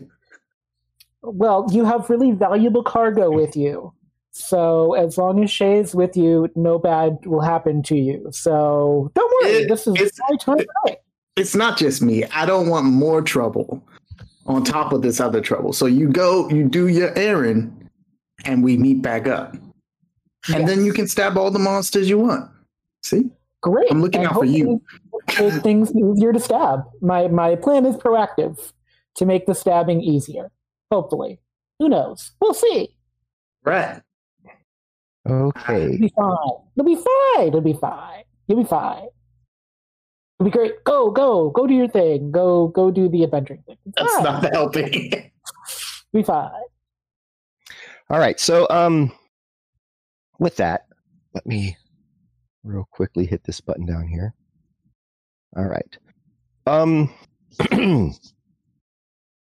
Well, 1.21 1.67
you 1.71 1.85
have 1.85 2.09
really 2.09 2.31
valuable 2.31 2.83
cargo 2.83 3.31
with 3.31 3.55
you. 3.57 3.93
So 4.31 4.93
as 4.93 5.17
long 5.17 5.43
as 5.43 5.49
Shay's 5.51 5.95
with 5.95 6.15
you, 6.17 6.49
no 6.55 6.77
bad 6.77 7.17
will 7.25 7.41
happen 7.41 7.81
to 7.83 7.95
you. 7.95 8.27
So 8.31 9.11
don't 9.15 9.43
worry, 9.43 9.53
It- 9.63 9.67
this 9.69 9.87
is 9.87 9.95
it's- 9.95 10.19
my 10.29 10.35
time. 10.37 10.65
right. 10.85 10.97
it's 11.35 11.55
not 11.55 11.77
just 11.77 12.01
me. 12.01 12.23
I 12.25 12.45
don't 12.45 12.67
want 12.69 12.85
more 12.85 13.21
trouble 13.21 13.81
on 14.45 14.63
top 14.63 14.93
of 14.93 15.01
this 15.01 15.19
other 15.19 15.41
trouble. 15.41 15.73
So 15.73 15.85
you 15.85 16.07
go, 16.09 16.49
you 16.49 16.67
do 16.67 16.87
your 16.87 17.11
errand, 17.17 17.89
and 18.45 18.63
we 18.63 18.77
meet 18.77 19.01
back 19.01 19.27
up. 19.27 19.55
And 20.53 20.67
then 20.67 20.85
you 20.85 20.93
can 20.93 21.07
stab 21.07 21.37
all 21.37 21.49
the 21.51 21.59
monsters 21.59 22.09
you 22.09 22.19
want. 22.19 22.49
See? 23.03 23.29
Great. 23.61 23.91
I'm 23.91 24.01
looking 24.01 24.21
And 24.21 24.29
out 24.29 24.35
for 24.35 24.45
you. 24.45 24.81
hopefully 25.11 25.51
Make 25.51 25.63
things 25.63 25.91
easier 25.95 26.31
to 26.33 26.39
stab. 26.39 26.81
My 27.01 27.27
my 27.27 27.55
plan 27.55 27.85
is 27.85 27.95
proactive 27.95 28.71
to 29.15 29.25
make 29.25 29.47
the 29.47 29.55
stabbing 29.55 30.01
easier. 30.01 30.51
Hopefully. 30.91 31.39
Who 31.79 31.89
knows? 31.89 32.31
We'll 32.39 32.53
see. 32.53 32.95
Right. 33.63 34.01
Okay. 35.27 35.85
It'll 35.85 35.97
be 35.97 36.13
fine. 36.15 36.37
It'll 36.77 36.85
be 36.85 36.95
fine. 36.95 37.47
It'll 37.47 37.61
be 37.61 37.73
fine. 37.73 38.23
You'll 38.47 38.61
be 38.61 38.67
fine. 38.69 39.07
It'll 40.39 40.45
be 40.45 40.51
great. 40.51 40.83
Go, 40.83 41.09
go, 41.09 41.49
go 41.49 41.65
do 41.65 41.73
your 41.73 41.87
thing. 41.87 42.29
Go, 42.31 42.67
go 42.67 42.91
do 42.91 43.09
the 43.09 43.23
adventuring 43.23 43.63
thing. 43.65 43.77
It's 43.87 43.95
That's 43.97 44.13
fine. 44.15 44.23
not 44.23 44.53
helping. 44.53 45.31
Be 46.13 46.21
fine. 46.23 46.51
All 48.11 48.19
right. 48.19 48.39
So, 48.39 48.67
um, 48.69 49.11
with 50.39 50.55
that, 50.57 50.87
let 51.33 51.45
me 51.45 51.77
real 52.63 52.87
quickly 52.91 53.25
hit 53.25 53.43
this 53.43 53.61
button 53.61 53.85
down 53.85 54.07
here. 54.07 54.33
All 55.55 55.65
right. 55.65 55.97
Um, 56.67 57.13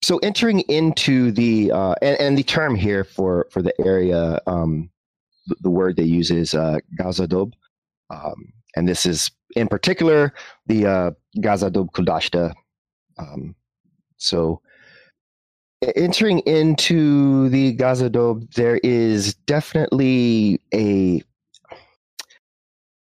so 0.03 0.19
entering 0.19 0.61
into 0.61 1.33
the 1.33 1.73
uh, 1.73 1.95
and, 2.03 2.21
and 2.21 2.39
the 2.39 2.43
term 2.43 2.75
here 2.75 3.05
for 3.05 3.47
for 3.51 3.63
the 3.63 3.75
area, 3.85 4.41
um, 4.47 4.91
the, 5.47 5.57
the 5.63 5.71
word 5.71 5.97
they 5.97 6.05
use 6.05 6.31
is 6.31 6.55
uh, 6.55 6.79
Gazadob, 6.99 7.53
um, 8.11 8.53
and 8.77 8.89
this 8.89 9.07
is 9.07 9.31
in 9.57 9.69
particular 9.69 10.33
the 10.67 10.87
uh, 10.87 11.11
Gazadob 11.39 11.91
Kudashta. 11.93 12.55
Um, 13.19 13.55
so 14.19 14.61
entering 15.97 16.41
into 16.41 17.49
the 17.49 17.77
Gazadob, 17.77 18.53
there 18.55 18.79
is 18.83 19.35
definitely 19.47 20.61
a 20.73 21.23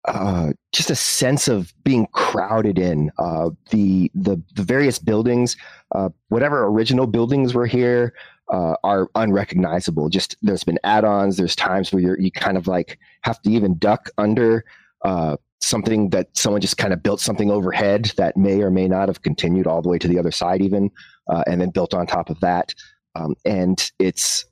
uh, 0.05 0.51
just 0.73 0.89
a 0.89 0.95
sense 0.95 1.47
of 1.47 1.73
being 1.85 2.07
crowded 2.07 2.77
in. 2.77 3.09
Uh, 3.17 3.51
the, 3.71 4.11
the 4.13 4.41
the 4.55 4.63
various 4.63 4.99
buildings, 4.99 5.55
uh, 5.93 6.09
whatever 6.27 6.65
original 6.65 7.07
buildings 7.07 7.53
were 7.53 7.65
here, 7.65 8.13
uh, 8.51 8.75
are 8.83 9.09
unrecognizable. 9.15 10.09
Just 10.09 10.35
there's 10.41 10.63
been 10.65 10.79
add-ons. 10.83 11.37
There's 11.37 11.55
times 11.55 11.93
where 11.93 12.01
you're 12.01 12.19
you 12.19 12.31
kind 12.31 12.57
of 12.57 12.67
like 12.67 12.99
have 13.21 13.41
to 13.43 13.49
even 13.49 13.77
duck 13.77 14.09
under 14.17 14.65
uh, 15.05 15.37
something 15.63 16.09
that 16.09 16.27
someone 16.33 16.61
just 16.61 16.77
kind 16.77 16.93
of 16.93 17.01
built 17.01 17.19
something 17.19 17.49
overhead 17.49 18.11
that 18.17 18.35
may 18.35 18.61
or 18.61 18.69
may 18.69 18.87
not 18.87 19.07
have 19.07 19.21
continued 19.21 19.65
all 19.65 19.81
the 19.81 19.89
way 19.89 19.97
to 19.97 20.07
the 20.07 20.19
other 20.19 20.31
side, 20.31 20.61
even, 20.61 20.91
uh, 21.29 21.43
and 21.47 21.61
then 21.61 21.69
built 21.69 21.93
on 21.93 22.07
top 22.07 22.29
of 22.29 22.39
that. 22.41 22.73
Um, 23.15 23.35
and 23.45 23.91
it's 23.99 24.45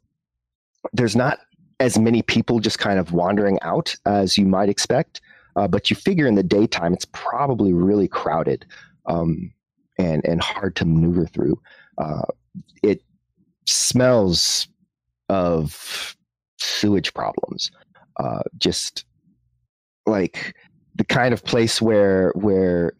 there's 0.93 1.15
not 1.15 1.39
as 1.79 1.97
many 1.97 2.21
people 2.21 2.59
just 2.59 2.79
kind 2.79 2.99
of 2.99 3.11
wandering 3.11 3.59
out 3.61 3.95
as 4.05 4.37
you 4.37 4.45
might 4.45 4.69
expect. 4.69 5.21
Uh, 5.55 5.67
but 5.67 5.89
you 5.89 5.95
figure 5.95 6.27
in 6.27 6.35
the 6.35 6.43
daytime, 6.43 6.93
it's 6.93 7.05
probably 7.05 7.73
really 7.73 8.07
crowded 8.07 8.65
um, 9.07 9.51
and 9.97 10.23
and 10.25 10.41
hard 10.41 10.75
to 10.77 10.85
maneuver 10.85 11.25
through. 11.25 11.59
Uh, 11.97 12.23
it 12.83 13.01
smells 13.65 14.67
of 15.29 16.15
sewage 16.57 17.13
problems. 17.13 17.71
Uh, 18.17 18.41
just 18.57 19.05
like 20.05 20.55
the 20.95 21.03
kind 21.03 21.33
of 21.33 21.43
place 21.43 21.81
where 21.81 22.31
where 22.35 22.93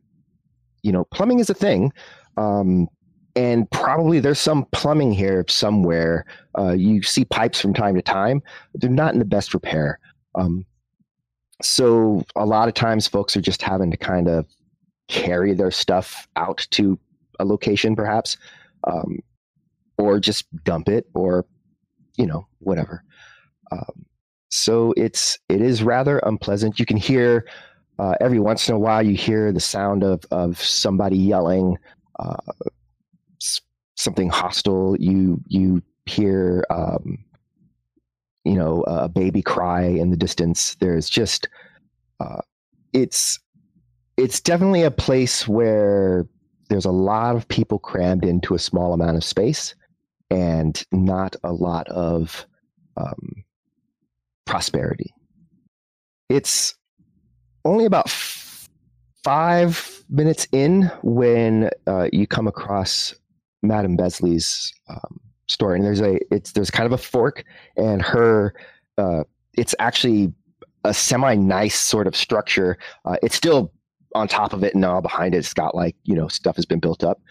you 0.84 0.92
know 0.92 1.04
plumbing 1.06 1.40
is 1.40 1.50
a 1.50 1.54
thing 1.54 1.92
um, 2.38 2.88
and 3.36 3.70
probably 3.72 4.20
there's 4.20 4.40
some 4.40 4.66
plumbing 4.72 5.12
here 5.12 5.46
somewhere. 5.48 6.26
Uh, 6.58 6.72
you 6.72 7.02
see 7.02 7.26
pipes 7.26 7.62
from 7.62 7.74
time 7.74 7.96
to 7.96 8.02
time 8.02 8.42
they're 8.76 8.90
not 8.90 9.14
in 9.14 9.20
the 9.20 9.26
best 9.26 9.54
repair. 9.54 10.00
Um, 10.36 10.66
so 11.62 12.24
a 12.36 12.46
lot 12.46 12.68
of 12.68 12.74
times 12.74 13.08
folks 13.08 13.38
are 13.38 13.42
just 13.42 13.62
having 13.62 13.92
to 13.92 13.98
kind 13.98 14.28
of 14.28 14.46
carry 15.08 15.54
their 15.54 15.72
stuff 15.72 16.28
out 16.36 16.66
to 16.72 16.98
a 17.40 17.46
location 17.46 17.96
perhaps 17.96 18.38
um, 18.86 19.20
or 19.98 20.20
just 20.20 20.46
dump 20.64 20.90
it 20.90 21.08
or 21.14 21.46
you 22.18 22.26
know 22.26 22.48
whatever. 22.60 23.04
Um, 23.72 24.06
so 24.50 24.94
it's 24.98 25.40
it 25.50 25.62
is 25.62 25.82
rather 25.84 26.20
unpleasant. 26.20 26.80
You 26.80 26.86
can 26.86 26.98
hear 26.98 27.46
uh, 28.00 28.16
every 28.20 28.40
once 28.40 28.68
in 28.68 28.76
a 28.76 28.80
while 28.80 29.02
you 29.02 29.16
hear 29.16 29.52
the 29.52 29.60
sound 29.60 30.04
of 30.04 30.24
of 30.32 30.62
somebody 30.62 31.18
yelling 31.18 31.78
uh, 32.20 32.36
something 34.02 34.30
hostile 34.30 34.96
you 35.00 35.42
you 35.48 35.82
hear 36.06 36.66
um, 36.70 37.18
you 38.44 38.56
know 38.56 38.84
a 38.88 39.08
baby 39.08 39.42
cry 39.42 39.84
in 39.84 40.10
the 40.10 40.18
distance 40.18 40.76
there's 40.76 41.10
just 41.10 41.48
uh, 42.20 42.42
it's 42.94 43.40
it's 44.18 44.42
definitely 44.42 44.84
a 44.84 44.92
place 44.92 45.48
where 45.48 46.28
there's 46.70 46.86
a 46.86 46.92
lot 46.92 47.36
of 47.36 47.48
people 47.48 47.80
crammed 47.80 48.24
into 48.26 48.54
a 48.54 48.60
small 48.60 48.94
amount 48.94 49.18
of 49.18 49.24
space 49.24 49.76
and 50.30 50.86
not 50.92 51.36
a 51.44 51.52
lot 51.52 51.88
of 51.90 52.46
um, 52.98 53.44
prosperity. 54.46 55.14
It's 56.30 56.76
only 57.66 57.86
about 57.86 58.08
f- 58.08 58.70
five 59.24 60.04
minutes 60.10 60.48
in 60.52 60.84
when 61.04 61.70
uh, 61.88 62.08
you 62.14 62.26
come 62.28 62.48
across 62.48 63.14
Madame 63.62 63.96
Besley's 63.96 64.74
um, 64.90 65.20
story, 65.48 65.78
and 65.78 65.86
there's 65.86 66.02
a 66.02 66.20
it's 66.34 66.54
there's 66.54 66.72
kind 66.72 66.86
of 66.86 66.94
a 66.94 66.98
fork, 66.98 67.44
and 67.78 68.02
her 68.02 68.54
uh, 68.98 69.24
it's 69.54 69.76
actually 69.80 70.34
a 70.84 70.94
semi 70.94 71.36
nice 71.36 71.80
sort 71.80 72.08
of 72.08 72.16
structure. 72.16 72.78
Uh, 73.06 73.18
it's 73.22 73.36
still 73.36 73.72
on 74.16 74.28
top 74.28 74.54
of 74.54 74.64
it 74.64 74.76
and 74.76 74.84
all 74.84 75.02
behind 75.02 75.34
it. 75.34 75.40
It's 75.40 75.54
got 75.54 75.76
like 75.76 75.96
you 76.04 76.16
know 76.16 76.28
stuff 76.28 76.56
has 76.56 76.66
been 76.66 76.80
built 76.80 77.04
up, 77.04 77.22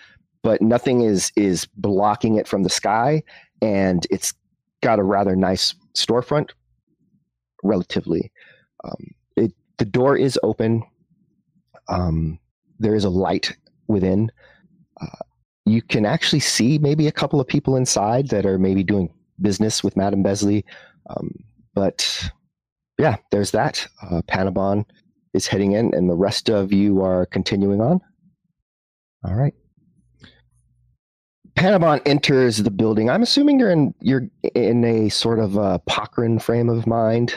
but 0.43 0.63
nothing 0.63 1.03
is 1.03 1.33
is 1.37 1.67
blocking 1.77 2.37
it 2.37 2.47
from 2.47 2.63
the 2.63 2.71
sky, 2.71 3.23
and 3.61 4.07
it's 4.11 4.33
got 4.83 4.99
a 4.99 5.03
rather 5.03 5.37
nice 5.37 5.75
storefront, 5.95 6.51
relatively. 7.63 8.31
Um, 8.85 9.09
it 9.37 9.53
the 9.79 9.85
door 9.85 10.17
is 10.17 10.39
open. 10.43 10.83
Um, 11.89 12.39
there 12.79 12.95
is 12.95 13.05
a 13.05 13.11
light 13.11 13.57
within. 13.89 14.31
Uh, 15.01 15.25
you 15.71 15.83
can 15.83 16.05
actually 16.05 16.41
see 16.41 16.79
maybe 16.79 17.07
a 17.07 17.13
couple 17.13 17.41
of 17.41 17.47
people 17.47 17.77
inside 17.77 18.29
that 18.29 18.47
are 18.47 18.59
maybe 18.59 18.83
doing 18.83 19.13
business 19.41 19.83
with 19.83 19.97
Madame 19.97 20.23
Besley, 20.23 20.65
um, 21.09 21.31
but 21.75 22.31
yeah, 22.99 23.17
there's 23.31 23.53
that. 23.53 23.87
Uh, 24.03 24.23
Panabon 24.23 24.85
is 25.35 25.47
heading 25.47 25.73
in, 25.73 25.95
and 25.95 26.11
the 26.11 26.17
rest 26.17 26.51
of 26.51 26.73
you 26.73 27.03
are 27.03 27.27
continuing 27.27 27.81
on. 27.81 28.01
All 29.25 29.35
right. 29.35 29.55
Panabon 31.55 32.01
enters 32.07 32.59
the 32.59 32.71
building. 32.71 33.11
I'm 33.11 33.23
assuming 33.23 33.59
you're 33.59 33.71
in 33.71 33.95
you're 34.01 34.29
in 34.55 34.85
a 34.85 35.09
sort 35.09 35.39
of 35.39 35.59
uh, 35.59 35.79
Pochrin 35.89 36.41
frame 36.41 36.69
of 36.69 36.87
mind. 36.87 37.35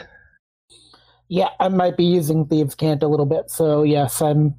Yeah, 1.29 1.49
I 1.59 1.67
might 1.69 1.97
be 1.97 2.05
using 2.05 2.45
Thieves' 2.45 2.75
Cant 2.75 3.03
a 3.03 3.07
little 3.07 3.25
bit. 3.25 3.49
So 3.49 3.83
yes, 3.83 4.21
I'm. 4.21 4.55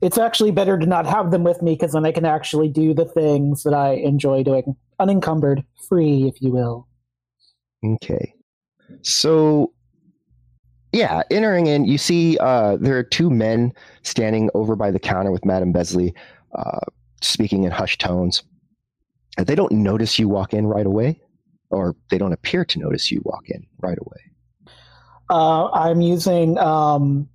It's 0.00 0.18
actually 0.18 0.50
better 0.50 0.78
to 0.78 0.86
not 0.86 1.06
have 1.06 1.30
them 1.30 1.44
with 1.44 1.62
me 1.62 1.74
because 1.74 1.92
then 1.92 2.06
I 2.06 2.12
can 2.12 2.24
actually 2.24 2.68
do 2.68 2.94
the 2.94 3.04
things 3.04 3.62
that 3.62 3.74
I 3.74 3.94
enjoy 3.94 4.42
doing, 4.42 4.76
unencumbered, 4.98 5.64
free, 5.88 6.28
if 6.28 6.40
you 6.42 6.50
will. 6.50 6.86
Okay. 7.84 8.34
So, 9.02 9.72
yeah, 10.92 11.22
entering 11.30 11.66
in, 11.66 11.84
you 11.84 11.98
see 11.98 12.38
uh, 12.38 12.76
there 12.78 12.96
are 12.98 13.02
two 13.02 13.30
men 13.30 13.72
standing 14.02 14.50
over 14.54 14.76
by 14.76 14.90
the 14.90 14.98
counter 14.98 15.30
with 15.30 15.44
Madame 15.44 15.72
Besley, 15.72 16.14
uh, 16.56 16.80
speaking 17.20 17.64
in 17.64 17.70
hushed 17.70 18.00
tones. 18.00 18.42
They 19.36 19.54
don't 19.54 19.72
notice 19.72 20.18
you 20.18 20.28
walk 20.28 20.52
in 20.52 20.66
right 20.66 20.86
away, 20.86 21.20
or 21.70 21.94
they 22.10 22.18
don't 22.18 22.32
appear 22.32 22.64
to 22.64 22.78
notice 22.78 23.10
you 23.10 23.20
walk 23.24 23.48
in 23.48 23.66
right 23.80 23.98
away. 23.98 24.72
Uh, 25.30 25.70
I'm 25.70 26.00
using 26.00 26.58
um, 26.58 27.28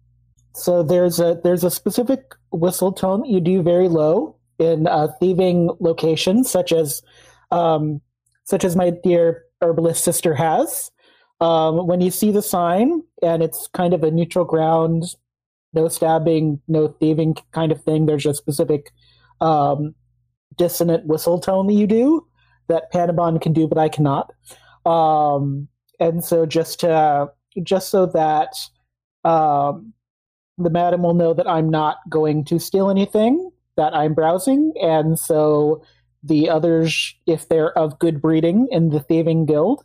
so 0.55 0.83
there's 0.83 1.19
a 1.19 1.39
there's 1.43 1.63
a 1.63 1.71
specific 1.71 2.35
whistle 2.51 2.91
tone 2.91 3.25
you 3.25 3.39
do 3.39 3.61
very 3.61 3.87
low 3.87 4.37
in 4.59 4.87
uh, 4.87 5.07
thieving 5.19 5.69
locations, 5.79 6.49
such 6.49 6.71
as 6.71 7.01
um, 7.51 8.01
such 8.43 8.63
as 8.63 8.75
my 8.75 8.91
dear 8.91 9.43
herbalist 9.61 10.03
sister 10.03 10.33
has. 10.35 10.91
Um, 11.41 11.87
when 11.87 12.01
you 12.01 12.11
see 12.11 12.31
the 12.31 12.41
sign 12.41 13.01
and 13.21 13.43
it's 13.43 13.67
kind 13.73 13.93
of 13.93 14.03
a 14.03 14.11
neutral 14.11 14.45
ground, 14.45 15.03
no 15.73 15.87
stabbing, 15.87 16.61
no 16.67 16.87
thieving 16.87 17.35
kind 17.51 17.71
of 17.71 17.83
thing. 17.83 18.05
There's 18.05 18.25
a 18.25 18.33
specific 18.33 18.91
um, 19.41 19.95
dissonant 20.55 21.05
whistle 21.05 21.39
tone 21.39 21.67
that 21.67 21.73
you 21.73 21.87
do 21.87 22.27
that 22.67 22.91
Panabon 22.93 23.41
can 23.41 23.53
do, 23.53 23.67
but 23.67 23.77
I 23.77 23.89
cannot. 23.89 24.31
Um, 24.85 25.67
and 25.99 26.23
so 26.23 26.45
just 26.45 26.81
to 26.81 27.31
just 27.61 27.89
so 27.89 28.05
that 28.07 28.53
um, 29.23 29.93
the 30.57 30.69
madam 30.69 31.03
will 31.03 31.13
know 31.13 31.33
that 31.33 31.47
I'm 31.49 31.69
not 31.69 31.97
going 32.09 32.45
to 32.45 32.59
steal 32.59 32.89
anything, 32.89 33.51
that 33.75 33.95
I'm 33.95 34.13
browsing, 34.13 34.73
and 34.81 35.17
so 35.19 35.83
the 36.23 36.49
others, 36.49 37.15
if 37.25 37.49
they're 37.49 37.77
of 37.77 37.99
good 37.99 38.21
breeding 38.21 38.67
in 38.71 38.89
the 38.89 38.99
thieving 39.01 39.45
guild, 39.45 39.83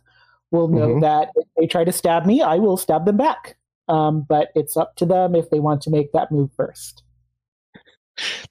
will 0.51 0.67
know 0.67 0.95
Mhm. 0.95 1.01
that 1.01 1.31
if 1.35 1.47
they 1.57 1.67
try 1.67 1.83
to 1.83 1.91
stab 1.91 2.25
me, 2.25 2.41
I 2.41 2.57
will 2.57 2.77
stab 2.77 3.05
them 3.05 3.17
back. 3.17 3.57
Um, 3.87 4.21
but 4.21 4.49
it's 4.55 4.77
up 4.77 4.95
to 4.97 5.05
them 5.05 5.35
if 5.35 5.49
they 5.49 5.59
want 5.59 5.81
to 5.81 5.89
make 5.89 6.11
that 6.13 6.31
move 6.31 6.51
first. 6.55 7.03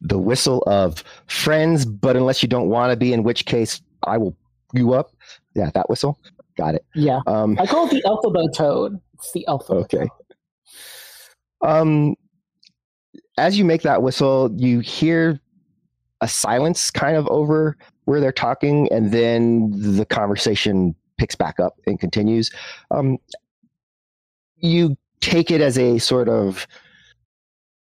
The 0.00 0.18
whistle 0.18 0.62
of 0.66 1.04
friends, 1.26 1.84
but 1.84 2.16
unless 2.16 2.42
you 2.42 2.48
don't 2.48 2.68
want 2.68 2.90
to 2.90 2.96
be, 2.96 3.12
in 3.12 3.22
which 3.22 3.46
case 3.46 3.80
I 4.02 4.18
will 4.18 4.36
you 4.74 4.92
up. 4.92 5.12
Yeah, 5.54 5.70
that 5.74 5.88
whistle. 5.88 6.18
Got 6.56 6.74
it. 6.74 6.84
Yeah, 6.94 7.20
Um, 7.26 7.56
I 7.58 7.66
call 7.66 7.86
it 7.86 7.90
the 7.90 8.04
alphabet 8.04 8.52
tone. 8.54 9.00
It's 9.14 9.32
the 9.32 9.46
alphabet. 9.46 9.84
Okay. 9.84 10.08
Um, 11.60 12.14
as 13.36 13.58
you 13.58 13.64
make 13.64 13.82
that 13.82 14.02
whistle, 14.02 14.50
you 14.56 14.80
hear 14.80 15.40
a 16.20 16.28
silence 16.28 16.90
kind 16.90 17.16
of 17.16 17.26
over 17.28 17.76
where 18.04 18.20
they're 18.20 18.32
talking, 18.32 18.88
and 18.92 19.12
then 19.12 19.70
the 19.96 20.04
conversation 20.04 20.94
picks 21.18 21.34
back 21.34 21.60
up 21.60 21.76
and 21.86 22.00
continues. 22.00 22.50
Um, 22.90 23.18
you 24.56 24.96
take 25.20 25.50
it 25.50 25.60
as 25.60 25.78
a 25.78 25.98
sort 25.98 26.28
of 26.28 26.66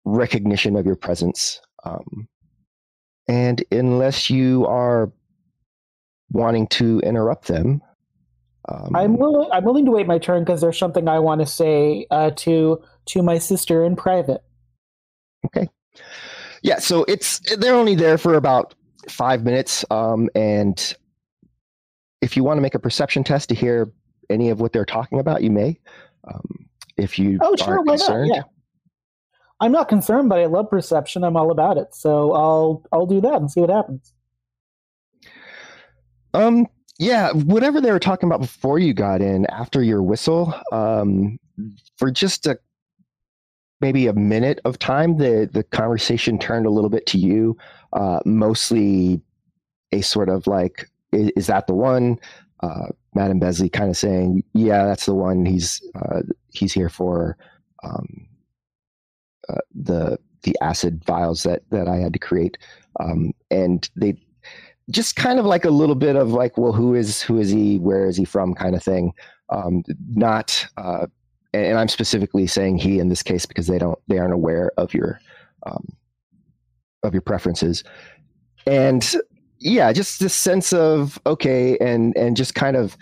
recognition 0.05 0.75
of 0.75 0.85
your 0.85 0.95
presence. 0.95 1.61
Um, 1.83 2.27
and 3.27 3.63
unless 3.71 4.29
you 4.29 4.65
are 4.67 5.11
wanting 6.31 6.67
to 6.67 6.99
interrupt 6.99 7.47
them, 7.47 7.81
um, 8.69 8.95
I'm 8.95 9.17
willing. 9.17 9.49
I'm 9.51 9.63
willing 9.63 9.85
to 9.85 9.91
wait 9.91 10.05
my 10.05 10.19
turn 10.19 10.43
because 10.43 10.61
there's 10.61 10.77
something 10.77 11.07
I 11.07 11.17
want 11.17 11.41
to 11.41 11.47
say 11.47 12.05
uh, 12.11 12.29
to 12.37 12.81
to 13.07 13.23
my 13.23 13.37
sister 13.37 13.83
in 13.83 13.95
private. 13.95 14.43
Okay. 15.45 15.69
Yeah 16.61 16.79
so 16.79 17.03
it's 17.05 17.39
they're 17.57 17.75
only 17.75 17.95
there 17.95 18.17
for 18.17 18.35
about 18.35 18.75
five 19.09 19.43
minutes 19.43 19.83
um, 19.89 20.29
and 20.35 20.95
if 22.21 22.37
you 22.37 22.43
want 22.43 22.57
to 22.57 22.61
make 22.61 22.75
a 22.75 22.79
perception 22.79 23.23
test 23.23 23.49
to 23.49 23.55
hear 23.55 23.91
any 24.29 24.49
of 24.49 24.61
what 24.61 24.71
they're 24.71 24.85
talking 24.85 25.19
about 25.19 25.41
you 25.41 25.49
may 25.49 25.79
um, 26.31 26.69
if 26.97 27.17
you 27.17 27.39
Oh, 27.41 27.55
sure, 27.55 27.81
why 27.81 27.95
not? 27.95 27.97
concerned 27.97 28.31
Yeah. 28.35 28.43
I'm 29.61 29.71
not 29.71 29.87
concerned, 29.87 30.27
but 30.27 30.39
I 30.39 30.47
love 30.47 30.71
perception. 30.71 31.23
I'm 31.23 31.37
all 31.37 31.51
about 31.51 31.77
it. 31.77 31.93
So 31.93 32.33
I'll 32.33 32.83
I'll 32.91 33.05
do 33.05 33.21
that 33.21 33.35
and 33.35 33.49
see 33.49 33.61
what 33.61 33.69
happens. 33.69 34.11
Um, 36.33 36.67
yeah, 36.97 37.31
whatever 37.31 37.79
they 37.79 37.91
were 37.91 37.99
talking 37.99 38.27
about 38.27 38.41
before 38.41 38.79
you 38.79 38.93
got 38.93 39.21
in, 39.21 39.45
after 39.47 39.83
your 39.83 40.01
whistle, 40.01 40.53
um, 40.71 41.37
for 41.97 42.09
just 42.09 42.47
a 42.47 42.57
maybe 43.81 44.07
a 44.07 44.13
minute 44.13 44.59
of 44.65 44.79
time, 44.79 45.17
the 45.17 45.49
the 45.51 45.63
conversation 45.63 46.37
turned 46.37 46.65
a 46.65 46.69
little 46.69 46.89
bit 46.89 47.05
to 47.07 47.17
you, 47.17 47.57
uh, 47.93 48.19
mostly 48.25 49.21
a 49.91 50.01
sort 50.01 50.29
of 50.29 50.47
like, 50.47 50.89
is, 51.11 51.31
is 51.35 51.47
that 51.47 51.67
the 51.67 51.73
one? 51.73 52.19
Uh, 52.61 52.87
Madam 53.15 53.39
Besley 53.39 53.69
kind 53.69 53.89
of 53.89 53.97
saying, 53.97 54.43
"Yeah, 54.53 54.85
that's 54.85 55.05
the 55.05 55.15
one. 55.15 55.45
He's 55.45 55.81
uh, 55.95 56.21
he's 56.49 56.73
here 56.73 56.89
for 56.89 57.37
um, 57.83 58.27
uh, 59.49 59.61
the 59.73 60.19
the 60.43 60.55
acid 60.61 61.03
vials 61.05 61.43
that 61.43 61.63
that 61.71 61.87
I 61.87 61.97
had 61.97 62.13
to 62.13 62.19
create." 62.19 62.57
Um, 62.99 63.33
and 63.49 63.89
they 63.95 64.17
just 64.89 65.15
kind 65.15 65.39
of 65.39 65.45
like 65.45 65.65
a 65.65 65.69
little 65.69 65.95
bit 65.95 66.15
of 66.15 66.31
like, 66.31 66.57
well, 66.57 66.73
who 66.73 66.95
is 66.95 67.21
who 67.21 67.39
is 67.39 67.49
he? 67.49 67.79
Where 67.79 68.05
is 68.05 68.17
he 68.17 68.25
from? 68.25 68.53
Kind 68.53 68.75
of 68.75 68.83
thing. 68.83 69.13
Um, 69.49 69.83
not, 70.15 70.65
uh, 70.77 71.07
and 71.53 71.77
I'm 71.77 71.87
specifically 71.87 72.47
saying 72.47 72.77
he 72.77 72.99
in 72.99 73.09
this 73.09 73.23
case 73.23 73.45
because 73.45 73.67
they 73.67 73.77
don't 73.77 73.99
they 74.07 74.19
aren't 74.19 74.33
aware 74.33 74.71
of 74.77 74.93
your 74.93 75.19
um, 75.65 75.85
of 77.03 77.13
your 77.13 77.21
preferences, 77.21 77.83
and 78.65 79.15
yeah, 79.59 79.91
just 79.93 80.19
this 80.19 80.33
sense 80.33 80.73
of 80.73 81.19
okay, 81.25 81.77
and 81.79 82.15
and 82.17 82.35
just 82.35 82.55
kind 82.55 82.75
of 82.77 82.97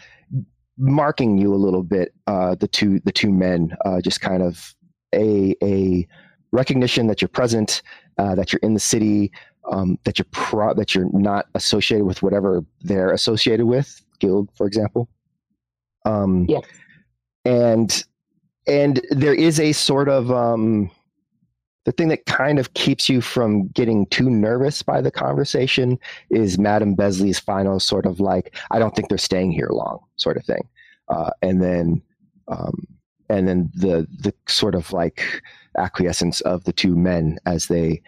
marking 0.77 1.37
you 1.37 1.53
a 1.53 1.57
little 1.57 1.83
bit. 1.83 2.13
Uh, 2.27 2.55
the 2.55 2.67
two 2.67 2.99
the 3.01 3.11
two 3.11 3.31
men, 3.31 3.75
uh, 3.85 4.01
just 4.01 4.21
kind 4.21 4.41
of 4.43 4.73
a 5.13 5.55
a 5.63 6.07
recognition 6.51 7.07
that 7.07 7.21
you're 7.21 7.29
present, 7.29 7.81
uh, 8.17 8.33
that 8.35 8.51
you're 8.51 8.59
in 8.63 8.73
the 8.73 8.79
city, 8.79 9.31
um, 9.71 9.97
that 10.03 10.17
you're 10.17 10.27
pro- 10.31 10.73
that 10.73 10.95
you're 10.95 11.09
not 11.13 11.45
associated 11.53 12.05
with 12.05 12.23
whatever 12.23 12.63
they're 12.81 13.11
associated 13.11 13.65
with, 13.65 14.03
guild, 14.19 14.49
for 14.55 14.65
example. 14.65 15.07
Um, 16.05 16.45
Yeah. 16.49 16.61
And 17.45 18.03
and 18.69 19.01
there 19.09 19.33
is 19.33 19.59
a 19.59 19.71
sort 19.71 20.07
of 20.07 20.31
um, 20.31 20.91
the 21.85 21.91
thing 21.91 22.09
that 22.09 22.27
kind 22.27 22.59
of 22.59 22.73
keeps 22.75 23.09
you 23.09 23.19
from 23.19 23.67
getting 23.69 24.05
too 24.07 24.29
nervous 24.29 24.83
by 24.83 25.01
the 25.01 25.09
conversation 25.09 25.97
is 26.29 26.59
Madam 26.59 26.93
Besley's 26.93 27.39
final 27.39 27.79
sort 27.79 28.05
of 28.05 28.19
like, 28.19 28.55
I 28.69 28.77
don't 28.77 28.95
think 28.95 29.09
they're 29.09 29.17
staying 29.17 29.51
here 29.51 29.69
long, 29.71 29.99
sort 30.17 30.37
of 30.37 30.45
thing, 30.45 30.67
uh, 31.07 31.31
and 31.41 31.61
then 31.63 32.01
um, 32.47 32.85
and 33.29 33.47
then 33.47 33.71
the 33.73 34.07
the 34.19 34.33
sort 34.47 34.75
of 34.75 34.93
like 34.93 35.41
acquiescence 35.77 36.41
of 36.41 36.63
the 36.65 36.73
two 36.73 36.95
men 36.95 37.39
as 37.47 37.67
they 37.67 38.01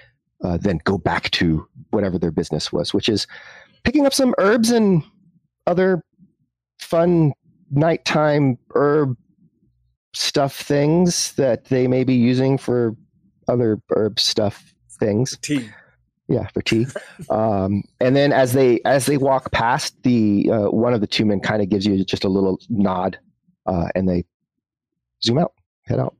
uh, 0.43 0.57
then 0.57 0.79
go 0.83 0.97
back 0.97 1.31
to 1.31 1.67
whatever 1.89 2.19
their 2.19 2.31
business 2.31 2.71
was, 2.71 2.93
which 2.93 3.09
is 3.09 3.25
picking 3.83 4.05
up 4.05 4.13
some 4.13 4.35
herbs 4.37 4.69
and 4.69 5.03
other 5.65 6.03
fun 6.79 7.33
nighttime 7.71 8.57
herb 8.75 9.15
stuff 10.13 10.55
things 10.55 11.33
that 11.33 11.65
they 11.65 11.87
may 11.87 12.03
be 12.03 12.13
using 12.13 12.57
for 12.57 12.95
other 13.47 13.81
herb 13.91 14.19
stuff 14.19 14.73
things. 14.99 15.37
Tea. 15.41 15.69
Yeah, 16.27 16.47
for 16.47 16.61
tea. 16.61 16.87
um, 17.29 17.83
and 17.99 18.15
then 18.15 18.31
as 18.31 18.53
they 18.53 18.79
as 18.85 19.05
they 19.05 19.17
walk 19.17 19.51
past, 19.51 20.01
the 20.03 20.49
uh, 20.51 20.71
one 20.71 20.93
of 20.93 21.01
the 21.01 21.07
two 21.07 21.25
men 21.25 21.39
kind 21.39 21.61
of 21.61 21.69
gives 21.69 21.85
you 21.85 22.03
just 22.05 22.23
a 22.23 22.29
little 22.29 22.59
nod, 22.69 23.19
uh, 23.65 23.87
and 23.95 24.07
they 24.07 24.23
zoom 25.23 25.39
out, 25.39 25.53
head 25.83 25.99
out. 25.99 26.15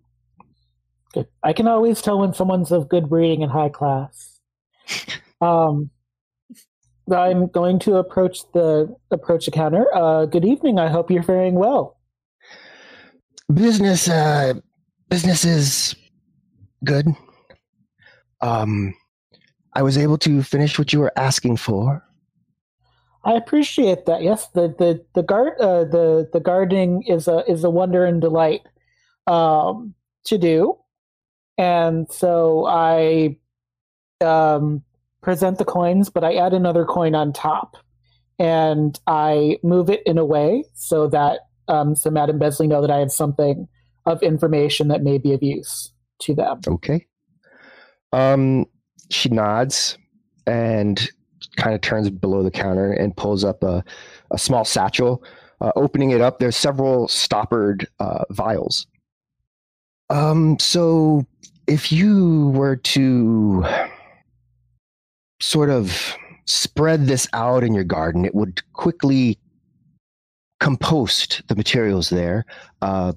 Good. 1.13 1.27
I 1.43 1.53
can 1.53 1.68
always 1.68 2.01
tell 2.01 2.19
when 2.19 2.34
someone's 2.34 2.72
of 2.72 2.89
good 2.89 3.09
breeding 3.09 3.43
and 3.43 3.51
high 3.51 3.69
class. 3.69 4.39
Um, 5.39 5.89
I'm 7.11 7.47
going 7.47 7.80
to 7.80 7.95
approach 7.95 8.39
the 8.53 8.93
approach 9.11 9.45
the 9.45 9.51
counter. 9.51 9.85
Uh, 9.93 10.26
good 10.26 10.45
evening. 10.45 10.77
I 10.77 10.89
hope 10.89 11.09
you're 11.09 11.23
faring 11.23 11.55
well. 11.55 11.97
Business 13.51 14.07
uh 14.07 14.53
business 15.09 15.45
is 15.45 15.95
good. 16.83 17.07
Um 18.41 18.93
i 19.73 19.81
was 19.81 19.97
able 19.97 20.17
to 20.17 20.43
finish 20.43 20.77
what 20.77 20.91
you 20.91 20.99
were 20.99 21.13
asking 21.15 21.57
for. 21.57 22.03
I 23.23 23.33
appreciate 23.33 24.05
that. 24.05 24.23
Yes, 24.23 24.47
the 24.49 24.73
the 24.79 25.05
the 25.13 25.23
guard 25.23 25.53
uh, 25.59 25.83
the 25.83 26.29
the 26.33 26.39
gardening 26.39 27.03
is 27.03 27.27
a 27.27 27.49
is 27.49 27.63
a 27.63 27.69
wonder 27.69 28.03
and 28.03 28.19
delight 28.19 28.61
um, 29.27 29.93
to 30.25 30.37
do, 30.37 30.77
and 31.57 32.11
so 32.11 32.65
I 32.67 33.37
um, 34.21 34.83
present 35.21 35.59
the 35.59 35.65
coins, 35.65 36.09
but 36.09 36.23
I 36.23 36.35
add 36.35 36.53
another 36.53 36.83
coin 36.83 37.13
on 37.13 37.31
top, 37.31 37.77
and 38.39 38.99
I 39.05 39.59
move 39.61 39.89
it 39.91 40.01
in 40.07 40.17
a 40.17 40.25
way 40.25 40.63
so 40.73 41.07
that 41.09 41.41
um, 41.72 41.95
so 41.95 42.10
Madam 42.10 42.38
Besley 42.38 42.68
know 42.68 42.81
that 42.81 42.91
I 42.91 42.98
have 42.98 43.11
something 43.11 43.68
of 44.06 44.22
information 44.22 44.89
that 44.89 45.03
may 45.03 45.18
be 45.18 45.34
of 45.34 45.41
use 45.41 45.93
to 46.19 46.35
them. 46.35 46.60
okay. 46.68 47.07
Um 48.14 48.65
she 49.10 49.30
nods 49.30 49.98
and 50.45 51.10
kind 51.57 51.73
of 51.76 51.81
turns 51.81 52.10
below 52.10 52.43
the 52.43 52.52
counter 52.52 52.91
and 52.93 53.15
pulls 53.15 53.43
up 53.43 53.64
a, 53.64 53.84
a 54.31 54.38
small 54.38 54.65
satchel 54.65 55.23
uh, 55.60 55.72
opening 55.76 56.11
it 56.11 56.22
up. 56.22 56.39
There's 56.39 56.56
several 56.56 57.07
stoppered 57.07 57.88
uh, 57.99 58.23
vials. 58.30 58.85
Um 60.10 60.57
so 60.60 61.26
if 61.68 61.91
you 61.91 62.49
were 62.49 62.76
to 62.76 63.65
sort 65.39 65.69
of 65.69 66.15
spread 66.45 67.07
this 67.07 67.27
out 67.34 67.64
in 67.64 67.73
your 67.73 67.84
garden 67.84 68.26
it 68.26 68.35
would 68.35 68.61
quickly 68.73 69.39
compost 70.61 71.41
the 71.47 71.55
materials 71.55 72.09
there 72.09 72.45
uh, 72.83 73.11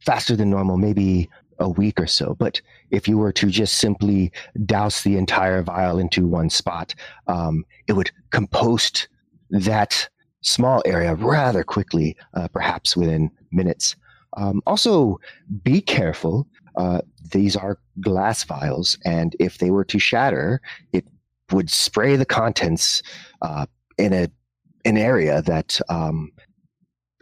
faster 0.00 0.36
than 0.36 0.50
normal, 0.50 0.76
maybe 0.76 1.28
a 1.58 1.68
week 1.68 1.98
or 1.98 2.06
so. 2.06 2.36
But 2.38 2.60
if 2.90 3.08
you 3.08 3.18
were 3.18 3.32
to 3.32 3.48
just 3.48 3.78
simply 3.78 4.30
douse 4.64 5.02
the 5.02 5.16
entire 5.16 5.62
vial 5.62 5.98
into 5.98 6.26
one 6.26 6.50
spot, 6.50 6.94
um, 7.26 7.64
it 7.88 7.94
would 7.94 8.12
compost 8.30 9.08
that 9.50 10.08
small 10.42 10.82
area 10.84 11.14
rather 11.14 11.64
quickly, 11.64 12.16
uh, 12.34 12.48
perhaps 12.48 12.96
within 12.96 13.30
minutes. 13.50 13.96
Um, 14.36 14.60
also, 14.66 15.18
be 15.64 15.80
careful. 15.80 16.46
Uh, 16.76 17.00
these 17.32 17.56
are 17.56 17.78
glass 18.02 18.44
vials, 18.44 18.98
and 19.06 19.34
if 19.40 19.56
they 19.58 19.70
were 19.70 19.86
to 19.86 19.98
shatter, 19.98 20.60
it 20.92 21.06
would 21.50 21.70
spray 21.70 22.14
the 22.14 22.26
contents 22.26 23.02
uh, 23.40 23.64
in 23.96 24.12
a 24.12 24.28
an 24.84 24.96
area 24.96 25.42
that 25.42 25.80
um, 25.88 26.30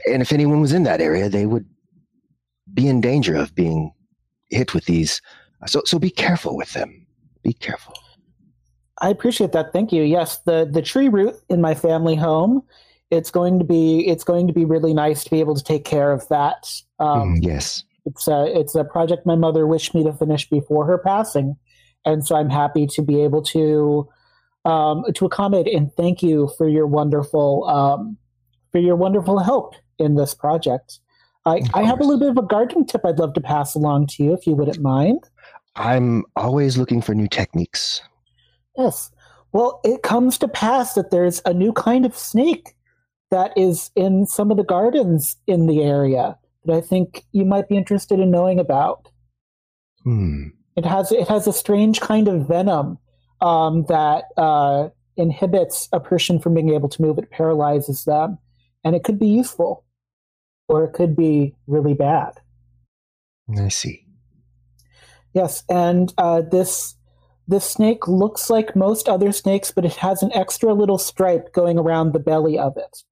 and 0.05 0.23
if 0.23 0.33
anyone 0.33 0.61
was 0.61 0.73
in 0.73 0.83
that 0.85 1.01
area, 1.01 1.29
they 1.29 1.47
would 1.47 1.67
be 2.73 2.89
in 2.89 3.01
danger 3.01 3.35
of 3.35 3.55
being 3.55 3.93
hit 4.51 4.75
with 4.75 4.85
these. 4.85 5.21
So, 5.67 5.83
so 5.85 5.99
be 5.99 6.11
careful 6.11 6.57
with 6.57 6.73
them. 6.73 7.07
Be 7.43 7.53
careful. 7.53 7.95
I 9.01 9.11
appreciate 9.11 9.53
that. 9.53 9.73
Thank 9.73 9.93
you. 9.93 10.03
Yes, 10.03 10.39
the 10.39 10.69
the 10.71 10.83
tree 10.83 11.09
root 11.09 11.37
in 11.49 11.61
my 11.61 11.75
family 11.75 12.15
home. 12.15 12.63
It's 13.11 13.31
going 13.31 13.59
to 13.59 13.65
be 13.65 14.07
it's 14.09 14.25
going 14.25 14.47
to 14.47 14.53
be 14.53 14.65
really 14.65 14.95
nice 14.95 15.23
to 15.25 15.31
be 15.31 15.41
able 15.41 15.55
to 15.55 15.63
take 15.63 15.85
care 15.85 16.13
of 16.13 16.27
that. 16.29 16.71
Um, 16.99 17.37
Mm, 17.37 17.39
yes. 17.43 17.85
It's 18.05 18.27
a 18.29 18.47
it's 18.59 18.75
a 18.75 18.85
project 18.85 19.27
my 19.27 19.35
mother 19.35 19.67
wished 19.67 19.95
me 19.95 20.05
to 20.05 20.13
finish 20.13 20.49
before 20.49 20.87
her 20.87 20.99
passing, 20.99 21.57
and 22.05 22.27
so 22.27 22.37
I'm 22.37 22.51
happy 22.51 22.87
to 22.89 23.03
be 23.03 23.23
able 23.23 23.43
to 23.43 24.09
um, 24.65 25.05
to 25.15 25.27
accommodate 25.27 25.73
and 25.73 25.93
thank 25.93 26.23
you 26.23 26.51
for 26.59 26.69
your 26.69 26.87
wonderful 26.87 27.65
um, 27.69 28.17
for 28.73 28.79
your 28.79 28.97
wonderful 28.97 29.39
help 29.39 29.75
in 29.99 30.15
this 30.15 30.35
project. 30.35 31.01
I, 31.45 31.63
I 31.75 31.83
have 31.85 32.01
a 32.01 32.03
little 32.03 32.19
bit 32.19 32.31
of 32.31 32.39
a 32.39 32.47
gardening 32.47 32.87
tip 32.87 33.05
I'd 33.05 33.19
love 33.19 33.35
to 33.35 33.41
pass 33.41 33.75
along 33.75 34.09
to 34.09 34.25
you 34.25 34.33
if 34.33 34.47
you 34.47 34.55
wouldn't 34.55 34.81
mind. 34.81 35.29
I'm 35.77 36.25
always 36.35 36.77
looking 36.77 37.01
for 37.01 37.15
new 37.15 37.29
techniques. 37.29 38.03
Yes. 38.77 39.11
Well, 39.53 39.81
it 39.85 40.03
comes 40.03 40.39
to 40.39 40.49
pass 40.49 40.95
that 40.95 41.11
there's 41.11 41.41
a 41.45 41.55
new 41.55 41.73
kind 41.73 42.05
of 42.05 42.17
snake 42.17 42.75
that 43.31 43.57
is 43.57 43.91
in 43.95 44.27
some 44.27 44.51
of 44.51 44.57
the 44.57 44.65
gardens 44.65 45.37
in 45.47 45.67
the 45.67 45.83
area 45.83 46.37
that 46.65 46.77
I 46.77 46.81
think 46.81 47.25
you 47.33 47.45
might 47.45 47.69
be 47.69 47.77
interested 47.77 48.19
in 48.19 48.31
knowing 48.31 48.59
about. 48.59 49.09
Hmm. 50.03 50.49
It 50.77 50.85
has 50.85 51.11
it 51.11 51.27
has 51.29 51.47
a 51.47 51.53
strange 51.53 52.01
kind 52.01 52.29
of 52.29 52.47
venom 52.47 52.99
um, 53.41 53.85
that 53.89 54.25
uh, 54.37 54.89
inhibits 55.17 55.89
a 55.93 56.01
person 56.01 56.39
from 56.39 56.55
being 56.55 56.71
able 56.71 56.89
to 56.91 57.03
move. 57.03 57.19
It 57.19 57.31
paralyzes 57.31 58.05
them, 58.05 58.39
and 58.87 58.95
it 58.95 59.03
could 59.03 59.19
be 59.19 59.27
useful, 59.27 59.85
or 60.69 60.85
it 60.85 60.93
could 60.93 61.17
be 61.17 61.57
really 61.67 61.93
bad. 61.93 62.35
I 63.59 63.67
see. 63.67 64.07
Yes, 65.35 65.65
and 65.69 66.15
uh, 66.19 66.43
this 66.43 66.95
this 67.49 67.65
snake 67.65 68.07
looks 68.07 68.49
like 68.49 68.77
most 68.77 69.09
other 69.09 69.33
snakes, 69.33 69.73
but 69.73 69.85
it 69.85 69.95
has 69.95 70.23
an 70.23 70.31
extra 70.35 70.73
little 70.73 70.99
stripe 70.99 71.53
going 71.53 71.79
around 71.79 72.13
the 72.13 72.21
belly 72.21 72.61
of 72.61 72.77
it. 72.77 73.03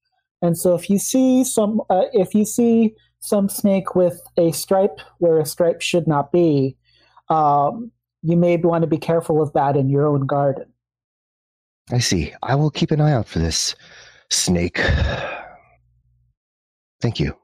And 0.40 0.56
so, 0.56 0.76
if 0.76 0.88
you 0.88 0.96
see 0.96 1.42
some, 1.42 1.80
uh, 1.90 2.04
if 2.12 2.36
you 2.36 2.44
see 2.44 2.94
some 3.18 3.48
snake 3.48 3.96
with 3.96 4.20
a 4.36 4.52
stripe 4.52 5.00
where 5.18 5.40
a 5.40 5.46
stripe 5.46 5.80
should 5.80 6.06
not 6.06 6.30
be, 6.30 6.76
um, 7.30 7.90
you 8.22 8.36
may 8.36 8.56
want 8.58 8.82
to 8.82 8.88
be 8.88 8.98
careful 8.98 9.42
of 9.42 9.52
that 9.54 9.76
in 9.76 9.88
your 9.88 10.06
own 10.06 10.24
garden. 10.24 10.66
I 11.90 11.98
see. 11.98 12.32
I 12.44 12.54
will 12.54 12.70
keep 12.70 12.92
an 12.92 13.00
eye 13.00 13.12
out 13.12 13.26
for 13.26 13.40
this 13.40 13.74
snake. 14.30 14.80
Thank 17.04 17.20
you. 17.20 17.36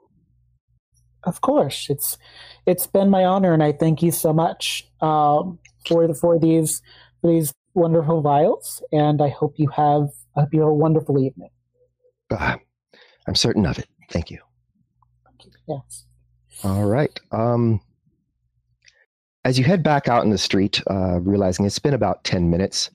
Of 1.24 1.42
course, 1.42 1.90
it's 1.90 2.16
it's 2.64 2.86
been 2.86 3.10
my 3.10 3.26
honor, 3.26 3.52
and 3.52 3.62
I 3.62 3.72
thank 3.72 4.02
you 4.02 4.10
so 4.10 4.32
much 4.32 4.88
um, 5.02 5.58
for 5.86 6.06
the 6.06 6.14
for 6.14 6.38
these 6.38 6.80
for 7.20 7.30
these 7.30 7.52
wonderful 7.74 8.22
vials. 8.22 8.82
And 8.90 9.20
I 9.20 9.28
hope 9.28 9.58
you 9.58 9.68
have 9.68 10.08
I 10.34 10.40
hope 10.40 10.54
you 10.54 10.60
have 10.60 10.70
a 10.70 10.74
wonderful 10.74 11.18
evening. 11.18 11.50
Uh, 12.30 12.56
I'm 13.26 13.34
certain 13.34 13.66
of 13.66 13.78
it. 13.78 13.86
Thank 14.08 14.30
you. 14.30 14.38
Yes. 15.68 16.06
All 16.64 16.86
right. 16.86 17.20
Um, 17.30 17.82
as 19.44 19.58
you 19.58 19.66
head 19.66 19.82
back 19.82 20.08
out 20.08 20.24
in 20.24 20.30
the 20.30 20.38
street, 20.38 20.82
uh, 20.90 21.20
realizing 21.20 21.66
it's 21.66 21.78
been 21.78 21.92
about 21.92 22.24
10 22.24 22.48
minutes, 22.48 22.90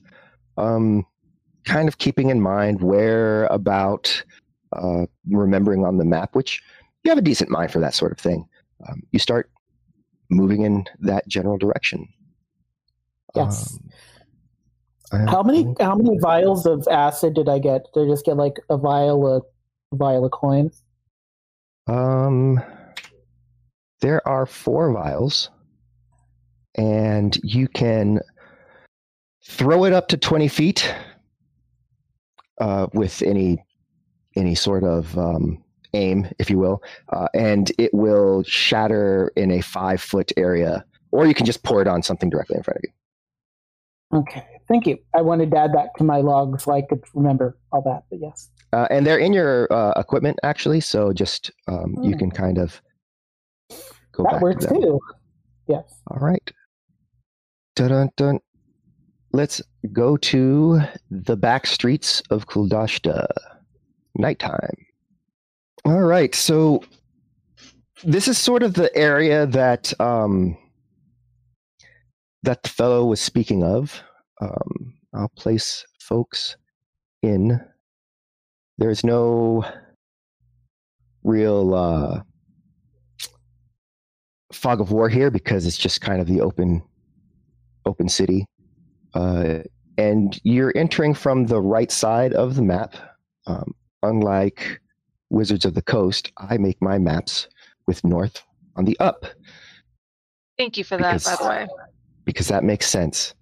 um, 0.56 1.06
kind 1.64 1.86
of 1.86 1.98
keeping 1.98 2.30
in 2.30 2.40
mind 2.40 2.80
where 2.80 3.44
about 3.46 4.24
uh, 4.72 5.06
remembering 5.30 5.84
on 5.84 5.98
the 5.98 6.04
map, 6.04 6.34
which 6.34 6.62
you 7.04 7.10
have 7.10 7.18
a 7.18 7.22
decent 7.22 7.50
mind 7.50 7.70
for 7.70 7.80
that 7.80 7.94
sort 7.94 8.12
of 8.12 8.18
thing, 8.18 8.46
um, 8.88 9.02
you 9.12 9.18
start 9.18 9.50
moving 10.28 10.62
in 10.62 10.84
that 11.00 11.26
general 11.28 11.56
direction. 11.56 12.08
Yes. 13.34 13.78
Um, 15.12 15.26
How 15.28 15.42
many 15.42 15.72
how 15.78 15.94
many 15.94 16.18
vials 16.18 16.66
of 16.66 16.86
acid 16.90 17.34
did 17.34 17.48
I 17.48 17.60
get? 17.60 17.86
Did 17.94 18.06
I 18.06 18.10
just 18.10 18.24
get 18.24 18.36
like 18.36 18.58
a 18.70 18.76
vial 18.76 19.36
a 19.36 19.40
vial 19.94 20.24
of 20.24 20.32
coin? 20.32 20.70
Um, 21.86 22.60
there 24.00 24.26
are 24.26 24.46
four 24.46 24.92
vials, 24.92 25.50
and 26.74 27.38
you 27.44 27.68
can 27.68 28.20
throw 29.44 29.84
it 29.84 29.92
up 29.92 30.08
to 30.08 30.16
twenty 30.16 30.48
feet 30.48 30.92
uh, 32.60 32.88
with 32.92 33.22
any 33.22 33.64
any 34.36 34.54
sort 34.54 34.84
of 34.84 35.16
um, 35.18 35.62
aim, 35.94 36.28
if 36.38 36.50
you 36.50 36.58
will, 36.58 36.82
uh, 37.12 37.28
and 37.34 37.72
it 37.78 37.92
will 37.94 38.42
shatter 38.44 39.32
in 39.36 39.50
a 39.50 39.60
five 39.62 40.00
foot 40.00 40.30
area, 40.36 40.84
or 41.10 41.26
you 41.26 41.34
can 41.34 41.46
just 41.46 41.62
pour 41.62 41.80
it 41.80 41.88
on 41.88 42.02
something 42.02 42.30
directly 42.30 42.56
in 42.56 42.62
front 42.62 42.78
of 42.78 42.82
you. 42.84 44.18
Okay, 44.18 44.46
thank 44.68 44.86
you. 44.86 44.98
I 45.14 45.22
wanted 45.22 45.50
to 45.50 45.56
add 45.58 45.72
that 45.74 45.88
to 45.98 46.04
my 46.04 46.18
log 46.18 46.60
so 46.60 46.72
I 46.72 46.82
could 46.82 47.02
remember 47.14 47.58
all 47.72 47.82
that. 47.82 48.04
But 48.10 48.20
yes, 48.20 48.50
Uh, 48.72 48.86
and 48.90 49.06
they're 49.06 49.18
in 49.18 49.32
your 49.32 49.72
uh, 49.72 49.92
equipment 49.96 50.38
actually, 50.42 50.80
so 50.80 51.12
just 51.12 51.50
um, 51.66 51.94
you 52.02 52.12
Hmm. 52.12 52.18
can 52.18 52.30
kind 52.30 52.58
of 52.58 52.80
go 54.12 54.22
that 54.24 54.32
back 54.32 54.42
works 54.42 54.66
to 54.66 54.74
too. 54.74 55.00
Yes. 55.66 55.84
All 56.10 56.18
right. 56.20 56.52
Dun 57.74 57.88
dun 57.88 58.10
dun. 58.16 58.40
Let's 59.32 59.60
go 59.92 60.16
to 60.18 60.80
the 61.10 61.36
back 61.36 61.66
streets 61.66 62.22
of 62.30 62.46
Kuldashta. 62.46 63.26
Nighttime. 64.18 64.86
All 65.84 66.02
right. 66.02 66.34
So 66.34 66.82
this 68.04 68.28
is 68.28 68.38
sort 68.38 68.62
of 68.62 68.74
the 68.74 68.94
area 68.96 69.46
that 69.46 69.92
um, 70.00 70.56
that 72.42 72.62
the 72.62 72.68
fellow 72.68 73.04
was 73.04 73.20
speaking 73.20 73.62
of. 73.62 74.02
Um, 74.40 74.94
I'll 75.14 75.32
place 75.36 75.84
folks 76.00 76.56
in. 77.22 77.60
There's 78.78 79.04
no 79.04 79.64
real 81.24 81.74
uh, 81.74 82.20
fog 84.52 84.80
of 84.80 84.92
war 84.92 85.08
here 85.08 85.30
because 85.30 85.66
it's 85.66 85.78
just 85.78 86.00
kind 86.00 86.20
of 86.20 86.26
the 86.26 86.40
open 86.40 86.82
open 87.84 88.08
city 88.08 88.44
uh, 89.14 89.60
and 89.96 90.38
you're 90.44 90.72
entering 90.76 91.14
from 91.14 91.46
the 91.46 91.60
right 91.60 91.90
side 91.90 92.32
of 92.32 92.54
the 92.56 92.62
map 92.62 92.94
um, 93.46 93.74
unlike 94.08 94.80
wizards 95.30 95.64
of 95.64 95.74
the 95.74 95.82
coast 95.82 96.30
i 96.38 96.56
make 96.56 96.80
my 96.80 96.98
maps 96.98 97.48
with 97.86 98.02
north 98.04 98.42
on 98.76 98.84
the 98.84 98.98
up 99.00 99.26
Thank 100.58 100.78
you 100.78 100.84
for 100.84 100.96
that, 100.96 101.22
by 101.22 101.36
the 101.38 101.48
way. 101.48 101.66
because 102.24 102.48
that 102.48 102.64
makes 102.64 102.86
sense 102.86 103.34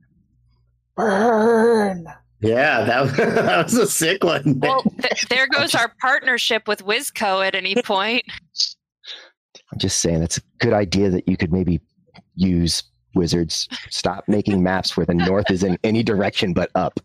Burn. 0.96 2.06
Yeah, 2.40 2.84
that, 2.84 3.16
that 3.34 3.64
was 3.64 3.74
a 3.74 3.86
sick 3.86 4.22
one. 4.22 4.60
Well, 4.60 4.82
th- 5.00 5.26
there 5.28 5.46
goes 5.48 5.74
our 5.74 5.92
partnership 6.00 6.68
with 6.68 6.84
Wizco 6.84 7.44
at 7.46 7.54
any 7.54 7.74
point. 7.84 8.22
i'm 9.72 9.78
just 9.78 10.00
saying 10.00 10.20
that's 10.20 10.38
a 10.38 10.42
good 10.60 10.72
idea 10.72 11.10
that 11.10 11.26
you 11.28 11.36
could 11.36 11.52
maybe 11.52 11.80
use 12.36 12.82
wizards 13.14 13.68
stop 13.90 14.24
making 14.28 14.62
maps 14.62 14.96
where 14.96 15.06
the 15.06 15.14
north 15.14 15.50
is 15.50 15.62
in 15.62 15.78
any 15.84 16.02
direction 16.02 16.52
but 16.52 16.70
up 16.74 16.98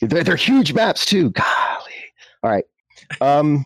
they're, 0.00 0.24
they're 0.24 0.36
huge 0.36 0.72
maps 0.72 1.04
too 1.06 1.30
golly 1.30 1.87
all 2.42 2.50
right 2.50 2.64
um 3.20 3.64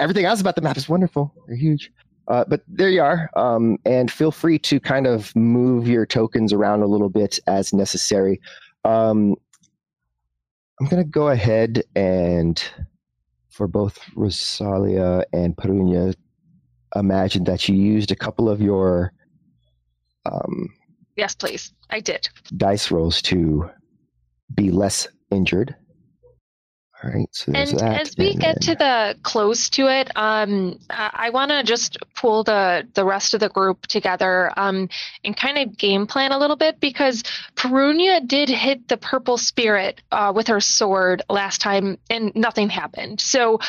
everything 0.00 0.24
else 0.24 0.40
about 0.40 0.54
the 0.56 0.62
map 0.62 0.76
is 0.76 0.88
wonderful 0.88 1.34
they're 1.46 1.56
huge 1.56 1.90
uh, 2.28 2.44
but 2.46 2.62
there 2.68 2.90
you 2.90 3.00
are 3.00 3.30
um, 3.36 3.78
and 3.86 4.10
feel 4.10 4.30
free 4.30 4.58
to 4.58 4.78
kind 4.78 5.06
of 5.06 5.34
move 5.34 5.88
your 5.88 6.04
tokens 6.04 6.52
around 6.52 6.82
a 6.82 6.86
little 6.86 7.08
bit 7.08 7.38
as 7.46 7.72
necessary 7.72 8.40
um, 8.84 9.34
i'm 10.80 10.86
going 10.88 11.02
to 11.02 11.08
go 11.08 11.28
ahead 11.28 11.82
and 11.96 12.62
for 13.50 13.66
both 13.66 13.98
rosalia 14.14 15.24
and 15.32 15.56
perunia 15.56 16.14
imagine 16.96 17.44
that 17.44 17.68
you 17.68 17.74
used 17.74 18.10
a 18.10 18.16
couple 18.16 18.48
of 18.48 18.60
your 18.60 19.12
um, 20.26 20.68
Yes, 21.18 21.34
please. 21.34 21.72
I 21.90 21.98
did. 21.98 22.28
dice 22.56 22.92
rolls 22.92 23.20
to 23.22 23.68
be 24.54 24.70
less 24.70 25.08
injured. 25.32 25.74
All 27.02 27.10
right, 27.10 27.28
so 27.30 27.52
And 27.54 27.78
that. 27.78 28.00
as 28.00 28.16
we 28.18 28.32
and 28.32 28.40
get 28.40 28.60
to 28.62 28.74
the 28.74 29.16
close 29.22 29.70
to 29.70 29.86
it, 29.86 30.10
um, 30.16 30.80
I, 30.90 31.10
I 31.12 31.30
want 31.30 31.52
to 31.52 31.62
just 31.62 31.96
pull 32.16 32.42
the 32.42 32.88
the 32.94 33.04
rest 33.04 33.34
of 33.34 33.40
the 33.40 33.48
group 33.48 33.86
together 33.86 34.52
um, 34.56 34.88
and 35.22 35.36
kind 35.36 35.58
of 35.58 35.76
game 35.76 36.08
plan 36.08 36.32
a 36.32 36.38
little 36.38 36.56
bit 36.56 36.80
because 36.80 37.22
Perunia 37.54 38.26
did 38.26 38.48
hit 38.48 38.88
the 38.88 38.96
purple 38.96 39.38
spirit 39.38 40.00
uh, 40.10 40.32
with 40.34 40.48
her 40.48 40.60
sword 40.60 41.22
last 41.30 41.60
time, 41.60 41.98
and 42.10 42.34
nothing 42.34 42.68
happened. 42.68 43.20
So, 43.20 43.60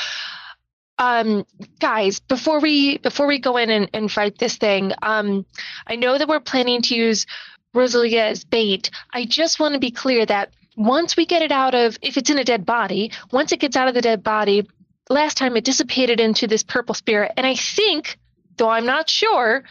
um, 0.98 1.46
guys, 1.80 2.20
before 2.22 2.60
we 2.60 2.98
before 2.98 3.28
we 3.28 3.38
go 3.38 3.58
in 3.58 3.70
and, 3.70 3.92
and 3.94 4.12
fight 4.12 4.40
this 4.40 4.58
thing, 4.58 4.92
um, 5.04 5.46
I 5.86 5.98
know 5.98 6.18
that 6.18 6.28
we're 6.28 6.40
planning 6.40 6.82
to 6.84 6.96
use 6.96 7.28
Rosalia 7.76 8.26
as 8.26 8.44
bait. 8.44 8.90
I 9.14 9.26
just 9.26 9.60
want 9.60 9.76
to 9.76 9.80
be 9.80 9.92
clear 9.92 10.26
that 10.26 10.52
once 10.76 11.18
we 11.18 11.26
get 11.26 11.42
it 11.42 11.52
out 11.52 11.76
of, 11.76 11.98
if 12.02 12.18
it's 12.18 12.30
in 12.30 12.40
a 12.40 12.44
dead 12.44 12.66
body, 12.66 13.12
once 13.32 13.52
it 13.52 13.60
gets 13.60 13.76
out 13.76 13.88
of 13.88 13.94
the 13.94 14.02
dead 14.02 14.24
body, 14.24 14.68
last 15.10 15.38
time 15.38 15.58
it 15.58 15.64
dissipated 15.64 16.20
into 16.20 16.48
this 16.48 16.64
purple 16.64 16.96
spirit. 16.96 17.32
And 17.38 17.46
I 17.46 17.56
think, 17.56 18.18
though 18.58 18.70
I'm 18.70 18.86
not 18.86 19.10
sure, 19.10 19.64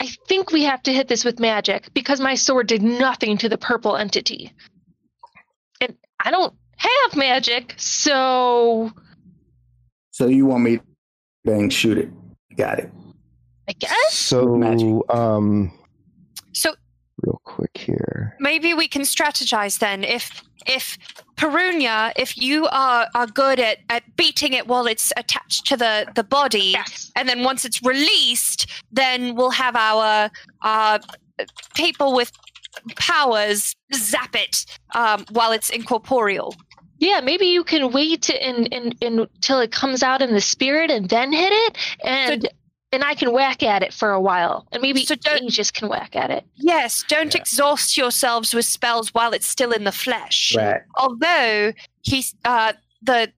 I 0.00 0.06
think 0.28 0.52
we 0.52 0.64
have 0.64 0.82
to 0.84 0.92
hit 0.92 1.08
this 1.08 1.24
with 1.24 1.40
magic 1.40 1.92
because 1.94 2.20
my 2.20 2.34
sword 2.34 2.66
did 2.68 2.82
nothing 2.82 3.38
to 3.38 3.48
the 3.48 3.58
purple 3.58 3.96
entity. 3.96 4.52
And 5.80 5.96
I 6.18 6.30
don't 6.30 6.54
have 6.76 7.16
magic, 7.16 7.74
so 7.76 8.92
so 10.10 10.26
you 10.26 10.46
want 10.46 10.64
me 10.64 10.78
to 10.78 10.82
bang 11.44 11.70
shoot 11.70 11.98
it? 11.98 12.08
Got 12.56 12.80
it. 12.80 12.90
I 13.68 13.72
guess. 13.72 14.14
So, 14.14 14.56
Magic. 14.56 15.14
um, 15.14 15.72
So 15.72 15.77
real 17.24 17.40
quick 17.44 17.76
here. 17.76 18.36
maybe 18.40 18.74
we 18.74 18.88
can 18.88 19.02
strategize 19.02 19.78
then. 19.78 20.04
If 20.04 20.42
if 20.66 20.98
Perunia, 21.36 22.12
if 22.16 22.36
you 22.36 22.66
are, 22.66 23.06
are 23.14 23.26
good 23.26 23.60
at, 23.60 23.78
at 23.88 24.02
beating 24.16 24.52
it 24.52 24.66
while 24.66 24.86
it's 24.86 25.12
attached 25.16 25.66
to 25.68 25.76
the, 25.76 26.06
the 26.14 26.24
body, 26.24 26.72
Yes. 26.74 27.10
and 27.16 27.28
then 27.28 27.42
once 27.44 27.64
it's 27.64 27.82
released, 27.82 28.66
then 28.92 29.34
we'll 29.36 29.50
have 29.50 29.76
our 29.76 30.28
uh, 30.62 30.98
people 31.74 32.14
with 32.14 32.32
powers 32.96 33.74
zap 33.94 34.34
it 34.34 34.66
um, 34.94 35.24
while 35.30 35.52
it's 35.52 35.70
incorporeal. 35.70 36.54
Yeah, 36.98 37.20
maybe 37.20 37.46
you 37.46 37.62
can 37.62 37.92
wait 37.92 38.28
and, 38.28 38.72
and, 38.74 38.94
and 39.00 39.20
until 39.20 39.60
it 39.60 39.70
comes 39.70 40.02
out 40.02 40.20
in 40.20 40.32
the 40.34 40.40
spirit 40.40 40.90
and 40.90 41.08
then 41.08 41.32
hit 41.32 41.52
it, 41.52 41.78
and 42.04 42.48
and 42.92 43.04
I 43.04 43.14
can 43.14 43.32
whack 43.32 43.62
at 43.62 43.82
it 43.82 43.92
for 43.92 44.10
a 44.10 44.20
while, 44.20 44.66
and 44.72 44.80
maybe 44.82 45.04
So 45.04 45.14
don't- 45.14 45.42
Aegis 45.44 45.70
can 45.70 45.88
whack 45.88 46.16
at 46.16 46.30
it. 46.30 46.44
Yes, 46.56 47.04
don't 47.08 47.34
Yeah. 47.34 47.40
exhaust 47.40 47.96
yourselves 47.96 48.54
with 48.54 48.64
spells 48.64 49.12
while 49.14 49.32
it's 49.32 49.46
still 49.48 49.72
in 49.72 49.84
the 49.84 49.92
flesh. 49.92 50.54
Right. 50.56 50.80
Although 50.96 51.72
he, 52.02 52.24
uh, 52.44 52.72
the 53.02 53.32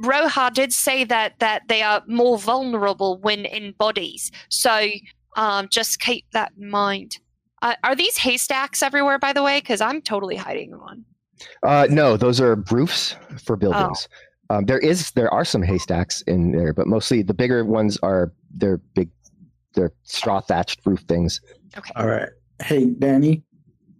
Roha 0.00 0.52
did 0.52 0.72
say 0.72 1.02
that 1.04 1.38
that 1.40 1.62
they 1.68 1.82
are 1.82 2.02
more 2.06 2.38
vulnerable 2.38 3.18
when 3.18 3.44
in 3.44 3.72
bodies. 3.72 4.30
So 4.48 4.88
um, 5.36 5.68
just 5.70 6.00
keep 6.00 6.24
that 6.32 6.52
in 6.60 6.68
mind. 6.70 7.18
Uh, 7.62 7.74
are 7.84 7.94
these 7.96 8.16
haystacks 8.18 8.82
everywhere, 8.82 9.18
by 9.18 9.32
the 9.32 9.42
way? 9.42 9.58
Because 9.60 9.80
I'm 9.80 10.00
totally 10.00 10.36
hiding 10.36 10.78
one. 10.78 11.04
Uh, 11.64 11.86
no, 11.90 12.16
those 12.16 12.40
are 12.40 12.56
roofs 12.70 13.14
for 13.44 13.56
buildings. 13.56 14.08
Um, 14.50 14.64
there 14.64 14.78
is 14.78 15.10
there 15.12 15.32
are 15.32 15.44
some 15.44 15.62
haystacks 15.62 16.22
in 16.22 16.52
there, 16.52 16.72
but 16.72 16.86
mostly 16.86 17.22
the 17.22 17.34
bigger 17.34 17.64
ones 17.64 17.98
are 18.02 18.32
they're 18.56 18.78
big 18.94 19.10
they're 19.74 19.92
straw 20.04 20.40
thatched 20.40 20.80
roof 20.86 21.00
things. 21.08 21.40
Okay. 21.76 21.92
All 21.96 22.06
right. 22.06 22.30
Hey, 22.62 22.86
Danny. 22.86 23.42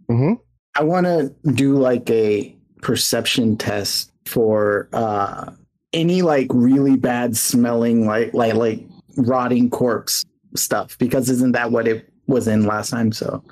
hmm 0.08 0.34
I 0.74 0.84
want 0.84 1.06
to 1.06 1.34
do 1.52 1.76
like 1.76 2.08
a 2.10 2.56
perception 2.82 3.56
test 3.56 4.12
for 4.26 4.88
uh 4.92 5.50
any 5.92 6.22
like 6.22 6.46
really 6.52 6.96
bad 6.96 7.36
smelling 7.36 8.06
like 8.06 8.32
like 8.34 8.54
like 8.54 8.86
rotting 9.16 9.68
corpse 9.70 10.24
stuff 10.54 10.96
because 10.98 11.28
isn't 11.28 11.52
that 11.52 11.70
what 11.72 11.88
it 11.88 12.08
was 12.26 12.46
in 12.48 12.64
last 12.64 12.90
time? 12.90 13.12
So 13.12 13.42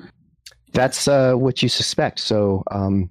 That's 0.73 1.09
uh, 1.09 1.35
what 1.35 1.63
you 1.63 1.69
suspect. 1.69 2.21
So, 2.21 2.63
um, 2.71 3.11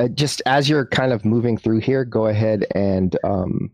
uh, 0.00 0.08
just 0.08 0.40
as 0.46 0.68
you're 0.68 0.86
kind 0.86 1.12
of 1.12 1.24
moving 1.24 1.56
through 1.58 1.80
here, 1.80 2.04
go 2.04 2.26
ahead 2.26 2.66
and 2.74 3.16
um, 3.24 3.70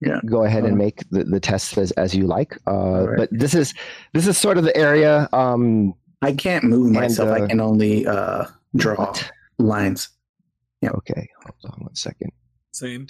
Yeah. 0.00 0.20
go 0.26 0.44
ahead 0.44 0.64
and 0.64 0.74
Uh, 0.74 0.84
make 0.84 1.08
the, 1.10 1.24
the 1.24 1.40
tests 1.40 1.76
as, 1.78 1.90
as 1.92 2.14
you 2.14 2.26
like. 2.26 2.56
Uh, 2.66 2.70
Alright. 2.70 3.18
But 3.18 3.28
this 3.32 3.54
is 3.54 3.74
this 4.14 4.26
is 4.26 4.36
sort 4.38 4.58
of 4.58 4.64
the 4.64 4.76
area. 4.76 5.28
Um, 5.32 5.94
I 6.22 6.32
can't 6.32 6.64
move 6.64 6.92
myself. 6.92 7.30
uh, 7.30 7.44
I 7.44 7.46
can 7.46 7.60
only 7.60 8.06
uh 8.06 8.44
draw 8.76 8.96
what? 8.96 9.30
lines. 9.58 10.08
Okay, 10.84 11.28
hold 11.44 11.72
on 11.74 11.80
one 11.84 11.94
second. 11.94 12.32
Same. 12.72 13.06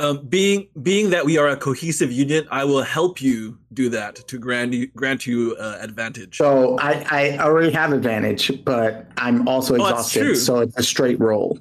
Um, 0.00 0.26
being 0.26 0.68
being 0.82 1.10
that 1.10 1.24
we 1.24 1.38
are 1.38 1.48
a 1.48 1.56
cohesive 1.56 2.10
unit, 2.10 2.46
I 2.50 2.64
will 2.64 2.82
help 2.82 3.22
you 3.22 3.56
do 3.72 3.88
that 3.90 4.16
to 4.26 4.38
grant 4.38 4.72
you 4.72 4.88
grant 4.88 5.26
you 5.26 5.56
uh, 5.60 5.78
advantage. 5.80 6.36
So 6.36 6.76
I 6.78 7.06
I 7.10 7.38
already 7.38 7.70
have 7.70 7.92
advantage, 7.92 8.64
but 8.64 9.06
I'm 9.16 9.46
also 9.46 9.74
Oh, 9.74 9.76
exhausted. 9.76 10.20
true. 10.20 10.34
So 10.34 10.58
it's 10.60 10.76
a 10.76 10.82
straight 10.82 11.20
roll 11.20 11.58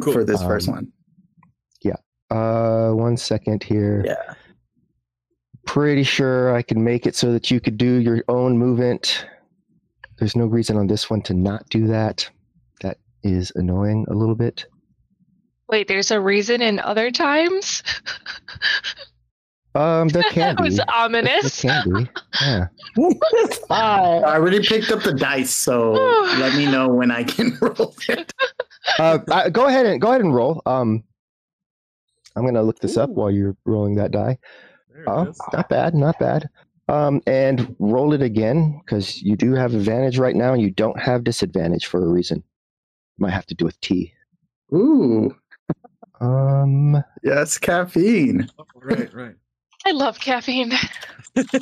Cool. 0.00 0.12
for 0.14 0.24
this 0.24 0.42
first 0.42 0.68
Um, 0.68 0.74
one. 0.74 0.92
Uh, 2.30 2.92
one 2.92 3.16
second 3.16 3.60
here. 3.64 4.04
Yeah. 4.06 4.34
Pretty 5.66 6.04
sure 6.04 6.54
I 6.54 6.62
can 6.62 6.84
make 6.84 7.04
it 7.04 7.16
so 7.16 7.32
that 7.32 7.50
you 7.50 7.58
could 7.58 7.76
do 7.76 7.94
your 7.94 8.22
own 8.28 8.56
movement. 8.56 9.26
There's 10.16 10.36
no 10.36 10.46
reason 10.46 10.76
on 10.76 10.86
this 10.86 11.10
one 11.10 11.22
to 11.22 11.34
not 11.34 11.68
do 11.70 11.88
that. 11.88 12.30
That 12.82 12.98
is 13.24 13.50
annoying 13.56 14.06
a 14.08 14.14
little 14.14 14.36
bit. 14.36 14.64
Wait, 15.70 15.86
there's 15.88 16.10
a 16.10 16.20
reason 16.20 16.60
in 16.62 16.78
other 16.80 17.10
times? 17.10 17.82
Um, 19.76 20.08
there 20.08 20.24
can 20.30 20.56
that 20.56 20.56
be. 20.56 20.64
was 20.64 20.76
There 20.78 20.86
ominous. 20.92 21.60
can 21.62 21.92
be. 21.94 22.08
Yeah. 22.42 22.66
I 23.70 24.20
already 24.24 24.58
picked 24.66 24.90
up 24.90 25.04
the 25.04 25.14
dice, 25.14 25.54
so 25.54 25.92
let 26.40 26.56
me 26.56 26.66
know 26.66 26.88
when 26.88 27.12
I 27.12 27.22
can 27.22 27.56
roll 27.60 27.94
it. 28.08 28.32
Uh, 28.98 29.18
uh, 29.30 29.48
go 29.48 29.66
ahead 29.68 29.86
and 29.86 30.00
go 30.00 30.08
ahead 30.08 30.22
and 30.22 30.34
roll. 30.34 30.60
Um, 30.66 31.04
I'm 32.34 32.44
gonna 32.44 32.64
look 32.64 32.80
this 32.80 32.96
up 32.96 33.10
while 33.10 33.30
you're 33.30 33.56
rolling 33.64 33.94
that 33.94 34.10
die. 34.10 34.38
There 34.92 35.04
Oh, 35.08 35.28
is. 35.28 35.38
not 35.52 35.68
bad, 35.68 35.94
not 35.94 36.18
bad. 36.18 36.48
Um, 36.88 37.20
and 37.28 37.76
roll 37.78 38.12
it 38.12 38.22
again 38.22 38.80
because 38.84 39.22
you 39.22 39.36
do 39.36 39.52
have 39.54 39.72
advantage 39.72 40.18
right 40.18 40.34
now, 40.34 40.52
and 40.52 40.60
you 40.60 40.72
don't 40.72 40.98
have 40.98 41.22
disadvantage 41.22 41.86
for 41.86 42.04
a 42.04 42.08
reason. 42.08 42.42
Might 43.18 43.30
have 43.34 43.46
to 43.46 43.54
do 43.54 43.66
with 43.66 43.80
tea. 43.80 44.12
Ooh, 44.74 45.32
Um, 46.20 47.02
yes, 47.22 47.56
caffeine. 47.58 48.50
Right, 48.74 49.12
right. 49.14 49.34
I 49.86 49.92
love 49.92 50.18
caffeine. 50.20 50.72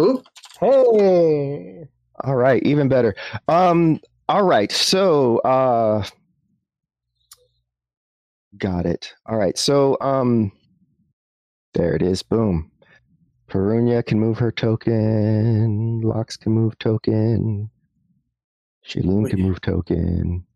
Ooh, 0.00 0.22
Hey. 0.60 1.88
all 2.24 2.36
right, 2.36 2.62
even 2.62 2.88
better. 2.88 3.14
Um, 3.48 4.00
all 4.28 4.44
right, 4.44 4.70
so 4.70 5.38
uh, 5.38 6.04
got 8.56 8.86
it. 8.86 9.12
All 9.26 9.36
right, 9.36 9.58
so 9.58 9.98
um, 10.00 10.52
there 11.74 11.94
it 11.94 12.02
is. 12.02 12.22
Boom. 12.22 12.70
Perunia 13.50 14.06
can 14.06 14.18
move 14.20 14.38
her 14.38 14.52
token. 14.52 16.00
Lox 16.00 16.36
can 16.36 16.52
move 16.52 16.78
token. 16.78 17.68
Shaylun 18.88 19.28
can 19.28 19.40
move 19.42 19.60
token. 19.60 20.46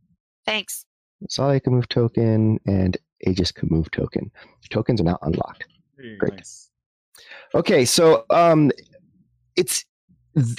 Thanks. 0.47 0.86
Salia 1.29 1.63
can 1.63 1.75
move 1.75 1.89
token, 1.89 2.59
and 2.67 2.97
Aegis 3.27 3.53
can 3.53 3.69
move 3.71 3.91
token. 3.91 4.31
Tokens 4.71 5.01
are 5.01 5.05
now 5.05 5.19
unlocked. 5.23 5.67
Very 5.97 6.17
Great. 6.17 6.35
nice. 6.35 6.71
Okay, 7.55 7.85
so 7.85 8.25
um, 8.31 8.71
it's 9.57 9.85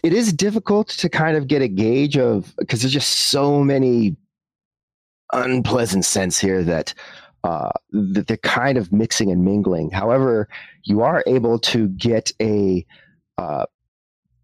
it 0.03 0.13
is 0.13 0.33
difficult 0.33 0.87
to 0.87 1.09
kind 1.09 1.37
of 1.37 1.47
get 1.47 1.61
a 1.61 1.67
gauge 1.67 2.17
of 2.17 2.53
because 2.57 2.81
there's 2.81 2.93
just 2.93 3.29
so 3.29 3.63
many 3.63 4.15
unpleasant 5.33 6.05
scents 6.05 6.39
here 6.39 6.63
that 6.63 6.93
uh, 7.43 7.69
that 7.91 8.27
they're 8.27 8.37
kind 8.37 8.77
of 8.77 8.91
mixing 8.91 9.31
and 9.31 9.45
mingling. 9.45 9.91
However, 9.91 10.49
you 10.83 11.01
are 11.01 11.23
able 11.27 11.59
to 11.59 11.89
get 11.89 12.31
a 12.41 12.85
uh, 13.37 13.65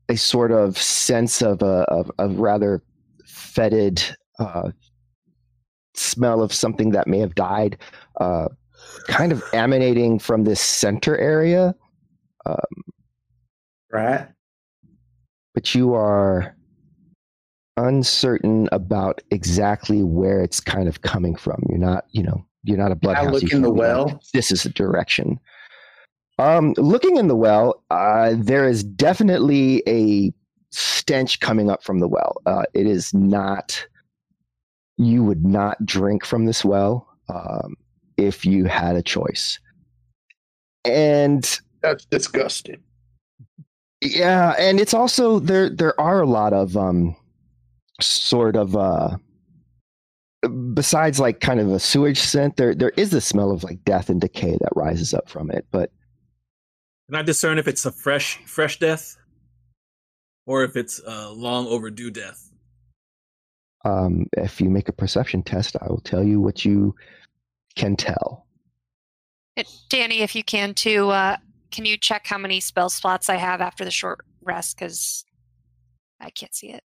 a 0.10 0.18
sort 0.18 0.52
of 0.52 0.78
sense 0.78 1.42
of 1.42 1.62
a 1.62 1.86
of, 1.90 2.12
of 2.20 2.40
rather 2.40 2.84
fetid 3.26 4.04
uh, 4.38 4.72
smell 5.94 6.42
of 6.42 6.54
something 6.54 6.92
that 6.92 7.08
may 7.08 7.20
have 7.20 7.36
died, 7.36 7.78
uh, 8.20 8.48
kind 9.08 9.32
of 9.32 9.44
emanating 9.54 10.20
from 10.20 10.44
this 10.44 10.60
center 10.60 11.18
area 11.18 11.76
right. 13.92 14.28
but 15.54 15.74
you 15.74 15.94
are 15.94 16.56
uncertain 17.78 18.68
about 18.72 19.22
exactly 19.32 20.04
where 20.04 20.42
it's 20.42 20.60
kind 20.60 20.88
of 20.88 21.02
coming 21.02 21.36
from. 21.36 21.64
You're 21.70 21.80
not, 21.80 22.06
you 22.12 22.24
know, 22.24 22.46
you're 22.64 22.78
not 22.78 22.92
a 22.92 22.96
bloodhound. 22.96 23.32
look 23.32 23.44
in 23.44 23.62
the 23.62 23.70
can't 23.70 23.78
like, 23.78 23.80
well. 23.80 24.22
this 24.34 24.52
is 24.52 24.64
the 24.64 24.70
direction. 24.70 25.40
Um, 26.40 26.74
looking 26.78 27.18
in 27.18 27.28
the 27.28 27.36
well, 27.36 27.84
uh, 27.90 28.34
there 28.38 28.68
is 28.68 28.84
definitely 28.84 29.84
a 29.88 30.34
stench 30.72 31.40
coming 31.40 31.70
up 31.70 31.84
from 31.84 32.00
the 32.00 32.08
well. 32.08 32.42
Uh, 32.46 32.64
it 32.74 32.88
is 32.88 33.14
not. 33.14 33.86
You 34.98 35.24
would 35.24 35.46
not 35.46 35.84
drink 35.86 36.26
from 36.26 36.46
this 36.46 36.64
well 36.64 37.08
um, 37.30 37.76
if 38.18 38.46
you 38.46 38.66
had 38.66 38.96
a 38.96 39.02
choice. 39.02 39.60
And 40.86 41.60
That's 41.82 42.06
disgusting. 42.06 42.82
yeah, 44.02 44.56
and 44.60 44.80
it's 44.80 44.94
also 44.94 45.40
there. 45.40 45.70
There 45.70 46.00
are 46.00 46.22
a 46.22 46.28
lot 46.28 46.54
of 46.54 46.76
um, 46.78 47.16
sort 48.02 48.56
of 48.56 48.76
uh, 48.76 49.18
besides 50.74 51.20
like 51.20 51.40
kind 51.40 51.60
of 51.60 51.72
a 51.72 51.80
sewage 51.80 52.20
scent. 52.20 52.58
There, 52.58 52.76
there 52.76 52.92
is 52.98 53.12
the 53.12 53.22
smell 53.22 53.52
of 53.52 53.64
like 53.64 53.84
death 53.86 54.10
and 54.10 54.20
decay 54.20 54.52
that 54.52 54.76
rises 54.76 55.14
up 55.14 55.30
from 55.30 55.50
it. 55.52 55.66
But 55.72 55.92
Can 57.10 57.16
I 57.16 57.22
discern 57.22 57.58
if 57.58 57.68
it's 57.68 57.86
a 57.86 57.92
fresh 57.92 58.38
fresh 58.46 58.78
death, 58.80 59.16
or 60.46 60.64
if 60.64 60.76
it's 60.76 61.02
a 61.06 61.30
long 61.32 61.68
overdue 61.68 62.12
death? 62.12 62.50
Um, 63.84 64.28
if 64.38 64.62
you 64.62 64.70
make 64.70 64.90
a 64.90 64.94
perception 64.94 65.44
test, 65.44 65.76
I 65.82 65.88
will 65.88 66.02
tell 66.02 66.24
you 66.24 66.40
what 66.42 66.64
you 66.66 66.96
can 67.76 67.96
tell. 67.96 68.48
Danny, 69.90 70.22
if 70.22 70.36
you 70.36 70.44
can 70.44 70.74
too, 70.74 71.10
uh, 71.10 71.38
can 71.72 71.86
you 71.86 71.98
check 71.98 72.26
how 72.26 72.38
many 72.38 72.60
spell 72.60 72.90
slots 72.90 73.30
I 73.30 73.36
have 73.36 73.62
after 73.62 73.84
the 73.86 73.92
short 73.92 74.22
rest? 74.42 74.78
Because 74.78 75.26
I 76.20 76.30
can't 76.30 76.54
see 76.56 76.72
it. 76.72 76.84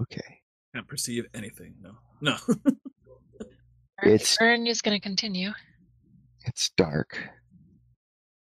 Okay, 0.00 0.40
Can't 0.74 0.86
perceive 0.86 1.24
anything. 1.34 1.74
No, 1.80 1.92
no. 2.20 2.36
It's- 4.04 4.36
Burn 4.38 4.66
is 4.66 4.82
going 4.82 4.94
to 4.94 5.00
continue. 5.02 5.52
it's 6.44 6.68
dark. 6.76 7.18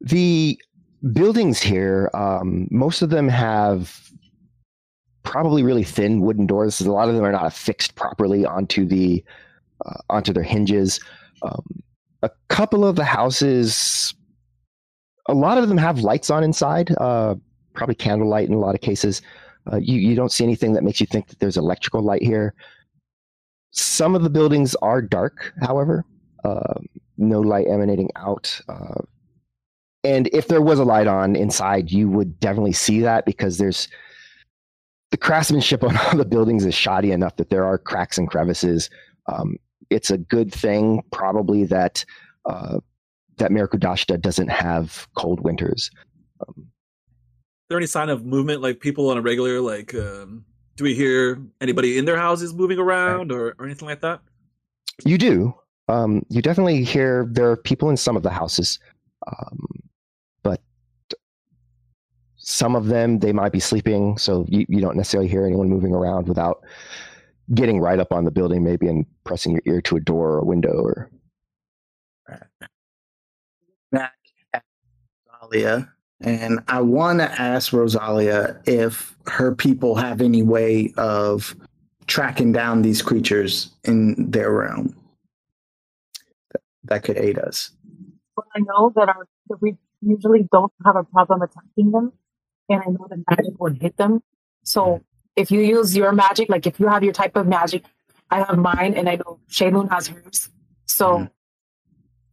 The 0.02 0.60
buildings 1.14 1.62
here, 1.62 2.10
um, 2.14 2.68
most 2.70 3.02
of 3.02 3.10
them 3.10 3.30
have 3.30 4.12
probably 5.28 5.62
really 5.62 5.84
thin 5.84 6.22
wooden 6.22 6.48
doors. 6.48 6.80
A 6.80 6.92
lot 6.92 7.10
of 7.10 7.16
them 7.16 7.26
are 7.26 7.32
not 7.32 7.46
affixed 7.46 7.96
properly 7.96 8.46
onto 8.46 8.86
the 8.86 9.24
uh, 9.86 10.00
onto 10.10 10.32
their 10.32 10.44
hinges. 10.44 11.00
Um, 11.42 11.84
a 12.24 12.32
couple 12.48 12.86
of 12.86 12.96
the 12.96 13.04
houses, 13.04 14.16
a 15.28 15.34
lot 15.34 15.58
of 15.58 15.68
them 15.68 15.78
have 15.78 16.00
lights 16.00 16.30
on 16.30 16.44
inside. 16.44 16.96
Uh, 16.98 17.36
probably 17.74 17.96
candlelight 17.96 18.48
in 18.48 18.54
a 18.54 18.60
lot 18.60 18.74
of 18.74 18.82
cases. 18.82 19.22
Uh, 19.72 19.78
you 19.78 20.00
you 20.00 20.16
don't 20.16 20.32
see 20.32 20.46
anything 20.46 20.72
that 20.74 20.84
makes 20.84 21.02
you 21.02 21.08
think 21.08 21.28
that 21.28 21.40
there's 21.40 21.58
electrical 21.58 22.02
light 22.02 22.24
here. 22.24 22.54
Some 23.72 24.16
of 24.16 24.24
the 24.24 24.30
buildings 24.30 24.76
are 24.76 25.02
dark, 25.02 25.54
however. 25.62 26.06
Um 26.46 26.88
no 27.18 27.42
light 27.42 27.68
emanating 27.68 28.10
out. 28.16 28.62
Uh, 28.70 29.02
and 30.04 30.28
if 30.34 30.48
there 30.48 30.62
was 30.62 30.80
a 30.80 30.86
light 30.86 31.08
on 31.08 31.36
inside, 31.36 31.92
you 31.92 32.08
would 32.10 32.40
definitely 32.40 32.74
see 32.74 33.02
that 33.02 33.26
because 33.26 33.58
there's 33.58 33.88
the 35.12 35.18
craftsmanship 35.18 35.84
on 35.84 35.98
all 36.06 36.18
the 36.18 36.26
buildings 36.26 36.66
is 36.66 36.74
shoddy 36.74 37.12
enough 37.12 37.36
that 37.38 37.50
there 37.50 37.66
are 37.66 37.78
cracks 37.78 38.18
and 38.18 38.30
crevices. 38.30 38.90
Um, 39.28 39.58
it's 39.90 40.12
a 40.12 40.18
good 40.18 40.54
thing, 40.54 41.02
probably 41.12 41.64
that 41.66 42.04
uh, 42.46 42.80
that 43.38 43.52
Mirkudashta 43.52 44.20
doesn't 44.20 44.50
have 44.50 45.08
cold 45.16 45.42
winters. 45.42 45.92
Um, 46.48 46.56
Is 46.58 47.70
there 47.70 47.78
any 47.78 47.88
sign 47.88 48.10
of 48.10 48.26
movement, 48.26 48.62
like 48.62 48.80
people 48.80 49.10
on 49.10 49.18
a 49.18 49.22
regular, 49.22 49.62
like, 49.62 49.94
um, 49.94 50.44
do 50.76 50.84
we 50.84 50.96
hear 50.96 51.42
anybody 51.62 51.98
in 51.98 52.06
their 52.06 52.18
houses 52.18 52.54
moving 52.54 52.80
around 52.80 53.32
or, 53.32 53.56
or 53.60 53.66
anything 53.66 53.88
like 53.88 54.02
that? 54.02 54.22
you 55.06 55.18
do. 55.18 55.54
Um, 55.88 56.26
you 56.30 56.42
definitely 56.42 56.84
hear 56.84 57.28
there 57.32 57.50
are 57.50 57.58
people 57.58 57.90
in 57.90 57.98
some 57.98 58.18
of 58.18 58.24
the 58.24 58.30
houses. 58.30 58.80
Um, 59.28 59.77
some 62.50 62.78
of 62.78 62.88
them 62.88 63.20
they 63.20 63.34
might 63.34 63.52
be 63.52 63.60
sleeping, 63.60 64.18
so 64.18 64.46
you, 64.48 64.66
you 64.70 64.80
don't 64.80 64.96
necessarily 64.96 65.28
hear 65.28 65.46
anyone 65.46 65.68
moving 65.68 65.94
around 65.94 66.30
without 66.30 66.64
getting 67.54 67.82
right 67.82 68.00
up 68.00 68.14
on 68.14 68.24
the 68.24 68.32
building, 68.32 68.64
maybe 68.64 68.88
and 68.88 69.06
pressing 69.26 69.52
your 69.52 69.62
ear 69.66 69.82
to 69.82 69.98
a 69.98 70.00
door 70.00 70.30
or 70.30 70.40
a 70.40 70.46
window 70.46 70.82
or 70.82 71.12
back 73.92 74.14
at 74.54 74.64
Rosalia, 75.42 75.92
and 76.22 76.62
I 76.70 76.80
want 76.80 77.20
to 77.20 77.30
ask 77.30 77.74
Rosalia 77.74 78.62
if 78.66 79.14
her 79.26 79.54
people 79.54 79.96
have 79.96 80.22
any 80.22 80.42
way 80.42 80.94
of 80.96 81.54
tracking 82.08 82.54
down 82.54 82.82
these 82.82 83.02
creatures 83.02 83.72
in 83.84 84.32
their 84.32 84.54
realm 84.54 84.96
that, 86.54 86.62
that 86.86 87.04
could 87.04 87.18
aid 87.18 87.40
us. 87.40 87.72
Well, 88.38 88.48
I 88.56 88.60
know 88.60 88.94
that 88.96 89.10
our 89.10 89.28
that 89.50 89.62
we 89.62 89.76
usually 90.02 90.48
don't 90.50 90.72
have 90.86 90.96
a 90.96 91.04
problem 91.04 91.42
attacking 91.42 91.92
them, 91.92 92.14
and 92.70 92.82
I 92.82 92.90
know 92.90 93.08
the 93.10 93.24
magic 93.30 93.60
would 93.60 93.82
hit 93.82 93.98
them. 93.98 94.22
So 94.64 95.02
if 95.36 95.52
you 95.52 95.62
use 95.62 95.96
your 95.96 96.12
magic, 96.12 96.50
like 96.50 96.66
if 96.68 96.80
you 96.80 96.88
have 96.88 97.04
your 97.04 97.14
type 97.14 97.36
of 97.36 97.48
magic, 97.48 97.84
I 98.30 98.40
have 98.44 98.58
mine, 98.58 98.94
and 98.96 99.08
I 99.08 99.16
know 99.16 99.40
Shaylun 99.50 99.90
has 99.90 100.08
hers. 100.08 100.50
So 100.86 101.20
Mhm. 101.20 101.32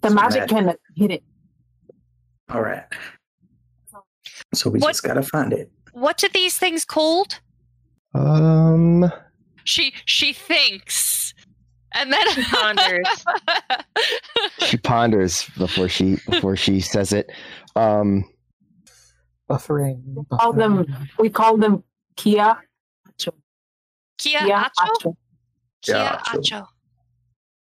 the 0.01 0.09
So 0.09 0.15
magic 0.15 0.40
that- 0.40 0.48
can 0.48 0.74
hit 0.97 1.11
it. 1.11 1.24
All 2.51 2.62
right. 2.62 2.85
So 4.55 4.70
we 4.70 4.78
What- 4.81 4.89
just 4.90 5.02
gotta 5.02 5.23
find 5.23 5.52
it. 5.52 5.70
What 5.93 6.19
do 6.19 6.28
these 6.32 6.59
things 6.59 6.85
called? 6.85 7.40
um 8.15 9.11
She 9.65 9.94
she 10.05 10.32
thinks, 10.32 11.32
and 11.93 12.12
then 12.12 12.27
Ponders. 12.51 13.24
she 14.61 14.77
ponders 14.78 15.48
before 15.56 15.89
she 15.89 16.19
before 16.28 16.56
she 16.56 16.81
says 16.81 17.12
it. 17.12 17.31
Um 17.77 18.24
Buffering. 19.48 20.02
We 20.14 20.24
call 20.38 20.52
them. 20.52 20.86
We 21.18 21.28
call 21.30 21.56
them 21.56 21.84
Kia. 22.16 22.56
Kia 23.18 23.32
Kia 24.18 24.40
Acho. 24.40 24.70
Acho. 24.78 25.16
Kia 25.82 25.94
Yeah, 25.96 26.22
Acho. 26.28 26.38
Acho. 26.38 26.66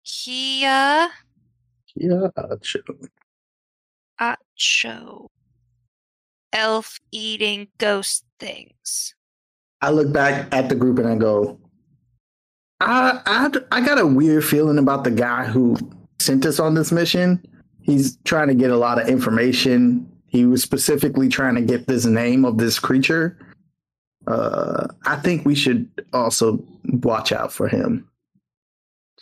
Kia 0.04 1.08
Yeah. 1.94 2.28
uh. 2.36 2.56
Acho. 4.20 5.28
Elf 6.52 6.98
eating 7.12 7.68
ghost 7.78 8.24
things. 8.40 9.14
I 9.80 9.90
look 9.90 10.12
back 10.12 10.52
at 10.52 10.68
the 10.68 10.74
group 10.74 10.98
and 10.98 11.06
I 11.06 11.14
go, 11.14 11.60
I, 12.80 13.20
I, 13.26 13.50
I 13.70 13.84
got 13.84 14.00
a 14.00 14.06
weird 14.06 14.44
feeling 14.44 14.78
about 14.78 15.04
the 15.04 15.10
guy 15.10 15.44
who 15.44 15.76
sent 16.20 16.46
us 16.46 16.58
on 16.58 16.74
this 16.74 16.90
mission. 16.90 17.40
He's 17.82 18.16
trying 18.24 18.48
to 18.48 18.54
get 18.54 18.70
a 18.70 18.76
lot 18.76 19.00
of 19.00 19.08
information. 19.08 20.10
He 20.28 20.44
was 20.44 20.62
specifically 20.62 21.28
trying 21.28 21.54
to 21.56 21.62
get 21.62 21.86
this 21.86 22.04
name 22.04 22.44
of 22.44 22.58
this 22.58 22.78
creature. 22.78 23.36
Uh, 24.26 24.86
I 25.04 25.16
think 25.16 25.46
we 25.46 25.54
should 25.54 25.88
also 26.12 26.62
watch 26.84 27.32
out 27.32 27.52
for 27.52 27.66
him. 27.66 28.06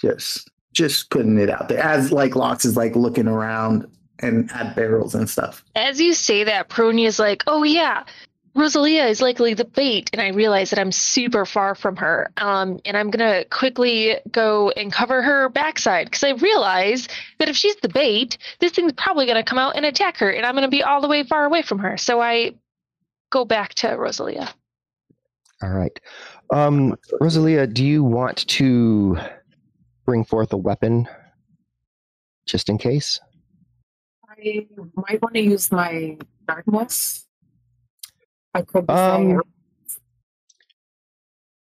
Just, 0.00 0.50
just 0.72 1.10
putting 1.10 1.38
it 1.38 1.48
out 1.48 1.68
there. 1.68 1.78
As 1.78 2.12
like 2.12 2.36
Lox 2.36 2.64
is 2.64 2.76
like 2.76 2.96
looking 2.96 3.28
around 3.28 3.86
and 4.20 4.50
at 4.52 4.74
barrels 4.74 5.14
and 5.14 5.28
stuff. 5.28 5.64
As 5.74 6.00
you 6.00 6.12
say 6.14 6.44
that, 6.44 6.68
Prony 6.68 7.06
is 7.06 7.18
like, 7.18 7.44
"Oh 7.46 7.62
yeah, 7.62 8.04
Rosalia 8.56 9.04
is 9.06 9.20
likely 9.20 9.54
the 9.54 9.66
bait," 9.66 10.10
and 10.12 10.22
I 10.22 10.28
realize 10.28 10.70
that 10.70 10.78
I'm 10.78 10.92
super 10.92 11.44
far 11.46 11.74
from 11.74 11.96
her. 11.96 12.32
Um, 12.38 12.80
and 12.84 12.96
I'm 12.96 13.10
gonna 13.10 13.44
quickly 13.44 14.16
go 14.30 14.70
and 14.70 14.92
cover 14.92 15.22
her 15.22 15.48
backside 15.50 16.06
because 16.06 16.24
I 16.24 16.30
realize 16.32 17.08
that 17.38 17.48
if 17.50 17.56
she's 17.56 17.76
the 17.76 17.88
bait, 17.90 18.38
this 18.60 18.72
thing's 18.72 18.92
probably 18.94 19.26
gonna 19.26 19.44
come 19.44 19.58
out 19.58 19.76
and 19.76 19.84
attack 19.84 20.18
her, 20.18 20.30
and 20.30 20.46
I'm 20.46 20.54
gonna 20.54 20.68
be 20.68 20.82
all 20.82 21.00
the 21.02 21.08
way 21.08 21.22
far 21.24 21.44
away 21.44 21.62
from 21.62 21.80
her. 21.80 21.96
So 21.98 22.20
I 22.22 22.54
go 23.30 23.44
back 23.44 23.74
to 23.74 23.88
Rosalia. 23.96 24.48
all 25.62 25.70
right. 25.70 25.98
Um 26.52 26.96
Rosalia, 27.20 27.66
do 27.66 27.84
you 27.84 28.02
want 28.04 28.46
to 28.48 29.18
bring 30.06 30.24
forth 30.24 30.52
a 30.52 30.56
weapon 30.56 31.08
just 32.46 32.68
in 32.70 32.78
case? 32.78 33.20
I 34.28 34.66
might 34.96 35.20
want 35.22 35.34
to 35.34 35.40
use 35.40 35.72
my 35.72 36.18
darkness. 36.46 37.25
I 38.56 38.62
could 38.62 38.86
be 38.86 38.92
Um, 38.92 39.40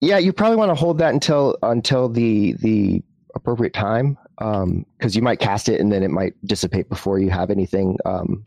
Yeah, 0.01 0.19
you 0.19 0.33
probably 0.33 0.57
want 0.57 0.71
to 0.71 0.75
hold 0.75 0.99
that 0.99 1.13
until 1.13 1.59
until 1.63 2.09
the 2.09 2.55
the 2.55 3.03
appropriate 3.35 3.75
time, 3.75 4.17
because 4.39 5.15
you 5.15 5.23
might 5.23 5.39
cast 5.41 5.69
it 5.69 5.81
and 5.81 5.93
then 5.93 6.03
it 6.03 6.11
might 6.11 6.35
dissipate 6.47 6.89
before 6.89 7.19
you 7.19 7.31
have 7.31 7.51
anything, 7.51 7.99
um, 8.07 8.43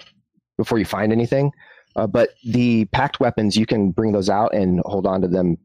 before 0.58 0.80
you 0.80 0.86
find 0.86 1.12
anything. 1.12 1.52
Uh, 1.96 2.08
but 2.08 2.32
the 2.44 2.86
packed 2.86 3.20
weapons, 3.20 3.56
you 3.56 3.68
can 3.68 3.92
bring 3.92 4.14
those 4.14 4.30
out 4.30 4.54
and 4.54 4.82
hold 4.86 5.06
on 5.06 5.22
to 5.22 5.28
them 5.28 5.58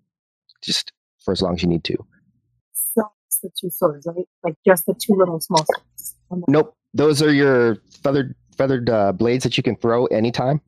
just 0.62 0.92
for 1.24 1.32
as 1.32 1.40
long 1.40 1.54
as 1.54 1.62
you 1.62 1.68
need 1.68 1.84
to. 1.84 1.96
so 2.74 3.02
it's 3.26 3.40
the 3.40 3.50
two 3.58 3.70
swords, 3.70 4.06
right? 4.06 4.26
Like 4.44 4.56
just 4.66 4.84
the 4.86 4.94
two 4.94 5.14
little 5.14 5.40
small 5.40 5.64
swords. 5.64 6.16
Nope, 6.48 6.76
those 6.92 7.22
are 7.22 7.32
your 7.32 7.76
feathered 8.02 8.34
feathered 8.58 8.90
uh, 8.90 9.12
blades 9.12 9.44
that 9.44 9.56
you 9.56 9.62
can 9.62 9.76
throw 9.76 10.06
anytime. 10.06 10.60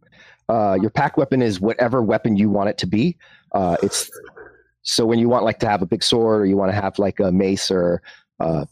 Uh, 0.51 0.77
your 0.81 0.91
pack 0.91 1.17
weapon 1.17 1.43
is 1.43 1.61
whatever 1.61 2.03
weapon 2.03 2.37
you 2.37 2.51
want 2.51 2.69
it 2.69 2.77
to 2.77 2.87
be. 2.87 3.17
Uh, 3.53 3.77
it's 3.85 4.11
so 4.83 5.07
when 5.07 5.21
you 5.21 5.29
want 5.29 5.45
like 5.45 5.61
to 5.61 5.69
have 5.69 5.81
a 5.81 5.87
big 5.87 6.03
sword 6.03 6.43
or 6.43 6.47
you 6.47 6.57
want 6.57 6.73
to 6.73 6.75
have 6.75 6.99
like 6.99 7.21
a 7.21 7.31
mace 7.31 7.71
or 7.71 8.03
a 8.41 8.67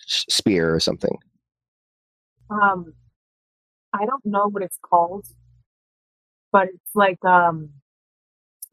spear 0.00 0.74
or 0.74 0.80
something. 0.80 1.16
Um, 2.50 2.94
I 3.92 4.06
don't 4.06 4.26
know 4.26 4.48
what 4.48 4.64
it's 4.64 4.78
called, 4.82 5.24
but 6.50 6.66
it's 6.66 6.96
like 6.96 7.24
um, 7.24 7.70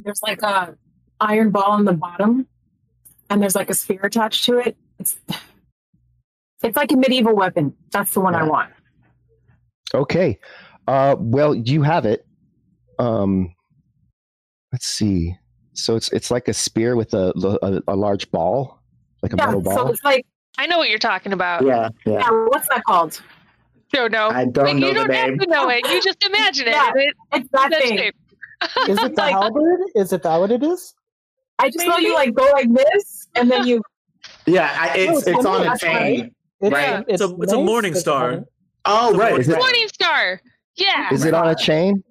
there's 0.03 0.21
like 0.23 0.41
a 0.41 0.75
iron 1.19 1.51
ball 1.51 1.71
on 1.71 1.85
the 1.85 1.93
bottom, 1.93 2.47
and 3.29 3.39
there's 3.39 3.55
like 3.55 3.69
a 3.69 3.75
spear 3.75 4.01
attached 4.03 4.45
to 4.45 4.57
it. 4.57 4.75
It's 4.97 5.15
it's 6.63 6.75
like 6.75 6.91
a 6.91 6.97
medieval 6.97 7.35
weapon. 7.35 7.75
That's 7.91 8.15
the 8.15 8.19
one 8.19 8.33
I 8.33 8.41
want. 8.41 8.71
Okay, 9.93 10.39
uh, 10.87 11.15
well 11.19 11.53
you 11.53 11.83
have 11.83 12.05
it. 12.05 12.26
Um, 12.99 13.53
let's 14.71 14.87
see. 14.87 15.35
So 15.73 15.95
it's 15.95 16.09
it's 16.11 16.31
like 16.31 16.47
a 16.47 16.53
spear 16.53 16.95
with 16.95 17.13
a 17.13 17.31
a, 17.61 17.93
a 17.93 17.95
large 17.95 18.29
ball, 18.31 18.79
like 19.21 19.33
a 19.33 19.37
Yeah, 19.37 19.45
metal 19.45 19.63
so 19.63 19.75
ball. 19.75 19.91
it's 19.91 20.03
like 20.03 20.25
I 20.57 20.65
know 20.65 20.77
what 20.79 20.89
you're 20.89 20.97
talking 20.99 21.33
about. 21.33 21.63
Yeah, 21.65 21.89
yeah. 22.05 22.13
yeah, 22.19 22.29
what's 22.47 22.67
that 22.69 22.83
called? 22.85 23.21
Don't 23.93 24.11
know. 24.11 24.29
I 24.29 24.45
don't 24.45 24.65
Wait, 24.65 24.75
know 24.77 24.87
you 24.87 24.93
the 24.93 24.99
don't 25.01 25.13
have 25.13 25.29
name. 25.29 25.39
to 25.39 25.47
know 25.47 25.69
it. 25.69 25.87
You 25.87 26.01
just 26.03 26.23
imagine 26.25 26.67
it. 26.67 26.71
Yeah. 26.71 26.91
it 26.95 27.15
It's 27.33 27.49
that 27.51 27.69
that 27.71 27.81
thing. 27.83 27.97
shape. 27.97 28.15
Is 28.89 28.97
it 28.97 29.15
the 29.15 29.21
Like- 29.21 29.33
halberd? 29.33 29.79
Is 29.95 30.11
it 30.13 30.23
that 30.23 30.37
what 30.37 30.51
it 30.51 30.63
is? 30.63 30.93
I 31.59 31.69
just 31.69 31.85
know 31.87 31.97
you 31.97 32.13
like 32.15 32.33
go 32.33 32.43
like 32.53 32.71
this, 32.73 33.27
and 33.35 33.49
then 33.49 33.65
you 33.67 33.81
Yeah, 34.47 34.75
I, 34.79 34.97
it's 34.97 35.27
Oh, 35.27 35.31
it's 35.31 35.45
on 35.45 35.67
a 35.67 35.77
chain. 35.77 35.93
right. 36.21 36.33
It's, 36.61 36.71
Right. 36.73 37.05
It's 37.07 37.21
a- 37.21 37.35
it's 37.41 37.53
a 37.53 37.55
nice, 37.57 37.65
morning 37.65 37.93
star. 37.93 38.31
not- 38.31 38.43
Oh, 38.85 39.15
right. 39.17 39.31
morning 39.31 39.49
Morning 39.51 39.87
star. 39.89 40.41
Yeah. 40.75 41.13
Is 41.13 41.23
it 41.25 41.33
on 41.33 41.47
a 41.49 41.55
chain? 41.55 42.03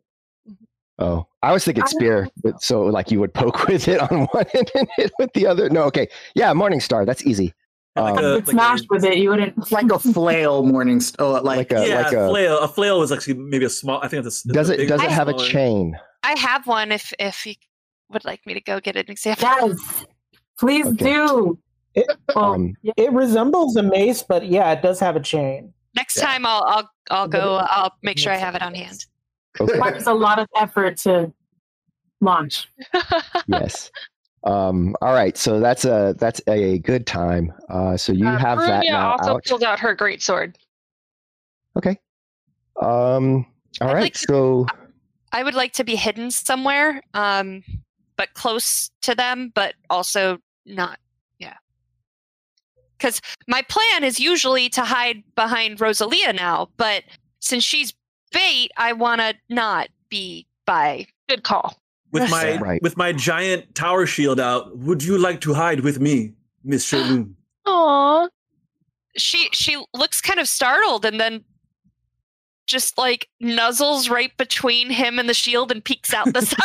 Oh, 0.99 1.27
I 1.43 1.53
was 1.53 1.65
thinking 1.65 1.85
I 1.85 1.89
spear, 1.89 2.29
but 2.43 2.63
so 2.63 2.83
like 2.85 3.11
you 3.11 3.21
would 3.21 3.35
poke 3.35 3.67
with 3.69 3.87
it 3.89 4.01
on 4.01 4.27
one 4.27 4.47
end 4.55 4.71
and 4.75 4.89
hit 4.97 5.13
with 5.19 5.33
the 5.35 5.47
other. 5.47 5.69
No, 5.69 5.83
okay, 5.85 6.09
yeah, 6.35 6.53
Morning 6.55 6.81
Star. 6.81 7.05
That's 7.05 7.25
easy. 7.27 7.53
Like 7.97 8.19
Um, 8.19 8.25
a- 8.25 8.41
get 8.41 8.49
smashed 8.49 8.87
with 8.91 9.05
it. 9.05 9.17
You 9.19 9.31
wouldn't. 9.31 9.57
It's 9.59 9.73
like 9.73 9.91
a 9.91 9.99
flail 10.15 10.63
morning. 10.65 11.01
St- 11.01 11.17
oh, 11.19 11.33
like, 11.33 11.45
Like 11.45 11.73
a- 11.73 11.89
yeah, 11.89 12.03
like 12.03 12.13
a- 12.13 12.29
flail. 12.29 12.59
A 12.61 12.69
flail 12.69 13.03
is 13.03 13.13
actually 13.13 13.35
maybe 13.35 13.65
a 13.67 13.71
small. 13.71 14.01
I 14.03 14.09
think 14.09 14.25
it's 14.27 14.45
a. 14.45 14.53
does 14.53 14.71
it 14.71 14.87
does 14.89 15.03
it 15.03 15.11
have 15.11 15.29
a 15.29 15.35
chain? 15.39 15.99
I 16.23 16.39
have 16.39 16.67
one. 16.67 16.93
If 16.93 17.13
if 17.19 17.45
you 17.47 17.55
would 18.11 18.25
like 18.25 18.45
me 18.47 18.55
to 18.55 18.61
go 18.61 18.81
get 18.81 18.97
an 18.97 19.07
example. 19.09 19.49
Yes, 19.49 20.05
please 20.59 20.87
Okay. 20.87 20.97
do. 21.13 21.59
It, 21.95 22.07
Well, 22.35 22.53
Um, 22.55 22.75
it 22.85 23.11
resembles 23.13 23.77
a 23.77 23.83
mace, 23.83 24.23
but 24.23 24.47
yeah, 24.47 24.71
it 24.73 24.83
does 24.83 25.01
have 25.01 25.17
a 25.17 25.21
chain. 25.21 25.73
Next 25.95 26.17
Yeah. 26.19 26.27
time 26.27 26.45
I'll 26.47 26.63
I'll 26.67 26.91
I'll 27.11 27.29
go. 27.29 27.57
I'll 27.71 27.93
make 28.03 28.19
sure 28.19 28.33
I 28.33 28.37
have 28.37 28.55
it 28.55 28.63
on 28.63 28.75
hand. 28.75 29.05
Okay. 29.61 29.73
requires 29.73 30.07
a 30.07 30.15
lot 30.15 30.39
of 30.39 30.47
effort 30.57 30.97
to 30.99 31.33
launch. 32.21 32.69
yes. 33.47 33.91
Um, 34.45 34.95
all 35.03 35.13
right, 35.13 35.37
so 35.37 35.59
that's 35.59 35.85
a 35.85 36.15
that's 36.19 36.41
a 36.47 36.79
good 36.79 37.07
time. 37.07 37.53
Uh, 37.69 37.97
so 37.97 38.13
you 38.13 38.29
Uh, 38.29 38.39
have 38.39 38.59
that 38.61 38.85
now 38.87 39.13
also 39.13 39.35
out. 39.37 39.45
pulls 39.45 39.63
out 39.63 39.81
her 39.81 39.95
great 39.95 40.23
sword. 40.23 40.57
Okay. 41.77 41.99
Um. 42.81 43.47
All 43.81 43.89
I'd 43.89 43.95
right. 43.95 44.01
like 44.03 44.13
to- 44.15 44.19
so 44.29 44.67
I 45.33 45.43
would 45.43 45.55
like 45.55 45.73
to 45.75 45.85
be 45.85 45.97
hidden 45.97 46.31
somewhere, 46.31 47.03
um, 47.15 47.63
but 48.17 48.33
close 48.35 48.91
to 49.03 49.15
them, 49.15 49.51
but 49.55 49.75
also 49.91 50.39
not. 50.65 50.99
Yeah. 51.39 51.55
Because 52.97 53.21
my 53.49 53.63
plan 53.63 54.05
is 54.05 54.19
usually 54.21 54.69
to 54.71 54.83
hide 54.83 55.23
behind 55.35 55.81
Rosalia 55.81 56.33
now, 56.33 56.69
but 56.77 57.03
since 57.41 57.65
she's 57.65 57.93
bait, 58.33 58.71
I 58.77 58.93
want 58.93 59.21
to 59.21 59.35
not 59.49 59.89
be 60.09 60.47
by. 60.67 61.07
Good 61.29 61.43
call. 61.43 61.77
with 62.13 62.31
my 62.31 62.57
Right. 62.59 62.81
with 62.83 62.97
my 62.97 63.13
giant 63.13 63.75
tower 63.75 64.07
shield 64.07 64.39
out. 64.41 64.77
Would 64.79 65.03
you 65.03 65.19
like 65.19 65.41
to 65.43 65.55
hide 65.55 65.81
with 65.81 66.01
me, 66.01 66.35
Miss 66.65 66.85
Shaylun? 66.91 67.35
Aw. 67.67 68.29
She 69.17 69.49
she 69.53 69.77
looks 69.95 70.21
kind 70.21 70.39
of 70.39 70.47
startled, 70.49 71.05
and 71.05 71.19
then 71.21 71.45
just 72.67 72.97
like 72.99 73.29
nuzzles 73.43 74.11
right 74.11 74.37
between 74.37 74.91
him 74.91 75.19
and 75.19 75.29
the 75.29 75.35
shield 75.35 75.71
and 75.73 75.85
peeks 75.85 76.13
out 76.15 76.33
the 76.33 76.43
side. 76.47 76.59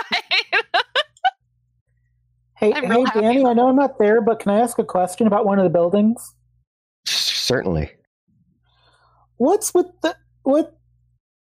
Hey, 2.58 2.72
I'm 2.76 2.84
hey, 2.84 2.90
real 2.92 3.06
happy 3.06 3.22
Danny. 3.22 3.44
I 3.44 3.54
know 3.54 3.70
I'm 3.70 3.76
not 3.76 3.98
there, 3.98 4.22
but 4.22 4.40
can 4.40 4.52
I 4.52 4.60
ask 4.60 4.78
a 4.78 4.84
question 4.84 5.26
about 5.26 5.46
one 5.48 5.58
of 5.58 5.64
the 5.64 5.70
buildings? 5.72 6.36
Certainly. 7.08 7.90
What's 9.38 9.74
with 9.74 9.88
the 10.04 10.16
what? 10.44 10.78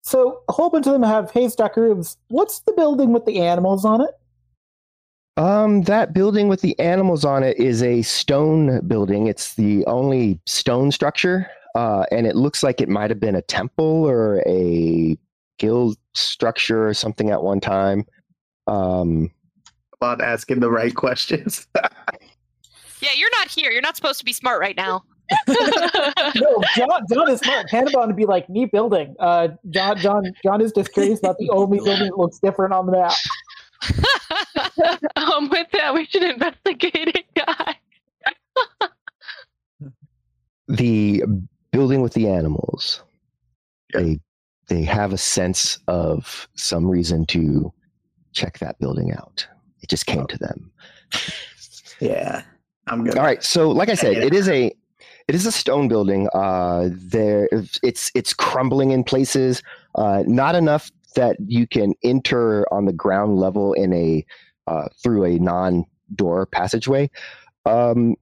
So 0.01 0.41
a 0.49 0.51
whole 0.51 0.69
bunch 0.69 0.87
of 0.87 0.93
them 0.93 1.03
have 1.03 1.31
haystack 1.31 1.77
roofs. 1.77 2.17
What's 2.29 2.59
the 2.61 2.73
building 2.73 3.13
with 3.13 3.25
the 3.25 3.39
animals 3.39 3.85
on 3.85 4.01
it? 4.01 4.11
Um, 5.37 5.83
that 5.83 6.13
building 6.13 6.49
with 6.49 6.61
the 6.61 6.77
animals 6.79 7.23
on 7.23 7.43
it 7.43 7.57
is 7.57 7.81
a 7.81 8.01
stone 8.01 8.85
building. 8.87 9.27
It's 9.27 9.55
the 9.55 9.85
only 9.85 10.39
stone 10.45 10.91
structure, 10.91 11.49
uh, 11.75 12.05
and 12.11 12.27
it 12.27 12.35
looks 12.35 12.63
like 12.63 12.81
it 12.81 12.89
might 12.89 13.09
have 13.09 13.19
been 13.19 13.35
a 13.35 13.41
temple 13.41 13.85
or 13.85 14.43
a 14.45 15.17
guild 15.57 15.97
structure 16.15 16.87
or 16.87 16.93
something 16.93 17.29
at 17.29 17.43
one 17.43 17.61
time. 17.61 18.05
Um, 18.67 19.31
About 19.93 20.21
asking 20.21 20.59
the 20.59 20.69
right 20.69 20.93
questions. 20.93 21.67
yeah, 21.75 23.09
you're 23.15 23.31
not 23.31 23.47
here. 23.47 23.71
You're 23.71 23.81
not 23.81 23.95
supposed 23.95 24.19
to 24.19 24.25
be 24.25 24.33
smart 24.33 24.59
right 24.59 24.75
now. 24.75 25.03
No, 26.35 26.63
John. 26.75 27.01
John 27.11 27.29
is 27.29 27.39
smart. 27.41 27.69
Hannibal 27.69 28.07
would 28.07 28.15
be 28.15 28.25
like 28.25 28.49
me 28.49 28.65
building. 28.65 29.15
Uh, 29.19 29.49
John. 29.69 29.97
John. 29.97 30.33
John 30.43 30.61
is 30.61 30.71
just 30.71 30.93
curious 30.93 31.19
about 31.19 31.37
the 31.37 31.49
only 31.49 31.79
building 31.83 32.07
that 32.07 32.17
looks 32.17 32.39
different 32.39 32.73
on 32.73 32.85
the 32.85 32.91
map. 32.93 33.13
um, 35.15 35.49
with 35.49 35.67
that, 35.73 35.93
we 35.93 36.05
should 36.05 36.23
investigate 36.23 37.15
it, 37.15 37.25
guys. 37.35 37.75
the 40.67 41.23
building 41.71 42.01
with 42.01 42.13
the 42.13 42.27
animals. 42.27 43.03
They 43.93 44.19
they 44.67 44.83
have 44.83 45.11
a 45.11 45.17
sense 45.17 45.79
of 45.87 46.47
some 46.55 46.89
reason 46.89 47.25
to 47.27 47.73
check 48.33 48.59
that 48.59 48.79
building 48.79 49.11
out. 49.13 49.45
It 49.81 49.89
just 49.89 50.05
came 50.05 50.27
to 50.27 50.37
them. 50.37 50.71
yeah, 51.99 52.43
I'm 52.87 53.03
good. 53.03 53.17
All 53.17 53.23
right. 53.23 53.43
So, 53.43 53.69
like 53.69 53.89
I 53.89 53.95
said, 53.95 54.17
it 54.17 54.33
is 54.33 54.47
a 54.47 54.71
it 55.27 55.35
is 55.35 55.45
a 55.45 55.51
stone 55.51 55.87
building. 55.87 56.27
Uh, 56.33 56.89
there, 56.91 57.47
it's 57.51 58.11
it's 58.13 58.33
crumbling 58.33 58.91
in 58.91 59.03
places. 59.03 59.61
Uh, 59.95 60.23
not 60.25 60.55
enough 60.55 60.91
that 61.15 61.37
you 61.45 61.67
can 61.67 61.93
enter 62.03 62.71
on 62.73 62.85
the 62.85 62.93
ground 62.93 63.37
level 63.37 63.73
in 63.73 63.93
a 63.93 64.25
uh, 64.67 64.87
through 65.03 65.25
a 65.25 65.39
non 65.39 65.85
door 66.15 66.45
passageway. 66.45 67.09
Um, 67.65 68.15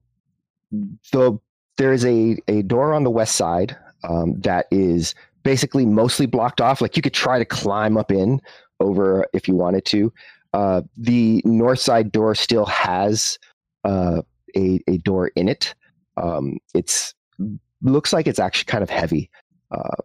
the 1.12 1.38
there 1.76 1.92
is 1.92 2.04
a 2.04 2.36
a 2.48 2.62
door 2.62 2.94
on 2.94 3.04
the 3.04 3.10
west 3.10 3.36
side 3.36 3.76
um, 4.04 4.40
that 4.40 4.66
is 4.70 5.14
basically 5.42 5.86
mostly 5.86 6.26
blocked 6.26 6.60
off. 6.60 6.80
Like 6.80 6.96
you 6.96 7.02
could 7.02 7.14
try 7.14 7.38
to 7.38 7.44
climb 7.44 7.96
up 7.96 8.10
in 8.10 8.40
over 8.80 9.26
if 9.32 9.48
you 9.48 9.54
wanted 9.54 9.84
to. 9.86 10.12
Uh, 10.52 10.82
the 10.96 11.42
north 11.44 11.78
side 11.78 12.10
door 12.10 12.34
still 12.34 12.66
has 12.66 13.38
uh, 13.84 14.22
a, 14.56 14.80
a 14.88 14.98
door 14.98 15.28
in 15.36 15.48
it. 15.48 15.74
Um, 16.20 16.58
it's 16.74 17.14
looks 17.82 18.12
like 18.12 18.26
it's 18.26 18.38
actually 18.38 18.66
kind 18.66 18.82
of 18.82 18.90
heavy, 18.90 19.30
uh, 19.70 19.96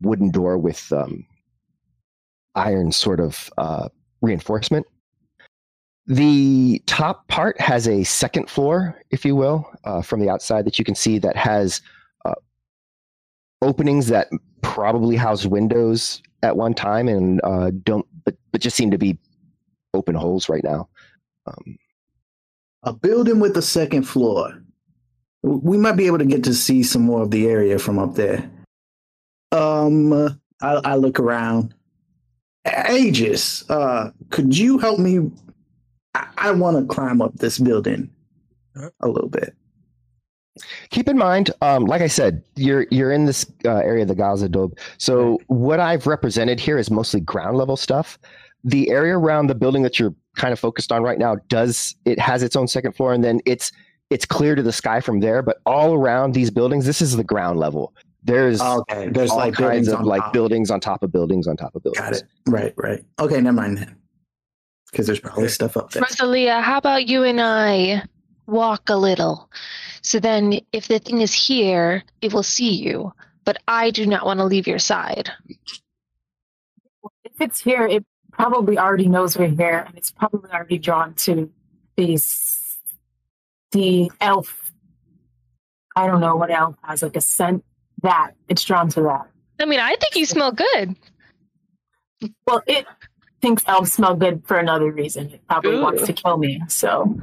wooden 0.00 0.30
door 0.30 0.58
with 0.58 0.92
um, 0.92 1.24
iron 2.54 2.92
sort 2.92 3.20
of 3.20 3.50
uh, 3.58 3.88
reinforcement. 4.20 4.86
The 6.06 6.82
top 6.86 7.28
part 7.28 7.60
has 7.60 7.86
a 7.86 8.02
second 8.02 8.50
floor, 8.50 9.00
if 9.10 9.24
you 9.24 9.36
will, 9.36 9.70
uh, 9.84 10.02
from 10.02 10.20
the 10.20 10.28
outside 10.28 10.64
that 10.64 10.78
you 10.78 10.84
can 10.84 10.96
see 10.96 11.18
that 11.18 11.36
has 11.36 11.82
uh, 12.24 12.34
openings 13.62 14.08
that 14.08 14.28
probably 14.62 15.14
housed 15.14 15.46
windows 15.46 16.20
at 16.42 16.56
one 16.56 16.74
time 16.74 17.06
and 17.06 17.40
uh, 17.44 17.70
don't, 17.84 18.06
but, 18.24 18.34
but 18.50 18.60
just 18.60 18.76
seem 18.76 18.90
to 18.90 18.98
be 18.98 19.18
open 19.94 20.16
holes 20.16 20.48
right 20.48 20.64
now. 20.64 20.88
Um, 21.46 21.78
A 22.82 22.92
building 22.92 23.38
with 23.38 23.56
a 23.56 23.62
second 23.62 24.02
floor. 24.02 24.64
We 25.42 25.78
might 25.78 25.96
be 25.96 26.06
able 26.06 26.18
to 26.18 26.24
get 26.24 26.44
to 26.44 26.54
see 26.54 26.82
some 26.82 27.02
more 27.02 27.22
of 27.22 27.30
the 27.30 27.48
area 27.48 27.78
from 27.78 27.98
up 27.98 28.14
there. 28.14 28.50
Um, 29.52 30.12
I, 30.60 30.80
I 30.84 30.94
look 30.96 31.18
around. 31.18 31.74
Aegis, 32.90 33.68
uh, 33.70 34.10
could 34.30 34.56
you 34.56 34.78
help 34.78 34.98
me? 34.98 35.30
I, 36.14 36.26
I 36.36 36.50
want 36.52 36.76
to 36.76 36.94
climb 36.94 37.22
up 37.22 37.34
this 37.36 37.58
building 37.58 38.10
a 39.00 39.08
little 39.08 39.28
bit. 39.30 39.54
keep 40.90 41.08
in 41.08 41.16
mind, 41.16 41.50
um, 41.62 41.84
like 41.84 42.02
I 42.02 42.06
said, 42.06 42.42
you're 42.56 42.86
you're 42.90 43.12
in 43.12 43.24
this 43.24 43.46
uh, 43.64 43.76
area 43.76 44.02
of 44.02 44.08
the 44.08 44.14
Gaza 44.14 44.48
Dobe. 44.48 44.78
So 44.98 45.38
what 45.46 45.80
I've 45.80 46.06
represented 46.06 46.60
here 46.60 46.78
is 46.78 46.90
mostly 46.90 47.20
ground 47.20 47.56
level 47.56 47.76
stuff. 47.76 48.18
The 48.64 48.90
area 48.90 49.16
around 49.16 49.46
the 49.46 49.54
building 49.54 49.82
that 49.84 49.98
you're 49.98 50.14
kind 50.36 50.52
of 50.52 50.60
focused 50.60 50.92
on 50.92 51.02
right 51.02 51.18
now 51.18 51.36
does 51.48 51.94
it 52.04 52.18
has 52.18 52.42
its 52.42 52.56
own 52.56 52.68
second 52.68 52.92
floor, 52.92 53.12
and 53.12 53.24
then 53.24 53.40
it's 53.46 53.72
it's 54.10 54.26
clear 54.26 54.54
to 54.54 54.62
the 54.62 54.72
sky 54.72 55.00
from 55.00 55.20
there. 55.20 55.42
But 55.42 55.60
all 55.64 55.94
around 55.94 56.34
these 56.34 56.50
buildings, 56.50 56.84
this 56.84 57.00
is 57.00 57.16
the 57.16 57.24
ground 57.24 57.58
level. 57.58 57.94
There's 58.22 58.60
oh, 58.60 58.84
Okay, 58.90 59.08
there's 59.08 59.30
all 59.30 59.38
like 59.38 59.54
kinds 59.54 59.88
buildings 59.88 59.88
of 59.88 59.98
on 60.00 60.04
like 60.04 60.22
top. 60.22 60.32
buildings 60.32 60.70
on 60.70 60.80
top 60.80 61.02
of 61.02 61.10
buildings 61.12 61.46
on 61.46 61.56
top 61.56 61.74
of 61.74 61.82
buildings. 61.82 62.04
Got 62.04 62.14
it. 62.14 62.24
Right, 62.46 62.74
right. 62.76 63.04
Okay, 63.18 63.40
never 63.40 63.54
mind 63.56 63.78
then. 63.78 63.96
Because 64.90 65.06
there's 65.06 65.20
probably 65.20 65.44
Okay. 65.44 65.52
stuff 65.52 65.76
up 65.76 65.92
there. 65.92 66.02
Rosalia, 66.02 66.60
how 66.60 66.76
about 66.76 67.06
you 67.06 67.22
and 67.22 67.40
I 67.40 68.02
walk 68.46 68.90
a 68.90 68.96
little? 68.96 69.48
So 70.02 70.18
then, 70.18 70.60
if 70.72 70.88
the 70.88 70.98
thing 70.98 71.20
is 71.20 71.32
here, 71.32 72.02
it 72.20 72.32
will 72.32 72.42
see 72.42 72.72
you. 72.74 73.12
But 73.44 73.58
I 73.68 73.90
do 73.90 74.04
not 74.06 74.26
want 74.26 74.40
to 74.40 74.44
leave 74.44 74.66
your 74.66 74.78
side. 74.78 75.30
If 77.24 77.40
it's 77.40 77.60
here, 77.60 77.86
it 77.86 78.04
probably 78.32 78.78
already 78.78 79.08
knows 79.08 79.36
we're 79.38 79.48
here, 79.48 79.84
and 79.86 79.96
it's 79.96 80.10
probably 80.10 80.50
already 80.50 80.78
drawn 80.78 81.14
to 81.14 81.50
these 81.96 82.59
the 83.72 84.10
elf. 84.20 84.72
I 85.96 86.06
don't 86.06 86.20
know 86.20 86.36
what 86.36 86.50
elf 86.50 86.76
has 86.82 87.02
like 87.02 87.16
a 87.16 87.20
scent 87.20 87.64
that 88.02 88.32
it's 88.48 88.64
drawn 88.64 88.88
to 88.90 89.02
that. 89.02 89.28
I 89.60 89.66
mean, 89.66 89.80
I 89.80 89.94
think 89.96 90.16
you 90.16 90.24
smell 90.24 90.52
good. 90.52 90.96
Well, 92.46 92.62
it 92.66 92.86
thinks 93.40 93.62
elves 93.66 93.92
smell 93.92 94.14
good 94.14 94.42
for 94.46 94.58
another 94.58 94.90
reason. 94.90 95.30
It 95.30 95.46
probably 95.48 95.72
Ooh. 95.72 95.82
wants 95.82 96.04
to 96.06 96.12
kill 96.12 96.38
me, 96.38 96.62
so 96.68 97.18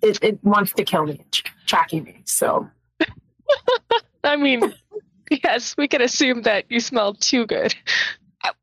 it, 0.00 0.22
it 0.22 0.38
wants 0.42 0.72
to 0.74 0.84
kill 0.84 1.06
me, 1.06 1.24
tr- 1.30 1.52
tracking 1.66 2.04
me. 2.04 2.22
So 2.24 2.68
I 4.24 4.36
mean, 4.36 4.72
yes, 5.44 5.76
we 5.76 5.88
can 5.88 6.00
assume 6.02 6.42
that 6.42 6.64
you 6.68 6.80
smell 6.80 7.14
too 7.14 7.46
good. 7.46 7.74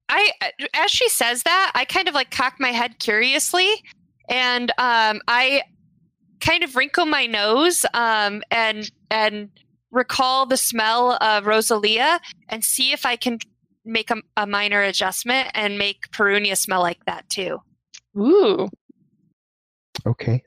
I 0.10 0.32
as 0.74 0.92
she 0.92 1.08
says 1.10 1.44
that, 1.44 1.72
I 1.76 1.86
kind 1.86 2.08
of 2.08 2.14
like 2.14 2.32
cock 2.32 2.56
my 2.60 2.70
head 2.70 3.00
curiously, 3.00 3.70
and 4.28 4.72
um, 4.72 5.22
I 5.28 5.64
kind 6.40 6.64
of 6.64 6.76
wrinkle 6.76 7.06
my 7.06 7.26
nose 7.26 7.86
um, 7.94 8.42
and 8.52 8.92
and 9.12 9.50
recall 9.92 10.46
the 10.46 10.58
smell 10.58 11.18
of 11.22 11.46
Rosalia 11.46 12.20
and 12.48 12.64
see 12.64 12.92
if 12.92 13.06
I 13.06 13.16
can 13.16 13.40
make 13.86 14.12
a, 14.12 14.18
a 14.38 14.46
minor 14.46 14.82
adjustment 14.82 15.50
and 15.54 15.78
make 15.78 16.10
Perunia 16.12 16.56
smell 16.56 16.82
like 16.82 17.04
that 17.06 17.28
too. 17.30 17.60
Ooh. 18.18 18.70
Okay. 20.06 20.44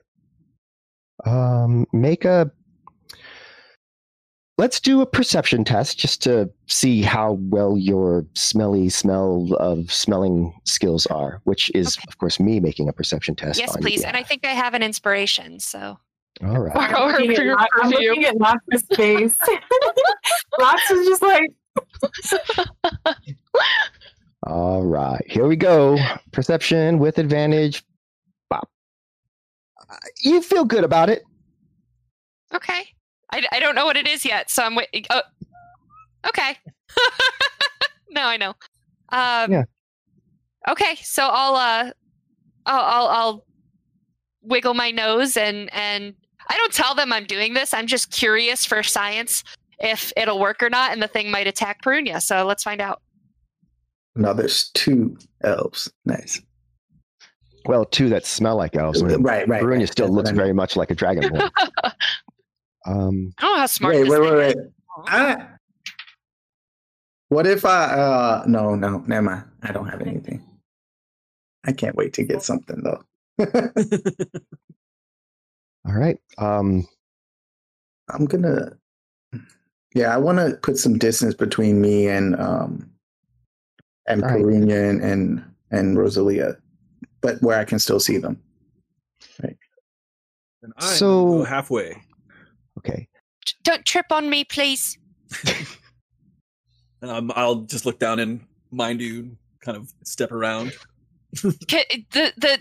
Um, 1.25 1.85
make 1.93 2.25
a. 2.25 2.51
Let's 4.59 4.79
do 4.79 5.01
a 5.01 5.05
perception 5.07 5.63
test 5.63 5.97
just 5.97 6.21
to 6.23 6.47
see 6.67 7.01
how 7.01 7.33
well 7.41 7.75
your 7.75 8.25
smelly 8.35 8.87
smell 8.89 9.49
of 9.59 9.91
smelling 9.91 10.53
skills 10.63 11.07
are, 11.07 11.41
which 11.45 11.71
is, 11.73 11.97
Okay. 11.97 12.05
of 12.07 12.17
course, 12.19 12.39
me 12.39 12.59
making 12.59 12.87
a 12.87 12.93
perception 12.93 13.35
test. 13.35 13.59
yes, 13.59 13.69
on 13.71 13.81
your 13.81 13.89
please. 13.89 14.03
And 14.03 14.15
I 14.15 14.21
think 14.21 14.45
I 14.45 14.49
have 14.51 14.75
an 14.75 14.83
inspiration. 14.83 15.59
So 15.59 15.97
All 16.43 16.59
right. 16.59 16.75
I'm 16.75 17.11
looking, 17.13 17.31
at, 17.31 17.43
your 17.43 17.57
I'm 17.59 17.67
perfume. 17.91 18.09
looking 18.09 18.25
at 18.25 18.37
Lox's 18.37 18.83
face. 18.95 19.35
Lox 20.59 20.91
is 20.91 21.07
just 21.07 21.21
like, 21.23 21.49
All 24.45 24.83
right. 24.83 25.23
Here 25.27 25.47
we 25.47 25.55
go. 25.55 25.97
Perception 26.31 26.99
with 26.99 27.17
advantage. 27.17 27.83
Bop. 28.51 28.69
Uh, 29.89 29.95
You 30.23 30.41
feel 30.43 30.63
good 30.65 30.83
about 30.83 31.09
it. 31.09 31.23
okay, 32.53 32.83
I, 33.33 33.41
I 33.51 33.59
don't 33.59 33.73
know 33.75 33.85
what 33.85 33.97
it 33.97 34.07
is 34.07 34.23
yet. 34.23 34.49
So 34.51 34.63
I'm 34.63 34.75
waiting. 34.75 35.05
Oh, 35.09 35.21
okay. 36.27 36.55
no, 38.11 38.21
I 38.23 38.37
know. 38.37 38.49
Um, 39.09 39.51
Yeah. 39.51 39.63
Okay, 40.69 40.95
so 41.01 41.27
I'll 41.29 41.55
uh, 41.55 41.91
I'll, 42.65 42.81
I'll 42.85 43.07
I'll 43.07 43.45
wiggle 44.43 44.73
my 44.75 44.91
nose 44.91 45.35
and 45.35 45.69
and 45.73 46.13
I 46.47 46.55
don't 46.55 46.71
tell 46.73 46.95
them 46.95 47.11
I'm 47.11 47.25
doing 47.25 47.53
this. 47.53 47.73
I'm 47.73 47.87
just 47.87 48.11
curious 48.11 48.63
for 48.65 48.81
science 48.83 49.43
if 49.79 50.13
it'll 50.15 50.39
work 50.39 50.61
or 50.63 50.69
not, 50.69 50.93
and 50.93 51.01
the 51.01 51.07
thing 51.07 51.31
might 51.31 51.47
attack 51.47 51.81
Perunia. 51.81 52.21
So 52.21 52.45
let's 52.45 52.63
find 52.63 52.79
out. 52.81 53.01
Now 54.15 54.31
there's 54.33 54.69
two 54.69 55.17
elves. 55.43 55.91
Nice. 56.05 56.39
Well, 57.65 57.83
two 57.85 58.07
that 58.09 58.25
smell 58.25 58.55
like 58.57 58.75
elves. 58.75 59.01
I 59.01 59.07
mean, 59.07 59.21
Right, 59.23 59.47
right. 59.47 59.63
Brunia 59.63 59.79
right. 59.79 59.89
still 59.89 60.05
That's 60.07 60.15
looks 60.15 60.29
I 60.29 60.33
mean. 60.33 60.37
very 60.37 60.53
much 60.53 60.75
like 60.75 60.91
a 60.91 60.95
dragonborn. 60.95 61.49
um, 62.85 63.33
I 63.37 63.41
don't 63.41 63.57
how 63.59 63.65
smart 63.67 63.95
Wait, 63.95 64.09
wait, 64.09 64.21
wait, 64.21 64.35
wait. 64.35 64.55
I, 65.07 65.47
What 67.29 67.47
if 67.47 67.65
I? 67.65 67.85
uh 67.85 68.43
No, 68.47 68.75
no, 68.75 68.99
never 69.07 69.21
mind. 69.23 69.43
I 69.63 69.71
don't 69.71 69.87
have 69.87 70.01
anything. 70.01 70.43
I 71.65 71.71
can't 71.71 71.95
wait 71.95 72.13
to 72.13 72.23
get 72.23 72.43
something 72.43 72.81
though. 72.83 73.03
All 75.85 75.93
right. 75.93 76.17
Um, 76.37 76.87
I'm 78.09 78.25
gonna. 78.25 78.73
Yeah, 79.95 80.13
I 80.13 80.17
want 80.17 80.39
to 80.39 80.57
put 80.61 80.77
some 80.77 80.97
distance 80.97 81.33
between 81.35 81.79
me 81.81 82.07
and 82.07 82.35
um 82.39 82.89
and 84.07 84.23
All 84.23 84.29
right. 84.29 84.41
Perunia 84.43 84.89
and, 84.89 85.01
and 85.01 85.43
and 85.71 85.97
Rosalia, 85.97 86.57
but 87.21 87.41
where 87.41 87.59
I 87.59 87.63
can 87.65 87.79
still 87.79 87.99
see 87.99 88.17
them. 88.17 88.41
Right. 89.41 89.57
And 90.61 90.73
I'm 90.77 90.87
So- 90.87 91.43
halfway. 91.43 92.01
Okay. 92.85 93.07
Don't 93.63 93.85
trip 93.85 94.07
on 94.11 94.29
me, 94.29 94.43
please. 94.43 94.97
And 95.45 95.67
I'm, 97.11 97.31
um, 97.31 97.33
I'll 97.35 97.55
just 97.55 97.85
look 97.85 97.99
down 97.99 98.19
and 98.19 98.41
mind 98.71 99.01
you, 99.01 99.37
kind 99.61 99.77
of 99.77 99.91
step 100.03 100.31
around. 100.31 100.73
The 101.41 102.31
the 102.41 102.59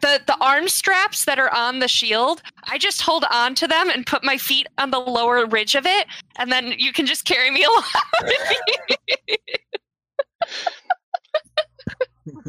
the 0.00 0.20
the 0.26 0.36
arm 0.40 0.68
straps 0.68 1.24
that 1.26 1.38
are 1.38 1.52
on 1.54 1.78
the 1.78 1.88
shield, 1.88 2.42
I 2.64 2.78
just 2.78 3.02
hold 3.02 3.24
on 3.30 3.54
to 3.56 3.68
them 3.68 3.90
and 3.90 4.06
put 4.06 4.24
my 4.24 4.38
feet 4.38 4.66
on 4.78 4.90
the 4.90 4.98
lower 4.98 5.46
ridge 5.46 5.74
of 5.74 5.86
it, 5.86 6.06
and 6.38 6.50
then 6.50 6.74
you 6.78 6.92
can 6.92 7.06
just 7.06 7.24
carry 7.24 7.50
me 7.50 7.64
along. 7.68 7.84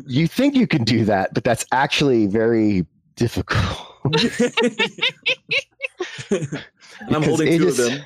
You 0.07 0.27
think 0.27 0.55
you 0.55 0.67
can 0.67 0.83
do 0.83 1.05
that, 1.05 1.33
but 1.33 1.43
that's 1.43 1.65
actually 1.71 2.27
very 2.27 2.85
difficult. 3.15 3.77
And 7.01 7.15
I'm 7.15 7.21
Because 7.21 7.25
holding 7.39 7.59
two 7.59 7.67
of 7.67 7.73
Aegis- 7.79 7.89
them. 7.89 8.01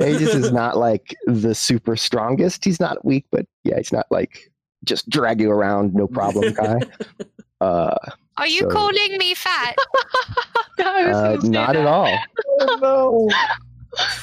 Aegis 0.00 0.34
is 0.34 0.52
not 0.52 0.76
like 0.76 1.14
the 1.26 1.54
super 1.54 1.96
strongest. 1.96 2.64
He's 2.64 2.78
not 2.80 3.04
weak, 3.04 3.26
but 3.32 3.46
yeah, 3.64 3.76
he's 3.78 3.92
not 3.92 4.06
like 4.10 4.50
just 4.84 5.08
drag 5.10 5.40
you 5.40 5.50
around, 5.50 5.92
no 5.94 6.06
problem 6.06 6.52
guy. 6.54 6.80
Uh, 7.60 7.96
Are 8.36 8.46
you 8.46 8.60
So- 8.60 8.68
calling 8.70 9.18
me 9.18 9.34
fat? 9.34 9.74
I 10.78 11.10
uh, 11.10 11.38
not 11.42 11.74
at 11.74 11.86
all. 11.86 12.16
Oh, 12.60 13.28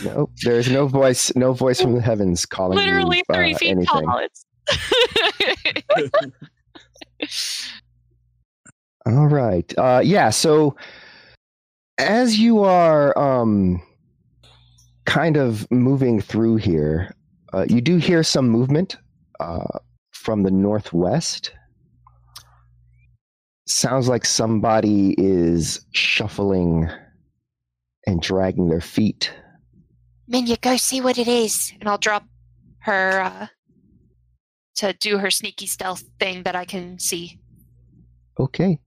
no. 0.04 0.06
No, 0.06 0.30
there's 0.44 0.70
no 0.72 0.88
voice, 0.88 1.36
no 1.36 1.52
voice 1.52 1.82
from 1.82 1.96
the 1.96 2.02
heavens 2.02 2.46
calling 2.46 2.78
Literally 2.78 3.18
you, 3.28 3.36
three 3.36 3.54
uh, 3.54 3.58
feet 3.58 3.72
anything. 3.72 3.86
tall. 4.06 4.22
It's 7.20 7.70
All 9.06 9.28
right. 9.28 9.74
Uh, 9.78 10.02
yeah. 10.04 10.30
So 10.30 10.76
as 11.98 12.40
you 12.40 12.64
are 12.64 13.18
um, 13.18 13.82
kind 15.06 15.38
of 15.38 15.70
moving 15.72 16.22
through 16.22 16.58
here, 16.58 17.16
uh, 17.54 17.66
you 17.70 17.82
do 17.82 17.98
hear 17.98 18.24
some 18.24 18.50
movement 18.50 18.98
uh, 19.40 19.80
from 20.12 20.44
the 20.44 20.52
northwest. 20.52 21.52
Sounds 23.68 24.08
like 24.08 24.26
somebody 24.26 25.16
is 25.18 25.86
shuffling 25.92 26.90
and 28.06 28.22
dragging 28.22 28.70
their 28.70 28.82
feet. 28.82 29.34
Minya, 30.32 30.60
go 30.60 30.78
see 30.78 31.02
what 31.02 31.18
it 31.18 31.28
is, 31.28 31.74
and 31.80 31.90
I'll 31.90 31.98
drop 31.98 32.26
her 32.80 33.22
uh, 33.22 33.48
to 34.76 34.94
do 34.94 35.18
her 35.18 35.32
sneaky 35.32 35.68
stealth 35.68 36.04
thing 36.20 36.44
that 36.44 36.56
I 36.56 36.66
can 36.66 37.00
see. 37.00 37.40
Okay. 38.40 38.80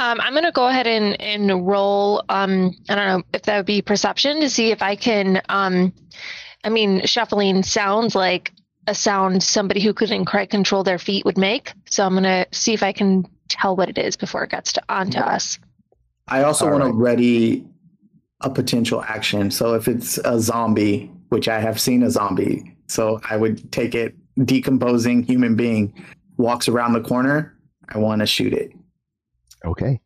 Um, 0.00 0.18
I'm 0.22 0.32
gonna 0.32 0.50
go 0.50 0.66
ahead 0.66 0.86
and, 0.86 1.20
and 1.20 1.66
roll. 1.66 2.24
Um, 2.30 2.74
I 2.88 2.94
don't 2.94 3.06
know 3.06 3.22
if 3.34 3.42
that 3.42 3.58
would 3.58 3.66
be 3.66 3.82
perception 3.82 4.40
to 4.40 4.48
see 4.48 4.70
if 4.70 4.80
I 4.80 4.96
can. 4.96 5.42
Um, 5.50 5.92
I 6.64 6.70
mean, 6.70 7.04
shuffling 7.04 7.62
sounds 7.62 8.14
like 8.14 8.50
a 8.86 8.94
sound 8.94 9.42
somebody 9.42 9.80
who 9.82 9.92
couldn't 9.92 10.24
quite 10.24 10.48
control 10.48 10.84
their 10.84 10.98
feet 10.98 11.26
would 11.26 11.36
make. 11.36 11.74
So 11.90 12.06
I'm 12.06 12.14
gonna 12.14 12.46
see 12.50 12.72
if 12.72 12.82
I 12.82 12.92
can 12.92 13.26
tell 13.48 13.76
what 13.76 13.90
it 13.90 13.98
is 13.98 14.16
before 14.16 14.42
it 14.42 14.50
gets 14.50 14.72
to 14.72 14.82
onto 14.88 15.18
us. 15.18 15.58
I 16.28 16.44
also 16.44 16.64
All 16.64 16.70
want 16.70 16.84
right. 16.84 16.90
to 16.92 16.96
ready 16.96 17.66
a 18.40 18.48
potential 18.48 19.02
action. 19.02 19.50
So 19.50 19.74
if 19.74 19.86
it's 19.86 20.16
a 20.16 20.40
zombie, 20.40 21.10
which 21.28 21.46
I 21.46 21.60
have 21.60 21.78
seen 21.78 22.02
a 22.04 22.10
zombie, 22.10 22.74
so 22.86 23.20
I 23.28 23.36
would 23.36 23.70
take 23.70 23.94
it 23.94 24.14
decomposing 24.46 25.24
human 25.24 25.56
being 25.56 25.92
walks 26.38 26.68
around 26.68 26.94
the 26.94 27.02
corner. 27.02 27.54
I 27.90 27.98
want 27.98 28.20
to 28.20 28.26
shoot 28.26 28.54
it. 28.54 28.72
Okay. 29.64 30.00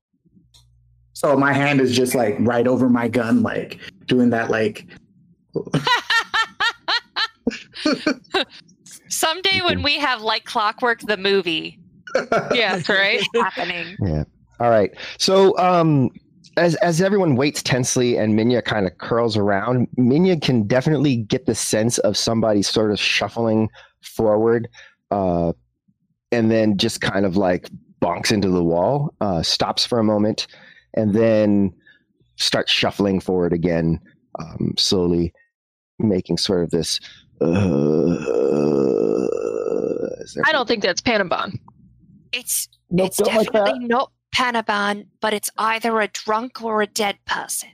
So 1.12 1.36
my 1.36 1.52
hand 1.52 1.80
is 1.80 1.96
just 1.96 2.14
like 2.14 2.36
right 2.40 2.66
over 2.66 2.88
my 2.88 3.08
gun, 3.08 3.42
like 3.42 3.78
doing 4.06 4.30
that, 4.30 4.50
like 4.50 4.86
Someday 9.08 9.60
when 9.60 9.82
we 9.82 9.96
have 9.98 10.22
like 10.22 10.44
Clockwork 10.44 11.00
the 11.02 11.16
movie 11.16 11.78
Yes, 12.52 12.88
right. 12.88 13.22
happening. 13.34 13.96
Yeah. 14.00 14.24
All 14.60 14.70
right. 14.70 14.92
So, 15.18 15.56
um, 15.58 16.10
as 16.56 16.76
as 16.76 17.00
everyone 17.00 17.34
waits 17.34 17.62
tensely 17.62 18.16
and 18.16 18.38
Minya 18.38 18.64
kind 18.64 18.86
of 18.86 18.96
curls 18.98 19.36
around, 19.36 19.88
Minya 19.98 20.40
can 20.40 20.66
definitely 20.66 21.16
get 21.16 21.46
the 21.46 21.54
sense 21.54 21.98
of 21.98 22.16
somebody 22.16 22.62
sort 22.62 22.92
of 22.92 23.00
shuffling 23.00 23.68
forward, 24.02 24.68
uh, 25.10 25.52
and 26.30 26.50
then 26.52 26.78
just 26.78 27.00
kind 27.00 27.26
of 27.26 27.36
like 27.36 27.68
bonks 28.04 28.30
into 28.32 28.48
the 28.50 28.62
wall, 28.62 29.14
uh, 29.20 29.42
stops 29.42 29.86
for 29.86 29.98
a 29.98 30.04
moment, 30.04 30.46
and 30.94 31.14
then 31.14 31.72
starts 32.36 32.70
shuffling 32.70 33.18
forward 33.20 33.52
again, 33.52 33.98
um, 34.38 34.74
slowly, 34.76 35.32
making 35.98 36.36
sort 36.36 36.62
of 36.62 36.70
this. 36.70 37.00
Uh, 37.40 37.46
I 40.46 40.52
don't 40.52 40.66
think 40.68 40.82
that's 40.82 41.00
Panabon. 41.00 41.58
It's 42.32 42.68
Nope, 42.90 43.06
it's 43.06 43.16
don't 43.18 43.34
like 43.34 43.50
definitely 43.52 43.86
not 43.86 44.10
Panabon, 44.34 45.06
but 45.20 45.32
it's 45.32 45.50
either 45.58 46.00
a 46.00 46.08
drunk 46.08 46.62
or 46.62 46.82
a 46.82 46.86
dead 46.86 47.18
person. 47.26 47.70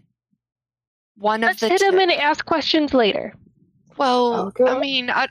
One 1.16 1.40
Let's 1.40 1.62
of 1.62 1.68
the 1.68 1.74
hit 1.74 1.82
him 1.82 1.92
two. 1.94 1.98
and 2.00 2.12
ask 2.12 2.44
questions 2.46 2.94
later. 2.94 3.34
well, 3.98 4.46
Okay. 4.48 4.64
I 4.64 4.78
mean, 4.78 5.10
I 5.10 5.28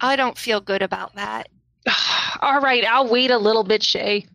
I 0.00 0.16
don't 0.16 0.36
feel 0.36 0.60
good 0.60 0.82
about 0.82 1.14
that. 1.14 1.48
All 2.42 2.60
right, 2.60 2.84
I'll 2.84 3.08
wait 3.08 3.30
a 3.30 3.38
little 3.38 3.64
bit, 3.64 3.82
Shay. 3.82 4.26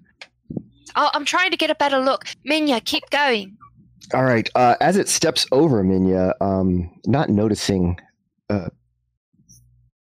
I 0.97 1.09
I'm 1.13 1.25
trying 1.25 1.51
to 1.51 1.57
get 1.57 1.69
a 1.69 1.75
better 1.75 1.99
look. 1.99 2.25
Minya, 2.45 2.83
keep 2.83 3.09
going. 3.09 3.57
All 4.13 4.23
right. 4.23 4.49
Uh, 4.55 4.75
as 4.81 4.97
it 4.97 5.09
steps 5.09 5.45
over 5.51 5.83
Minya, 5.83 6.33
um, 6.41 6.91
not 7.05 7.29
noticing. 7.29 7.97
Uh, 8.49 8.69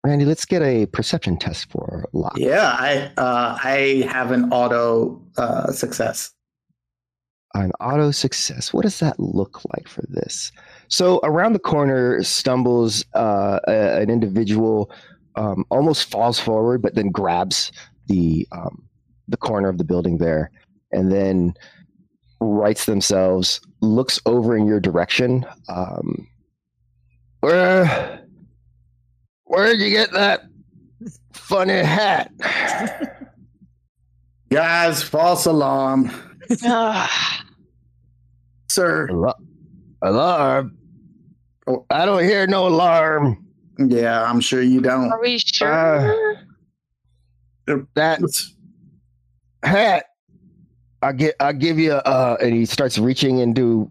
Randy, 0.05 0.25
let's 0.25 0.45
get 0.45 0.63
a 0.63 0.87
perception 0.87 1.37
test 1.37 1.69
for 1.71 2.09
Lox. 2.13 2.39
yeah, 2.39 2.77
I 2.79 3.11
uh, 3.17 3.59
I 3.63 4.09
have 4.09 4.31
an 4.31 4.53
auto 4.53 5.21
uh, 5.37 5.73
success. 5.73 6.33
An 7.55 7.73
auto 7.81 8.13
success. 8.13 8.73
What 8.73 8.83
does 8.83 9.01
that 9.01 9.19
look 9.19 9.63
like 9.75 9.89
for 9.89 10.05
this? 10.09 10.53
So 10.89 11.21
around 11.25 11.55
the 11.55 11.59
corner 11.59 12.23
stumbles 12.23 13.05
uh, 13.15 13.59
a, 13.67 14.03
an 14.03 14.11
individual, 14.11 14.93
um, 15.35 15.65
almost 15.71 16.09
falls 16.11 16.39
forward, 16.39 16.83
but 16.83 16.95
then 16.95 17.09
grabs 17.09 17.73
the 18.07 18.47
um, 18.53 18.85
the 19.27 19.37
corner 19.37 19.69
of 19.69 19.79
the 19.79 19.85
building 19.85 20.19
there, 20.19 20.53
and 20.93 21.11
then 21.13 21.55
rights 22.41 22.85
themselves, 22.87 23.61
looks 23.81 24.21
over 24.27 24.57
in 24.57 24.67
your 24.67 24.81
direction. 24.81 25.45
Um, 25.69 26.27
where 27.41 28.23
where'd 29.45 29.79
you 29.79 29.91
get 29.91 30.13
that 30.13 30.43
funny 31.33 31.75
hat? 31.75 32.33
Guys, 34.51 35.03
false 35.03 35.45
alarm, 35.47 36.11
sir. 38.71 39.09
Ala- 39.11 39.35
Alarm. 40.03 40.77
Oh, 41.67 41.85
I 41.91 42.05
don't 42.07 42.23
hear 42.23 42.47
no 42.47 42.69
alarm. 42.69 43.45
Yeah, 43.79 44.23
I'm 44.23 44.41
sure 44.41 44.63
you 44.63 44.81
don't. 44.81 45.11
Are 45.11 45.21
we 45.21 45.39
sure? 45.39 46.37
Uh, 47.69 47.77
That 47.97 48.21
hat. 49.65 50.05
I 51.07 51.13
get. 51.13 51.37
I 51.39 51.53
give 51.53 51.79
you. 51.79 51.93
Uh, 51.93 52.37
and 52.43 52.53
he 52.53 52.67
starts 52.67 52.99
reaching 52.99 53.39
into. 53.39 53.89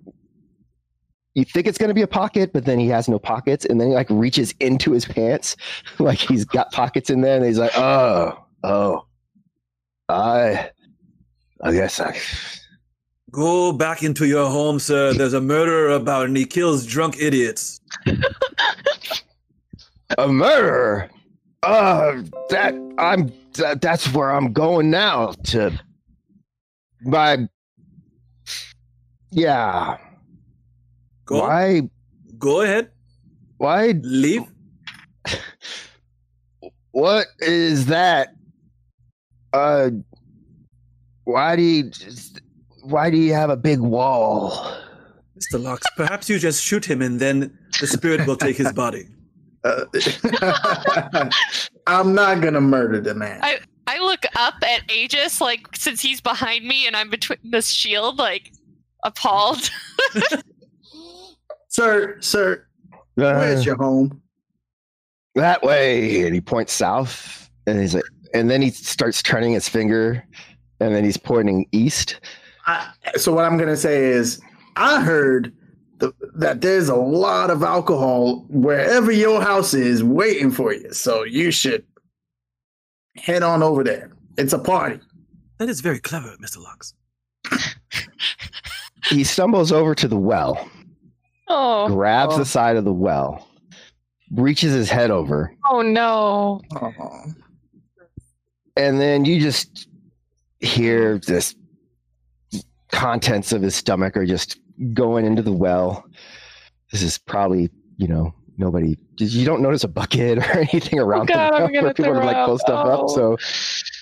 You 1.33 1.45
think 1.45 1.65
it's 1.65 1.77
gonna 1.77 1.93
be 1.93 2.01
a 2.01 2.07
pocket, 2.07 2.51
but 2.51 2.65
then 2.65 2.77
he 2.77 2.89
has 2.89 3.07
no 3.07 3.19
pockets, 3.19 3.65
and 3.65 3.79
then 3.79 3.87
he 3.87 3.93
like 3.93 4.09
reaches 4.09 4.53
into 4.59 4.91
his 4.91 5.05
pants, 5.05 5.55
like 5.99 6.17
he's 6.17 6.43
got 6.43 6.73
pockets 6.73 7.09
in 7.09 7.21
there, 7.21 7.37
and 7.37 7.45
he's 7.45 7.57
like, 7.57 7.71
"Oh, 7.77 8.37
oh, 8.63 9.05
I, 10.09 10.71
I 11.61 11.71
guess 11.71 12.01
I." 12.01 12.17
Go 13.31 13.73
back 13.73 14.01
into 14.01 14.27
your 14.27 14.49
home, 14.49 14.79
sir. 14.79 15.13
There's 15.13 15.33
a 15.33 15.41
murderer 15.41 15.89
about 15.89 16.27
and 16.27 16.37
he 16.37 16.45
kills 16.45 16.85
drunk 16.85 17.17
idiots. 17.19 17.81
a 20.17 20.27
murderer. 20.27 21.09
Uh, 21.63 22.21
that 22.49 22.75
I'm. 22.97 23.31
That, 23.53 23.81
that's 23.81 24.13
where 24.13 24.31
I'm 24.31 24.53
going 24.53 24.89
now 24.89 25.33
to. 25.45 25.77
My. 27.05 27.47
Yeah. 29.31 29.97
Go, 31.25 31.39
Why? 31.39 31.81
go 32.39 32.61
ahead. 32.61 32.91
Why? 33.57 33.93
Leave. 34.01 34.43
what 36.91 37.27
is 37.39 37.85
that? 37.87 38.29
Uh, 39.53 39.91
why 41.23 41.55
do 41.55 41.61
you 41.61 41.83
just, 41.89 42.41
why 42.83 43.09
do 43.09 43.17
you 43.17 43.33
have 43.33 43.49
a 43.49 43.57
big 43.57 43.79
wall? 43.79 44.51
Mr. 45.37 45.61
Lox, 45.61 45.85
perhaps 45.95 46.29
you 46.29 46.39
just 46.39 46.63
shoot 46.63 46.85
him 46.85 47.01
and 47.01 47.19
then 47.19 47.57
the 47.79 47.87
spirit 47.87 48.25
will 48.27 48.35
take 48.35 48.57
his 48.57 48.71
body. 48.73 49.05
Uh, 49.63 49.85
I'm 51.87 52.13
not 52.13 52.41
gonna 52.41 52.61
murder 52.61 52.99
the 53.01 53.15
man. 53.15 53.39
I- 53.43 53.59
I 53.87 53.99
look 53.99 54.25
up 54.35 54.55
at 54.63 54.91
Aegis, 54.91 55.41
like 55.41 55.75
since 55.75 56.01
he's 56.01 56.21
behind 56.21 56.65
me 56.65 56.87
and 56.87 56.95
I'm 56.95 57.09
between 57.09 57.39
this 57.43 57.69
shield, 57.69 58.17
like 58.17 58.51
appalled. 59.03 59.69
sir, 61.69 62.17
sir, 62.21 62.65
Uh, 62.93 62.97
where's 63.17 63.65
your 63.65 63.75
home? 63.75 64.21
that 65.35 65.61
way, 65.63 66.21
and 66.25 66.33
he 66.33 66.39
points 66.39 66.71
south, 66.71 67.49
and 67.67 67.79
he's 67.79 67.93
like, 67.93 68.05
and 68.33 68.49
then 68.49 68.61
he 68.61 68.69
starts 68.69 69.21
turning 69.21 69.51
his 69.51 69.67
finger, 69.67 70.25
and 70.79 70.95
then 70.95 71.03
he's 71.03 71.17
pointing 71.17 71.67
east. 71.73 72.21
I, 72.65 72.89
so 73.15 73.33
what 73.33 73.43
I'm 73.43 73.57
gonna 73.57 73.75
say 73.75 74.05
is, 74.05 74.39
I 74.77 75.01
heard 75.01 75.53
the, 75.97 76.13
that 76.35 76.61
there's 76.61 76.87
a 76.89 76.95
lot 76.95 77.49
of 77.49 77.63
alcohol 77.63 78.45
wherever 78.49 79.11
your 79.11 79.41
house 79.41 79.73
is 79.73 80.03
waiting 80.03 80.51
for 80.51 80.73
you. 80.73 80.91
So 80.93 81.23
you 81.23 81.51
should 81.51 81.85
head 83.15 83.43
on 83.43 83.63
over 83.63 83.83
there. 83.83 84.11
It's 84.37 84.53
a 84.53 84.59
party. 84.59 84.99
That 85.57 85.69
is 85.69 85.81
very 85.81 85.99
clever, 85.99 86.35
Mr. 86.41 86.57
Lox. 86.61 86.93
He 89.09 89.23
stumbles 89.23 89.71
over 89.71 89.93
to 89.93 90.07
the 90.07 90.17
well, 90.17 90.67
Oh, 91.47 91.87
grabs 91.87 92.33
Oh. 92.33 92.37
the 92.39 92.45
side 92.45 92.75
of 92.75 92.85
the 92.85 92.91
well, 92.93 93.47
reaches 94.31 94.73
his 94.73 94.89
head 94.89 95.11
over, 95.11 95.55
oh 95.69 95.83
no. 95.83 96.59
Oh, 96.75 97.23
and 98.75 98.99
then 98.99 99.23
you 99.23 99.39
just 99.39 99.87
hear 100.59 101.19
this 101.19 101.53
contents 102.91 103.51
of 103.51 103.61
his 103.61 103.75
stomach 103.75 104.17
are 104.17 104.25
just 104.25 104.59
going 104.95 105.23
into 105.23 105.43
the 105.43 105.53
well. 105.53 106.03
This 106.91 107.03
is 107.03 107.19
probably, 107.19 107.69
you 107.97 108.07
know, 108.07 108.33
nobody. 108.57 108.97
You 109.17 109.45
don't 109.45 109.61
notice 109.61 109.83
a 109.83 109.87
bucket 109.87 110.37
or 110.55 110.59
anything 110.59 110.99
around 110.99 111.29
oh 111.31 111.33
God, 111.33 111.51
the 111.53 111.55
I'm 111.57 111.73
gonna 111.73 111.89
for 111.89 111.93
people 111.93 112.13
to 112.13 112.19
throw 112.19 112.25
like 112.25 112.45
pull 112.45 112.55
up. 112.55 112.61
stuff 112.61 112.85
up. 112.87 112.99
Oh. 113.03 113.07
So, 113.07 113.37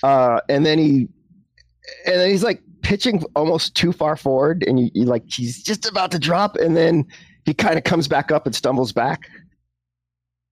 uh, 0.06 0.40
and 0.48 0.64
then 0.66 0.78
he, 0.78 1.08
and 2.06 2.16
then 2.20 2.30
he's 2.30 2.42
like 2.44 2.60
pitching 2.82 3.22
almost 3.36 3.74
too 3.74 3.92
far 3.92 4.16
forward, 4.16 4.64
and 4.66 4.78
you, 4.80 4.90
you 4.94 5.04
like 5.04 5.24
he's 5.26 5.62
just 5.62 5.86
about 5.86 6.10
to 6.12 6.18
drop, 6.18 6.56
and 6.56 6.76
then 6.76 7.04
he 7.44 7.54
kind 7.54 7.76
of 7.78 7.84
comes 7.84 8.08
back 8.08 8.30
up 8.32 8.46
and 8.46 8.54
stumbles 8.54 8.92
back. 8.92 9.28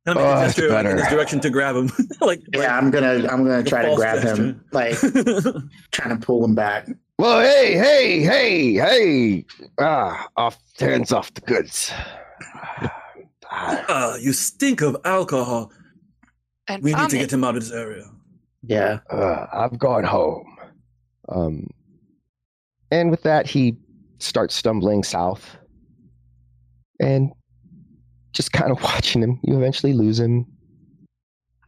I 0.04 0.14
make 0.14 0.22
Oh, 0.24 0.30
a 0.32 0.34
that's 0.34 0.54
gesture 0.56 0.68
like, 0.70 0.78
in 0.80 0.84
better. 0.84 0.96
this 0.96 1.08
direction 1.10 1.40
to 1.40 1.50
grab 1.50 1.76
him? 1.76 1.90
like, 2.20 2.42
yeah, 2.54 2.76
I'm 2.76 2.90
gonna 2.90 3.26
I'm 3.28 3.44
gonna 3.44 3.62
try 3.62 3.88
to 3.88 3.94
grab 3.94 4.20
gesture. 4.22 4.42
him, 4.42 4.64
like 4.72 4.98
trying 5.92 6.18
to 6.18 6.26
pull 6.26 6.44
him 6.44 6.54
back. 6.56 6.88
Well, 7.18 7.40
hey, 7.40 7.74
hey, 7.78 8.20
hey, 8.22 8.72
hey! 8.74 9.44
Ah, 9.78 10.26
off 10.36 10.58
hands 10.80 11.12
off 11.12 11.32
the 11.34 11.40
goods. 11.42 11.92
Ah, 13.54 13.84
Ah, 13.88 14.16
you 14.16 14.32
stink 14.32 14.80
of 14.80 14.96
alcohol. 15.04 15.70
And 16.68 16.82
We 16.82 16.94
need 16.94 17.10
to 17.10 17.18
get 17.18 17.32
him 17.32 17.44
out 17.44 17.56
of 17.56 17.62
this 17.62 17.72
area. 17.72 18.04
Yeah. 18.62 19.00
uh, 19.10 19.46
I've 19.52 19.78
gone 19.78 20.04
home. 20.04 20.56
Um, 21.28 21.66
and 22.90 23.10
with 23.10 23.22
that, 23.24 23.46
he 23.46 23.76
starts 24.18 24.54
stumbling 24.54 25.02
south, 25.02 25.56
and 27.00 27.32
just 28.32 28.52
kind 28.52 28.70
of 28.70 28.80
watching 28.90 29.22
him. 29.22 29.40
You 29.42 29.56
eventually 29.56 29.92
lose 29.92 30.18
him. 30.20 30.46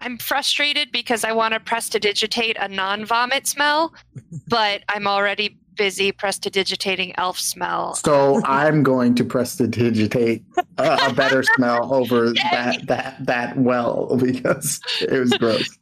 I'm 0.00 0.18
frustrated 0.18 0.92
because 0.92 1.24
I 1.24 1.32
want 1.32 1.54
to 1.54 1.60
prestidigitate 1.60 2.56
a 2.60 2.68
non-vomit 2.68 3.46
smell, 3.46 3.94
but 4.48 4.82
I'm 4.88 5.06
already 5.06 5.58
busy 5.76 6.12
prestidigitating 6.12 7.12
elf 7.18 7.38
smell. 7.38 7.94
So 7.94 8.40
I'm 8.46 8.82
going 8.82 9.14
to 9.16 9.24
prestidigitate 9.24 10.42
a, 10.78 10.98
a 11.08 11.12
better 11.12 11.42
smell 11.42 11.94
over 11.94 12.32
that 12.50 12.86
that 12.86 13.24
that 13.26 13.56
well 13.58 14.16
because 14.20 14.80
it 15.00 15.18
was 15.18 15.32
gross. 15.34 15.78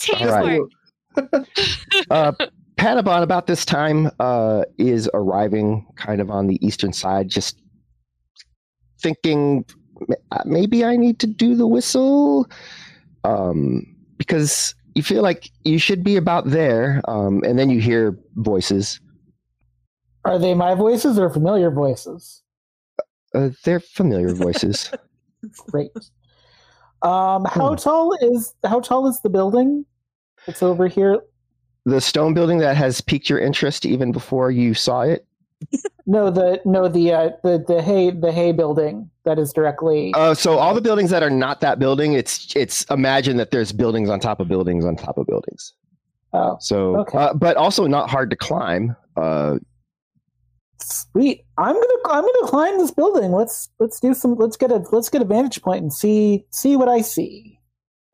Teamwork. 0.00 0.70
right. 1.16 1.46
Uh, 2.10 2.32
Panabon, 2.76 3.22
about 3.22 3.46
this 3.46 3.64
time, 3.64 4.10
uh, 4.20 4.64
is 4.76 5.08
arriving 5.14 5.86
kind 5.96 6.20
of 6.20 6.30
on 6.30 6.46
the 6.46 6.64
eastern 6.64 6.92
side, 6.92 7.30
just 7.30 7.58
thinking 9.00 9.64
uh, 10.30 10.42
maybe 10.44 10.84
I 10.84 10.96
need 10.96 11.18
to 11.20 11.26
do 11.26 11.54
the 11.54 11.66
whistle 11.66 12.46
um, 13.24 13.86
because 14.18 14.74
you 14.94 15.02
feel 15.02 15.22
like 15.22 15.50
you 15.64 15.78
should 15.78 16.04
be 16.04 16.16
about 16.16 16.50
there, 16.50 17.00
um, 17.08 17.42
and 17.44 17.58
then 17.58 17.70
you 17.70 17.80
hear 17.80 18.18
voices. 18.36 19.00
Are 20.26 20.38
they 20.38 20.54
my 20.54 20.74
voices 20.74 21.18
or 21.18 21.30
familiar 21.30 21.70
voices? 21.70 22.42
Uh, 23.34 23.50
they're 23.64 23.80
familiar 23.80 24.34
voices. 24.34 24.90
Great. 25.70 25.90
Um, 27.02 27.44
how 27.44 27.70
Hmm. 27.70 27.74
tall 27.76 28.12
is 28.20 28.54
how 28.64 28.80
tall 28.80 29.06
is 29.06 29.20
the 29.20 29.28
building? 29.28 29.86
It's 30.48 30.62
over 30.62 30.86
here. 30.88 31.20
the 31.84 32.00
stone 32.00 32.34
building 32.34 32.58
that 32.58 32.76
has 32.76 33.00
piqued 33.00 33.28
your 33.30 33.38
interest 33.38 33.86
even 33.86 34.10
before 34.12 34.50
you 34.50 34.74
saw 34.74 35.02
it. 35.02 35.26
No, 36.08 36.30
the 36.30 36.60
no 36.64 36.86
the 36.86 37.12
uh, 37.12 37.30
the 37.42 37.64
the 37.66 37.82
hay 37.82 38.10
the 38.12 38.30
hay 38.30 38.52
building 38.52 39.10
that 39.24 39.40
is 39.40 39.52
directly. 39.52 40.12
Uh, 40.14 40.34
so 40.34 40.56
all 40.56 40.72
the 40.72 40.80
buildings 40.80 41.10
that 41.10 41.24
are 41.24 41.30
not 41.30 41.60
that 41.62 41.80
building, 41.80 42.12
it's 42.12 42.54
it's 42.54 42.84
imagine 42.84 43.36
that 43.38 43.50
there's 43.50 43.72
buildings 43.72 44.08
on 44.08 44.20
top 44.20 44.38
of 44.38 44.46
buildings 44.46 44.84
on 44.84 44.94
top 44.94 45.18
of 45.18 45.26
buildings. 45.26 45.72
oh, 46.32 46.58
So, 46.60 46.98
Okay. 46.98 47.18
uh, 47.18 47.34
but 47.34 47.56
also 47.56 47.88
not 47.88 48.08
hard 48.08 48.30
to 48.30 48.36
climb. 48.36 48.94
Uh, 49.16 49.58
sweet. 50.80 51.44
I'm 51.58 51.74
gonna 51.74 51.98
I'm 52.06 52.22
gonna 52.22 52.46
climb 52.48 52.78
this 52.78 52.90
building. 52.90 53.32
Let's 53.32 53.68
let's 53.78 54.00
do 54.00 54.14
some. 54.14 54.34
Let's 54.34 54.56
get 54.56 54.70
a 54.70 54.84
let's 54.92 55.08
get 55.08 55.22
a 55.22 55.24
vantage 55.24 55.62
point 55.62 55.82
and 55.82 55.92
see 55.92 56.44
see 56.50 56.76
what 56.76 56.88
I 56.88 57.00
see. 57.00 57.58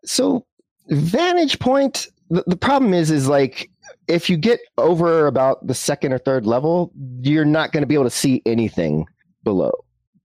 so 0.05 0.47
vantage 0.89 1.59
point. 1.59 2.09
The, 2.31 2.45
the 2.47 2.57
problem 2.57 2.95
is, 2.95 3.11
is 3.11 3.29
like 3.29 3.71
if 4.09 4.31
you 4.31 4.37
get 4.37 4.61
over 4.79 5.27
about 5.27 5.67
the 5.67 5.75
second 5.75 6.13
or 6.13 6.19
third 6.19 6.47
level, 6.47 6.91
you're 7.21 7.45
not 7.45 7.73
going 7.73 7.83
to 7.83 7.87
be 7.87 7.95
able 7.95 8.05
to 8.05 8.11
see 8.11 8.43
anything 8.47 9.07
below. 9.45 9.73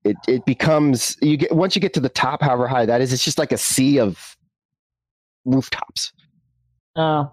It 0.04 0.16
it 0.28 0.46
becomes 0.46 1.18
you 1.22 1.38
get 1.38 1.52
once 1.54 1.76
you 1.76 1.82
get 1.82 1.94
to 1.96 2.00
the 2.00 2.10
top, 2.10 2.42
however 2.42 2.68
high 2.68 2.86
that 2.86 3.02
is, 3.02 3.12
it's 3.12 3.24
just 3.24 3.38
like 3.38 3.52
a 3.52 3.58
sea 3.58 4.00
of 4.00 4.38
rooftops. 5.46 6.14
Oh, 6.96 7.32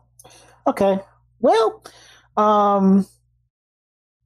okay. 0.66 0.98
Well, 1.40 1.85
um, 2.36 3.06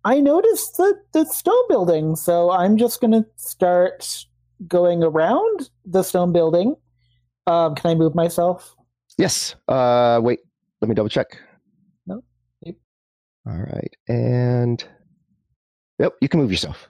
I 0.05 0.21
noticed 0.21 0.77
the 0.77 0.95
the 1.13 1.25
stone 1.25 1.69
building, 1.69 2.17
so 2.17 2.51
I'm 2.51 2.77
just 2.77 3.01
gonna 3.01 3.27
start 3.37 4.27
going 4.67 5.03
around 5.03 5.71
the 5.85 6.03
stone 6.03 6.33
building. 6.33 6.77
Um, 7.47 7.75
can 7.75 7.91
I 7.91 7.95
move 7.95 8.15
myself? 8.15 8.75
Yes. 9.17 9.55
Uh, 9.67 10.21
wait. 10.23 10.41
Let 10.81 10.89
me 10.89 10.95
double 10.95 11.09
check. 11.09 11.39
No. 12.07 12.23
Yep. 12.63 12.77
All 13.47 13.59
right. 13.59 13.97
And 14.07 14.85
yep, 15.99 16.15
you 16.21 16.29
can 16.29 16.41
move 16.41 16.51
yourself. 16.51 16.89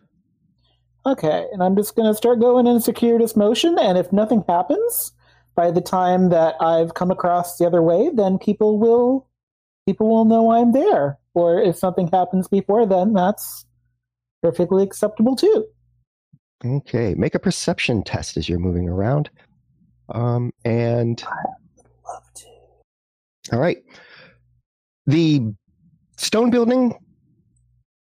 Okay, 1.06 1.47
and 1.52 1.62
I'm 1.62 1.74
just 1.74 1.97
gonna 1.97 2.14
start 2.14 2.40
going 2.40 2.66
in 2.66 2.80
circuitous 2.80 3.35
motion, 3.35 3.78
and 3.78 3.97
if 3.97 4.12
nothing 4.12 4.44
happens 4.47 5.12
by 5.55 5.70
the 5.70 5.80
time 5.80 6.28
that 6.28 6.55
I've 6.60 6.94
come 6.94 7.10
across 7.10 7.56
the 7.56 7.66
other 7.66 7.82
way, 7.82 8.10
then 8.12 8.39
people 8.39 8.78
will 8.78 9.26
people 9.86 10.09
will 10.09 10.26
know 10.26 10.52
I'm 10.52 10.72
there. 10.72 11.18
Or 11.39 11.62
if 11.62 11.77
something 11.77 12.09
happens 12.09 12.48
before 12.48 12.85
then, 12.85 13.12
that's 13.12 13.65
perfectly 14.43 14.82
acceptable 14.82 15.36
too. 15.36 15.66
Okay. 16.66 17.15
Make 17.15 17.36
a 17.36 17.39
perception 17.39 18.02
test 18.02 18.36
as 18.36 18.48
you're 18.48 18.59
moving 18.59 18.89
around. 18.89 19.31
Um, 20.09 20.51
and 20.65 21.23
Love 21.23 22.24
to. 22.35 22.47
all 23.52 23.60
right. 23.60 23.78
The 25.06 25.43
stone 26.16 26.51
building, 26.51 26.98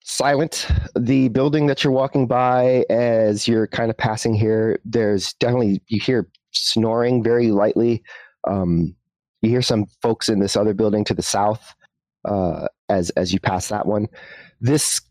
silent. 0.04 0.68
The 0.96 1.30
building 1.30 1.66
that 1.66 1.84
you're 1.84 1.92
walking 1.92 2.28
by 2.28 2.86
as 2.92 3.48
you're 3.48 3.66
kind 3.66 3.90
of 3.90 3.98
passing 3.98 4.36
here, 4.36 4.80
there's 4.86 5.34
definitely, 5.40 5.82
you 5.88 6.00
hear 6.00 6.30
snoring 6.52 7.24
very 7.24 7.50
lightly. 7.50 8.04
Um, 8.48 8.96
you 9.42 9.50
hear 9.50 9.64
some 9.64 9.88
folks 10.04 10.30
in 10.30 10.40
this 10.40 10.56
other 10.56 10.76
building 10.76 11.04
to 11.06 11.16
the 11.16 11.24
south 11.24 11.74
uh, 12.26 12.68
as 12.90 13.10
as 13.12 13.34
you 13.34 13.40
pass 13.40 13.70
that 13.70 13.86
one. 13.86 14.08
This 14.62 15.02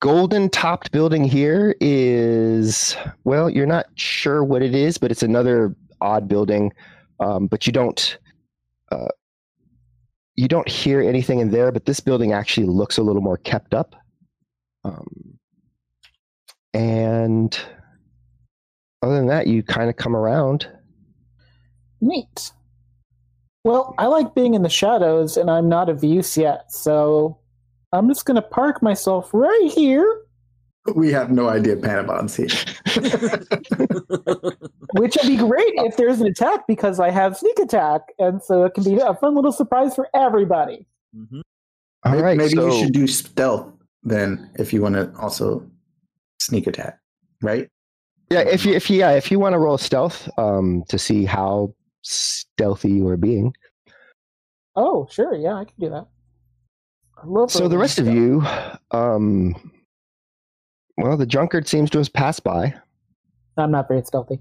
golden 0.00 0.48
topped 0.48 0.92
building 0.92 1.24
here 1.24 1.74
is 1.80 2.96
well, 3.24 3.50
you're 3.50 3.66
not 3.66 3.86
sure 3.94 4.44
what 4.44 4.62
it 4.62 4.74
is, 4.74 4.98
but 4.98 5.10
it's 5.10 5.22
another 5.22 5.74
odd 6.00 6.28
building. 6.28 6.72
Um, 7.20 7.46
but 7.46 7.66
you 7.66 7.72
don't 7.72 8.18
uh, 8.92 9.08
you 10.36 10.48
don't 10.48 10.68
hear 10.68 11.00
anything 11.00 11.40
in 11.40 11.50
there. 11.50 11.72
But 11.72 11.86
this 11.86 12.00
building 12.00 12.32
actually 12.32 12.68
looks 12.68 12.98
a 12.98 13.02
little 13.02 13.22
more 13.22 13.38
kept 13.38 13.74
up. 13.74 13.96
Um, 14.84 15.38
and 16.72 17.58
other 19.02 19.16
than 19.16 19.26
that, 19.26 19.46
you 19.46 19.62
kind 19.62 19.90
of 19.90 19.96
come 19.96 20.14
around. 20.14 20.68
Neat. 22.00 22.52
Well, 23.64 23.94
I 23.98 24.06
like 24.06 24.34
being 24.34 24.54
in 24.54 24.62
the 24.62 24.68
shadows, 24.68 25.36
and 25.36 25.50
I'm 25.50 25.68
not 25.68 25.88
of 25.88 26.02
use 26.02 26.36
yet, 26.36 26.72
so 26.72 27.38
I'm 27.92 28.08
just 28.08 28.24
gonna 28.24 28.42
park 28.42 28.82
myself 28.82 29.30
right 29.32 29.70
here, 29.74 30.22
We 30.94 31.12
have 31.12 31.30
no 31.30 31.48
idea 31.48 31.76
Panabon's 31.76 32.36
here. 32.36 32.48
which 34.94 35.16
will 35.16 35.28
be 35.28 35.36
great 35.36 35.72
if 35.76 35.96
there's 35.96 36.20
an 36.20 36.26
attack 36.26 36.66
because 36.66 36.98
I 36.98 37.10
have 37.10 37.36
sneak 37.36 37.58
attack, 37.58 38.02
and 38.18 38.42
so 38.42 38.64
it 38.64 38.74
can 38.74 38.84
be 38.84 38.96
a 38.96 39.14
fun 39.14 39.34
little 39.34 39.52
surprise 39.52 39.94
for 39.94 40.08
everybody. 40.14 40.86
Mhm. 41.14 41.42
All 42.04 42.12
maybe 42.12 42.22
right. 42.22 42.36
maybe 42.36 42.54
so, 42.54 42.66
you 42.66 42.84
should 42.84 42.92
do 42.92 43.06
stealth 43.06 43.72
then 44.04 44.48
if 44.54 44.72
you 44.72 44.80
want 44.80 44.94
to 44.94 45.12
also 45.18 45.68
sneak 46.40 46.66
attack, 46.66 46.98
right? 47.42 47.68
yeah, 48.30 48.40
if 48.40 48.64
you 48.66 48.74
if 48.74 48.90
you 48.90 48.98
yeah, 48.98 49.12
if 49.12 49.30
you 49.30 49.38
want 49.38 49.54
to 49.54 49.58
roll 49.58 49.78
stealth 49.78 50.28
um, 50.38 50.84
to 50.88 50.98
see 50.98 51.24
how 51.24 51.74
stealthy 52.08 52.90
you 52.90 53.06
are 53.08 53.16
being. 53.16 53.54
Oh, 54.76 55.06
sure, 55.10 55.34
yeah, 55.34 55.54
I 55.54 55.64
can 55.64 55.74
do 55.78 55.90
that. 55.90 56.06
I 57.22 57.26
love 57.26 57.50
So 57.50 57.60
the 57.60 57.64
rolling 57.64 57.80
rest 57.80 57.98
of 57.98 58.06
you, 58.06 58.44
um, 58.92 59.72
well, 60.96 61.16
the 61.16 61.26
drunkard 61.26 61.68
seems 61.68 61.90
to 61.90 61.98
have 61.98 62.12
passed 62.12 62.44
by, 62.44 62.74
I'm 63.56 63.72
not 63.72 63.88
very 63.88 64.02
stealthy. 64.04 64.38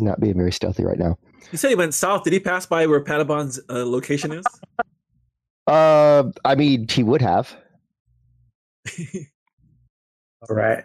not 0.00 0.18
being 0.18 0.36
very 0.36 0.50
stealthy 0.50 0.84
right 0.84 0.98
now. 0.98 1.16
You 1.52 1.58
said 1.58 1.68
he 1.70 1.76
went 1.76 1.94
south. 1.94 2.24
Did 2.24 2.32
he 2.32 2.40
pass 2.40 2.66
by 2.66 2.86
where 2.86 3.00
Panabon's 3.00 3.60
uh, 3.68 3.86
location 3.86 4.32
is? 4.32 4.44
Uh, 5.66 6.24
I 6.44 6.54
mean, 6.56 6.88
he 6.88 7.04
would 7.04 7.22
have. 7.22 7.56
All 10.48 10.56
right. 10.56 10.84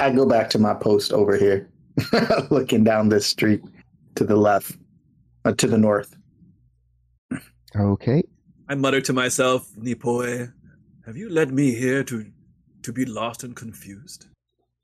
I 0.00 0.10
go 0.10 0.26
back 0.26 0.50
to 0.50 0.58
my 0.58 0.74
post 0.74 1.12
over 1.12 1.36
here, 1.36 1.70
looking 2.50 2.82
down 2.82 3.08
this 3.08 3.26
street 3.26 3.62
to 4.14 4.24
the 4.24 4.36
left, 4.36 4.76
uh, 5.44 5.52
to 5.52 5.66
the 5.66 5.78
north. 5.78 6.16
Okay. 7.74 8.22
I 8.68 8.74
muttered 8.74 9.04
to 9.06 9.12
myself, 9.12 9.68
Nipoe, 9.76 10.52
have 11.06 11.16
you 11.16 11.28
led 11.30 11.52
me 11.52 11.74
here 11.74 12.04
to 12.04 12.26
to 12.82 12.92
be 12.92 13.04
lost 13.04 13.44
and 13.44 13.54
confused? 13.54 14.26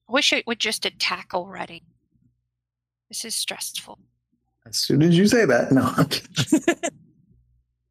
I 0.08 0.12
wish 0.12 0.32
it 0.32 0.46
would 0.46 0.58
just 0.58 0.86
attack 0.86 1.34
already. 1.34 1.82
This 3.08 3.24
is 3.24 3.34
stressful. 3.34 3.98
As 4.66 4.76
soon 4.76 5.02
as 5.02 5.16
you 5.16 5.26
say 5.26 5.44
that, 5.44 5.72
no. 5.72 5.90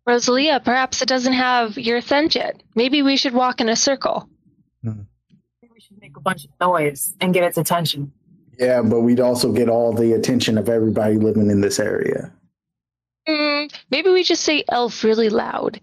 Rosalia, 0.07 0.61
perhaps 0.63 1.01
it 1.01 1.07
doesn't 1.07 1.33
have 1.33 1.77
your 1.77 2.01
scent 2.01 2.35
yet. 2.35 2.61
Maybe 2.75 3.01
we 3.01 3.17
should 3.17 3.33
walk 3.33 3.59
in 3.59 3.67
a 3.67 3.75
circle. 3.75 4.29
We 4.83 5.79
should 5.79 5.99
make 5.99 6.15
a 6.15 6.21
bunch 6.21 6.45
of 6.45 6.51
noise 6.61 7.13
and 7.19 7.33
get 7.33 7.43
its 7.43 7.57
attention. 7.57 8.13
Yeah, 8.59 8.81
but 8.81 9.01
we'd 9.01 9.19
also 9.19 9.51
get 9.51 9.69
all 9.69 9.93
the 9.93 10.13
attention 10.13 10.57
of 10.57 10.69
everybody 10.69 11.15
living 11.17 11.49
in 11.49 11.61
this 11.61 11.79
area. 11.79 12.31
Mm, 13.27 13.71
maybe 13.91 14.09
we 14.09 14.23
just 14.23 14.43
say 14.43 14.63
elf 14.69 15.03
really 15.03 15.29
loud. 15.29 15.79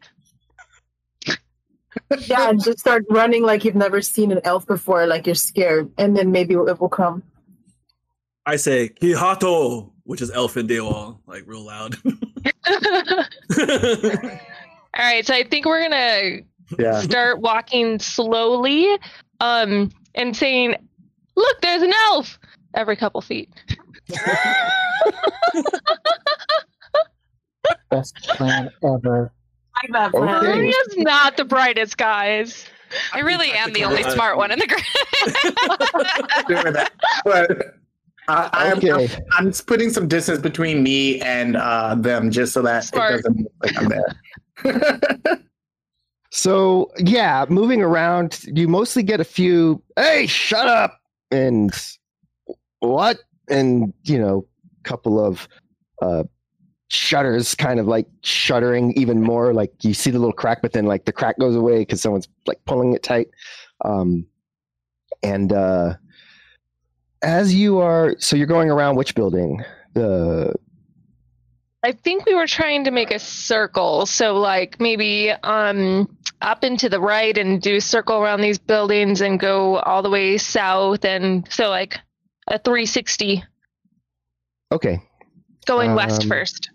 Yeah, 2.27 2.49
and 2.51 2.63
just 2.63 2.81
start 2.81 3.05
running 3.11 3.43
like 3.45 3.65
you've 3.65 3.75
never 3.75 4.03
seen 4.03 4.33
an 4.33 4.41
elf 4.45 4.67
before, 4.67 5.07
like 5.07 5.27
you're 5.27 5.35
scared, 5.35 5.91
and 5.99 6.17
then 6.17 6.33
maybe 6.33 6.55
it 6.55 6.81
will 6.81 6.89
come. 6.89 7.23
I 8.47 8.57
say 8.57 8.89
Kihato, 8.91 9.91
which 10.05 10.21
is 10.21 10.31
elf 10.31 10.57
in 10.57 10.67
Daewall, 10.67 11.19
like 11.27 11.45
real 11.47 11.65
loud. 11.65 11.97
All 14.97 15.03
right, 15.05 15.25
so 15.27 15.35
I 15.35 15.45
think 15.45 15.67
we're 15.67 15.83
gonna 15.83 16.41
Yeah. 16.79 17.01
start 17.01 17.41
walking 17.41 17.99
slowly, 17.99 18.97
um, 19.41 19.91
and 20.15 20.37
saying, 20.37 20.77
"Look, 21.37 21.61
there's 21.63 21.83
an 21.83 21.93
elf!" 22.11 22.39
Every 22.75 22.97
couple 22.97 23.21
feet. 23.21 23.51
Best 27.91 28.17
plan 28.17 28.71
ever. 28.83 29.33
Like 29.83 29.93
that 29.93 30.11
plan. 30.13 30.37
Okay. 30.37 30.47
Maria's 30.55 30.97
not 30.99 31.37
the 31.37 31.45
brightest, 31.45 31.97
guys. 31.97 32.67
I 33.13 33.21
really 33.21 33.51
am 33.53 33.73
the 33.73 33.85
only 33.85 34.03
smart 34.05 34.37
one 34.37 34.51
in 34.51 34.59
the 34.59 34.67
group. 34.67 34.83
Doing 36.49 36.73
that. 36.75 36.93
But 37.25 37.75
I, 38.29 38.51
I'm, 38.53 38.79
Okay. 38.79 39.09
I'm 39.33 39.53
putting 39.67 39.91
some 39.91 40.07
distance 40.07 40.41
between 40.41 40.83
me 40.83 41.21
and 41.21 41.57
uh, 41.57 41.95
them 41.97 42.31
just 42.31 42.53
so 42.53 42.63
that 42.63 42.85
Smart. 42.85 43.15
it 43.15 43.17
doesn't 43.17 43.39
look 43.41 43.53
like 43.63 43.77
I'm 43.77 43.89
there. 43.89 45.41
So 46.37 46.91
yeah, 46.99 47.47
moving 47.49 47.81
around, 47.81 48.41
you 48.43 48.67
mostly 48.67 49.05
get 49.05 49.21
a 49.21 49.25
few. 49.25 49.81
Hey, 49.97 50.27
shut 50.27 50.67
up! 50.67 51.01
And 51.31 51.73
what? 52.87 53.19
And 53.49 53.93
you 54.05 54.19
know, 54.19 54.47
couple 54.83 55.25
of 55.25 55.49
uh, 56.01 56.25
shutters, 56.89 57.55
kind 57.55 57.81
of 57.81 57.87
like 57.87 58.07
shuddering 58.23 58.93
even 58.97 59.21
more. 59.21 59.53
Like 59.53 59.73
you 59.83 59.95
see 59.95 60.11
the 60.11 60.19
little 60.19 60.33
crack, 60.33 60.63
but 60.63 60.73
then 60.73 60.87
like 60.87 61.05
the 61.05 61.13
crack 61.13 61.39
goes 61.39 61.57
away 61.57 61.79
because 61.79 62.01
someone's 62.01 62.29
like 62.47 62.65
pulling 62.65 62.93
it 62.95 63.03
tight. 63.03 63.29
Um, 63.85 64.27
and 65.23 65.53
uh, 65.53 65.95
as 67.23 67.55
you 67.55 67.79
are, 67.79 68.15
so 68.19 68.37
you're 68.37 68.47
going 68.47 68.71
around 68.71 68.97
which 68.97 69.15
building? 69.15 69.65
The 69.95 70.55
I 71.83 71.93
think 71.93 72.25
we 72.25 72.35
were 72.35 72.47
trying 72.47 72.85
to 72.85 72.91
make 72.91 73.11
a 73.11 73.19
circle, 73.19 74.07
so 74.07 74.37
like 74.37 74.81
maybe 74.81 75.31
um 75.31 76.09
up 76.41 76.63
and 76.63 76.79
to 76.79 76.89
the 76.89 77.01
right 77.01 77.37
and 77.37 77.61
do 77.61 77.77
a 77.77 77.81
circle 77.81 78.17
around 78.17 78.41
these 78.41 78.59
buildings 78.59 79.21
and 79.21 79.41
go 79.41 79.77
all 79.79 80.03
the 80.03 80.11
way 80.11 80.37
south 80.37 81.05
and 81.05 81.51
so 81.51 81.71
like 81.71 81.99
a 82.49 82.59
360 82.59 83.43
okay, 84.73 84.99
going 85.67 85.95
west 85.95 86.23
Um, 86.23 86.29
first. 86.29 86.71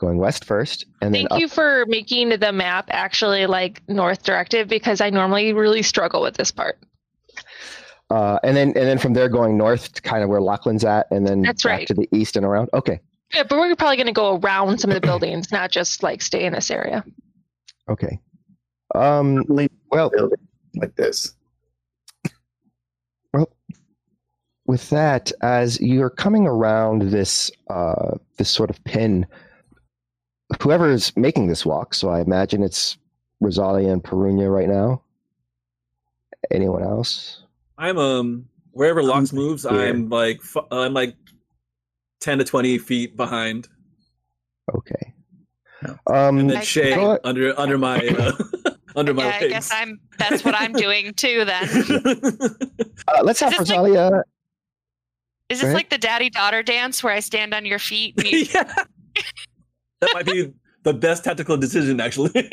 going 0.00 0.18
west 0.18 0.44
first, 0.44 0.86
and 1.02 1.14
then 1.14 1.22
Thank 1.22 1.32
up. 1.32 1.40
you 1.40 1.48
for 1.48 1.84
making 1.88 2.28
the 2.38 2.52
map 2.52 2.86
actually 2.90 3.46
like 3.46 3.82
north 3.88 4.22
directive 4.22 4.68
because 4.68 5.00
I 5.00 5.10
normally 5.10 5.52
really 5.52 5.82
struggle 5.82 6.22
with 6.22 6.36
this 6.36 6.50
part. 6.50 6.78
Uh, 8.10 8.38
and 8.42 8.56
then 8.56 8.68
and 8.68 8.76
then 8.86 8.96
from 8.98 9.12
there 9.12 9.28
going 9.28 9.58
north 9.58 9.92
to 9.92 10.00
kind 10.02 10.22
of 10.22 10.30
where 10.30 10.40
Lachlan's 10.40 10.84
at, 10.84 11.06
and 11.10 11.26
then 11.26 11.42
That's 11.42 11.62
back 11.64 11.78
right. 11.80 11.86
to 11.88 11.94
the 11.94 12.08
east 12.12 12.36
and 12.36 12.46
around. 12.46 12.70
Okay, 12.72 13.00
Yeah, 13.34 13.42
but 13.42 13.58
we're 13.58 13.76
probably 13.76 13.96
going 13.96 14.06
to 14.06 14.12
go 14.12 14.36
around 14.38 14.78
some 14.78 14.90
of 14.90 14.94
the 14.94 15.00
buildings, 15.06 15.52
not 15.52 15.70
just 15.70 16.02
like 16.02 16.22
stay 16.22 16.44
in 16.44 16.52
this 16.54 16.70
area. 16.70 17.04
okay. 17.90 18.18
Um, 18.94 19.44
well, 19.90 20.10
like 20.76 20.96
this. 20.96 21.34
With 24.68 24.90
that, 24.90 25.32
as 25.40 25.80
you're 25.80 26.10
coming 26.10 26.46
around 26.46 27.02
this 27.10 27.50
uh, 27.68 28.16
this 28.36 28.50
sort 28.50 28.70
of 28.70 28.82
pin, 28.84 29.26
whoever's 30.62 31.16
making 31.16 31.48
this 31.48 31.66
walk, 31.66 31.94
so 31.94 32.10
I 32.10 32.20
imagine 32.20 32.62
it's 32.62 32.96
Rosalia 33.40 33.90
and 33.90 34.04
Perunia 34.04 34.54
right 34.54 34.68
now. 34.68 35.02
Anyone 36.52 36.82
else? 36.84 37.42
I'm 37.78 37.98
um 37.98 38.46
wherever 38.72 39.02
Lox 39.02 39.32
moves, 39.32 39.62
here. 39.68 39.72
I'm 39.72 40.08
like 40.10 40.40
I'm 40.70 40.92
like 40.94 41.16
ten 42.20 42.38
to 42.38 42.44
twenty 42.44 42.78
feet 42.78 43.16
behind, 43.16 43.68
Okay. 44.76 45.14
No. 45.82 45.96
Um, 46.06 46.38
and 46.38 46.50
then 46.50 46.62
Shay 46.62 46.94
go 46.94 47.18
under 47.24 47.58
under 47.58 47.78
my 47.78 47.98
uh, 48.06 48.32
under 48.96 49.14
my 49.14 49.24
yeah, 49.24 49.38
I 49.40 49.48
guess 49.48 49.70
I'm. 49.72 50.00
That's 50.18 50.44
what 50.44 50.54
I'm 50.56 50.72
doing 50.72 51.14
too. 51.14 51.44
Then 51.44 51.68
uh, 53.08 53.22
let's 53.22 53.40
have 53.40 53.52
Is 53.54 53.60
like- 53.60 53.68
Rosalia. 53.78 54.24
Is 55.48 55.58
this 55.58 55.64
ahead. 55.64 55.74
like 55.74 55.90
the 55.90 55.98
daddy 55.98 56.30
daughter 56.30 56.62
dance 56.62 57.02
where 57.02 57.12
I 57.12 57.20
stand 57.20 57.54
on 57.54 57.64
your 57.66 57.78
feet? 57.78 58.14
And 58.18 58.26
you... 58.30 58.46
yeah. 58.54 58.74
That 60.00 60.10
might 60.14 60.26
be 60.26 60.52
the 60.84 60.94
best 60.94 61.24
tactical 61.24 61.56
decision, 61.56 62.00
actually. 62.00 62.30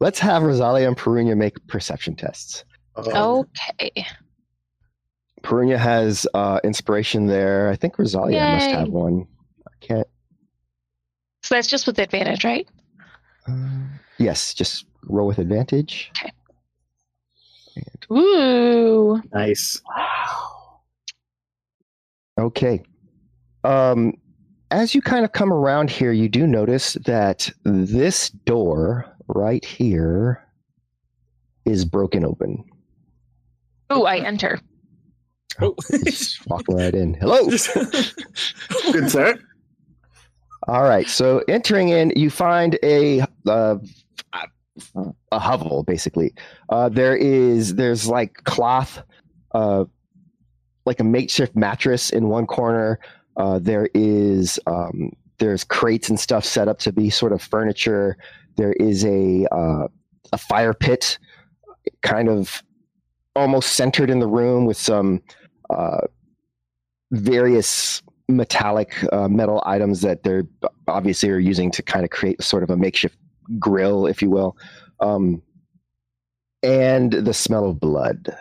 Let's 0.00 0.18
have 0.18 0.42
Rosalia 0.42 0.86
and 0.86 0.96
Perunia 0.96 1.36
make 1.36 1.54
perception 1.66 2.14
tests. 2.16 2.64
Oh, 2.96 3.46
Okay. 3.80 4.06
Perunia 5.42 5.76
has 5.76 6.26
uh, 6.34 6.58
inspiration 6.64 7.26
there. 7.26 7.68
I 7.68 7.76
think 7.76 7.98
Rosalia 7.98 8.40
must 8.40 8.70
have 8.70 8.88
one. 8.88 9.26
I 9.66 9.86
can't. 9.86 10.08
So 11.42 11.54
that's 11.54 11.68
just 11.68 11.86
with 11.86 11.98
advantage, 11.98 12.44
right? 12.44 12.66
Uh, 13.46 13.82
yes, 14.18 14.54
just 14.54 14.86
roll 15.04 15.26
with 15.26 15.38
advantage. 15.38 16.10
Ooh. 18.12 19.22
nice. 19.32 19.80
Wow. 19.88 20.80
Okay. 22.38 22.82
Um, 23.64 24.14
as 24.70 24.94
you 24.94 25.00
kind 25.00 25.24
of 25.24 25.32
come 25.32 25.52
around 25.52 25.90
here, 25.90 26.12
you 26.12 26.28
do 26.28 26.46
notice 26.46 26.94
that 27.04 27.50
this 27.64 28.30
door 28.30 29.06
right 29.28 29.64
here 29.64 30.42
is 31.64 31.84
broken 31.84 32.24
open. 32.24 32.64
Oh, 33.90 34.04
I 34.04 34.18
enter. 34.18 34.60
Oh. 35.60 35.74
Just 36.04 36.46
walking 36.48 36.76
right 36.76 36.94
in. 36.94 37.14
Hello. 37.14 37.46
Good, 38.92 39.10
sir. 39.10 39.38
All 40.66 40.82
right. 40.82 41.08
So 41.08 41.42
entering 41.48 41.90
in, 41.90 42.12
you 42.16 42.30
find 42.30 42.78
a 42.82 43.22
uh, 43.46 43.76
a 45.32 45.38
hovel, 45.38 45.82
basically. 45.82 46.34
Uh, 46.68 46.88
there 46.88 47.16
is 47.16 47.74
there's 47.74 48.08
like 48.08 48.34
cloth, 48.44 49.02
uh, 49.52 49.84
like 50.86 51.00
a 51.00 51.04
makeshift 51.04 51.54
mattress 51.56 52.10
in 52.10 52.28
one 52.28 52.46
corner. 52.46 52.98
Uh, 53.36 53.58
there 53.58 53.88
is 53.94 54.58
um, 54.66 55.12
there's 55.38 55.64
crates 55.64 56.08
and 56.08 56.18
stuff 56.18 56.44
set 56.44 56.68
up 56.68 56.78
to 56.80 56.92
be 56.92 57.10
sort 57.10 57.32
of 57.32 57.42
furniture. 57.42 58.16
There 58.56 58.72
is 58.74 59.04
a 59.04 59.46
uh, 59.52 59.88
a 60.32 60.38
fire 60.38 60.74
pit, 60.74 61.18
kind 62.02 62.28
of 62.28 62.62
almost 63.36 63.72
centered 63.72 64.10
in 64.10 64.20
the 64.20 64.28
room 64.28 64.64
with 64.64 64.76
some 64.76 65.22
uh, 65.70 66.02
various 67.10 68.02
metallic 68.28 68.94
uh, 69.12 69.28
metal 69.28 69.62
items 69.66 70.00
that 70.00 70.22
they're 70.22 70.44
obviously 70.88 71.28
are 71.30 71.38
using 71.38 71.70
to 71.70 71.82
kind 71.82 72.04
of 72.04 72.10
create 72.10 72.42
sort 72.42 72.62
of 72.62 72.70
a 72.70 72.76
makeshift 72.76 73.18
grill, 73.58 74.06
if 74.06 74.22
you 74.22 74.30
will. 74.30 74.56
Um, 75.00 75.42
and 76.62 77.12
the 77.12 77.34
smell 77.34 77.68
of 77.68 77.80
blood, 77.80 78.34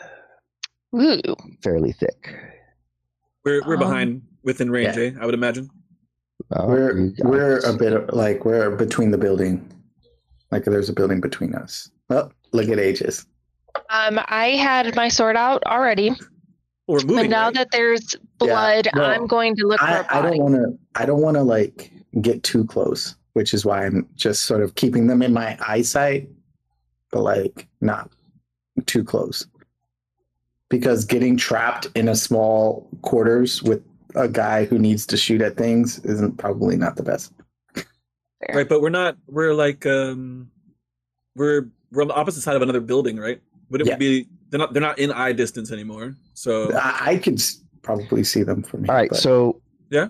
Ooh. 0.95 1.21
fairly 1.61 1.91
thick. 1.91 2.35
We're 3.43 3.61
we're 3.65 3.73
Um, 3.75 3.79
behind 3.79 4.21
within 4.43 4.69
range, 4.71 4.95
yeah. 4.97 5.03
eh? 5.03 5.11
I 5.19 5.25
would 5.25 5.33
imagine. 5.35 5.69
Uh, 6.55 6.65
We're 6.67 7.11
we're 7.19 7.59
a 7.59 7.73
bit 7.73 7.93
of, 7.93 8.09
like 8.13 8.45
we're 8.45 8.75
between 8.75 9.11
the 9.11 9.17
building. 9.17 9.69
Like 10.51 10.65
there's 10.65 10.89
a 10.89 10.93
building 10.93 11.19
between 11.21 11.55
us. 11.55 11.89
Oh, 12.09 12.29
look 12.51 12.69
at 12.69 12.79
ages. 12.79 13.25
Um, 13.89 14.19
I 14.27 14.49
had 14.49 14.95
my 14.95 15.07
sword 15.07 15.35
out 15.35 15.63
already, 15.65 16.11
We're 16.87 16.99
moving. 16.99 17.15
but 17.15 17.29
now 17.29 17.45
right? 17.45 17.53
that 17.55 17.71
there's 17.71 18.15
blood, 18.37 18.87
well, 18.93 19.05
I'm 19.05 19.25
going 19.25 19.55
to 19.55 19.65
look 19.67 19.79
for 19.79 19.85
I, 19.85 19.91
a 19.93 20.05
I 20.09 20.21
body. 20.21 20.37
don't 20.37 20.51
want 20.51 20.55
to. 20.55 21.01
I 21.01 21.05
don't 21.05 21.21
want 21.21 21.37
to 21.37 21.43
like 21.43 21.91
get 22.21 22.43
too 22.43 22.65
close, 22.65 23.15
which 23.33 23.53
is 23.53 23.65
why 23.65 23.85
I'm 23.85 24.07
just 24.15 24.45
sort 24.45 24.61
of 24.61 24.75
keeping 24.75 25.07
them 25.07 25.21
in 25.21 25.33
my 25.33 25.57
eyesight, 25.67 26.29
but 27.11 27.21
like 27.21 27.67
not 27.81 28.11
too 28.85 29.03
close. 29.03 29.45
Because 30.69 31.05
getting 31.05 31.37
trapped 31.37 31.87
in 31.95 32.07
a 32.07 32.15
small 32.15 32.87
quarters 33.03 33.61
with 33.61 33.83
a 34.15 34.27
guy 34.27 34.65
who 34.65 34.79
needs 34.79 35.05
to 35.07 35.17
shoot 35.17 35.41
at 35.41 35.55
things 35.57 35.99
isn't 35.99 36.37
probably 36.37 36.77
not 36.77 36.95
the 36.95 37.03
best. 37.03 37.31
right, 38.53 38.67
but 38.67 38.81
we're 38.81 38.89
not. 38.89 39.17
We're 39.27 39.53
like 39.53 39.85
um, 39.85 40.49
we're 41.35 41.67
we're 41.91 42.01
on 42.01 42.07
the 42.07 42.15
opposite 42.15 42.41
side 42.41 42.55
of 42.55 42.61
another 42.63 42.79
building, 42.81 43.17
right? 43.17 43.39
But 43.69 43.81
it 43.81 43.87
Yeah. 43.87 43.97
be? 43.97 44.27
They're 44.49 44.59
not. 44.59 44.73
They're 44.73 44.81
not 44.81 44.97
in 44.99 45.11
eye 45.11 45.31
distance 45.31 45.71
anymore. 45.71 46.15
So 46.33 46.71
I, 46.75 47.11
I 47.11 47.17
could 47.17 47.41
probably 47.83 48.23
see 48.23 48.41
them 48.43 48.63
from 48.63 48.83
here. 48.85 48.91
All 48.91 48.97
right, 48.97 49.09
but- 49.09 49.19
so 49.19 49.61
Yeah? 49.91 50.07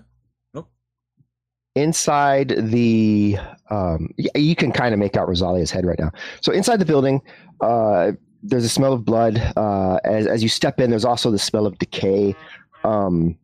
Inside 1.76 2.54
the 2.58 3.38
um, 3.72 4.10
you 4.18 4.56
can 4.56 4.72
kind 4.72 4.94
of 4.94 5.00
make 5.00 5.18
out 5.18 5.28
Rosalia's 5.28 5.72
head 5.72 5.86
right 5.86 5.98
now. 5.98 6.12
So 6.41 6.52
inside 6.52 6.78
the 6.78 6.86
building, 6.86 7.22
uh, 7.62 8.12
there's 8.44 8.66
a 8.66 8.70
smell 8.70 8.94
of 8.94 9.04
blood. 9.06 9.41
Uh, 9.58 10.00
as 10.04 10.28
as 10.28 10.44
you 10.44 10.50
step 10.50 10.80
in, 10.80 10.91
there's 10.91 11.06
also 11.06 11.32
the 11.32 11.40
smell 11.40 11.66
of 11.66 11.80
decay, 11.80 12.36
um, 12.84 13.36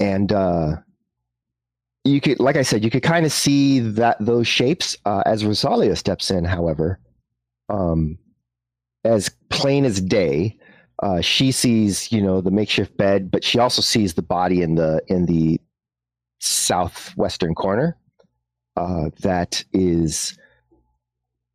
and 0.00 0.32
uh, 0.32 0.76
you 2.04 2.20
could, 2.20 2.40
like 2.40 2.56
I 2.56 2.62
said, 2.62 2.82
you 2.82 2.90
could 2.90 3.04
kind 3.04 3.24
of 3.24 3.32
see 3.32 3.78
that 3.78 4.16
those 4.18 4.48
shapes 4.48 4.96
uh, 5.04 5.22
as 5.24 5.44
Rosalia 5.44 5.94
steps 5.94 6.30
in. 6.30 6.44
However, 6.44 6.98
um, 7.68 8.18
as 9.04 9.30
plain 9.50 9.84
as 9.84 10.00
day, 10.00 10.58
uh, 11.02 11.20
she 11.20 11.52
sees 11.52 12.10
you 12.10 12.20
know 12.20 12.40
the 12.40 12.50
makeshift 12.50 12.96
bed, 12.96 13.30
but 13.30 13.44
she 13.44 13.60
also 13.60 13.82
sees 13.82 14.14
the 14.14 14.22
body 14.22 14.62
in 14.62 14.74
the 14.74 15.00
in 15.06 15.26
the 15.26 15.60
southwestern 16.42 17.54
corner 17.54 17.96
uh, 18.76 19.10
that 19.20 19.64
is 19.72 20.36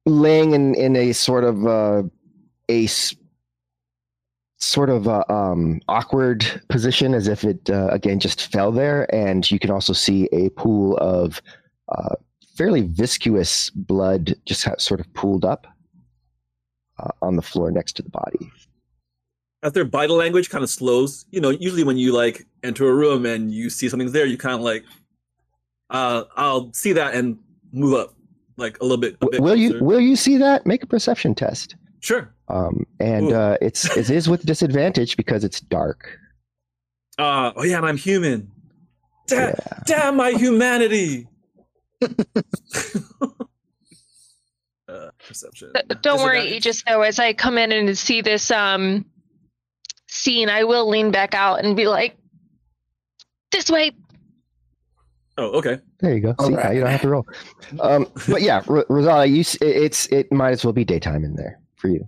laying 0.05 0.53
in 0.53 0.73
in 0.75 0.95
a 0.95 1.11
sort 1.11 1.43
of 1.43 1.67
uh, 1.67 2.03
a 2.69 2.87
sort 4.59 4.89
of 4.89 5.07
uh, 5.07 5.23
um, 5.29 5.81
awkward 5.87 6.61
position, 6.69 7.13
as 7.13 7.27
if 7.27 7.43
it 7.43 7.69
uh, 7.69 7.87
again 7.87 8.19
just 8.19 8.51
fell 8.51 8.71
there, 8.71 9.13
and 9.13 9.49
you 9.51 9.59
can 9.59 9.71
also 9.71 9.93
see 9.93 10.29
a 10.31 10.49
pool 10.51 10.97
of 10.97 11.41
uh, 11.89 12.15
fairly 12.55 12.81
viscous 12.81 13.69
blood 13.71 14.35
just 14.45 14.67
sort 14.79 14.99
of 14.99 15.13
pooled 15.13 15.43
up 15.43 15.67
uh, 16.99 17.09
on 17.21 17.35
the 17.35 17.41
floor 17.41 17.71
next 17.71 17.93
to 17.93 18.03
the 18.03 18.09
body. 18.09 18.49
As 19.63 19.73
their 19.73 19.85
body 19.85 20.13
language 20.13 20.49
kind 20.49 20.63
of 20.63 20.69
slows, 20.69 21.25
you 21.31 21.41
know, 21.41 21.49
usually 21.49 21.83
when 21.83 21.97
you 21.97 22.13
like 22.13 22.45
enter 22.63 22.87
a 22.87 22.93
room 22.93 23.25
and 23.25 23.51
you 23.51 23.69
see 23.69 23.89
something's 23.89 24.11
there, 24.11 24.25
you 24.25 24.37
kind 24.37 24.55
of 24.55 24.61
like, 24.61 24.83
uh, 25.89 26.23
I'll 26.35 26.71
see 26.73 26.93
that 26.93 27.13
and 27.15 27.37
move 27.71 27.93
up 27.93 28.13
like 28.57 28.79
a 28.79 28.83
little 28.83 28.97
bit. 28.97 29.15
A 29.15 29.17
W- 29.17 29.31
bit 29.31 29.41
will 29.41 29.55
you 29.55 29.83
will 29.83 29.99
you 29.99 30.15
see 30.15 30.37
that? 30.37 30.65
Make 30.65 30.83
a 30.83 30.87
perception 30.87 31.35
test. 31.35 31.75
Sure. 31.99 32.33
Um, 32.49 32.85
and 32.99 33.31
Ooh. 33.31 33.35
uh, 33.35 33.57
it's 33.61 33.95
it 33.97 34.09
is 34.09 34.29
with 34.29 34.45
disadvantage 34.45 35.17
because 35.17 35.43
it's 35.43 35.59
dark. 35.59 36.17
Uh, 37.17 37.51
oh 37.55 37.63
yeah, 37.63 37.77
and 37.77 37.85
I'm 37.85 37.97
human. 37.97 38.51
Damn, 39.27 39.49
Yeah. 39.49 39.79
damn 39.85 40.15
my 40.15 40.31
humanity. 40.31 41.27
uh, 42.01 42.07
perception. 45.27 45.73
Don't 46.01 46.19
worry, 46.21 46.41
Disadvantage? 46.41 46.51
Aegis. 46.67 46.83
Though, 46.87 47.01
as 47.01 47.19
I 47.19 47.33
come 47.33 47.57
in 47.57 47.71
and 47.71 47.97
see 47.97 48.21
this 48.21 48.51
um 48.51 49.05
scene, 50.17 50.49
I 50.49 50.63
will 50.63 50.89
lean 50.89 51.11
back 51.11 51.33
out 51.33 51.63
and 51.63 51.75
be 51.75 51.87
like, 51.87 52.17
"This 53.51 53.69
way." 53.69 53.91
Oh, 55.37 55.51
okay. 55.59 55.79
There 55.99 56.15
you 56.15 56.19
go. 56.21 56.35
See, 56.41 56.49
now 56.49 56.57
right. 56.57 56.73
you 56.75 56.81
don't 56.81 56.89
have 56.89 57.01
to 57.01 57.09
roll. 57.09 57.25
Um, 57.79 58.07
but 58.29 58.41
yeah, 58.41 58.63
R- 58.67 58.85
Rosalia, 58.89 59.31
you 59.31 59.41
it- 59.41 59.61
it's 59.61 60.07
it 60.07 60.31
might 60.31 60.51
as 60.51 60.63
well 60.63 60.73
be 60.73 60.85
daytime 60.85 61.23
in 61.23 61.35
there 61.35 61.59
for 61.75 61.89
you. 61.89 62.07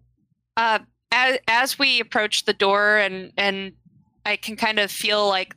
Uh, 0.58 0.80
as 1.12 1.38
as 1.48 1.80
we 1.80 2.00
approach 2.00 2.46
the 2.46 2.54
door 2.54 2.98
and 2.98 3.32
and 3.38 3.74
I 4.26 4.36
can 4.36 4.56
kind 4.56 4.80
of 4.80 4.92
feel 4.92 5.28
like 5.28 5.56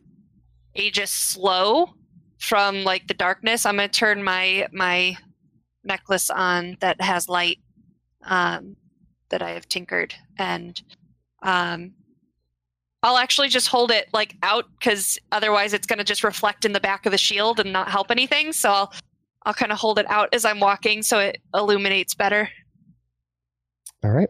Aegis 0.74 1.10
slow 1.10 1.94
from 2.38 2.84
like 2.84 3.06
the 3.06 3.14
darkness. 3.14 3.64
I'm 3.64 3.76
gonna 3.76 3.88
turn 3.88 4.22
my 4.22 4.66
my 4.72 5.16
necklace 5.84 6.30
on 6.30 6.76
that 6.80 7.00
has 7.00 7.28
light 7.28 7.58
um, 8.24 8.76
that 9.30 9.42
I 9.42 9.50
have 9.50 9.68
tinkered, 9.68 10.14
and 10.38 10.80
um, 11.42 11.92
I'll 13.02 13.16
actually 13.16 13.48
just 13.48 13.68
hold 13.68 13.90
it 13.90 14.08
like 14.12 14.36
out 14.42 14.66
because 14.78 15.18
otherwise 15.32 15.72
it's 15.72 15.86
gonna 15.86 16.04
just 16.04 16.22
reflect 16.22 16.64
in 16.64 16.72
the 16.72 16.80
back 16.80 17.04
of 17.06 17.12
the 17.12 17.18
shield 17.18 17.58
and 17.58 17.72
not 17.72 17.88
help 17.90 18.10
anything. 18.10 18.52
So 18.52 18.70
I'll 18.70 18.92
I'll 19.44 19.54
kind 19.54 19.72
of 19.72 19.78
hold 19.78 19.98
it 19.98 20.06
out 20.08 20.28
as 20.32 20.44
I'm 20.44 20.60
walking 20.60 21.02
so 21.02 21.18
it 21.18 21.38
illuminates 21.52 22.14
better. 22.14 22.48
All 24.04 24.10
right. 24.10 24.28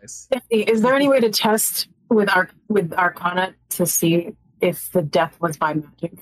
Nice. 0.00 0.28
Is 0.50 0.82
there 0.82 0.94
any 0.94 1.08
way 1.08 1.20
to 1.20 1.30
test 1.30 1.88
with 2.08 2.30
our 2.30 2.50
with 2.68 2.92
Arcana 2.92 3.54
to 3.70 3.86
see 3.86 4.32
if 4.60 4.90
the 4.92 5.02
death 5.02 5.36
was 5.40 5.56
by 5.56 5.74
magic? 5.74 6.20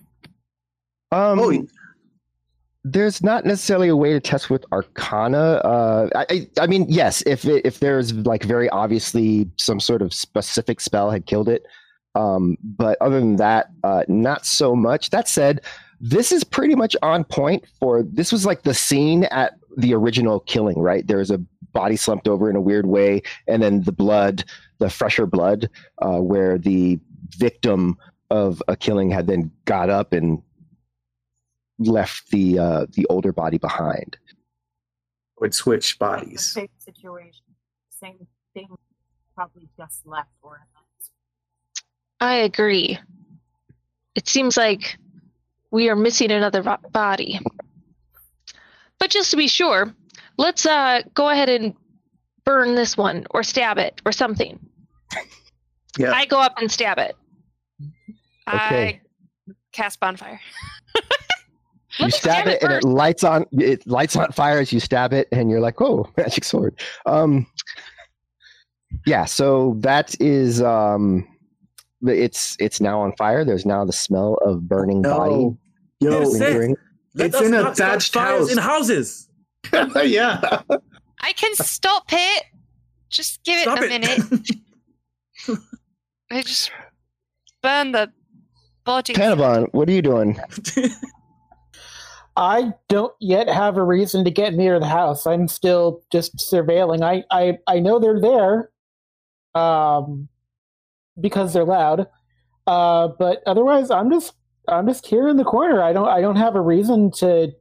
Um, 1.12 1.38
Oh, 1.38 1.66
there's 2.84 3.22
not 3.22 3.46
necessarily 3.46 3.88
a 3.88 3.96
way 3.96 4.12
to 4.12 4.20
test 4.20 4.50
with 4.50 4.64
Arcana. 4.70 5.56
Uh, 5.64 6.08
I, 6.14 6.46
I, 6.60 6.66
mean, 6.66 6.84
yes, 6.88 7.22
if 7.26 7.46
it, 7.46 7.64
if 7.64 7.80
there's 7.80 8.12
like 8.12 8.44
very 8.44 8.68
obviously 8.68 9.50
some 9.56 9.80
sort 9.80 10.02
of 10.02 10.12
specific 10.12 10.80
spell 10.80 11.10
had 11.10 11.24
killed 11.24 11.48
it, 11.48 11.64
um, 12.14 12.58
but 12.62 12.98
other 13.00 13.18
than 13.18 13.36
that, 13.36 13.70
uh, 13.82 14.04
not 14.06 14.44
so 14.44 14.76
much. 14.76 15.10
That 15.10 15.28
said, 15.28 15.62
this 15.98 16.30
is 16.30 16.44
pretty 16.44 16.74
much 16.74 16.94
on 17.02 17.24
point 17.24 17.64
for. 17.80 18.02
This 18.02 18.30
was 18.30 18.44
like 18.44 18.62
the 18.62 18.74
scene 18.74 19.24
at 19.24 19.54
the 19.76 19.94
original 19.94 20.40
killing, 20.40 20.78
right? 20.78 21.06
There's 21.06 21.30
a 21.30 21.38
body 21.72 21.96
slumped 21.96 22.28
over 22.28 22.50
in 22.50 22.56
a 22.56 22.60
weird 22.60 22.86
way, 22.86 23.22
and 23.48 23.62
then 23.62 23.82
the 23.82 23.92
blood, 23.92 24.44
the 24.78 24.90
fresher 24.90 25.26
blood, 25.26 25.70
uh, 26.02 26.20
where 26.20 26.58
the 26.58 27.00
victim 27.36 27.96
of 28.30 28.62
a 28.68 28.76
killing 28.76 29.10
had 29.10 29.26
then 29.26 29.50
got 29.64 29.88
up 29.88 30.12
and 30.12 30.42
left 31.78 32.30
the 32.30 32.58
uh, 32.58 32.86
the 32.92 33.06
older 33.06 33.32
body 33.32 33.58
behind. 33.58 34.16
would 35.40 35.54
switch 35.54 35.98
bodies. 35.98 36.52
same 36.52 36.68
situation, 36.78 37.44
same 37.90 38.26
thing, 38.54 38.68
probably 39.34 39.68
just 39.76 40.06
left 40.06 40.30
or 40.42 40.60
I 42.20 42.36
agree. 42.36 42.98
It 44.14 44.28
seems 44.28 44.56
like 44.56 44.96
we 45.70 45.90
are 45.90 45.96
missing 45.96 46.30
another 46.30 46.62
body. 46.62 47.38
But 48.98 49.10
just 49.10 49.30
to 49.32 49.36
be 49.36 49.48
sure, 49.48 49.92
let's 50.38 50.64
uh, 50.64 51.02
go 51.12 51.28
ahead 51.28 51.50
and 51.50 51.74
burn 52.44 52.76
this 52.76 52.96
one 52.96 53.26
or 53.30 53.42
stab 53.42 53.76
it 53.76 54.00
or 54.06 54.12
something. 54.12 54.58
Yeah. 55.98 56.12
I 56.12 56.24
go 56.24 56.40
up 56.40 56.54
and 56.58 56.70
stab 56.70 56.98
it. 56.98 57.14
Okay. 58.48 58.56
I 58.56 59.00
cast 59.72 60.00
bonfire. 60.00 60.40
You 61.98 62.10
stab 62.10 62.46
it, 62.48 62.62
and 62.62 62.72
it 62.72 62.84
lights 62.84 63.22
on. 63.24 63.46
It 63.52 63.86
lights 63.86 64.16
on 64.16 64.30
fire 64.32 64.58
as 64.58 64.72
you 64.72 64.80
stab 64.80 65.12
it, 65.12 65.28
and 65.32 65.48
you're 65.50 65.60
like, 65.60 65.80
"Oh, 65.80 66.06
magic 66.16 66.44
sword!" 66.44 66.78
Um, 67.06 67.46
yeah. 69.06 69.24
So 69.26 69.76
that 69.80 70.20
is 70.20 70.60
um, 70.62 71.26
it's 72.02 72.56
it's 72.58 72.80
now 72.80 73.00
on 73.00 73.12
fire. 73.16 73.44
There's 73.44 73.64
now 73.66 73.84
the 73.84 73.92
smell 73.92 74.34
of 74.42 74.68
burning 74.68 75.02
body 75.02 75.34
No. 75.34 75.58
Yo, 76.00 76.20
Yes, 76.20 76.34
it- 76.40 76.78
It's 77.16 77.40
in 77.40 77.54
a 77.54 77.62
not 77.62 77.76
start 77.76 77.92
thatched 77.92 78.14
house. 78.14 78.50
in 78.50 78.58
houses. 78.58 79.28
yeah. 80.04 80.60
I 81.20 81.32
can 81.32 81.54
stop 81.54 82.04
it. 82.12 82.42
Just 83.08 83.42
give 83.44 83.66
it 83.66 83.68
a 83.68 83.84
it. 83.84 83.88
minute. 83.88 84.50
I 86.32 86.42
just 86.42 86.70
burn 87.62 87.92
the 87.92 88.10
body. 88.84 89.14
Panabon, 89.14 89.68
what 89.72 89.88
are 89.88 89.92
you 89.92 90.02
doing? 90.02 90.38
I 92.36 92.72
don't 92.88 93.12
yet 93.20 93.48
have 93.48 93.76
a 93.76 93.84
reason 93.84 94.24
to 94.24 94.30
get 94.30 94.54
near 94.54 94.80
the 94.80 94.88
house. 94.88 95.26
I'm 95.26 95.46
still 95.46 96.02
just 96.10 96.36
surveilling. 96.36 97.02
I 97.02 97.24
I, 97.30 97.58
I 97.66 97.80
know 97.80 97.98
they're 97.98 98.20
there, 98.20 98.70
um, 99.54 100.28
because 101.20 101.52
they're 101.52 101.64
loud. 101.64 102.06
Uh, 102.66 103.08
but 103.18 103.42
otherwise, 103.46 103.90
I'm 103.90 104.10
just 104.10 104.34
I'm 104.68 104.86
just 104.86 105.06
here 105.06 105.28
in 105.28 105.36
the 105.36 105.44
corner. 105.44 105.82
I 105.82 105.92
don't 105.92 106.08
I 106.08 106.20
don't 106.20 106.36
have 106.36 106.56
a 106.56 106.60
reason 106.60 107.10
to, 107.18 107.52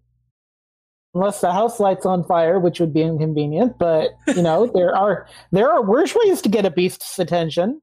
unless 1.13 1.41
the 1.41 1.51
house 1.51 1.79
lights 1.79 2.05
on 2.05 2.23
fire, 2.23 2.59
which 2.59 2.79
would 2.79 2.93
be 2.93 3.01
inconvenient. 3.01 3.77
But 3.77 4.11
you 4.27 4.41
know, 4.41 4.67
there 4.73 4.95
are 4.95 5.27
there 5.51 5.69
are 5.69 5.83
worse 5.83 6.15
ways 6.15 6.41
to 6.41 6.49
get 6.49 6.65
a 6.65 6.71
beast's 6.71 7.19
attention. 7.19 7.81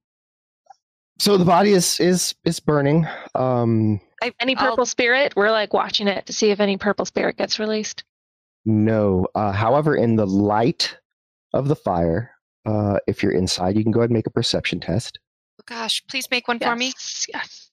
So 1.19 1.37
the 1.37 1.45
body 1.45 1.73
is 1.73 2.01
is 2.01 2.35
is 2.45 2.61
burning. 2.61 3.07
Um, 3.35 4.01
Any 4.41 4.57
I'll- 4.57 4.71
purple 4.71 4.87
spirit? 4.87 5.35
We're 5.37 5.51
like 5.51 5.73
watching 5.73 6.09
it 6.09 6.27
to 6.27 6.33
see 6.33 6.51
if 6.51 6.61
any 6.61 6.77
purple 6.77 7.05
spirit 7.05 7.37
gets 7.37 7.59
released. 7.59 8.05
no. 8.65 9.27
Uh, 9.35 9.53
however, 9.53 9.97
in 9.97 10.17
the 10.17 10.27
light 10.27 10.97
of 11.55 11.69
the 11.69 11.77
fire, 11.77 12.33
uh, 12.67 12.99
if 13.07 13.23
you're 13.23 13.33
inside, 13.33 13.77
you 13.77 13.83
can 13.83 13.91
go 13.93 14.01
ahead 14.01 14.11
and 14.11 14.15
make 14.17 14.27
a 14.27 14.31
perception 14.31 14.79
test. 14.81 15.19
Oh, 15.59 15.65
gosh, 15.67 16.03
please 16.09 16.31
make 16.31 16.47
one 16.49 16.59
for 16.59 16.77
me. 16.77 16.87
Yes, 16.87 17.27
Yes. 17.33 17.71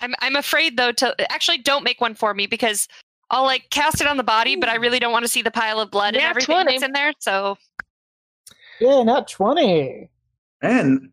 I'm 0.00 0.14
I'm 0.20 0.36
afraid 0.36 0.76
though 0.76 0.92
to 0.92 1.32
actually 1.32 1.58
don't 1.58 1.84
make 1.84 2.00
one 2.00 2.14
for 2.14 2.34
me 2.34 2.46
because 2.46 2.86
I'll 3.30 3.44
like 3.44 3.70
cast 3.70 4.00
it 4.02 4.06
on 4.06 4.16
the 4.18 4.22
body, 4.24 4.56
but 4.56 4.68
I 4.68 4.74
really 4.74 4.98
don't 4.98 5.12
want 5.12 5.24
to 5.24 5.30
see 5.30 5.40
the 5.40 5.50
pile 5.50 5.80
of 5.80 5.90
blood 5.90 6.14
and 6.14 6.22
everything 6.22 6.54
20. 6.56 6.72
that's 6.72 6.82
in 6.84 6.92
there. 6.92 7.12
So 7.20 7.56
Yeah, 8.80 9.02
not 9.02 9.28
twenty. 9.28 10.10
And 10.60 11.10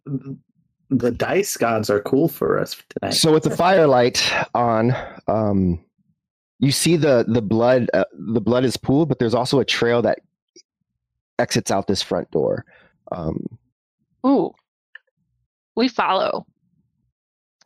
the 0.92 1.10
dice 1.10 1.56
gods 1.56 1.90
are 1.90 2.02
cool 2.02 2.28
for 2.28 2.60
us 2.60 2.76
tonight. 2.90 3.14
So 3.14 3.32
with 3.34 3.44
the 3.44 3.50
firelight 3.50 4.32
on, 4.54 4.94
um, 5.28 5.84
you 6.60 6.72
see 6.72 6.98
the 6.98 7.26
the 7.28 7.42
blood. 7.42 7.90
Uh, 7.94 8.04
the 8.14 8.42
blood 8.42 8.66
is 8.66 8.78
pooled, 8.78 9.10
but 9.10 9.18
there's 9.18 9.34
also 9.34 9.60
a 9.60 9.66
trail 9.66 10.02
that 10.04 10.20
exits 11.40 11.72
out 11.72 11.88
this 11.88 12.02
front 12.04 12.30
door. 12.32 12.66
Um, 13.12 13.46
Ooh. 14.26 14.54
We 15.76 15.88
follow. 15.88 16.46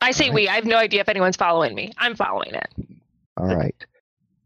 I 0.00 0.12
say 0.12 0.26
Alright. 0.26 0.34
we. 0.34 0.48
I 0.48 0.54
have 0.54 0.64
no 0.64 0.76
idea 0.76 1.00
if 1.00 1.08
anyone's 1.08 1.36
following 1.36 1.74
me. 1.74 1.92
I'm 1.98 2.14
following 2.14 2.54
it. 2.54 2.68
all 3.36 3.54
right. 3.54 3.74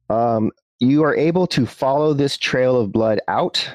Um, 0.08 0.50
you 0.80 1.04
are 1.04 1.14
able 1.14 1.46
to 1.48 1.66
follow 1.66 2.14
this 2.14 2.38
trail 2.38 2.80
of 2.80 2.90
blood 2.90 3.20
out 3.28 3.70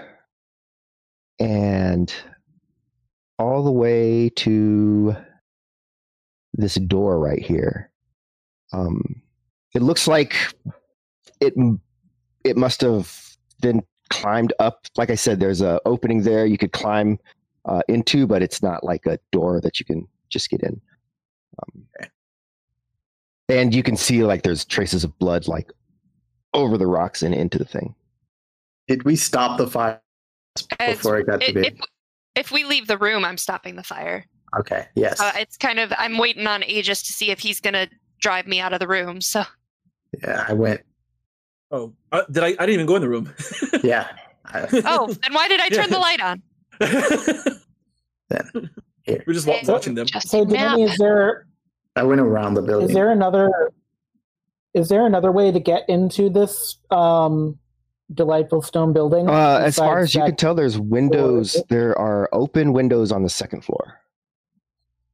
and 1.39 2.13
all 3.37 3.63
the 3.63 3.71
way 3.71 4.29
to 4.29 5.15
this 6.53 6.75
door 6.75 7.19
right 7.19 7.41
here. 7.41 7.91
Um, 8.71 9.21
it 9.73 9.81
looks 9.81 10.07
like 10.07 10.35
it 11.41 11.53
it 12.43 12.57
must 12.57 12.81
have 12.81 13.11
been 13.61 13.83
climbed 14.09 14.53
up. 14.59 14.85
Like 14.97 15.09
I 15.09 15.15
said, 15.15 15.39
there's 15.39 15.61
a 15.61 15.79
opening 15.85 16.23
there 16.23 16.45
you 16.45 16.57
could 16.57 16.71
climb 16.71 17.19
uh, 17.65 17.81
into, 17.87 18.27
but 18.27 18.41
it's 18.41 18.61
not 18.63 18.83
like 18.83 19.05
a 19.05 19.19
door 19.31 19.59
that 19.61 19.79
you 19.79 19.85
can 19.85 20.07
just 20.29 20.49
get 20.49 20.61
in. 20.61 20.79
Um, 21.61 21.87
and 23.49 23.73
you 23.75 23.83
can 23.83 23.97
see 23.97 24.23
like 24.23 24.43
there's 24.43 24.65
traces 24.65 25.03
of 25.03 25.17
blood 25.19 25.47
like 25.47 25.71
over 26.53 26.77
the 26.77 26.87
rocks 26.87 27.21
and 27.21 27.33
into 27.35 27.57
the 27.57 27.65
thing. 27.65 27.95
Did 28.87 29.03
we 29.03 29.15
stop 29.15 29.57
the 29.57 29.67
fire 29.67 29.99
It's- 30.79 30.97
before 30.97 31.17
it 31.17 31.27
got 31.27 31.41
too 31.41 31.47
i- 31.51 31.53
big? 31.53 31.65
if 31.73 31.79
if 32.35 32.51
we 32.51 32.63
leave 32.63 32.87
the 32.87 32.97
room, 32.97 33.23
I'm 33.25 33.37
stopping 33.37 33.75
the 33.75 33.83
fire. 33.83 34.25
okay. 34.59 34.87
Yes. 34.95 35.19
Uh, 35.19 35.31
it's 35.35 35.57
kind 35.57 35.79
of 35.79 35.93
I'm 35.97 36.17
waiting 36.17 36.47
on 36.47 36.63
Aegis 36.63 37.01
to 37.03 37.13
see 37.13 37.31
if 37.31 37.39
he's 37.39 37.59
gonna 37.59 37.87
drive 38.21 38.47
me 38.47 38.59
out 38.59 38.73
of 38.73 38.79
the 38.79 38.87
room. 38.87 39.21
So 39.21 39.43
yeah, 40.23 40.45
I 40.47 40.53
went. 40.53 40.81
oh, 41.71 41.93
uh, 42.11 42.23
did 42.31 42.43
I? 42.43 42.47
I 42.47 42.51
didn't 42.51 42.69
even 42.71 42.85
go 42.85 42.95
in 42.95 43.01
the 43.01 43.09
room. 43.09 43.33
Yeah. 43.83 44.07
I, 44.45 44.67
oh, 44.85 45.07
then 45.23 45.33
why 45.33 45.47
did 45.47 45.59
I 45.59 45.69
turn 45.69 45.89
the 45.89 45.97
light 45.99 46.21
on? 46.21 46.41
then 48.29 48.69
here. 49.03 49.23
We're 49.25 49.33
just 49.33 49.47
wa- 49.47 49.59
watching 49.67 49.95
them. 49.95 50.05
Just 50.07 50.29
So, 50.29 50.45
map. 50.45 50.51
Danny, 50.77 50.83
is 50.83 50.97
there 50.97 51.47
I 51.95 52.03
went 52.03 52.21
around 52.21 52.55
the 52.55 52.61
building. 52.61 52.89
is 52.89 52.93
there 52.95 53.11
another 53.11 53.49
is 54.73 54.89
there 54.89 55.05
another 55.05 55.31
way 55.31 55.51
to 55.51 55.59
get 55.59 55.83
into 55.87 56.29
this 56.29 56.77
um, 56.91 57.57
delightful 58.13 58.61
stone 58.61 58.93
building? 58.93 59.29
Uh, 59.29 59.61
as 59.63 59.77
far 59.77 59.99
as 59.99 60.13
you 60.13 60.21
can 60.21 60.35
tell, 60.35 60.55
there's 60.55 60.79
windows. 60.79 61.61
There 61.69 61.97
are 61.97 62.29
open 62.31 62.73
windows 62.73 63.11
on 63.11 63.23
the 63.23 63.29
second 63.29 63.63
floor. 63.63 63.99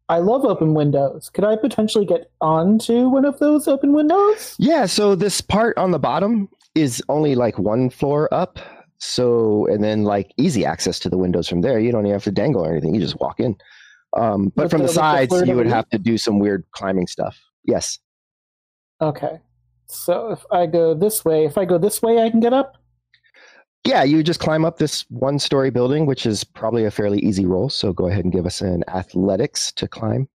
I 0.09 0.17
love 0.17 0.43
open 0.43 0.73
windows. 0.73 1.29
Could 1.29 1.45
I 1.45 1.55
potentially 1.55 2.05
get 2.05 2.29
onto 2.41 3.07
one 3.07 3.23
of 3.23 3.39
those 3.39 3.67
open 3.67 3.93
windows? 3.93 4.55
Yeah, 4.59 4.85
so 4.85 5.15
this 5.15 5.39
part 5.39 5.77
on 5.77 5.91
the 5.91 5.99
bottom 5.99 6.49
is 6.75 7.01
only 7.07 7.35
like 7.35 7.57
one 7.57 7.89
floor 7.89 8.27
up. 8.33 8.59
So, 8.97 9.65
and 9.67 9.83
then 9.83 10.03
like 10.03 10.31
easy 10.37 10.65
access 10.65 10.99
to 10.99 11.09
the 11.09 11.17
windows 11.17 11.47
from 11.47 11.61
there. 11.61 11.79
You 11.79 11.91
don't 11.91 12.05
even 12.05 12.13
have 12.13 12.25
to 12.25 12.31
dangle 12.31 12.63
or 12.65 12.71
anything. 12.71 12.93
You 12.93 12.99
just 13.01 13.19
walk 13.19 13.39
in. 13.39 13.55
Um, 14.17 14.51
but 14.55 14.69
from 14.69 14.79
the- 14.79 14.83
the 14.83 14.87
with 14.87 14.95
the 14.95 14.99
sides, 14.99 15.47
you 15.47 15.55
would 15.55 15.67
have 15.67 15.87
to 15.89 15.97
do 15.97 16.17
some 16.17 16.39
weird 16.39 16.65
climbing 16.73 17.07
stuff. 17.07 17.39
Yes. 17.63 17.97
Okay. 19.01 19.39
So 19.87 20.31
if 20.31 20.45
I 20.51 20.65
go 20.65 20.93
this 20.93 21.23
way, 21.25 21.45
if 21.45 21.57
I 21.57 21.65
go 21.65 21.77
this 21.77 22.01
way, 22.01 22.21
I 22.21 22.29
can 22.29 22.41
get 22.41 22.53
up. 22.53 22.77
Yeah, 23.85 24.03
you 24.03 24.21
just 24.21 24.39
climb 24.39 24.63
up 24.63 24.77
this 24.77 25.05
one 25.09 25.39
story 25.39 25.71
building, 25.71 26.05
which 26.05 26.25
is 26.25 26.43
probably 26.43 26.85
a 26.85 26.91
fairly 26.91 27.19
easy 27.19 27.45
roll. 27.45 27.67
So 27.69 27.91
go 27.93 28.07
ahead 28.07 28.23
and 28.23 28.31
give 28.33 28.45
us 28.45 28.61
an 28.61 28.83
athletics 28.87 29.71
to 29.73 29.87
climb. 29.87 30.29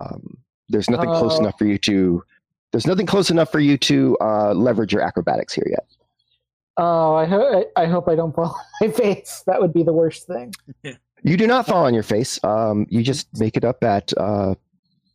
Um, 0.00 0.38
there's 0.68 0.88
nothing 0.88 1.10
close 1.10 1.34
Uh, 1.36 1.40
enough 1.42 1.58
for 1.58 1.66
you 1.66 1.78
to. 1.78 2.22
There's 2.72 2.86
nothing 2.86 3.06
close 3.06 3.30
enough 3.30 3.52
for 3.52 3.60
you 3.60 3.76
to 3.78 4.16
uh, 4.20 4.52
leverage 4.54 4.92
your 4.92 5.02
acrobatics 5.02 5.52
here 5.54 5.66
yet. 5.70 5.86
Oh, 6.78 7.14
I, 7.14 7.24
ho- 7.26 7.64
I 7.76 7.82
I 7.82 7.86
hope 7.86 8.08
I 8.08 8.14
don't 8.14 8.34
fall 8.34 8.46
on 8.82 8.88
my 8.88 8.92
face. 8.92 9.42
That 9.46 9.60
would 9.60 9.72
be 9.72 9.82
the 9.82 9.92
worst 9.92 10.26
thing. 10.26 10.54
You 11.22 11.36
do 11.36 11.46
not 11.46 11.66
fall 11.66 11.84
on 11.86 11.94
your 11.94 12.02
face. 12.02 12.42
Um, 12.44 12.86
you 12.88 13.02
just 13.02 13.28
make 13.38 13.56
it 13.56 13.64
up 13.64 13.82
at 13.84 14.12
uh, 14.16 14.54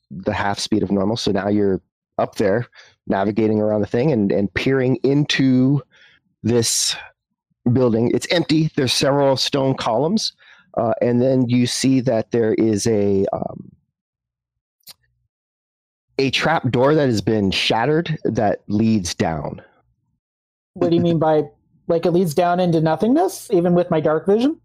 the 0.10 0.34
half 0.34 0.60
speed 0.60 0.82
of 0.84 0.92
normal. 0.92 1.18
So 1.18 1.32
now 1.32 1.48
you're 1.50 1.82
up 2.18 2.36
there, 2.36 2.68
navigating 3.08 3.60
around 3.60 3.82
the 3.82 3.88
thing 3.88 4.12
and, 4.12 4.32
and 4.32 4.54
peering 4.54 4.98
into 5.04 5.82
this 6.44 6.96
building. 7.72 8.12
It's 8.14 8.28
empty. 8.32 8.72
There's 8.76 8.94
several 8.94 9.38
stone 9.38 9.76
columns, 9.76 10.34
uh, 10.78 10.94
and 11.02 11.22
then 11.22 11.48
you 11.50 11.68
see 11.68 12.02
that 12.02 12.32
there 12.32 12.54
is 12.56 12.88
a 12.88 13.26
um, 13.34 13.72
a 16.18 16.32
trap 16.32 16.70
door 16.70 16.94
that 16.96 17.08
has 17.08 17.22
been 17.22 17.52
shattered 17.52 18.18
that 18.24 18.62
leads 18.68 19.16
down. 19.16 19.62
What 20.74 20.90
do 20.90 20.96
you 20.96 21.02
mean 21.02 21.20
by 21.20 21.44
like 21.88 22.06
it 22.06 22.12
leads 22.12 22.34
down 22.34 22.60
into 22.60 22.80
nothingness, 22.80 23.50
even 23.52 23.74
with 23.74 23.90
my 23.92 24.00
dark 24.00 24.26
vision? 24.26 24.60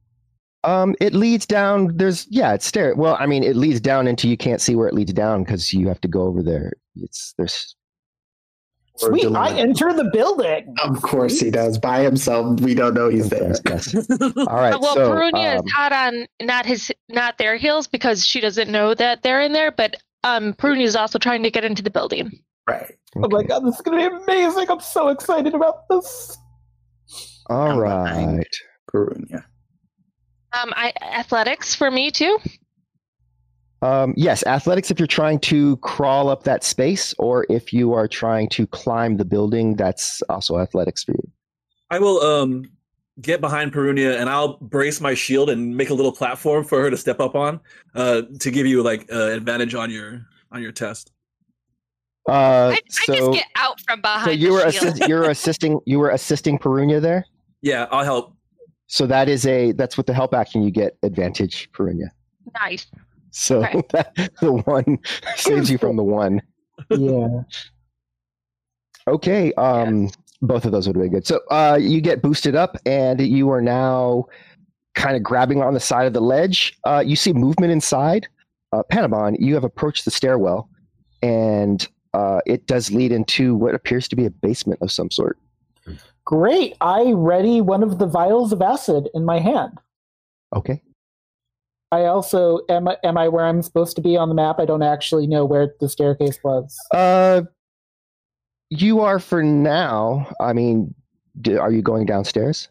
Um, 0.64 0.94
it 1.01 1.14
leads 1.14 1.47
down. 1.47 1.97
There's 1.97 2.27
yeah, 2.28 2.52
it's 2.52 2.66
stair. 2.66 2.94
Well, 2.94 3.16
I 3.18 3.27
mean, 3.27 3.43
it 3.43 3.56
leads 3.56 3.81
down 3.81 4.06
into 4.06 4.28
you 4.28 4.36
can't 4.36 4.60
see 4.60 4.74
where 4.74 4.89
it 4.89 4.94
leads 4.94 5.12
down 5.12 5.44
because 5.44 5.73
you 5.73 5.89
have 5.89 6.01
to 6.02 6.09
go 6.09 6.23
over 6.23 6.43
there. 6.43 6.73
It's 6.97 7.35
there's 7.39 7.77
Sweet, 8.98 9.23
deliver- 9.23 9.44
I 9.44 9.51
enter 9.59 9.93
the 9.93 10.05
building. 10.12 10.74
Of 10.82 11.02
course 11.02 11.39
he 11.39 11.51
does. 11.51 11.78
By 11.78 12.01
himself, 12.01 12.60
we 12.60 12.74
don't 12.74 12.94
know 12.94 13.09
he's 13.09 13.28
there. 13.28 13.55
Yes, 13.66 13.93
yes. 13.93 14.10
All 14.20 14.44
right. 14.47 14.78
Well, 14.81 14.94
so, 14.94 15.10
Perunia 15.10 15.59
um, 15.59 15.64
is 15.64 15.73
hot 15.73 15.93
on 15.93 16.27
not 16.40 16.64
his 16.64 16.90
not 17.09 17.36
their 17.39 17.56
heels 17.56 17.86
because 17.86 18.24
she 18.24 18.40
doesn't 18.40 18.70
know 18.70 18.94
that 18.94 19.23
they're 19.23 19.40
in 19.40 19.52
there. 19.52 19.70
But 19.70 19.97
um, 20.24 20.55
Perunia 20.55 20.85
is 20.85 20.97
also 20.97 21.18
trying 21.18 21.43
to 21.43 21.51
get 21.51 21.64
into 21.64 21.82
the 21.82 21.90
building. 21.90 22.31
Right. 22.68 22.94
Oh 23.16 23.28
my 23.28 23.43
god, 23.43 23.60
this 23.60 23.77
is 23.77 23.81
gonna 23.82 23.98
be 23.98 24.16
amazing! 24.16 24.70
I'm 24.70 24.81
so 24.81 25.09
excited 25.09 25.55
about 25.55 25.89
this. 25.89 26.36
All 27.48 27.73
I'm 27.73 27.78
right. 27.78 28.56
Perunia. 28.93 29.44
Um, 30.52 30.73
I 30.74 30.93
athletics 31.02 31.74
for 31.74 31.90
me 31.90 32.10
too. 32.10 32.39
Um, 33.82 34.15
yes, 34.16 34.44
athletics 34.47 34.90
if 34.90 34.98
you're 34.98 35.07
trying 35.07 35.39
to 35.40 35.77
crawl 35.78 36.28
up 36.28 36.44
that 36.44 36.65
space, 36.65 37.15
or 37.19 37.47
if 37.51 37.73
you 37.73 37.93
are 37.93 38.09
trying 38.09 38.48
to 38.51 38.66
climb 38.66 39.16
the 39.16 39.24
building, 39.24 39.77
that's 39.77 40.23
also 40.28 40.59
athletics 40.59 41.05
for 41.05 41.12
you. 41.12 41.31
I 41.90 41.98
will 41.98 42.20
um 42.23 42.65
get 43.20 43.40
behind 43.40 43.73
Perunia 43.73 44.20
and 44.20 44.28
I'll 44.28 44.59
brace 44.59 45.01
my 45.01 45.15
shield 45.15 45.48
and 45.51 45.77
make 45.77 45.90
a 45.90 45.94
little 45.94 46.12
platform 46.12 46.65
for 46.65 46.81
her 46.81 46.90
to 46.90 46.97
step 46.97 47.20
up 47.20 47.35
on 47.35 47.61
uh, 47.94 48.23
to 48.40 48.51
give 48.51 48.66
you 48.66 48.82
like 48.82 49.11
uh, 49.12 49.31
advantage 49.31 49.74
on 49.74 49.90
your 49.90 50.27
on 50.53 50.62
your 50.62 50.73
test. 50.73 51.12
Uh, 52.28 52.32
I, 52.32 52.73
I 52.73 52.81
so, 52.89 53.15
just 53.15 53.32
get 53.32 53.47
out 53.57 53.81
from 53.82 54.01
behind. 54.01 54.24
so 54.24 54.31
you 54.32 54.53
were 54.53 54.70
shield. 54.70 54.94
assist, 54.94 55.09
you're 55.09 55.31
assisting 55.31 55.81
you 55.86 55.98
were 55.98 56.11
assisting 56.11 56.59
Perunia 56.59 57.01
there. 57.01 57.24
Yeah, 57.62 57.86
I'll 57.90 58.05
help. 58.05 58.35
So 58.89 59.07
that 59.07 59.28
is 59.28 59.47
a 59.47 59.73
that's 59.73 59.97
with 59.97 60.07
the 60.07 60.15
help 60.15 60.35
action 60.35 60.62
you 60.62 60.70
get 60.70 60.97
advantage, 61.03 61.70
Perunia. 61.73 62.11
Nice. 62.55 62.86
So 63.31 63.65
Okay. 63.65 63.82
the 64.40 64.53
one 64.65 64.98
saves 65.36 65.70
you 65.70 65.78
from 65.78 65.97
the 65.97 66.05
one. 66.05 66.40
Yeah. 66.90 67.43
Okay. 69.09 69.53
Um, 69.55 70.11
both 70.43 70.65
of 70.65 70.73
those 70.73 70.86
would 70.86 71.01
be 71.01 71.09
good. 71.09 71.27
So 71.27 71.40
uh, 71.51 71.78
you 71.81 72.01
get 72.01 72.23
boosted 72.23 72.55
up, 72.55 72.77
and 72.86 73.20
you 73.20 73.51
are 73.51 73.62
now 73.62 74.27
kind 74.94 75.16
of 75.16 75.23
grabbing 75.23 75.62
on 75.62 75.74
the 75.74 75.81
side 75.81 76.07
of 76.07 76.12
the 76.12 76.20
ledge. 76.20 76.77
Uh, 76.85 77.03
you 77.05 77.16
see 77.16 77.32
movement 77.32 77.73
inside. 77.73 78.28
Uh, 78.73 78.82
Panabon, 78.90 79.36
you 79.39 79.55
have 79.55 79.65
approached 79.65 80.05
the 80.05 80.11
stairwell, 80.11 80.69
and 81.23 81.86
uh, 82.15 82.40
it 82.47 82.66
does 82.66 82.90
lead 82.90 83.12
into 83.12 83.55
what 83.55 83.74
appears 83.74 84.09
to 84.09 84.16
be 84.16 84.27
a 84.27 84.31
basement 84.31 84.81
of 84.82 84.90
some 84.90 85.11
sort. 85.11 85.39
Great. 86.24 86.74
I 86.81 87.12
ready 87.12 87.61
one 87.61 87.82
of 87.82 87.98
the 87.98 88.07
vials 88.07 88.53
of 88.53 88.61
acid 88.61 89.09
in 89.15 89.24
my 89.24 89.39
hand. 89.39 89.78
Okay. 90.55 90.82
I 91.97 92.06
also 92.06 92.60
am. 92.68 92.89
I- 92.89 92.98
Am 93.05 93.16
I 93.16 93.28
where 93.28 93.44
I'm 93.44 93.62
supposed 93.62 93.97
to 93.97 94.02
be 94.02 94.16
on 94.16 94.28
the 94.28 94.35
map? 94.35 94.56
I 94.59 94.64
don't 94.66 94.82
actually 94.82 95.27
know 95.27 95.44
where 95.44 95.74
the 95.81 95.89
staircase 95.89 96.39
was. 96.44 96.77
Uh, 96.93 97.43
you 98.70 99.01
are 99.01 99.18
for 99.18 99.43
now. 99.43 100.31
I 100.40 100.52
mean, 100.52 100.94
do, 101.40 101.59
are 101.59 101.73
you 101.73 101.82
going 101.82 102.06
downstairs? 102.06 102.68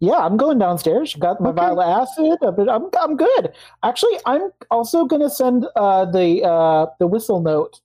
Yeah, 0.00 0.16
I'm 0.16 0.36
going 0.36 0.58
downstairs. 0.58 1.14
Got 1.14 1.40
my 1.40 1.50
Okay. 1.50 1.60
vial 1.60 1.80
of 1.80 2.02
acid. 2.02 2.68
I'm 2.68 2.88
I'm 3.00 3.16
good. 3.16 3.52
Actually, 3.84 4.18
I'm 4.26 4.50
also 4.70 5.04
going 5.04 5.22
to 5.22 5.30
send 5.30 5.66
uh, 5.76 6.04
the 6.06 6.42
uh, 6.44 6.86
the 6.98 7.06
whistle 7.06 7.40
note 7.40 7.80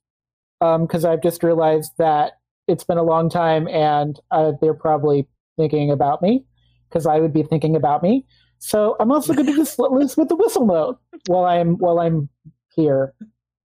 um 0.60 0.86
because 0.86 1.04
I've 1.04 1.22
just 1.22 1.44
realized 1.44 1.92
that 1.98 2.32
it's 2.66 2.82
been 2.82 2.98
a 2.98 3.04
long 3.04 3.30
time 3.30 3.68
and 3.68 4.18
uh, 4.32 4.52
they're 4.60 4.74
probably 4.74 5.28
thinking 5.56 5.92
about 5.92 6.20
me 6.20 6.44
because 6.88 7.06
I 7.06 7.20
would 7.20 7.32
be 7.32 7.44
thinking 7.44 7.76
about 7.76 8.02
me. 8.02 8.26
So 8.58 8.96
I'm 9.00 9.12
also 9.12 9.32
going 9.34 9.46
to 9.46 9.54
just 9.54 9.78
let 9.78 9.92
loose 9.92 10.16
with 10.16 10.28
the 10.28 10.36
whistle 10.36 10.66
note 10.66 10.98
while 11.26 11.44
I'm 11.44 11.76
while 11.78 12.00
I'm 12.00 12.28
here. 12.74 13.14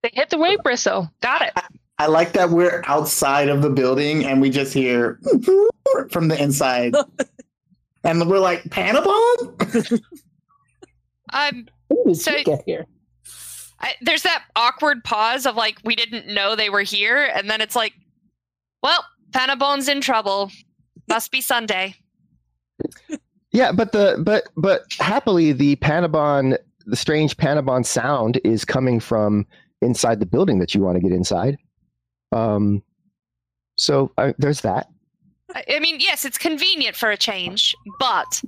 They 0.02 0.12
hit 0.14 0.30
the 0.30 0.38
way 0.38 0.58
bristle. 0.64 1.10
Got 1.22 1.42
it. 1.44 1.54
I 2.00 2.08
like 2.08 2.34
that 2.34 2.50
we're 2.50 2.84
outside 2.88 3.50
of 3.50 3.62
the 3.62 3.70
building 3.70 4.26
and 4.26 4.42
we 4.42 4.50
just 4.50 4.74
hear 4.74 5.20
from 6.12 6.28
the 6.28 6.42
inside. 6.42 6.94
and 8.04 8.30
we're 8.30 8.40
like, 8.40 8.64
Panabon? 8.66 10.02
Um, 11.32 11.68
When 11.88 12.14
did 12.14 12.18
So- 12.22 12.36
you 12.36 12.44
get 12.44 12.64
here? 12.66 12.86
I, 13.80 13.96
there's 14.02 14.24
that 14.24 14.46
awkward 14.56 15.04
pause 15.04 15.46
of 15.46 15.56
like 15.58 15.78
we 15.84 15.94
didn't 15.96 16.34
know 16.34 16.56
they 16.56 16.70
were 16.70 16.84
here, 16.84 17.26
and 17.36 17.50
then 17.50 17.60
it's 17.60 17.76
like, 17.76 17.92
well, 18.82 19.04
Panabon's 19.32 19.90
in 19.90 20.00
trouble. 20.00 20.52
Must 21.10 21.30
be 21.32 21.42
Sunday. 21.42 21.96
Yeah, 23.54 23.72
but 23.72 23.92
the 23.94 24.22
but 24.26 24.50
but 24.58 24.82
happily 25.00 25.54
the 25.54 25.76
Panabon 25.78 26.58
the 26.86 26.96
strange 26.96 27.38
Panabon 27.38 27.86
sound 27.86 28.42
is 28.44 28.66
coming 28.66 29.00
from 29.00 29.46
inside 29.82 30.20
the 30.20 30.26
building 30.26 30.60
that 30.60 30.74
you 30.76 30.82
want 30.82 30.96
to 30.96 31.02
get 31.02 31.12
inside. 31.14 31.58
Um, 32.32 32.82
so 33.76 34.12
uh, 34.18 34.34
there's 34.38 34.62
that. 34.62 34.88
I, 35.56 35.64
I 35.76 35.80
mean, 35.80 36.00
yes, 36.00 36.26
it's 36.26 36.38
convenient 36.38 36.96
for 36.96 37.10
a 37.12 37.18
change, 37.18 37.76
but 38.00 38.42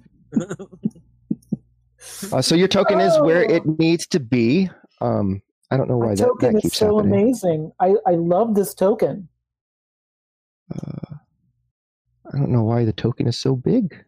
Uh, 2.31 2.39
so 2.41 2.53
your 2.53 2.67
token 2.67 2.99
is 2.99 3.17
where 3.21 3.45
Oh. 3.49 3.53
it 3.55 3.65
needs 3.79 4.05
to 4.07 4.19
be. 4.19 4.69
Um, 5.01 5.41
I 5.71 5.77
don't 5.77 5.89
know 5.89 5.97
why 5.97 6.09
My 6.09 6.15
that, 6.15 6.23
token 6.23 6.51
that 6.53 6.57
is 6.57 6.61
keeps 6.61 6.73
is 6.75 6.79
so 6.79 6.97
happening. 6.97 7.19
amazing. 7.23 7.71
I, 7.79 7.95
I 8.05 8.11
love 8.11 8.53
this 8.53 8.75
token. 8.75 9.27
Uh, 10.73 11.15
I 12.31 12.37
don't 12.37 12.51
know 12.51 12.63
why 12.63 12.85
the 12.85 12.93
token 12.93 13.27
is 13.27 13.37
so 13.37 13.55
big. 13.55 14.04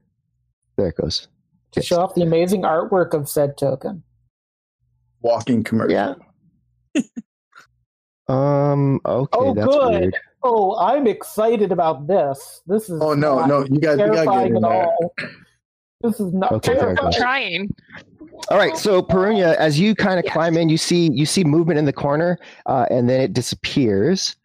There 0.78 0.88
it 0.90 0.96
goes. 0.98 1.28
to 1.74 1.80
Yes. 1.82 1.86
show 1.88 2.00
off 2.00 2.14
the 2.16 2.22
amazing 2.22 2.62
artwork 2.62 3.14
of 3.14 3.28
said 3.28 3.58
token. 3.58 4.04
Walking 5.22 5.64
commercial. 5.64 5.92
Yeah. 5.94 6.14
Um. 8.30 9.00
Okay, 9.06 9.38
Oh, 9.40 9.54
that's 9.54 9.68
good. 9.68 10.02
weird. 10.02 10.18
Oh, 10.44 10.78
I'm 10.78 11.08
excited 11.08 11.72
about 11.72 12.08
this. 12.08 12.62
This 12.68 12.90
is 12.90 13.02
Oh 13.02 13.14
no, 13.14 13.46
no, 13.46 13.64
you 13.64 13.80
guys, 13.80 13.98
you 14.00 14.06
gotta 14.08 14.12
get 14.12 14.16
terrifying 14.26 14.56
in 14.58 14.62
there. 14.62 14.88
This 16.02 16.20
is 16.20 16.34
not 16.34 16.52
Okay, 16.52 16.76
fair 16.76 16.94
I'm 17.00 17.12
trying. 17.14 17.74
All 18.52 18.58
right, 18.58 18.76
so 18.76 19.02
Perunia, 19.02 19.56
as 19.56 19.80
you 19.80 19.96
kind 19.96 20.20
of 20.20 20.26
Yes. 20.26 20.34
climb 20.34 20.58
in, 20.58 20.68
you 20.68 20.78
see 20.78 21.10
you 21.14 21.26
see 21.26 21.46
movement 21.46 21.80
in 21.80 21.86
the 21.86 21.94
corner, 21.94 22.38
uh, 22.66 22.86
and 22.92 23.10
then 23.10 23.22
it 23.22 23.32
disappears. 23.32 24.36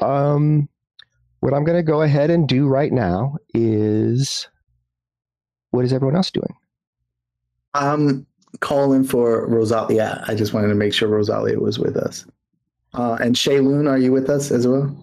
Um, 0.00 0.66
what 1.40 1.52
I'm 1.52 1.64
going 1.64 1.76
to 1.78 1.82
go 1.82 2.00
ahead 2.02 2.30
and 2.30 2.48
do 2.48 2.66
right 2.66 2.92
now 2.92 3.36
is, 3.52 4.48
what 5.70 5.84
is 5.84 5.92
everyone 5.92 6.16
else 6.16 6.30
doing? 6.30 6.54
I'm 7.74 8.26
calling 8.60 9.04
for 9.04 9.46
Rosalia. 9.46 10.24
I 10.26 10.34
just 10.34 10.52
wanted 10.54 10.68
to 10.68 10.74
make 10.74 10.92
sure 10.94 11.08
Rosalia 11.08 11.58
was 11.60 11.78
with 11.78 11.96
us. 11.96 12.24
Uh, 12.94 13.18
and 13.20 13.34
Shaylun, 13.34 13.88
are 13.88 13.98
you 13.98 14.12
with 14.12 14.30
us 14.30 14.50
as 14.50 14.66
well? 14.66 14.96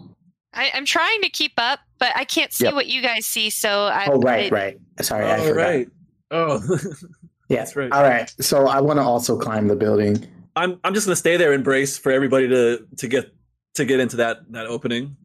I, 0.54 0.72
I'm 0.74 0.86
trying 0.86 1.22
to 1.22 1.30
keep 1.30 1.54
up, 1.58 1.80
but 2.00 2.10
I 2.16 2.24
can't 2.26 2.52
see 2.52 2.66
Yep. 2.66 2.74
what 2.74 2.88
you 2.88 3.02
guys 3.02 3.26
see. 3.26 3.50
So 3.50 3.86
I, 3.86 4.08
Oh, 4.10 4.20
right, 4.20 4.52
I- 4.52 4.56
right. 4.56 4.80
Sorry, 5.02 5.26
I 5.26 5.38
oh, 5.38 5.48
forgot. 5.50 5.62
right. 5.62 5.90
Oh, 6.32 6.62
Yeah, 7.50 7.58
That's 7.60 7.76
right. 7.76 7.92
All 7.92 8.02
right. 8.02 8.34
So 8.40 8.66
I 8.68 8.82
want 8.82 8.98
to 8.98 9.04
also 9.04 9.38
climb 9.38 9.68
the 9.68 9.76
building. 9.76 10.26
I'm 10.56 10.80
I'm 10.84 10.96
just 10.96 11.06
gonna 11.06 11.16
stay 11.16 11.38
there 11.38 11.52
and 11.54 11.64
brace 11.64 11.96
for 11.96 12.12
everybody 12.12 12.48
to 12.48 12.84
to 12.98 13.08
get 13.08 13.32
to 13.76 13.86
get 13.86 14.00
into 14.00 14.16
that 14.16 14.52
that 14.52 14.66
opening. 14.66 15.16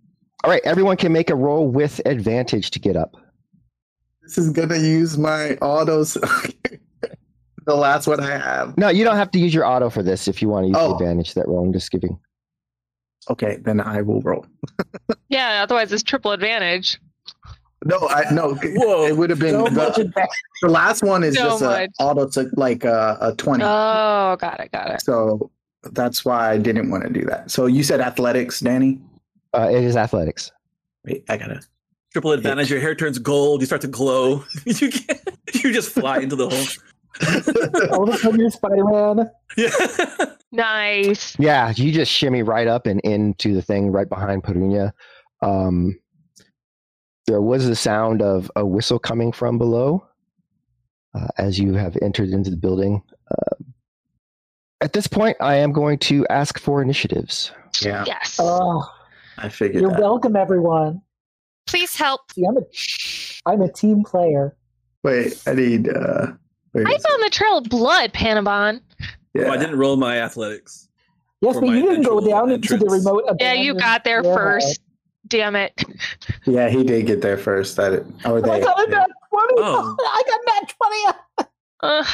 All 0.44 0.50
right, 0.50 0.60
everyone 0.64 0.98
can 0.98 1.12
make 1.14 1.30
a 1.30 1.34
roll 1.34 1.66
with 1.68 1.98
advantage 2.04 2.72
to 2.72 2.78
get 2.78 2.94
up. 2.94 3.16
This 4.30 4.38
is 4.38 4.50
gonna 4.50 4.76
use 4.78 5.18
my 5.18 5.56
autos. 5.56 6.14
the 7.66 7.74
last 7.74 8.06
one 8.06 8.20
I 8.20 8.38
have. 8.38 8.78
No, 8.78 8.88
you 8.88 9.02
don't 9.02 9.16
have 9.16 9.32
to 9.32 9.40
use 9.40 9.52
your 9.52 9.66
auto 9.66 9.90
for 9.90 10.04
this 10.04 10.28
if 10.28 10.40
you 10.40 10.48
want 10.48 10.66
to 10.66 10.68
use 10.68 10.76
Oh. 10.78 10.90
the 10.90 10.94
advantage 11.04 11.34
that 11.34 11.48
roll. 11.48 11.64
I'm 11.64 11.72
just 11.72 11.90
giving. 11.90 12.16
Okay, 13.28 13.56
then 13.56 13.80
I 13.80 14.02
will 14.02 14.20
roll. 14.22 14.46
Yeah, 15.28 15.62
otherwise 15.64 15.92
it's 15.92 16.02
triple 16.04 16.30
advantage. 16.32 17.00
No, 17.84 17.98
I 18.08 18.32
no. 18.32 18.54
Whoa. 18.54 19.06
It 19.06 19.16
would 19.16 19.30
have 19.30 19.38
been 19.40 19.50
so 19.54 19.64
the, 19.64 20.28
the 20.62 20.68
last 20.68 21.02
one 21.04 21.22
is 21.24 21.36
So 21.36 21.44
just 21.58 21.62
a 21.62 21.88
auto 22.00 22.28
to 22.30 22.50
like 22.54 22.84
a, 22.84 23.16
a 23.20 23.34
twenty. 23.34 23.64
Oh, 23.64 24.36
got 24.40 24.60
it, 24.60 24.70
got 24.72 24.90
it. 24.90 25.00
so 25.02 25.50
that's 25.92 26.24
why 26.24 26.50
I 26.52 26.58
didn't 26.58 26.90
want 26.90 27.02
to 27.04 27.10
do 27.10 27.24
that. 27.26 27.50
So 27.50 27.66
you 27.66 27.82
said 27.82 28.00
athletics, 28.00 28.60
Danny. 28.60 29.00
Uh, 29.54 29.68
it 29.72 29.82
is 29.82 29.96
athletics. 29.96 30.50
Wait, 31.04 31.24
I 31.28 31.36
gotta. 31.36 31.62
Triple 32.12 32.32
advantage. 32.32 32.70
Your 32.70 32.80
hair 32.80 32.94
turns 32.94 33.18
gold. 33.18 33.60
You 33.60 33.66
start 33.66 33.82
to 33.82 33.88
glow. 33.88 34.44
you 34.64 34.90
get, 34.90 35.38
you 35.62 35.72
just 35.72 35.90
fly 35.90 36.18
into 36.18 36.36
the 36.36 36.48
hole. 36.48 37.88
All 37.92 38.08
of 38.08 38.14
a 38.14 38.18
sudden, 38.18 38.40
you're 38.40 38.50
Spider-Man. 38.50 39.30
Yeah. 39.56 39.70
Nice. 40.52 41.38
Yeah, 41.38 41.72
you 41.76 41.92
just 41.92 42.10
shimmy 42.10 42.42
right 42.42 42.66
up 42.66 42.88
and 42.88 43.00
into 43.02 43.54
the 43.54 43.62
thing 43.62 43.92
right 43.92 44.08
behind 44.08 44.42
Perunia. 44.42 44.90
Um, 45.42 45.96
there 47.28 47.40
was 47.40 47.68
the 47.68 47.76
sound 47.76 48.20
of 48.20 48.50
a 48.56 48.66
whistle 48.66 48.98
coming 48.98 49.30
from 49.30 49.58
below 49.58 50.04
uh, 51.14 51.28
as 51.38 51.56
you 51.60 51.74
have 51.74 51.96
entered 52.02 52.30
into 52.30 52.50
the 52.50 52.56
building. 52.56 53.00
Uh, 53.30 53.62
at 54.80 54.92
this 54.92 55.06
point, 55.06 55.36
I 55.40 55.54
am 55.54 55.70
going 55.70 55.98
to 56.00 56.26
ask 56.30 56.58
for 56.58 56.82
initiatives. 56.82 57.52
Yeah, 57.80 58.02
Yes. 58.04 58.38
Oh, 58.40 58.84
I 59.38 59.48
figured 59.50 59.82
you're 59.82 59.92
that. 59.92 60.00
welcome, 60.00 60.34
everyone. 60.34 61.00
Please 61.66 61.94
help. 61.96 62.32
See, 62.32 62.44
I'm 62.44 62.56
a, 62.56 62.62
I'm 63.46 63.60
a 63.62 63.72
team 63.72 64.04
player. 64.04 64.56
Wait, 65.02 65.42
I 65.46 65.54
need. 65.54 65.88
uh 65.88 66.26
I 66.74 66.84
found 66.98 67.22
the 67.24 67.30
trail 67.32 67.58
of 67.58 67.64
blood, 67.64 68.12
Panabon. 68.12 68.80
yeah. 69.34 69.44
Oh, 69.46 69.50
I 69.50 69.56
didn't 69.56 69.76
roll 69.78 69.96
my 69.96 70.18
athletics. 70.20 70.88
Yes, 71.40 71.56
but 71.58 71.66
you 71.70 71.82
didn't 71.82 72.02
go 72.02 72.18
eventual 72.18 72.30
down 72.30 72.50
into 72.50 72.68
the 72.76 72.84
entrance. 72.84 73.04
remote. 73.06 73.24
Yeah, 73.40 73.54
you 73.54 73.74
got 73.74 74.04
there 74.04 74.22
warehouse. 74.22 74.62
first. 74.64 74.80
Damn 75.26 75.56
it. 75.56 75.72
Yeah, 76.44 76.68
he 76.68 76.82
did 76.84 77.06
get 77.06 77.22
there 77.22 77.38
first. 77.38 77.76
That 77.76 77.92
or 78.24 78.38
I 78.38 78.60
got 78.60 78.88
a 78.88 78.90
nat 78.90 79.06
20. 79.06 79.54
Oh. 79.58 79.96
I 80.00 80.22
got 80.26 80.40
nat 80.46 80.74
20. 81.38 81.48
Ugh. 81.82 82.06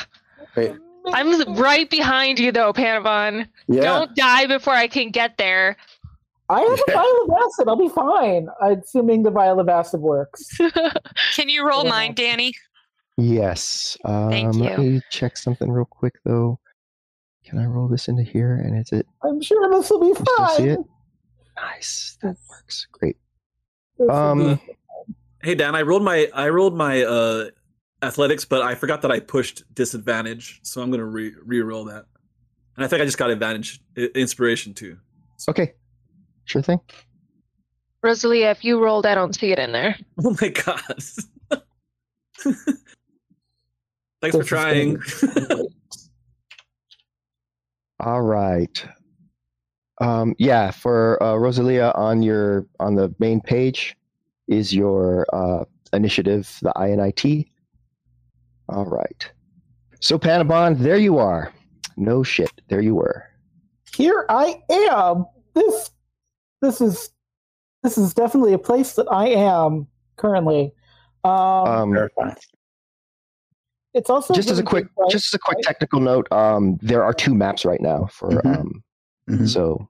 Wait, 0.57 0.73
I'm 1.13 1.55
right 1.55 1.89
behind 1.89 2.39
you, 2.39 2.53
though, 2.53 2.73
Panabon. 2.73 3.47
yeah. 3.69 3.81
Don't 3.83 4.15
die 4.17 4.47
before 4.47 4.75
I 4.75 4.87
can 4.89 5.11
get 5.11 5.39
there. 5.39 5.77
I 6.49 6.61
have 6.61 6.79
a 6.89 6.93
vial 6.93 7.23
of 7.25 7.31
acid. 7.47 7.69
I'll 7.69 7.77
be 7.77 7.89
fine. 7.89 8.49
Assuming 8.63 9.23
the 9.23 9.31
vial 9.31 9.59
of 9.61 9.69
acid 9.69 10.01
works. 10.01 10.57
Can 11.35 11.49
you 11.49 11.67
roll 11.67 11.85
Yeah. 11.85 11.91
mine, 11.91 12.15
Danny? 12.15 12.55
Yes. 13.17 13.97
Um, 14.05 14.31
Thank 14.31 14.55
Let 14.57 14.79
me 14.79 15.01
check 15.11 15.37
something 15.37 15.71
real 15.71 15.87
quick, 15.87 16.15
though. 16.25 16.59
Can 17.45 17.59
I 17.59 17.65
roll 17.65 17.89
this 17.89 18.09
into 18.09 18.23
here? 18.23 18.57
And 18.57 18.79
is 18.79 18.93
it 18.93 19.07
I'm 19.23 19.41
sure 19.41 19.71
this 19.71 19.89
will 19.91 20.01
be 20.01 20.09
You 20.09 20.15
still 20.15 20.49
see 20.49 20.57
fine. 20.63 20.69
it? 20.69 20.81
nice? 21.57 22.19
That 22.23 22.37
works 22.51 22.87
great. 22.93 23.17
This 23.99 24.11
Um, 24.11 24.61
Hey 25.43 25.55
Dan, 25.55 25.75
I 25.77 25.83
rolled 25.83 26.03
my 26.03 26.29
I 26.35 26.49
rolled 26.49 26.77
my 26.77 27.03
uh 27.05 27.51
athletics, 28.03 28.45
but 28.45 28.63
I 28.63 28.75
forgot 28.75 29.01
that 29.03 29.11
I 29.13 29.21
pushed 29.21 29.63
disadvantage, 29.73 30.59
so 30.65 30.83
I'm 30.83 30.91
gonna 30.91 31.05
re 31.07 31.35
re-roll 31.45 31.85
that. 31.85 32.05
And 32.77 32.85
I 32.85 32.89
think 32.89 33.01
I 33.01 33.05
just 33.05 33.17
got 33.17 33.31
advantage 33.31 33.81
inspiration 34.17 34.75
too. 34.75 34.99
Okay, 35.49 35.75
sure 36.47 36.63
thing. 36.63 36.81
Rosalia, 38.03 38.51
if 38.51 38.65
you 38.65 38.83
rolled, 38.83 39.05
I 39.05 39.15
don't 39.15 39.35
see 39.35 39.53
it 39.53 39.59
in 39.59 39.73
there. 39.73 39.97
Oh 40.25 40.37
my 40.41 40.49
god. 40.49 40.81
Thanks 44.23 44.37
This 44.37 44.37
for 44.37 44.45
trying. 44.45 44.99
All 48.01 48.23
right. 48.23 48.87
Um, 50.01 50.35
yeah, 50.39 50.71
for 50.71 51.23
uh, 51.23 51.37
Rosalia 51.37 51.93
on 51.95 52.23
your 52.23 52.67
on 52.81 52.95
the 52.95 53.15
main 53.19 53.41
page 53.41 53.97
is 54.47 54.75
your 54.75 55.27
uh, 55.33 55.65
initiative, 55.93 56.59
the 56.63 56.73
INIT. 56.77 57.47
All 58.69 58.85
right. 58.85 59.31
So 60.01 60.19
Panabon, 60.19 60.79
there 60.79 60.99
you 60.99 61.19
are. 61.19 61.53
No 61.97 62.23
shit, 62.23 62.53
there 62.69 62.83
you 62.83 62.95
were. 62.95 63.25
Here 63.97 64.27
I 64.29 64.63
am. 64.71 65.25
This 65.55 65.91
this 66.63 66.81
is 66.81 67.11
this 67.83 67.99
is 67.99 68.15
definitely 68.15 68.53
a 68.53 68.59
place 68.59 68.95
that 68.95 69.07
I 69.11 69.29
am 69.29 69.87
currently. 70.17 70.73
Um, 71.25 71.33
Um, 71.97 72.37
it's 73.95 74.11
also 74.11 74.35
just 74.35 74.51
as 74.51 74.59
a 74.59 74.63
quick, 74.63 74.85
big, 74.97 75.11
just 75.11 75.29
as 75.29 75.35
a 75.35 75.39
quick 75.39 75.59
technical 75.63 76.01
note, 76.01 76.31
um, 76.33 76.79
there 76.83 77.05
are 77.05 77.15
two 77.15 77.35
maps 77.35 77.65
right 77.65 77.81
now 77.81 78.07
for 78.07 78.31
Mhm. 78.31 78.57
um, 78.59 78.85
Mhm. 79.29 79.49
so 79.49 79.89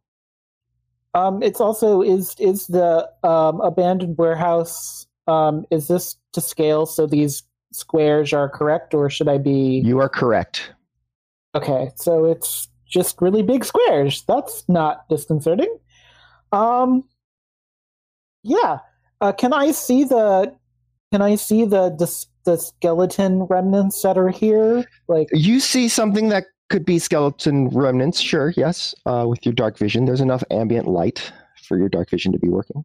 Um, 1.15 1.43
it's 1.43 1.61
also 1.63 2.03
is 2.03 2.35
is 2.39 2.67
the 2.67 3.11
um, 3.23 3.61
abandoned 3.63 4.19
warehouse. 4.19 5.07
Um, 5.27 5.67
is 5.71 5.89
this 5.89 6.17
to 6.33 6.41
scale 6.41 6.87
so 6.87 7.07
these 7.07 7.43
squares 7.73 8.33
are 8.33 8.49
correct, 8.49 8.95
or 8.95 9.09
should 9.11 9.29
I 9.29 9.39
be 9.39 9.81
you 9.85 9.99
are 9.99 10.09
correct. 10.09 10.73
okay? 11.55 11.91
So 11.97 12.27
it's 12.27 12.69
just 12.87 13.21
really 13.21 13.43
big 13.43 13.65
squares. 13.65 14.23
That's 14.29 14.69
not 14.69 15.09
disconcerting. 15.09 15.75
Um, 16.53 17.05
yeah. 18.43 18.79
Uh, 19.21 19.33
can 19.33 19.53
I 19.53 19.73
see 19.73 20.05
the? 20.05 20.55
Can 21.13 21.23
I 21.23 21.37
see 21.37 21.65
the 21.65 21.91
the, 21.91 22.27
the 22.45 22.57
skeleton 22.59 23.45
remnants 23.45 24.03
that 24.03 24.19
are 24.19 24.31
here? 24.31 24.85
Like, 25.09 25.29
You 25.33 25.61
see 25.61 25.89
something 25.89 26.29
that 26.31 26.45
could 26.69 26.85
be 26.85 26.99
skeleton 26.99 27.69
remnants, 27.69 28.21
sure, 28.21 28.53
yes. 28.57 28.95
Uh, 29.07 29.25
with 29.29 29.47
your 29.47 29.53
dark 29.53 29.79
vision, 29.79 30.05
there's 30.05 30.21
enough 30.21 30.43
ambient 30.51 30.89
light 30.89 31.33
for 31.67 31.79
your 31.79 31.89
dark 31.89 32.11
vision 32.11 32.33
to 32.33 32.39
be 32.39 32.49
working. 32.49 32.85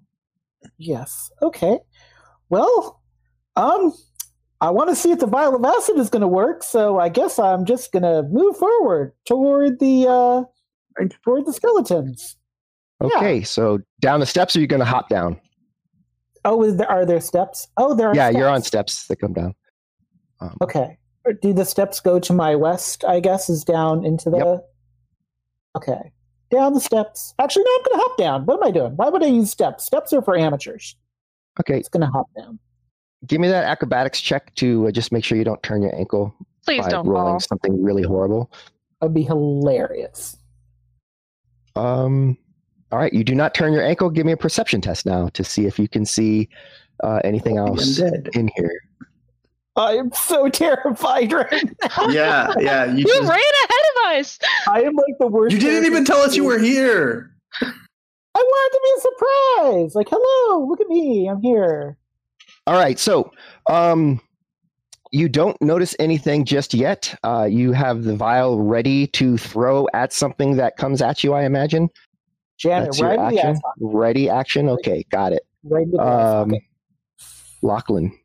Yes. 0.77 1.31
Okay. 1.41 1.79
Well, 2.49 3.01
um, 3.55 3.93
I 4.61 4.69
want 4.69 4.89
to 4.89 4.95
see 4.95 5.11
if 5.11 5.19
the 5.19 5.27
vial 5.27 5.55
of 5.55 5.63
acid 5.65 5.97
is 5.97 6.09
going 6.09 6.21
to 6.21 6.27
work, 6.27 6.63
so 6.63 6.99
I 6.99 7.09
guess 7.09 7.39
I'm 7.39 7.65
just 7.65 7.91
going 7.91 8.03
to 8.03 8.23
move 8.29 8.57
forward 8.57 9.13
toward 9.25 9.79
the 9.79 10.07
uh 10.07 10.43
toward 11.23 11.45
the 11.45 11.53
skeletons. 11.53 12.35
Yeah. 13.09 13.17
Okay, 13.17 13.41
so 13.43 13.79
down 13.99 14.19
the 14.19 14.25
steps, 14.25 14.55
or 14.55 14.59
you 14.61 14.67
going 14.67 14.79
to 14.79 14.85
hop 14.85 15.09
down? 15.09 15.39
Oh, 16.45 16.63
is 16.63 16.77
there, 16.77 16.89
are 16.89 17.05
there 17.05 17.21
steps? 17.21 17.67
Oh, 17.77 17.93
there 17.95 18.09
are. 18.09 18.15
yeah, 18.15 18.27
steps. 18.29 18.37
you're 18.39 18.49
on 18.49 18.61
steps 18.63 19.07
that 19.07 19.17
come 19.17 19.33
down. 19.33 19.53
Um, 20.39 20.57
Okay. 20.61 20.97
Do 21.43 21.53
the 21.53 21.65
steps 21.65 21.99
go 21.99 22.19
to 22.19 22.33
my 22.33 22.55
west? 22.55 23.03
I 23.05 23.19
guess 23.19 23.47
is 23.47 23.63
down 23.63 24.03
into 24.03 24.31
the. 24.31 24.37
Yep. 24.37 24.69
Okay. 25.77 26.11
Down 26.49 26.73
the 26.73 26.79
steps. 26.79 27.35
Actually, 27.39 27.63
no. 27.65 27.71
I'm 27.77 27.83
going 27.85 27.99
to 27.99 28.03
hop 28.07 28.17
down. 28.17 28.45
What 28.47 28.55
am 28.57 28.63
I 28.67 28.71
doing? 28.71 28.93
Why 28.97 29.07
would 29.09 29.23
I 29.23 29.27
use 29.27 29.51
steps? 29.51 29.85
Steps 29.85 30.11
are 30.13 30.21
for 30.23 30.35
amateurs. 30.35 30.95
Okay, 31.59 31.77
It's 31.77 31.89
going 31.89 32.01
to 32.01 32.07
hop 32.11 32.27
down. 32.35 32.57
give 33.27 33.39
me 33.39 33.47
that 33.49 33.65
acrobatics 33.65 34.19
check 34.19 34.53
to 34.55 34.87
uh, 34.87 34.91
just 34.91 35.11
make 35.11 35.23
sure 35.23 35.37
you 35.37 35.43
don't 35.43 35.61
turn 35.61 35.83
your 35.83 35.95
ankle 35.95 36.33
Please 36.65 36.81
by 36.83 36.89
don't 36.89 37.05
rolling 37.07 37.33
fall. 37.33 37.39
something 37.39 37.83
really 37.83 38.03
horrible. 38.03 38.51
That'd 38.99 39.13
be 39.13 39.21
hilarious. 39.23 40.37
Um, 41.75 42.35
all 42.91 42.99
right, 42.99 43.13
you 43.13 43.23
do 43.23 43.35
not 43.35 43.53
turn 43.53 43.73
your 43.73 43.83
ankle. 43.83 44.09
Give 44.09 44.25
me 44.25 44.31
a 44.31 44.37
perception 44.37 44.81
test 44.81 45.05
now 45.05 45.29
to 45.29 45.43
see 45.43 45.65
if 45.65 45.79
you 45.79 45.87
can 45.87 46.05
see 46.05 46.49
uh, 47.03 47.21
anything 47.23 47.57
else 47.57 47.99
in 47.99 48.49
here. 48.55 48.81
I 49.75 49.93
am 49.93 50.11
so 50.13 50.49
terrified 50.63 51.31
right 51.31 51.63
now. 51.81 52.07
Yeah, 52.09 52.53
yeah. 52.59 52.85
You, 52.85 52.97
You 52.97 53.05
just- 53.05 53.21
ran 53.21 53.29
ahead 53.29 53.85
of 54.13 54.19
us. 54.19 54.39
I 54.67 54.81
am 54.81 54.95
like 54.95 55.17
the 55.19 55.27
worst. 55.27 55.53
you 55.53 55.59
didn't 55.59 55.85
even 55.85 56.03
tell 56.05 56.19
us 56.19 56.35
you 56.35 56.43
were 56.43 56.59
here. 56.59 57.31
I 57.61 58.39
wanted 58.39 58.77
to 58.77 58.81
be 58.83 58.91
a 58.97 59.01
surprise. 59.01 59.95
Like, 59.95 60.07
hello, 60.09 60.65
look 60.65 60.79
at 60.81 60.87
me. 60.87 61.27
I'm 61.27 61.41
here. 61.41 61.97
All 62.67 62.75
right, 62.77 62.97
so 62.99 63.31
um, 63.69 64.21
you 65.11 65.27
don't 65.27 65.59
notice 65.61 65.95
anything 65.99 66.45
just 66.45 66.73
yet. 66.73 67.13
Uh, 67.23 67.47
you 67.49 67.71
have 67.73 68.03
the 68.03 68.15
vial 68.15 68.59
ready 68.63 69.07
to 69.07 69.37
throw 69.37 69.87
at 69.93 70.13
something 70.13 70.55
that 70.57 70.77
comes 70.77 71.01
at 71.01 71.23
you. 71.23 71.33
I 71.33 71.43
imagine 71.43 71.89
Janet, 72.61 72.87
that's 72.89 73.01
right 73.01 73.17
your 73.17 73.27
action. 73.27 73.49
ass. 73.49 73.61
Ready 73.79 74.29
action. 74.29 74.69
Okay, 74.69 75.03
got 75.11 75.33
it. 75.33 75.43
Right 75.63 75.87
in. 75.87 75.99
Um, 75.99 76.51
Okay. 76.53 76.65
Lachlan. 77.63 78.17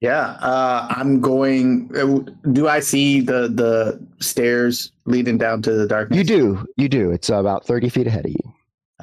Yeah, 0.00 0.36
uh, 0.40 0.86
I'm 0.90 1.20
going. 1.20 1.90
uh, 1.96 2.30
Do 2.52 2.68
I 2.68 2.80
see 2.80 3.20
the 3.20 3.48
the 3.48 3.98
stairs 4.20 4.92
leading 5.06 5.38
down 5.38 5.62
to 5.62 5.72
the 5.72 5.86
darkness? 5.86 6.18
You 6.18 6.24
do. 6.24 6.66
You 6.76 6.88
do. 6.88 7.10
It's 7.10 7.30
about 7.30 7.66
thirty 7.66 7.88
feet 7.88 8.06
ahead 8.06 8.26
of 8.26 8.30
you. 8.32 8.54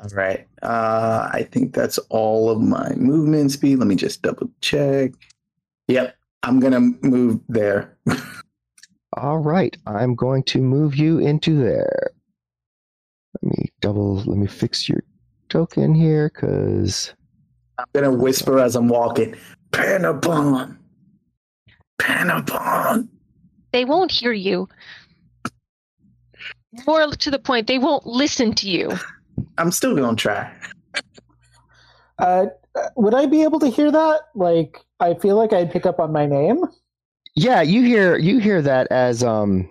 All 0.01 0.09
right. 0.13 0.45
Uh, 0.61 1.29
I 1.31 1.43
think 1.51 1.73
that's 1.73 1.97
all 2.09 2.49
of 2.49 2.61
my 2.61 2.93
movement 2.95 3.51
speed. 3.51 3.77
Let 3.77 3.87
me 3.87 3.95
just 3.95 4.21
double 4.21 4.49
check. 4.61 5.11
Yep, 5.87 6.15
I'm 6.43 6.59
gonna 6.59 6.79
move 7.01 7.39
there. 7.49 7.97
All 9.17 9.37
right, 9.37 9.77
I'm 9.85 10.15
going 10.15 10.41
to 10.45 10.59
move 10.59 10.95
you 10.95 11.19
into 11.19 11.55
there. 11.61 12.02
Let 13.43 13.57
me 13.57 13.71
double. 13.81 14.15
Let 14.15 14.37
me 14.37 14.47
fix 14.47 14.87
your 14.87 15.03
token 15.49 15.93
here, 15.93 16.31
because 16.33 17.13
I'm 17.77 17.85
gonna 17.93 18.11
whisper 18.11 18.57
as 18.57 18.75
I'm 18.77 18.87
walking. 18.87 19.35
Panabon, 19.71 20.77
Panabon. 21.99 23.09
They 23.73 23.83
won't 23.83 24.11
hear 24.11 24.31
you. 24.31 24.69
More 26.87 27.11
to 27.11 27.31
the 27.31 27.39
point, 27.39 27.67
they 27.67 27.79
won't 27.79 28.05
listen 28.05 28.53
to 28.55 28.69
you. 28.69 28.91
I'm 29.57 29.71
still 29.71 29.93
gonna 29.95 30.15
try. 30.15 30.51
Uh, 32.19 32.45
uh, 32.75 32.89
would 32.95 33.13
I 33.13 33.25
be 33.25 33.43
able 33.43 33.59
to 33.59 33.67
hear 33.67 33.91
that? 33.91 34.21
Like, 34.35 34.79
I 35.01 35.15
feel 35.15 35.35
like 35.35 35.51
I'd 35.51 35.71
pick 35.71 35.85
up 35.85 35.99
on 35.99 36.13
my 36.13 36.25
name. 36.25 36.63
yeah, 37.35 37.61
you 37.61 37.81
hear 37.81 38.17
you 38.17 38.39
hear 38.39 38.61
that 38.61 38.87
as 38.89 39.21
um 39.21 39.69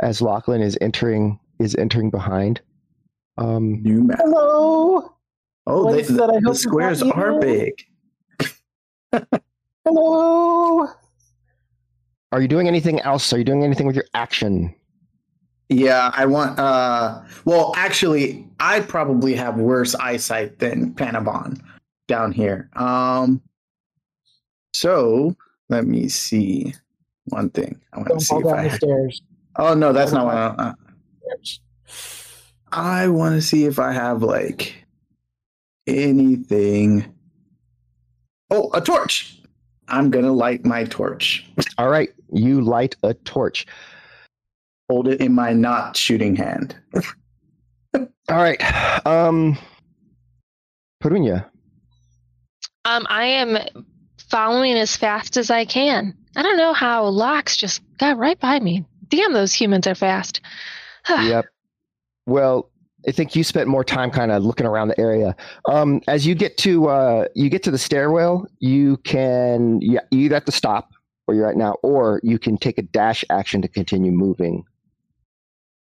as 0.00 0.22
Lachlan 0.22 0.62
is 0.62 0.78
entering 0.80 1.38
is 1.58 1.74
entering 1.76 2.10
behind. 2.10 2.60
Um, 3.38 3.82
New 3.82 4.04
map. 4.04 4.18
Hello. 4.20 5.12
Oh, 5.66 5.90
they, 5.90 6.02
Place 6.02 6.08
that 6.16 6.30
I 6.30 6.38
the 6.40 6.54
squares 6.54 7.02
are 7.02 7.38
big. 7.40 7.72
Hello. 9.84 10.88
are 12.32 12.40
you 12.40 12.48
doing 12.48 12.68
anything 12.68 13.00
else? 13.00 13.32
Are 13.32 13.38
you 13.38 13.44
doing 13.44 13.64
anything 13.64 13.86
with 13.86 13.96
your 13.96 14.04
action? 14.14 14.74
Yeah, 15.68 16.10
I 16.14 16.26
want. 16.26 16.58
uh 16.58 17.22
Well, 17.44 17.72
actually, 17.76 18.46
I 18.60 18.80
probably 18.80 19.34
have 19.34 19.58
worse 19.58 19.94
eyesight 19.96 20.58
than 20.58 20.94
Panabon 20.94 21.60
down 22.08 22.32
here. 22.32 22.70
Um. 22.76 23.42
So 24.72 25.34
let 25.68 25.86
me 25.86 26.08
see 26.08 26.74
one 27.26 27.50
thing. 27.50 27.80
I 27.92 27.96
want 27.96 28.08
to 28.08 28.12
Don't 28.14 28.20
see 28.20 28.26
fall 28.26 28.40
if 28.40 28.46
down 28.46 28.58
I. 28.58 28.68
the 28.68 28.76
stairs. 28.76 29.22
Oh 29.58 29.74
no, 29.74 29.92
that's 29.92 30.12
not 30.12 30.26
what. 30.26 30.36
I, 30.36 30.46
uh, 30.46 30.72
I 32.72 33.08
want 33.08 33.34
to 33.34 33.42
see 33.42 33.64
if 33.64 33.78
I 33.78 33.92
have 33.92 34.22
like 34.22 34.74
anything. 35.86 37.14
Oh, 38.50 38.70
a 38.74 38.80
torch. 38.80 39.38
I'm 39.88 40.10
gonna 40.10 40.32
light 40.32 40.64
my 40.64 40.84
torch. 40.84 41.46
All 41.78 41.88
right, 41.88 42.10
you 42.32 42.60
light 42.60 42.96
a 43.02 43.14
torch. 43.14 43.66
Hold 44.88 45.08
it 45.08 45.20
in 45.20 45.32
my 45.32 45.52
not 45.52 45.96
shooting 45.96 46.36
hand. 46.36 46.76
All 47.94 48.08
right, 48.28 48.60
um, 49.06 49.56
Perunia. 51.02 51.46
Um, 52.84 53.06
I 53.08 53.24
am 53.24 53.58
following 54.28 54.74
as 54.74 54.96
fast 54.96 55.36
as 55.36 55.50
I 55.50 55.64
can. 55.64 56.16
I 56.36 56.42
don't 56.42 56.56
know 56.56 56.72
how 56.72 57.06
Lox 57.06 57.56
just 57.56 57.80
got 57.98 58.18
right 58.18 58.38
by 58.38 58.60
me. 58.60 58.84
Damn, 59.08 59.32
those 59.32 59.54
humans 59.54 59.86
are 59.86 59.94
fast. 59.94 60.40
Yep. 61.08 61.46
Well, 62.28 62.72
I 63.06 63.12
think 63.12 63.36
you 63.36 63.44
spent 63.44 63.68
more 63.68 63.84
time 63.84 64.10
kind 64.10 64.32
of 64.32 64.42
looking 64.44 64.66
around 64.66 64.88
the 64.88 64.98
area. 65.00 65.36
Um, 65.66 66.00
as 66.08 66.26
you 66.26 66.34
get 66.34 66.56
to 66.58 66.88
uh, 66.88 67.26
you 67.34 67.48
get 67.48 67.62
to 67.64 67.70
the 67.70 67.78
stairwell, 67.78 68.48
you 68.58 68.96
can 68.98 69.80
yeah, 69.80 70.00
you 70.10 70.20
either 70.20 70.34
have 70.34 70.44
to 70.46 70.52
stop 70.52 70.90
where 71.24 71.36
you're 71.36 71.48
at 71.48 71.56
now, 71.56 71.76
or 71.82 72.20
you 72.24 72.38
can 72.38 72.56
take 72.56 72.78
a 72.78 72.82
dash 72.82 73.24
action 73.30 73.62
to 73.62 73.68
continue 73.68 74.10
moving. 74.10 74.64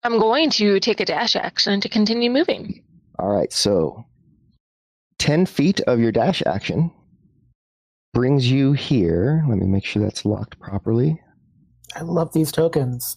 I'm 0.04 0.20
going 0.20 0.50
to 0.52 0.82
take 0.82 1.00
a 1.00 1.06
dash 1.06 1.36
action 1.38 1.80
to 1.80 1.88
continue 1.88 2.30
moving. 2.30 2.84
All 3.20 3.34
right, 3.34 3.54
so 3.54 4.06
ten 5.18 5.46
feet 5.46 5.80
of 5.82 6.00
your 6.00 6.12
dash 6.12 6.44
action 6.46 6.92
brings 8.14 8.52
you 8.52 8.74
here. 8.74 9.46
Let 9.48 9.60
me 9.60 9.66
make 9.66 9.86
sure 9.86 10.02
that's 10.02 10.26
locked 10.26 10.60
properly. 10.60 11.22
I 11.96 12.02
love 12.02 12.34
these 12.34 12.52
tokens. 12.52 13.16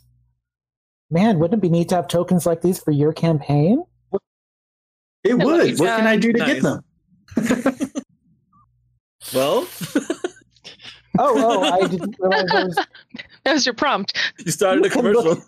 Man, 1.10 1.38
wouldn't 1.38 1.58
it 1.58 1.62
be 1.62 1.68
neat 1.68 1.88
to 1.90 1.96
have 1.96 2.08
tokens 2.08 2.46
like 2.46 2.62
these 2.62 2.78
for 2.82 2.90
your 2.90 3.12
campaign? 3.12 3.84
It 5.24 5.30
Hello, 5.40 5.56
would. 5.58 5.78
What 5.78 5.96
can 5.98 6.06
I 6.06 6.16
do 6.16 6.32
to 6.32 6.38
Nice. 6.38 6.54
get 6.54 6.62
them? 6.62 6.82
Well, 9.34 9.66
Oh, 11.18 11.34
oh, 11.36 11.62
I 11.62 11.80
didn't 11.88 12.14
realize 12.20 12.44
there 12.52 12.64
was. 12.66 12.76
That 13.44 13.52
was 13.54 13.66
your 13.66 13.74
prompt. 13.74 14.16
you 14.44 14.52
started 14.52 14.86
a 14.86 14.90
commercial. 14.90 15.42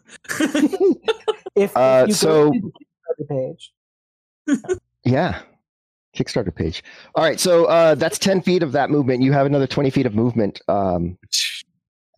if, 1.54 1.76
Uh, 1.76 2.02
if 2.04 2.08
you 2.08 2.14
so- 2.14 2.50
go 2.50 2.52
to 2.52 2.60
the 3.18 3.24
Kickstarter 3.24 3.28
page. 3.28 3.72
Yeah. 5.04 5.42
Kickstarter 6.16 6.52
page. 6.54 6.82
All 7.14 7.22
right, 7.22 7.38
so 7.38 7.66
uh, 7.66 7.94
that's 7.94 8.18
ten 8.18 8.40
feet 8.40 8.62
of 8.64 8.72
that 8.72 8.90
movement. 8.90 9.22
You 9.22 9.32
have 9.32 9.46
another 9.46 9.66
twenty 9.68 9.90
feet 9.90 10.06
of 10.06 10.14
movement, 10.14 10.60
um, 10.66 11.16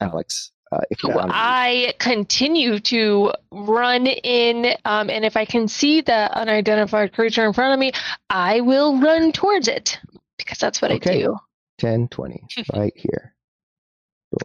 Alex. 0.01 0.52
Uh, 0.73 0.79
if 0.91 1.03
you 1.03 1.11
want. 1.11 1.31
I 1.35 1.95
continue 1.99 2.79
to 2.81 3.33
run 3.51 4.07
in, 4.07 4.75
um, 4.85 5.11
and 5.11 5.25
if 5.25 5.37
I 5.37 5.45
can 5.45 5.69
see 5.69 6.01
the 6.01 6.37
unidentified 6.37 7.13
creature 7.13 7.45
in 7.45 7.53
front 7.53 7.73
of 7.75 7.79
me, 7.79 7.93
I 8.29 8.61
will 8.61 9.01
run 9.01 9.33
towards 9.33 9.69
it 9.69 9.99
because 10.39 10.59
that's 10.59 10.81
what 10.81 10.91
Okay. 10.93 11.21
I 11.21 11.23
do. 11.23 11.37
10, 11.79 12.09
20, 12.09 12.45
right 12.75 12.93
here. 12.95 13.35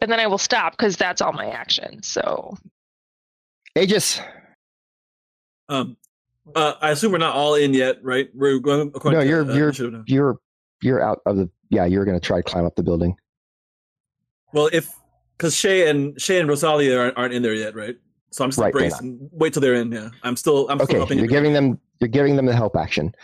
And 0.01 0.11
then 0.11 0.19
I 0.19 0.27
will 0.27 0.39
stop 0.39 0.73
because 0.73 0.97
that's 0.97 1.21
all 1.21 1.33
my 1.33 1.49
action. 1.51 2.01
So 2.01 2.57
Aegis. 3.75 4.19
Um, 5.69 5.97
uh, 6.55 6.73
I 6.81 6.91
assume 6.91 7.11
we're 7.11 7.17
not 7.19 7.35
all 7.35 7.55
in 7.55 7.73
yet, 7.73 8.03
right? 8.03 8.29
We're 8.33 8.59
going 8.59 8.91
according 8.95 9.19
No, 9.19 9.23
to, 9.23 9.29
you're 9.29 9.51
uh, 9.51 9.53
you're 9.55 9.67
initiative 9.69 10.03
you're 10.07 10.39
you're 10.81 11.01
out 11.01 11.21
of 11.25 11.37
the. 11.37 11.49
Yeah, 11.69 11.85
you're 11.85 12.05
gonna 12.05 12.19
try 12.19 12.37
to 12.37 12.43
climb 12.43 12.65
up 12.65 12.75
the 12.75 12.83
building. 12.83 13.15
Well, 14.53 14.69
if 14.71 14.91
because 15.37 15.55
Shay 15.55 15.89
and 15.89 16.19
Shay 16.19 16.39
and 16.39 16.49
Rosalia 16.49 16.97
aren't, 16.97 17.17
aren't 17.17 17.33
in 17.33 17.41
there 17.41 17.53
yet, 17.53 17.75
right? 17.75 17.95
So 18.31 18.43
I'm 18.43 18.49
just 18.49 18.59
Right, 18.59 18.73
they're 18.73 18.89
bracing. 18.89 19.29
Wait 19.31 19.53
till 19.53 19.61
they're 19.61 19.75
in. 19.75 19.91
Yeah, 19.91 20.09
I'm 20.23 20.35
still. 20.35 20.69
I'm 20.69 20.77
Okay, 20.77 20.85
still 20.85 20.99
helping 20.99 21.17
you're 21.17 21.25
you. 21.25 21.31
giving 21.31 21.53
them 21.53 21.79
you're 21.99 22.07
giving 22.09 22.35
them 22.35 22.45
the 22.45 22.55
help 22.55 22.75
action. 22.75 23.15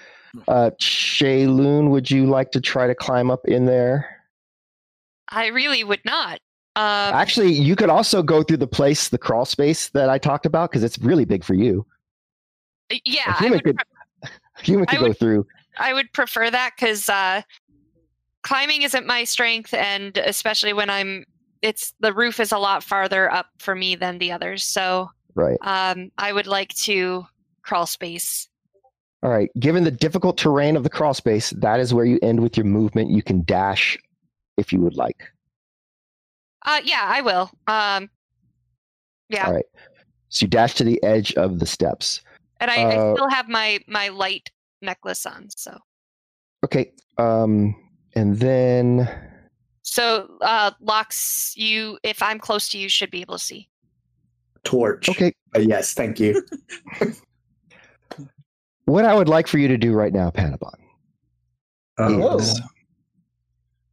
Uh, 0.48 0.72
Shaylun, 0.80 1.90
would 1.90 2.09
you 2.09 2.25
like 2.25 2.51
to 2.51 2.61
try 2.61 2.88
to 2.88 2.95
climb 2.95 3.30
up 3.30 3.45
in 3.45 3.65
there? 3.65 4.17
I 5.27 5.48
really 5.48 5.83
would 5.83 5.99
not. 6.06 6.40
Um, 6.77 7.14
Actually, 7.14 7.51
you 7.51 7.75
could 7.75 7.90
also 7.90 8.23
go 8.23 8.41
through 8.41 8.57
the 8.57 8.67
place, 8.67 9.09
the 9.09 9.17
crawl 9.17 9.43
space 9.43 9.90
that 9.90 10.09
I 10.09 10.17
talked 10.17 10.45
about, 10.45 10.72
because 10.72 10.83
it's 10.85 10.98
really 10.99 11.25
big 11.25 11.43
for 11.43 11.53
you. 11.53 11.85
yeah, 13.03 13.23
A 13.27 13.30
I 13.31 13.38
human 13.40 13.51
would, 13.57 13.64
could, 13.65 14.30
human 14.64 14.85
I 14.88 14.95
could 14.95 14.99
go 15.07 15.14
through. 15.14 15.45
I 15.77 15.93
would 15.93 16.11
prefer 16.14 16.49
that 16.49 16.72
because 16.77 17.09
uh, 17.09 17.41
climbing 18.43 18.83
isn't 18.83 19.06
my 19.06 19.25
strength, 19.25 19.73
and 19.73 20.17
especially 20.17 20.72
when 20.72 20.90
I'm, 20.90 21.25
it's 21.61 21.93
the 21.99 22.14
roof 22.14 22.40
is 22.40 22.51
a 22.51 22.57
lot 22.57 22.83
farther 22.83 23.31
up 23.31 23.48
for 23.59 23.75
me 23.75 23.95
than 23.95 24.17
the 24.17 24.31
others. 24.31 24.64
So 24.64 25.09
Right. 25.35 25.57
um, 25.61 26.11
I 26.17 26.33
would 26.33 26.48
like 26.48 26.69
to 26.83 27.25
crawl 27.61 27.85
space. 27.85 28.49
All 29.23 29.30
right. 29.30 29.49
Given 29.59 29.83
the 29.83 29.91
difficult 29.91 30.38
terrain 30.38 30.75
of 30.75 30.83
the 30.83 30.90
crawl 30.90 31.14
space, 31.14 31.51
that 31.51 31.80
is 31.80 31.93
where 31.93 32.06
you 32.06 32.19
end 32.22 32.40
with 32.41 32.57
your 32.57 32.65
movement. 32.65 33.11
You 33.11 33.22
can 33.22 33.43
dash 33.43 33.98
if 34.57 34.73
you 34.73 34.81
would 34.81 34.95
like. 34.95 35.23
Uh, 36.65 36.81
yeah, 36.83 37.03
I 37.03 37.22
will. 37.22 37.51
Um, 37.67 38.09
yeah, 39.30 39.48
All 39.48 39.53
right. 39.53 39.65
So 40.30 40.43
you 40.45 40.48
dash 40.49 40.73
to 40.75 40.83
the 40.83 41.01
edge 41.03 41.33
of 41.35 41.59
the 41.59 41.65
steps. 41.65 42.22
and 42.59 42.69
I, 42.72 42.75
I 42.81 42.95
uh, 42.98 43.15
still 43.15 43.30
have 43.30 43.48
my 43.48 43.80
my 43.88 44.09
light 44.09 44.49
necklace 44.81 45.25
on. 45.25 45.48
So 45.56 45.77
Okay. 46.64 46.91
Um, 47.17 47.75
and 48.15 48.38
then 48.38 49.09
so 49.84 50.30
uh, 50.42 50.72
Lox 50.80 51.53
you. 51.58 51.98
If 52.03 52.22
I'm 52.22 52.40
close 52.40 52.69
to 52.69 52.77
you, 52.77 52.90
should 52.90 53.11
be 53.11 53.22
able 53.22 53.38
to 53.38 53.43
see. 53.43 53.68
Torch. 54.64 55.10
okay, 55.10 55.34
Uh, 55.56 55.60
yes, 55.60 55.93
thank 55.93 56.19
you. 56.19 56.43
what 58.85 59.06
I 59.06 59.14
would 59.16 59.30
like 59.30 59.48
for 59.48 59.58
you 59.58 59.68
to 59.68 59.77
do 59.77 59.93
right 59.93 60.14
now, 60.14 60.30
Panabon, 60.30 60.76
Oh. 61.98 62.38
is 62.38 62.61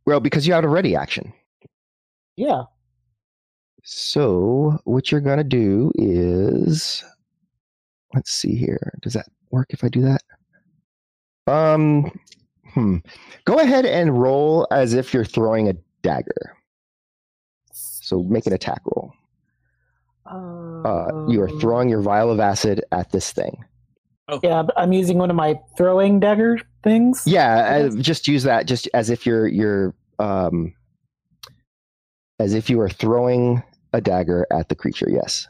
well 0.07 0.21
because 0.21 0.47
you 0.47 0.53
had 0.55 0.65
a 0.65 0.69
ready 0.69 0.95
action. 0.97 1.33
Yeah. 2.37 2.65
So 3.85 4.79
what 4.85 5.11
you're 5.11 5.21
gonna 5.23 5.45
do 5.45 5.91
is 5.97 7.03
let's 8.15 8.31
see 8.33 8.55
here. 8.57 8.93
Does 9.03 9.15
that 9.15 9.27
work 9.51 9.69
if 9.71 9.83
I 9.85 9.89
do 9.89 10.03
that? 10.03 10.23
Um 11.47 12.11
hmm. 12.75 12.97
Go 13.45 13.59
ahead 13.59 13.87
and 13.87 14.21
roll 14.21 14.67
as 14.71 14.95
if 14.95 15.13
you're 15.15 15.25
throwing 15.25 15.69
a 15.69 15.75
dagger. 16.03 16.57
So 17.73 18.23
make 18.23 18.47
an 18.47 18.53
attack 18.53 18.81
roll. 18.85 19.13
Uh, 20.27 21.27
you 21.29 21.41
are 21.41 21.49
Um, 21.49 21.61
throwing 21.61 21.89
your 21.89 22.03
vial 22.03 22.31
of 22.31 22.39
acid 22.41 22.85
at 22.93 23.11
this 23.13 23.33
thing. 23.33 23.65
Yeah, 24.43 24.65
I'm 24.77 24.93
using 24.93 25.17
one 25.17 25.31
of 25.31 25.37
my 25.37 25.59
throwing 25.79 26.21
dagger 26.21 26.59
things. 26.85 27.23
Yeah, 27.27 27.89
uh, 27.91 27.97
just 27.97 28.29
use 28.29 28.43
that 28.43 28.67
just 28.67 28.87
as 28.93 29.09
if 29.09 29.25
you're 29.25 29.49
you're 29.49 29.95
um 30.19 30.75
as 32.39 32.53
if 32.53 32.69
you 32.69 32.79
are 32.83 32.91
throwing 32.91 33.63
a 33.95 34.03
dagger 34.03 34.47
at 34.53 34.69
the 34.69 34.75
creature. 34.75 35.09
Yes. 35.11 35.49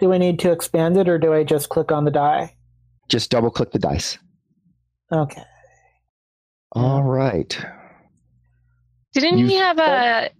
Do 0.00 0.12
I 0.12 0.18
need 0.18 0.40
to 0.40 0.50
expand 0.50 0.96
it, 0.96 1.08
or 1.08 1.18
do 1.18 1.32
I 1.32 1.44
just 1.44 1.68
click 1.68 1.92
on 1.92 2.04
the 2.04 2.10
die? 2.10 2.56
Just 3.08 3.30
double 3.30 3.50
click 3.50 3.70
the 3.70 3.78
dice. 3.78 4.18
Okay. 5.12 5.44
All 6.72 7.02
right. 7.02 7.58
didn't 9.12 9.38
You- 9.38 9.46
we 9.46 9.54
have 9.56 9.78
a 9.78 10.30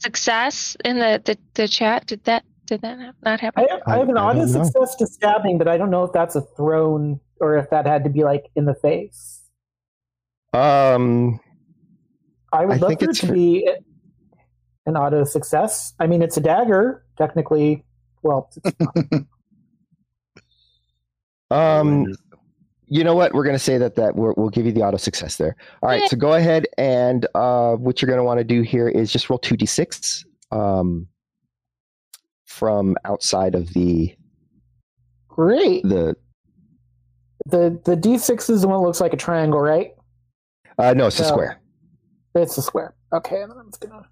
success 0.00 0.76
in 0.84 0.98
the, 0.98 1.22
the, 1.24 1.38
the 1.54 1.68
chat? 1.68 2.06
Did 2.06 2.24
that 2.24 2.44
did 2.66 2.80
that 2.82 2.98
not 3.22 3.38
happen? 3.38 3.64
I 3.64 3.72
have, 3.72 3.82
I 3.86 3.98
have 3.98 4.08
an 4.08 4.16
I- 4.18 4.22
I 4.22 4.30
auto 4.30 4.46
success 4.46 4.96
to 4.96 5.06
stabbing, 5.06 5.56
but 5.58 5.68
I 5.68 5.76
don't 5.76 5.90
know 5.90 6.02
if 6.02 6.12
that's 6.12 6.34
a 6.34 6.40
thrown 6.56 7.20
or 7.40 7.56
if 7.56 7.70
that 7.70 7.86
had 7.86 8.02
to 8.04 8.10
be 8.10 8.24
like 8.24 8.46
in 8.56 8.64
the 8.64 8.74
face. 8.74 9.42
Um 10.52 11.38
I 12.52 12.64
would 12.64 12.78
I 12.78 12.78
love 12.80 12.88
think 12.88 13.00
for 13.04 13.10
it 13.10 13.16
to 13.16 13.26
for- 13.28 13.32
be 13.34 13.70
an 14.86 14.96
auto 14.96 15.22
success. 15.24 15.94
I 16.00 16.06
mean, 16.08 16.22
it's 16.22 16.36
a 16.36 16.40
dagger, 16.40 17.04
technically. 17.18 17.84
Well, 18.22 18.48
it's 18.64 18.76
not. 18.80 19.26
um 21.80 22.06
you 22.88 23.02
know 23.04 23.14
what? 23.14 23.34
We're 23.34 23.44
going 23.44 23.54
to 23.56 23.58
say 23.62 23.78
that 23.78 23.96
that 23.96 24.14
we're, 24.16 24.32
we'll 24.36 24.48
give 24.50 24.64
you 24.66 24.72
the 24.72 24.82
auto 24.82 24.96
success 24.96 25.36
there. 25.36 25.56
All 25.82 25.88
right. 25.88 26.02
Yeah. 26.02 26.06
So 26.08 26.16
go 26.16 26.34
ahead 26.34 26.66
and 26.78 27.26
uh 27.34 27.74
what 27.74 28.00
you're 28.00 28.06
going 28.06 28.18
to 28.18 28.24
want 28.24 28.38
to 28.38 28.44
do 28.44 28.62
here 28.62 28.88
is 28.88 29.12
just 29.12 29.28
roll 29.28 29.38
2d6 29.40 30.24
um 30.52 31.06
from 32.44 32.96
outside 33.04 33.54
of 33.54 33.72
the 33.74 34.14
great. 35.28 35.82
the 35.82 36.16
The 37.46 37.80
the 37.84 37.96
d6 37.96 38.48
is 38.50 38.62
the 38.62 38.68
one 38.68 38.78
that 38.80 38.86
looks 38.86 39.00
like 39.00 39.12
a 39.12 39.16
triangle, 39.16 39.60
right? 39.60 39.92
uh 40.78 40.92
no, 40.94 41.06
it's 41.06 41.18
a 41.20 41.24
square. 41.24 41.60
It's 42.34 42.56
a 42.58 42.62
square. 42.62 42.94
Okay, 43.12 43.40
and 43.40 43.50
then 43.50 43.58
I'm 43.58 43.66
just 43.70 43.80
gonna 43.80 44.06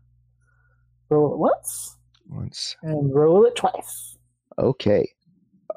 roll 1.11 1.33
it 1.35 1.39
once 1.39 1.97
Once. 2.28 2.77
and 2.83 3.15
roll 3.15 3.44
it 3.44 3.55
twice. 3.55 4.17
Okay. 4.59 5.09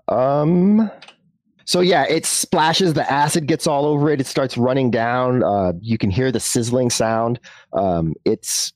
Um 0.08 0.90
so 1.68 1.82
yeah, 1.82 2.06
it 2.08 2.26
splashes 2.26 2.94
the 2.94 3.12
acid 3.12 3.46
gets 3.46 3.68
all 3.68 3.86
over 3.86 4.10
it. 4.10 4.22
It 4.22 4.26
starts 4.26 4.58
running 4.58 4.90
down. 4.90 5.44
Uh 5.44 5.74
you 5.82 5.98
can 5.98 6.10
hear 6.10 6.32
the 6.32 6.40
sizzling 6.40 6.90
sound. 6.90 7.42
Um 7.74 8.16
it's 8.24 8.72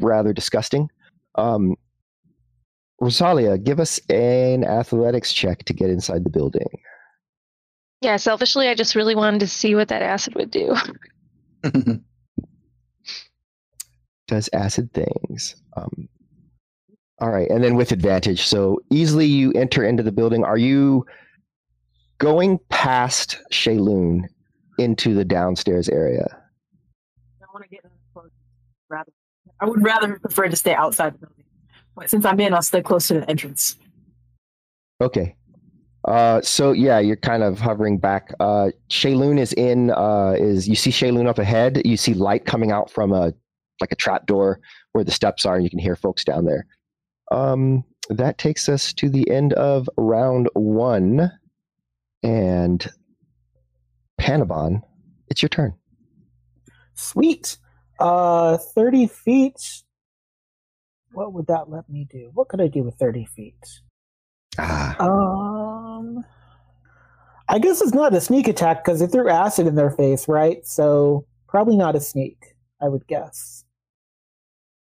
rather 0.00 0.32
disgusting. 0.32 0.90
Um 1.36 1.76
Rosalia, 3.00 3.58
give 3.58 3.78
us 3.78 4.00
an 4.10 4.64
athletics 4.64 5.32
check 5.32 5.64
to 5.66 5.72
get 5.72 5.88
inside 5.88 6.24
the 6.24 6.30
building. 6.30 6.68
Yeah, 8.00 8.16
selfishly, 8.16 8.68
I 8.68 8.74
just 8.74 8.96
really 8.96 9.14
wanted 9.14 9.40
to 9.40 9.46
see 9.46 9.76
what 9.76 9.88
that 9.88 10.02
acid 10.02 10.34
would 10.34 10.50
do. 10.50 10.74
Does 14.26 14.50
acid 14.52 14.92
things. 14.92 15.62
Um 15.76 16.08
all 17.20 17.30
right, 17.30 17.48
and 17.48 17.62
then 17.62 17.76
with 17.76 17.92
advantage. 17.92 18.42
So 18.46 18.80
easily 18.90 19.26
you 19.26 19.52
enter 19.52 19.84
into 19.84 20.02
the 20.02 20.12
building. 20.12 20.42
Are 20.42 20.58
you 20.58 21.06
going 22.18 22.58
past 22.68 23.38
Shaylun 23.52 24.24
into 24.78 25.14
the 25.14 25.24
downstairs 25.24 25.88
area? 25.88 26.26
I 27.42 27.46
want 27.52 27.64
to 27.64 27.70
get 27.70 27.84
in 27.84 27.90
close. 28.12 28.30
Rather, 28.88 29.12
I 29.60 29.66
would 29.66 29.82
rather 29.82 30.18
prefer 30.18 30.48
to 30.48 30.56
stay 30.56 30.74
outside 30.74 31.14
the 31.14 31.18
building. 31.18 31.44
But 31.96 32.10
since 32.10 32.24
I'm 32.24 32.38
in, 32.40 32.52
I'll 32.52 32.62
stay 32.62 32.82
close 32.82 33.08
to 33.08 33.14
the 33.14 33.30
entrance. 33.30 33.76
Okay. 35.00 35.34
Uh, 36.06 36.40
so 36.40 36.72
yeah, 36.72 37.00
you're 37.00 37.16
kind 37.16 37.42
of 37.42 37.58
hovering 37.58 37.98
back. 37.98 38.32
Uh, 38.38 38.68
Shaylun 38.90 39.38
is 39.38 39.52
in. 39.54 39.90
Uh, 39.90 40.34
is 40.38 40.68
you 40.68 40.76
see 40.76 40.90
Shaylun 40.90 41.26
up 41.26 41.38
ahead? 41.38 41.82
You 41.84 41.96
see 41.96 42.14
light 42.14 42.44
coming 42.44 42.70
out 42.70 42.90
from 42.90 43.12
a 43.12 43.32
like 43.80 43.92
a 43.92 43.96
trap 43.96 44.26
door 44.26 44.60
where 44.92 45.04
the 45.04 45.10
steps 45.10 45.44
are, 45.44 45.56
and 45.56 45.64
you 45.64 45.70
can 45.70 45.78
hear 45.78 45.96
folks 45.96 46.24
down 46.24 46.44
there. 46.44 46.66
Um, 47.32 47.84
that 48.08 48.38
takes 48.38 48.68
us 48.68 48.92
to 48.94 49.10
the 49.10 49.28
end 49.30 49.52
of 49.54 49.88
round 49.96 50.48
one, 50.54 51.30
and 52.26 52.86
Panabon, 54.20 54.82
it's 55.28 55.42
your 55.42 55.48
turn. 55.48 55.74
Sweet. 56.94 57.58
Uh, 58.00 58.58
thirty 58.58 59.06
feet. 59.06 59.82
What 61.12 61.32
would 61.32 61.46
that 61.46 61.70
let 61.70 61.88
me 61.88 62.06
do? 62.10 62.30
What 62.34 62.48
could 62.48 62.60
I 62.60 62.66
do 62.68 62.82
with 62.82 62.94
thirty 62.96 63.24
feet? 63.26 63.54
Ah, 64.58 64.96
Um, 65.00 66.24
I 67.48 67.58
guess 67.58 67.80
it's 67.80 67.94
not 67.94 68.14
a 68.14 68.20
sneak 68.20 68.48
attack 68.48 68.84
because 68.84 69.00
they 69.00 69.06
threw 69.06 69.28
acid 69.28 69.66
in 69.66 69.74
their 69.76 69.90
face, 69.90 70.28
right? 70.28 70.66
So 70.66 71.26
probably 71.48 71.76
not 71.76 71.94
a 71.94 72.00
sneak. 72.00 72.54
I 72.82 72.88
would 72.88 73.06
guess. 73.06 73.64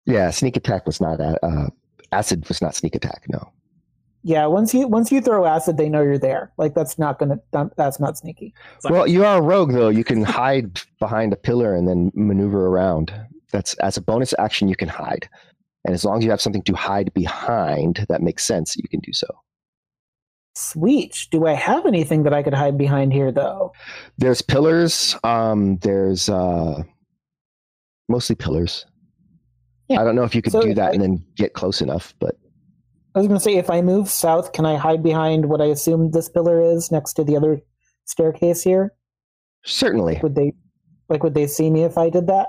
yeah. 0.07 0.31
Sneak 0.31 0.57
attack 0.57 0.86
was 0.86 1.01
not. 1.01 1.20
a- 1.20 1.44
Uh, 1.44 1.69
acid 2.12 2.47
was 2.49 2.60
not 2.62 2.75
sneak 2.75 2.94
attack. 2.94 3.25
No. 3.28 3.51
Yeah, 4.23 4.47
once 4.47 4.74
you 4.74 4.86
once 4.86 5.10
you 5.10 5.20
throw 5.23 5.47
acid, 5.47 5.76
they 5.78 5.89
know 5.89 6.02
you're 6.02 6.18
there. 6.18 6.52
Like 6.58 6.74
that's 6.74 6.99
not 6.99 7.18
gonna 7.18 7.39
that's 7.76 7.99
not 7.99 8.18
sneaky. 8.18 8.52
Well, 8.84 9.07
you 9.07 9.24
are 9.24 9.39
a 9.39 9.42
rogue, 9.42 9.73
though. 9.73 9.89
You 9.89 10.05
can 10.05 10.23
hide 10.42 10.81
behind 10.99 11.32
a 11.32 11.36
pillar 11.36 11.74
and 11.74 11.89
then 11.89 12.12
maneuver 12.15 12.66
around. 12.66 13.12
That's 13.50 13.74
as 13.74 13.97
a 13.97 14.02
bonus 14.02 14.34
action. 14.39 14.68
You 14.68 14.76
can 14.76 14.89
hide. 14.89 15.28
And 15.86 15.94
as 15.94 16.05
long 16.05 16.18
as 16.18 16.24
you 16.24 16.31
have 16.31 16.40
something 16.42 16.62
to 16.65 16.74
hide 16.74 17.12
behind 17.15 18.05
that 18.10 18.20
makes 18.20 18.44
sense, 18.47 18.76
you 18.76 18.86
can 18.89 19.00
do 19.00 19.15
so. 19.15 19.26
Sweet. 20.55 21.26
Do 21.31 21.47
I 21.47 21.55
have 21.55 21.86
anything 21.86 22.24
that 22.24 22.34
I 22.34 22.42
could 22.42 22.52
hide 22.52 22.76
behind 22.76 23.12
here, 23.15 23.32
though? 23.32 23.73
There's 24.18 24.42
pillars. 24.42 25.16
Um, 25.24 25.78
there's 25.78 26.28
uh, 26.28 26.82
mostly 28.10 28.34
pillars. 28.36 28.84
Yeah. 29.89 30.00
I 30.00 30.05
don't 30.05 30.16
know 30.16 30.24
if 30.24 30.34
you 30.34 30.42
could 30.42 30.52
So 30.52 30.60
do 30.60 30.74
that 30.74 30.90
I- 30.90 30.92
and 30.92 31.02
then 31.02 31.24
get 31.36 31.55
close 31.55 31.81
enough, 31.81 32.15
but 32.20 32.36
I 33.15 33.19
was 33.19 33.27
going 33.29 33.39
to 33.39 33.43
say, 33.43 33.57
if 33.57 33.71
I 33.71 33.83
move 33.83 34.09
south, 34.09 34.53
can 34.53 34.65
I 34.65 34.77
hide 34.77 35.03
behind 35.03 35.47
what 35.47 35.61
I 35.61 35.67
assume 35.67 36.11
this 36.11 36.29
pillar 36.29 36.61
is 36.61 36.93
next 36.93 37.15
to 37.15 37.25
the 37.25 37.37
other 37.37 37.61
staircase 38.05 38.63
here? 38.63 38.93
certainly, 39.65 40.19
Would 40.23 40.37
they, 40.37 40.55
like, 41.09 41.23
would 41.23 41.35
they 41.35 41.47
see 41.47 41.71
me 41.71 41.83
if 41.83 41.99
I 41.99 42.09
did 42.09 42.27
that? 42.29 42.49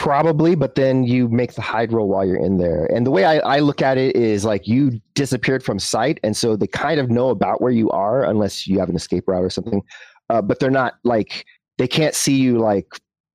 probably. 0.00 0.54
But 0.54 0.76
then 0.76 1.04
you 1.04 1.28
make 1.28 1.54
the 1.54 1.60
hide 1.60 1.92
roll 1.92 2.08
while 2.08 2.24
you're 2.26 2.36
in 2.36 2.56
there. 2.56 2.86
And 2.86 3.06
the 3.06 3.10
way 3.10 3.24
I, 3.24 3.38
I 3.38 3.58
look 3.60 3.82
at 3.82 3.98
it 3.98 4.16
is 4.16 4.44
like 4.44 4.66
you 4.66 4.98
disappeared 5.14 5.62
from 5.62 5.78
sight, 5.78 6.18
and 6.22 6.36
so 6.36 6.56
they 6.56 6.66
kind 6.66 6.98
of 6.98 7.10
know 7.10 7.28
about 7.28 7.60
where 7.60 7.72
you 7.72 7.90
are 7.90 8.24
unless 8.24 8.66
you 8.66 8.78
have 8.78 8.88
an 8.88 8.96
escape 8.96 9.28
route 9.28 9.44
or 9.44 9.50
something. 9.50 9.82
Uh, 10.30 10.40
but 10.40 10.58
they're 10.58 10.70
not 10.70 10.94
like 11.04 11.44
they 11.76 11.86
can't 11.86 12.14
see 12.14 12.36
you 12.36 12.58
like 12.58 12.86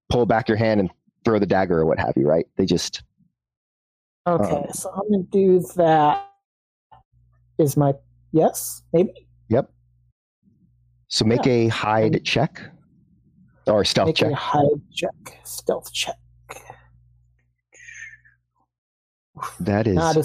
pull 0.09 0.25
back 0.25 0.47
your 0.47 0.57
hand 0.57 0.79
and 0.79 0.89
throw 1.23 1.39
the 1.39 1.45
dagger 1.45 1.79
or 1.79 1.85
what 1.85 1.99
have 1.99 2.13
you, 2.15 2.27
right? 2.27 2.47
They 2.57 2.65
just 2.65 3.03
Okay, 4.27 4.55
Um, 4.55 4.65
so 4.73 4.89
I'm 4.91 5.09
going 5.09 5.23
to 5.25 5.29
do 5.31 5.59
that. 5.75 6.27
Is 7.57 7.77
my 7.77 7.93
yes? 8.31 8.81
Maybe 8.91 9.11
Yep. 9.49 9.69
So 11.07 11.23
make 11.25 11.45
a 11.47 11.67
hide 11.67 12.23
check 12.25 12.59
or 13.67 13.85
stealth 13.85 14.07
make 14.07 14.15
check. 14.17 14.31
a 14.31 14.35
hide 14.35 14.81
check, 14.93 15.39
stealth 15.43 15.93
check. 15.93 16.15
That 19.59 19.85
is 19.87 19.95
Not 19.95 20.15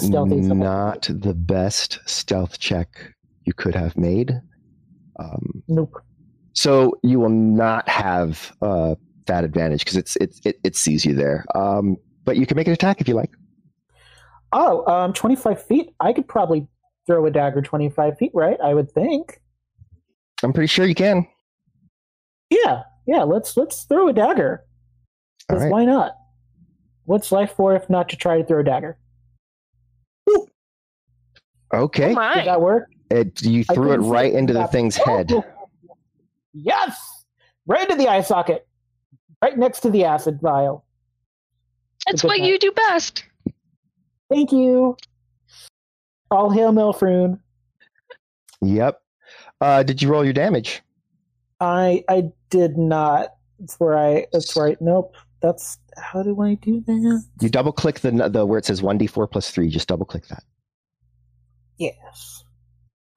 not 0.55 1.09
the 1.09 1.33
best 1.33 1.99
stealth 2.05 2.59
check 2.59 3.13
you 3.45 3.53
could 3.53 3.75
have 3.75 3.97
made. 3.97 4.39
Um, 5.19 5.63
Nope. 5.67 5.95
so 6.53 6.97
you 7.03 7.19
will 7.19 7.29
not 7.29 7.87
have 7.89 8.51
uh, 8.61 8.95
that 9.27 9.43
advantage 9.43 9.81
because 9.85 9.97
it's, 9.97 10.15
it's 10.17 10.41
it 10.45 10.59
it 10.63 10.75
sees 10.75 11.05
you 11.05 11.13
there. 11.13 11.45
Um, 11.55 11.97
but 12.25 12.37
you 12.37 12.45
can 12.45 12.55
make 12.55 12.67
an 12.67 12.73
attack 12.73 12.99
if 13.01 13.07
you 13.07 13.13
like. 13.15 13.31
Oh, 14.53 14.85
um, 14.91 15.13
25 15.13 15.63
feet. 15.65 15.93
I 15.99 16.13
could 16.13 16.27
probably 16.27 16.67
throw 17.07 17.25
a 17.25 17.31
dagger 17.31 17.61
25 17.61 18.17
feet, 18.17 18.31
right? 18.33 18.59
I 18.61 18.73
would 18.73 18.91
think. 18.91 19.39
I'm 20.43 20.53
pretty 20.53 20.67
sure 20.67 20.85
you 20.85 20.95
can. 20.95 21.27
Yeah, 22.49 22.83
yeah. 23.07 23.23
Let's 23.23 23.55
let's 23.55 23.83
throw 23.83 24.07
a 24.09 24.13
dagger. 24.13 24.65
All 25.49 25.55
'Cause 25.55 25.63
right. 25.63 25.71
Why 25.71 25.85
not? 25.85 26.15
What's 27.05 27.31
life 27.31 27.51
for 27.53 27.75
if 27.75 27.89
not 27.89 28.09
to 28.09 28.15
try 28.17 28.37
to 28.37 28.43
throw 28.43 28.59
a 28.59 28.63
dagger? 28.63 28.97
Okay. 31.73 32.13
Oh 32.17 32.33
Did 32.35 32.45
that 32.47 32.61
work? 32.61 32.89
It, 33.09 33.41
you 33.43 33.63
threw 33.63 33.93
it 33.93 33.97
right 33.99 34.33
into 34.33 34.53
the 34.53 34.59
Yeah. 34.59 34.67
thing's 34.67 34.95
head. 35.05 35.31
Yes, 36.53 37.25
right 37.65 37.83
into 37.89 37.95
the 37.95 38.09
eye 38.09 38.21
socket, 38.21 38.67
right 39.41 39.57
next 39.57 39.79
to 39.81 39.89
the 39.89 40.03
acid 40.03 40.39
vial. 40.41 40.85
That's 42.05 42.23
what 42.23 42.39
night. 42.39 42.47
you 42.49 42.59
do 42.59 42.71
best. 42.71 43.23
Thank 44.31 44.51
you. 44.51 44.95
All 46.31 46.49
hail 46.49 46.71
Melfroon. 46.71 47.39
Yep. 48.61 49.01
Uh, 49.59 49.83
did 49.83 50.01
you 50.01 50.09
roll 50.09 50.23
your 50.23 50.33
damage? 50.33 50.81
I 51.59 52.03
I 52.07 52.31
did 52.49 52.77
not. 52.77 53.35
That's 53.59 53.79
where 53.79 53.97
I. 53.97 54.25
That's 54.31 54.55
where 54.55 54.69
I. 54.69 54.77
Nope. 54.79 55.15
That's 55.41 55.77
how 55.97 56.23
do 56.23 56.41
I 56.41 56.53
do 56.55 56.81
that? 56.87 57.25
You 57.41 57.49
double 57.49 57.71
click 57.73 57.99
the 57.99 58.11
the 58.29 58.45
where 58.45 58.59
it 58.59 58.65
says 58.65 58.81
one 58.81 58.97
d 58.97 59.07
four 59.07 59.27
plus 59.27 59.51
three. 59.51 59.67
Just 59.67 59.87
double 59.87 60.05
click 60.05 60.27
that. 60.27 60.43
Yes. 61.77 62.43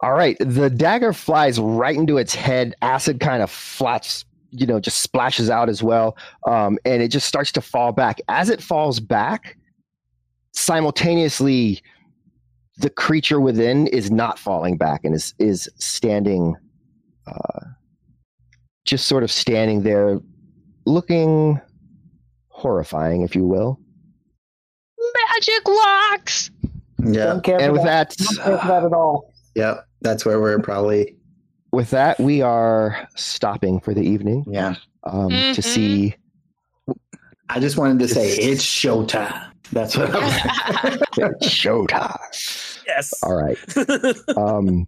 All 0.01 0.13
right, 0.13 0.37
the 0.41 0.69
dagger 0.69 1.13
flies 1.13 1.59
right 1.61 1.97
into 1.97 2.19
its 2.19 2.35
head. 2.35 2.75
Acid 2.83 3.21
kind 3.21 3.43
of 3.43 3.51
flats, 3.51 4.25
you 4.51 4.67
know, 4.67 4.81
just 4.81 4.99
splashes 4.99 5.49
out 5.49 5.69
as 5.69 5.83
well, 5.83 6.17
um, 6.47 6.79
and 6.85 7.03
it 7.03 7.09
just 7.09 7.27
starts 7.27 7.53
to 7.53 7.61
fall 7.63 7.93
back. 7.93 8.21
As 8.29 8.51
it 8.51 8.61
falls 8.61 9.01
back, 9.01 9.57
simultaneously, 10.55 11.83
the 12.79 12.91
creature 12.91 13.41
within 13.41 13.87
is 13.89 14.11
not 14.11 14.39
falling 14.39 14.77
back 14.77 15.05
and 15.05 15.15
is 15.15 15.35
is 15.39 15.69
standing, 15.77 16.57
uh, 17.27 17.61
just 18.85 19.07
sort 19.07 19.23
of 19.23 19.31
standing 19.31 19.83
there, 19.83 20.19
looking 20.87 21.61
horrifying, 22.49 23.23
if 23.23 23.35
you 23.37 23.45
will. 23.47 23.79
Magic 25.33 25.69
locks. 25.69 26.51
Yeah. 27.05 27.27
Don't 27.27 27.45
care 27.45 27.61
And 27.61 27.73
with 27.73 27.83
that. 27.85 28.11
that, 28.11 28.19
Don't 28.19 28.45
care 28.45 28.57
that 28.57 28.85
at 28.85 28.93
all. 28.93 29.33
Yep. 29.55 29.87
That's 30.01 30.25
where 30.25 30.41
we're 30.41 30.59
probably. 30.61 31.17
with 31.73 31.91
that, 31.91 32.19
we 32.21 32.41
are 32.41 33.09
stopping 33.17 33.81
for 33.81 33.93
the 33.95 34.03
evening 34.03 34.45
Yeah. 34.49 34.77
um, 35.05 35.29
to 35.31 35.61
Mhm. 35.61 35.65
see 35.65 36.15
I 37.51 37.61
just 37.61 37.77
wanted 37.77 37.99
to 37.99 38.09
say 38.09 38.31
it's 38.31 38.65
showtime. 38.65 39.51
That's 39.73 39.97
what 39.97 40.15
I'm 40.15 40.31
saying. 40.31 41.01
showtime. 41.43 42.85
Yes. 42.87 43.13
All 43.23 43.35
right. 43.35 43.59
Um, 44.37 44.87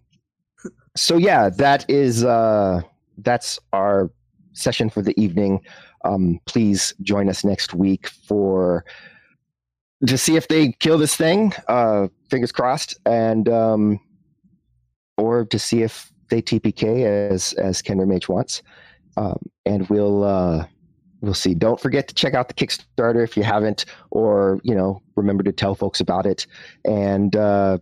so 0.95 1.17
yeah, 1.17 1.49
that 1.49 1.89
is 1.89 2.23
uh, 2.23 2.81
that's 3.19 3.59
our 3.71 4.11
session 4.53 4.89
for 4.89 5.01
the 5.01 5.19
evening. 5.21 5.61
Um, 6.03 6.39
please 6.45 6.93
join 7.01 7.29
us 7.29 7.43
next 7.43 7.73
week 7.73 8.07
for 8.07 8.83
to 10.05 10.17
see 10.17 10.35
if 10.35 10.47
they 10.47 10.73
kill 10.79 10.97
this 10.97 11.15
thing. 11.15 11.53
Uh, 11.67 12.07
fingers 12.29 12.51
crossed, 12.51 12.97
and 13.05 13.47
um, 13.49 13.99
or 15.17 15.45
to 15.45 15.59
see 15.59 15.83
if 15.83 16.11
they 16.29 16.41
TPK 16.41 17.05
as 17.31 17.53
as 17.53 17.81
Kendra 17.81 18.07
Mage 18.07 18.27
wants. 18.27 18.61
Um, 19.17 19.37
and 19.65 19.87
we'll 19.89 20.23
uh, 20.23 20.65
we'll 21.21 21.33
see. 21.33 21.53
Don't 21.53 21.79
forget 21.79 22.07
to 22.07 22.15
check 22.15 22.33
out 22.33 22.47
the 22.47 22.53
Kickstarter 22.53 23.23
if 23.23 23.37
you 23.37 23.43
haven't, 23.43 23.85
or 24.11 24.59
you 24.63 24.75
know, 24.75 25.01
remember 25.15 25.43
to 25.43 25.51
tell 25.51 25.75
folks 25.75 25.99
about 25.99 26.25
it. 26.25 26.47
And 26.85 27.35
uh, 27.35 27.79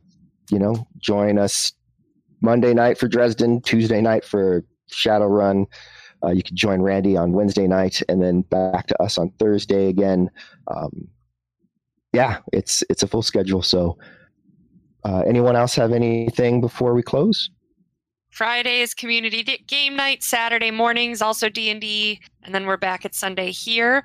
you 0.50 0.60
know, 0.60 0.88
join 0.98 1.38
us 1.38 1.74
Monday 2.42 2.74
night 2.74 2.98
for 2.98 3.08
Dresden, 3.08 3.62
Tuesday 3.62 4.02
night 4.02 4.24
for 4.24 4.64
Shadowrun. 4.92 5.66
Uh, 6.24 6.32
you 6.32 6.44
can 6.44 6.56
join 6.56 6.82
Randy 6.82 7.18
on 7.18 7.34
Wednesday 7.34 7.68
night, 7.68 8.02
and 8.10 8.22
then 8.22 8.42
back 8.42 8.88
to 8.88 9.02
us 9.02 9.18
on 9.18 9.32
Thursday 9.38 9.88
again. 9.90 10.30
Um, 10.68 11.08
yeah, 12.14 12.38
it's 12.54 12.84
it's 12.90 13.04
a 13.04 13.08
full 13.08 13.22
schedule. 13.22 13.62
So, 13.62 13.98
uh, 15.04 15.24
anyone 15.28 15.56
else 15.56 15.76
have 15.76 15.92
anything 15.92 16.62
before 16.62 16.94
we 16.94 17.04
close? 17.04 17.50
Friday 18.36 18.82
is 18.82 18.94
community 18.94 19.44
game 19.66 19.96
night. 19.96 20.22
Saturday 20.22 20.70
mornings 20.70 21.22
also 21.22 21.48
D 21.48 21.70
and 21.70 21.80
D, 21.80 22.20
and 22.44 22.54
then 22.54 22.66
we're 22.66 22.76
back 22.76 23.06
at 23.06 23.16
Sunday 23.16 23.50
here. 23.50 24.04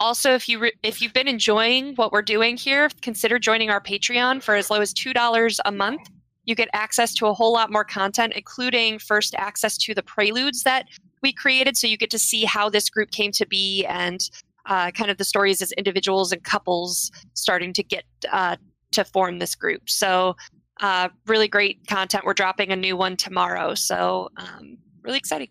Also, 0.00 0.34
if 0.34 0.48
you 0.48 0.58
re- 0.58 0.72
if 0.82 1.00
you've 1.00 1.12
been 1.12 1.28
enjoying 1.28 1.94
what 1.94 2.10
we're 2.10 2.20
doing 2.20 2.56
here, 2.56 2.90
consider 3.00 3.38
joining 3.38 3.70
our 3.70 3.80
Patreon 3.80 4.42
for 4.42 4.56
as 4.56 4.70
low 4.70 4.80
as 4.80 4.92
two 4.92 5.12
dollars 5.12 5.60
a 5.64 5.70
month. 5.70 6.10
You 6.46 6.56
get 6.56 6.68
access 6.72 7.14
to 7.14 7.28
a 7.28 7.32
whole 7.32 7.52
lot 7.52 7.70
more 7.70 7.84
content, 7.84 8.32
including 8.34 8.98
first 8.98 9.36
access 9.36 9.76
to 9.78 9.94
the 9.94 10.02
preludes 10.02 10.64
that 10.64 10.88
we 11.22 11.32
created. 11.32 11.76
So 11.76 11.86
you 11.86 11.96
get 11.96 12.10
to 12.10 12.18
see 12.18 12.44
how 12.44 12.68
this 12.68 12.90
group 12.90 13.12
came 13.12 13.30
to 13.32 13.46
be 13.46 13.84
and 13.84 14.18
uh, 14.66 14.90
kind 14.90 15.12
of 15.12 15.18
the 15.18 15.24
stories 15.24 15.62
as 15.62 15.70
individuals 15.72 16.32
and 16.32 16.42
couples 16.42 17.12
starting 17.34 17.72
to 17.74 17.84
get 17.84 18.02
uh, 18.32 18.56
to 18.90 19.04
form 19.04 19.38
this 19.38 19.54
group. 19.54 19.88
So 19.88 20.34
uh, 20.82 21.08
really 21.26 21.48
great 21.48 21.86
content. 21.86 22.24
We're 22.26 22.34
dropping 22.34 22.70
a 22.70 22.76
new 22.76 22.96
one 22.96 23.16
tomorrow, 23.16 23.74
so 23.74 24.28
um, 24.36 24.76
really 25.02 25.18
exciting. 25.18 25.48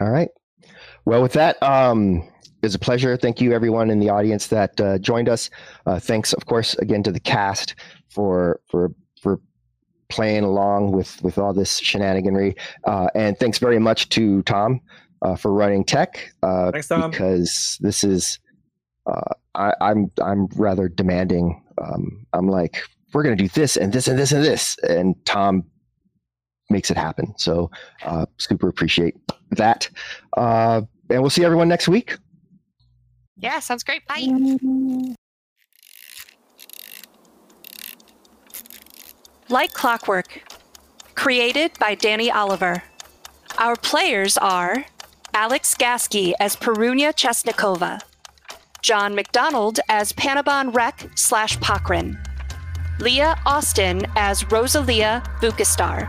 All 0.00 0.10
right. 0.10 0.28
Well, 1.04 1.22
with 1.22 1.32
that, 1.34 1.62
um, 1.62 2.28
it 2.62 2.66
was 2.66 2.74
a 2.74 2.78
pleasure. 2.78 3.16
Thank 3.16 3.40
you, 3.40 3.52
everyone 3.52 3.90
in 3.90 4.00
the 4.00 4.10
audience 4.10 4.48
that 4.48 4.80
uh, 4.80 4.98
joined 4.98 5.28
us. 5.28 5.50
Uh, 5.86 5.98
thanks, 5.98 6.32
of 6.32 6.46
course, 6.46 6.74
again 6.74 7.02
to 7.04 7.12
the 7.12 7.20
cast 7.20 7.74
for 8.08 8.60
for 8.68 8.90
for 9.20 9.40
playing 10.08 10.44
along 10.44 10.92
with 10.92 11.22
with 11.22 11.38
all 11.38 11.52
this 11.52 11.80
shenaniganry, 11.80 12.58
uh, 12.84 13.08
and 13.14 13.38
thanks 13.38 13.58
very 13.58 13.78
much 13.78 14.08
to 14.10 14.42
Tom 14.42 14.80
uh, 15.22 15.36
for 15.36 15.52
running 15.52 15.84
tech. 15.84 16.32
Uh, 16.42 16.70
Thanks, 16.70 16.88
Tom. 16.88 17.10
Because 17.10 17.78
this 17.80 18.04
is, 18.04 18.38
uh, 19.06 19.34
I, 19.54 19.74
I'm 19.80 20.10
I'm 20.22 20.46
rather 20.56 20.88
demanding. 20.88 21.62
Um, 21.78 22.26
I'm 22.32 22.48
like, 22.48 22.82
we're 23.14 23.22
going 23.22 23.36
to 23.36 23.42
do 23.42 23.48
this 23.48 23.76
and 23.76 23.92
this 23.92 24.08
and 24.08 24.18
this 24.18 24.32
and 24.32 24.44
this, 24.44 24.76
and 24.88 25.14
Tom 25.24 25.64
makes 26.70 26.90
it 26.90 26.96
happen. 26.96 27.34
So 27.38 27.70
uh, 28.04 28.26
super 28.38 28.68
appreciate 28.68 29.14
that. 29.52 29.88
Uh, 30.36 30.82
and 31.10 31.20
we'll 31.20 31.30
see 31.30 31.44
everyone 31.44 31.68
next 31.68 31.88
week. 31.88 32.16
Yeah, 33.36 33.60
sounds 33.60 33.84
great. 33.84 34.06
Bye. 34.06 35.14
Like 39.48 39.72
Clockwork, 39.74 40.42
created 41.14 41.72
by 41.78 41.94
Danny 41.94 42.30
Oliver. 42.30 42.82
Our 43.58 43.76
players 43.76 44.38
are 44.38 44.86
Alex 45.34 45.74
Gasky 45.74 46.32
as 46.40 46.56
Perunia 46.56 47.12
Chesnikova, 47.12 48.00
John 48.82 49.14
McDonald 49.14 49.80
as 49.88 50.12
Panabon 50.12 50.74
Rec 50.74 51.08
slash 51.14 51.58
Pakrin. 51.58 52.18
Leah 53.00 53.36
Austin 53.44 54.06
as 54.14 54.44
Rosalia 54.44 55.22
Bukastar. 55.40 56.08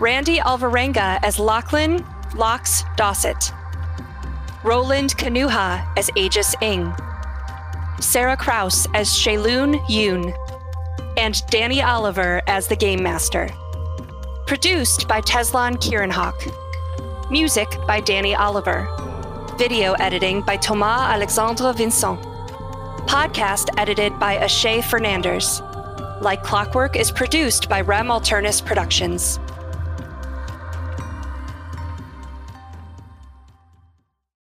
Randy 0.00 0.38
Alvarenga 0.38 1.20
as 1.22 1.38
Lachlan 1.38 2.04
Lox 2.34 2.82
Dosset. 2.96 3.52
Roland 4.64 5.16
Kanuha 5.16 5.86
as 5.98 6.10
Aegis 6.16 6.54
Ing. 6.62 6.92
Sarah 8.00 8.36
Kraus 8.36 8.86
as 8.94 9.10
Shaylun 9.10 9.78
Yoon. 9.86 10.34
And 11.18 11.42
Danny 11.50 11.82
Oliver 11.82 12.40
as 12.46 12.68
the 12.68 12.76
Game 12.76 13.02
Master. 13.02 13.50
Produced 14.46 15.06
by 15.08 15.20
Teslan 15.20 15.76
Kieranhawk. 15.76 17.30
Music 17.30 17.68
by 17.86 18.00
Danny 18.00 18.34
Oliver. 18.34 18.88
Video 19.58 19.92
editing 19.94 20.40
by 20.40 20.56
Thomas 20.56 21.02
Alexandre 21.02 21.72
Vincent. 21.74 22.18
Podcast 23.06 23.68
edited 23.76 24.18
by 24.18 24.38
Ashay 24.38 24.82
Fernandez. 24.82 25.60
Like 26.22 26.44
Clockwork 26.44 26.94
is 26.94 27.10
produced 27.10 27.68
by 27.68 27.80
Rem 27.80 28.06
Alternus 28.06 28.64
Productions. 28.64 29.40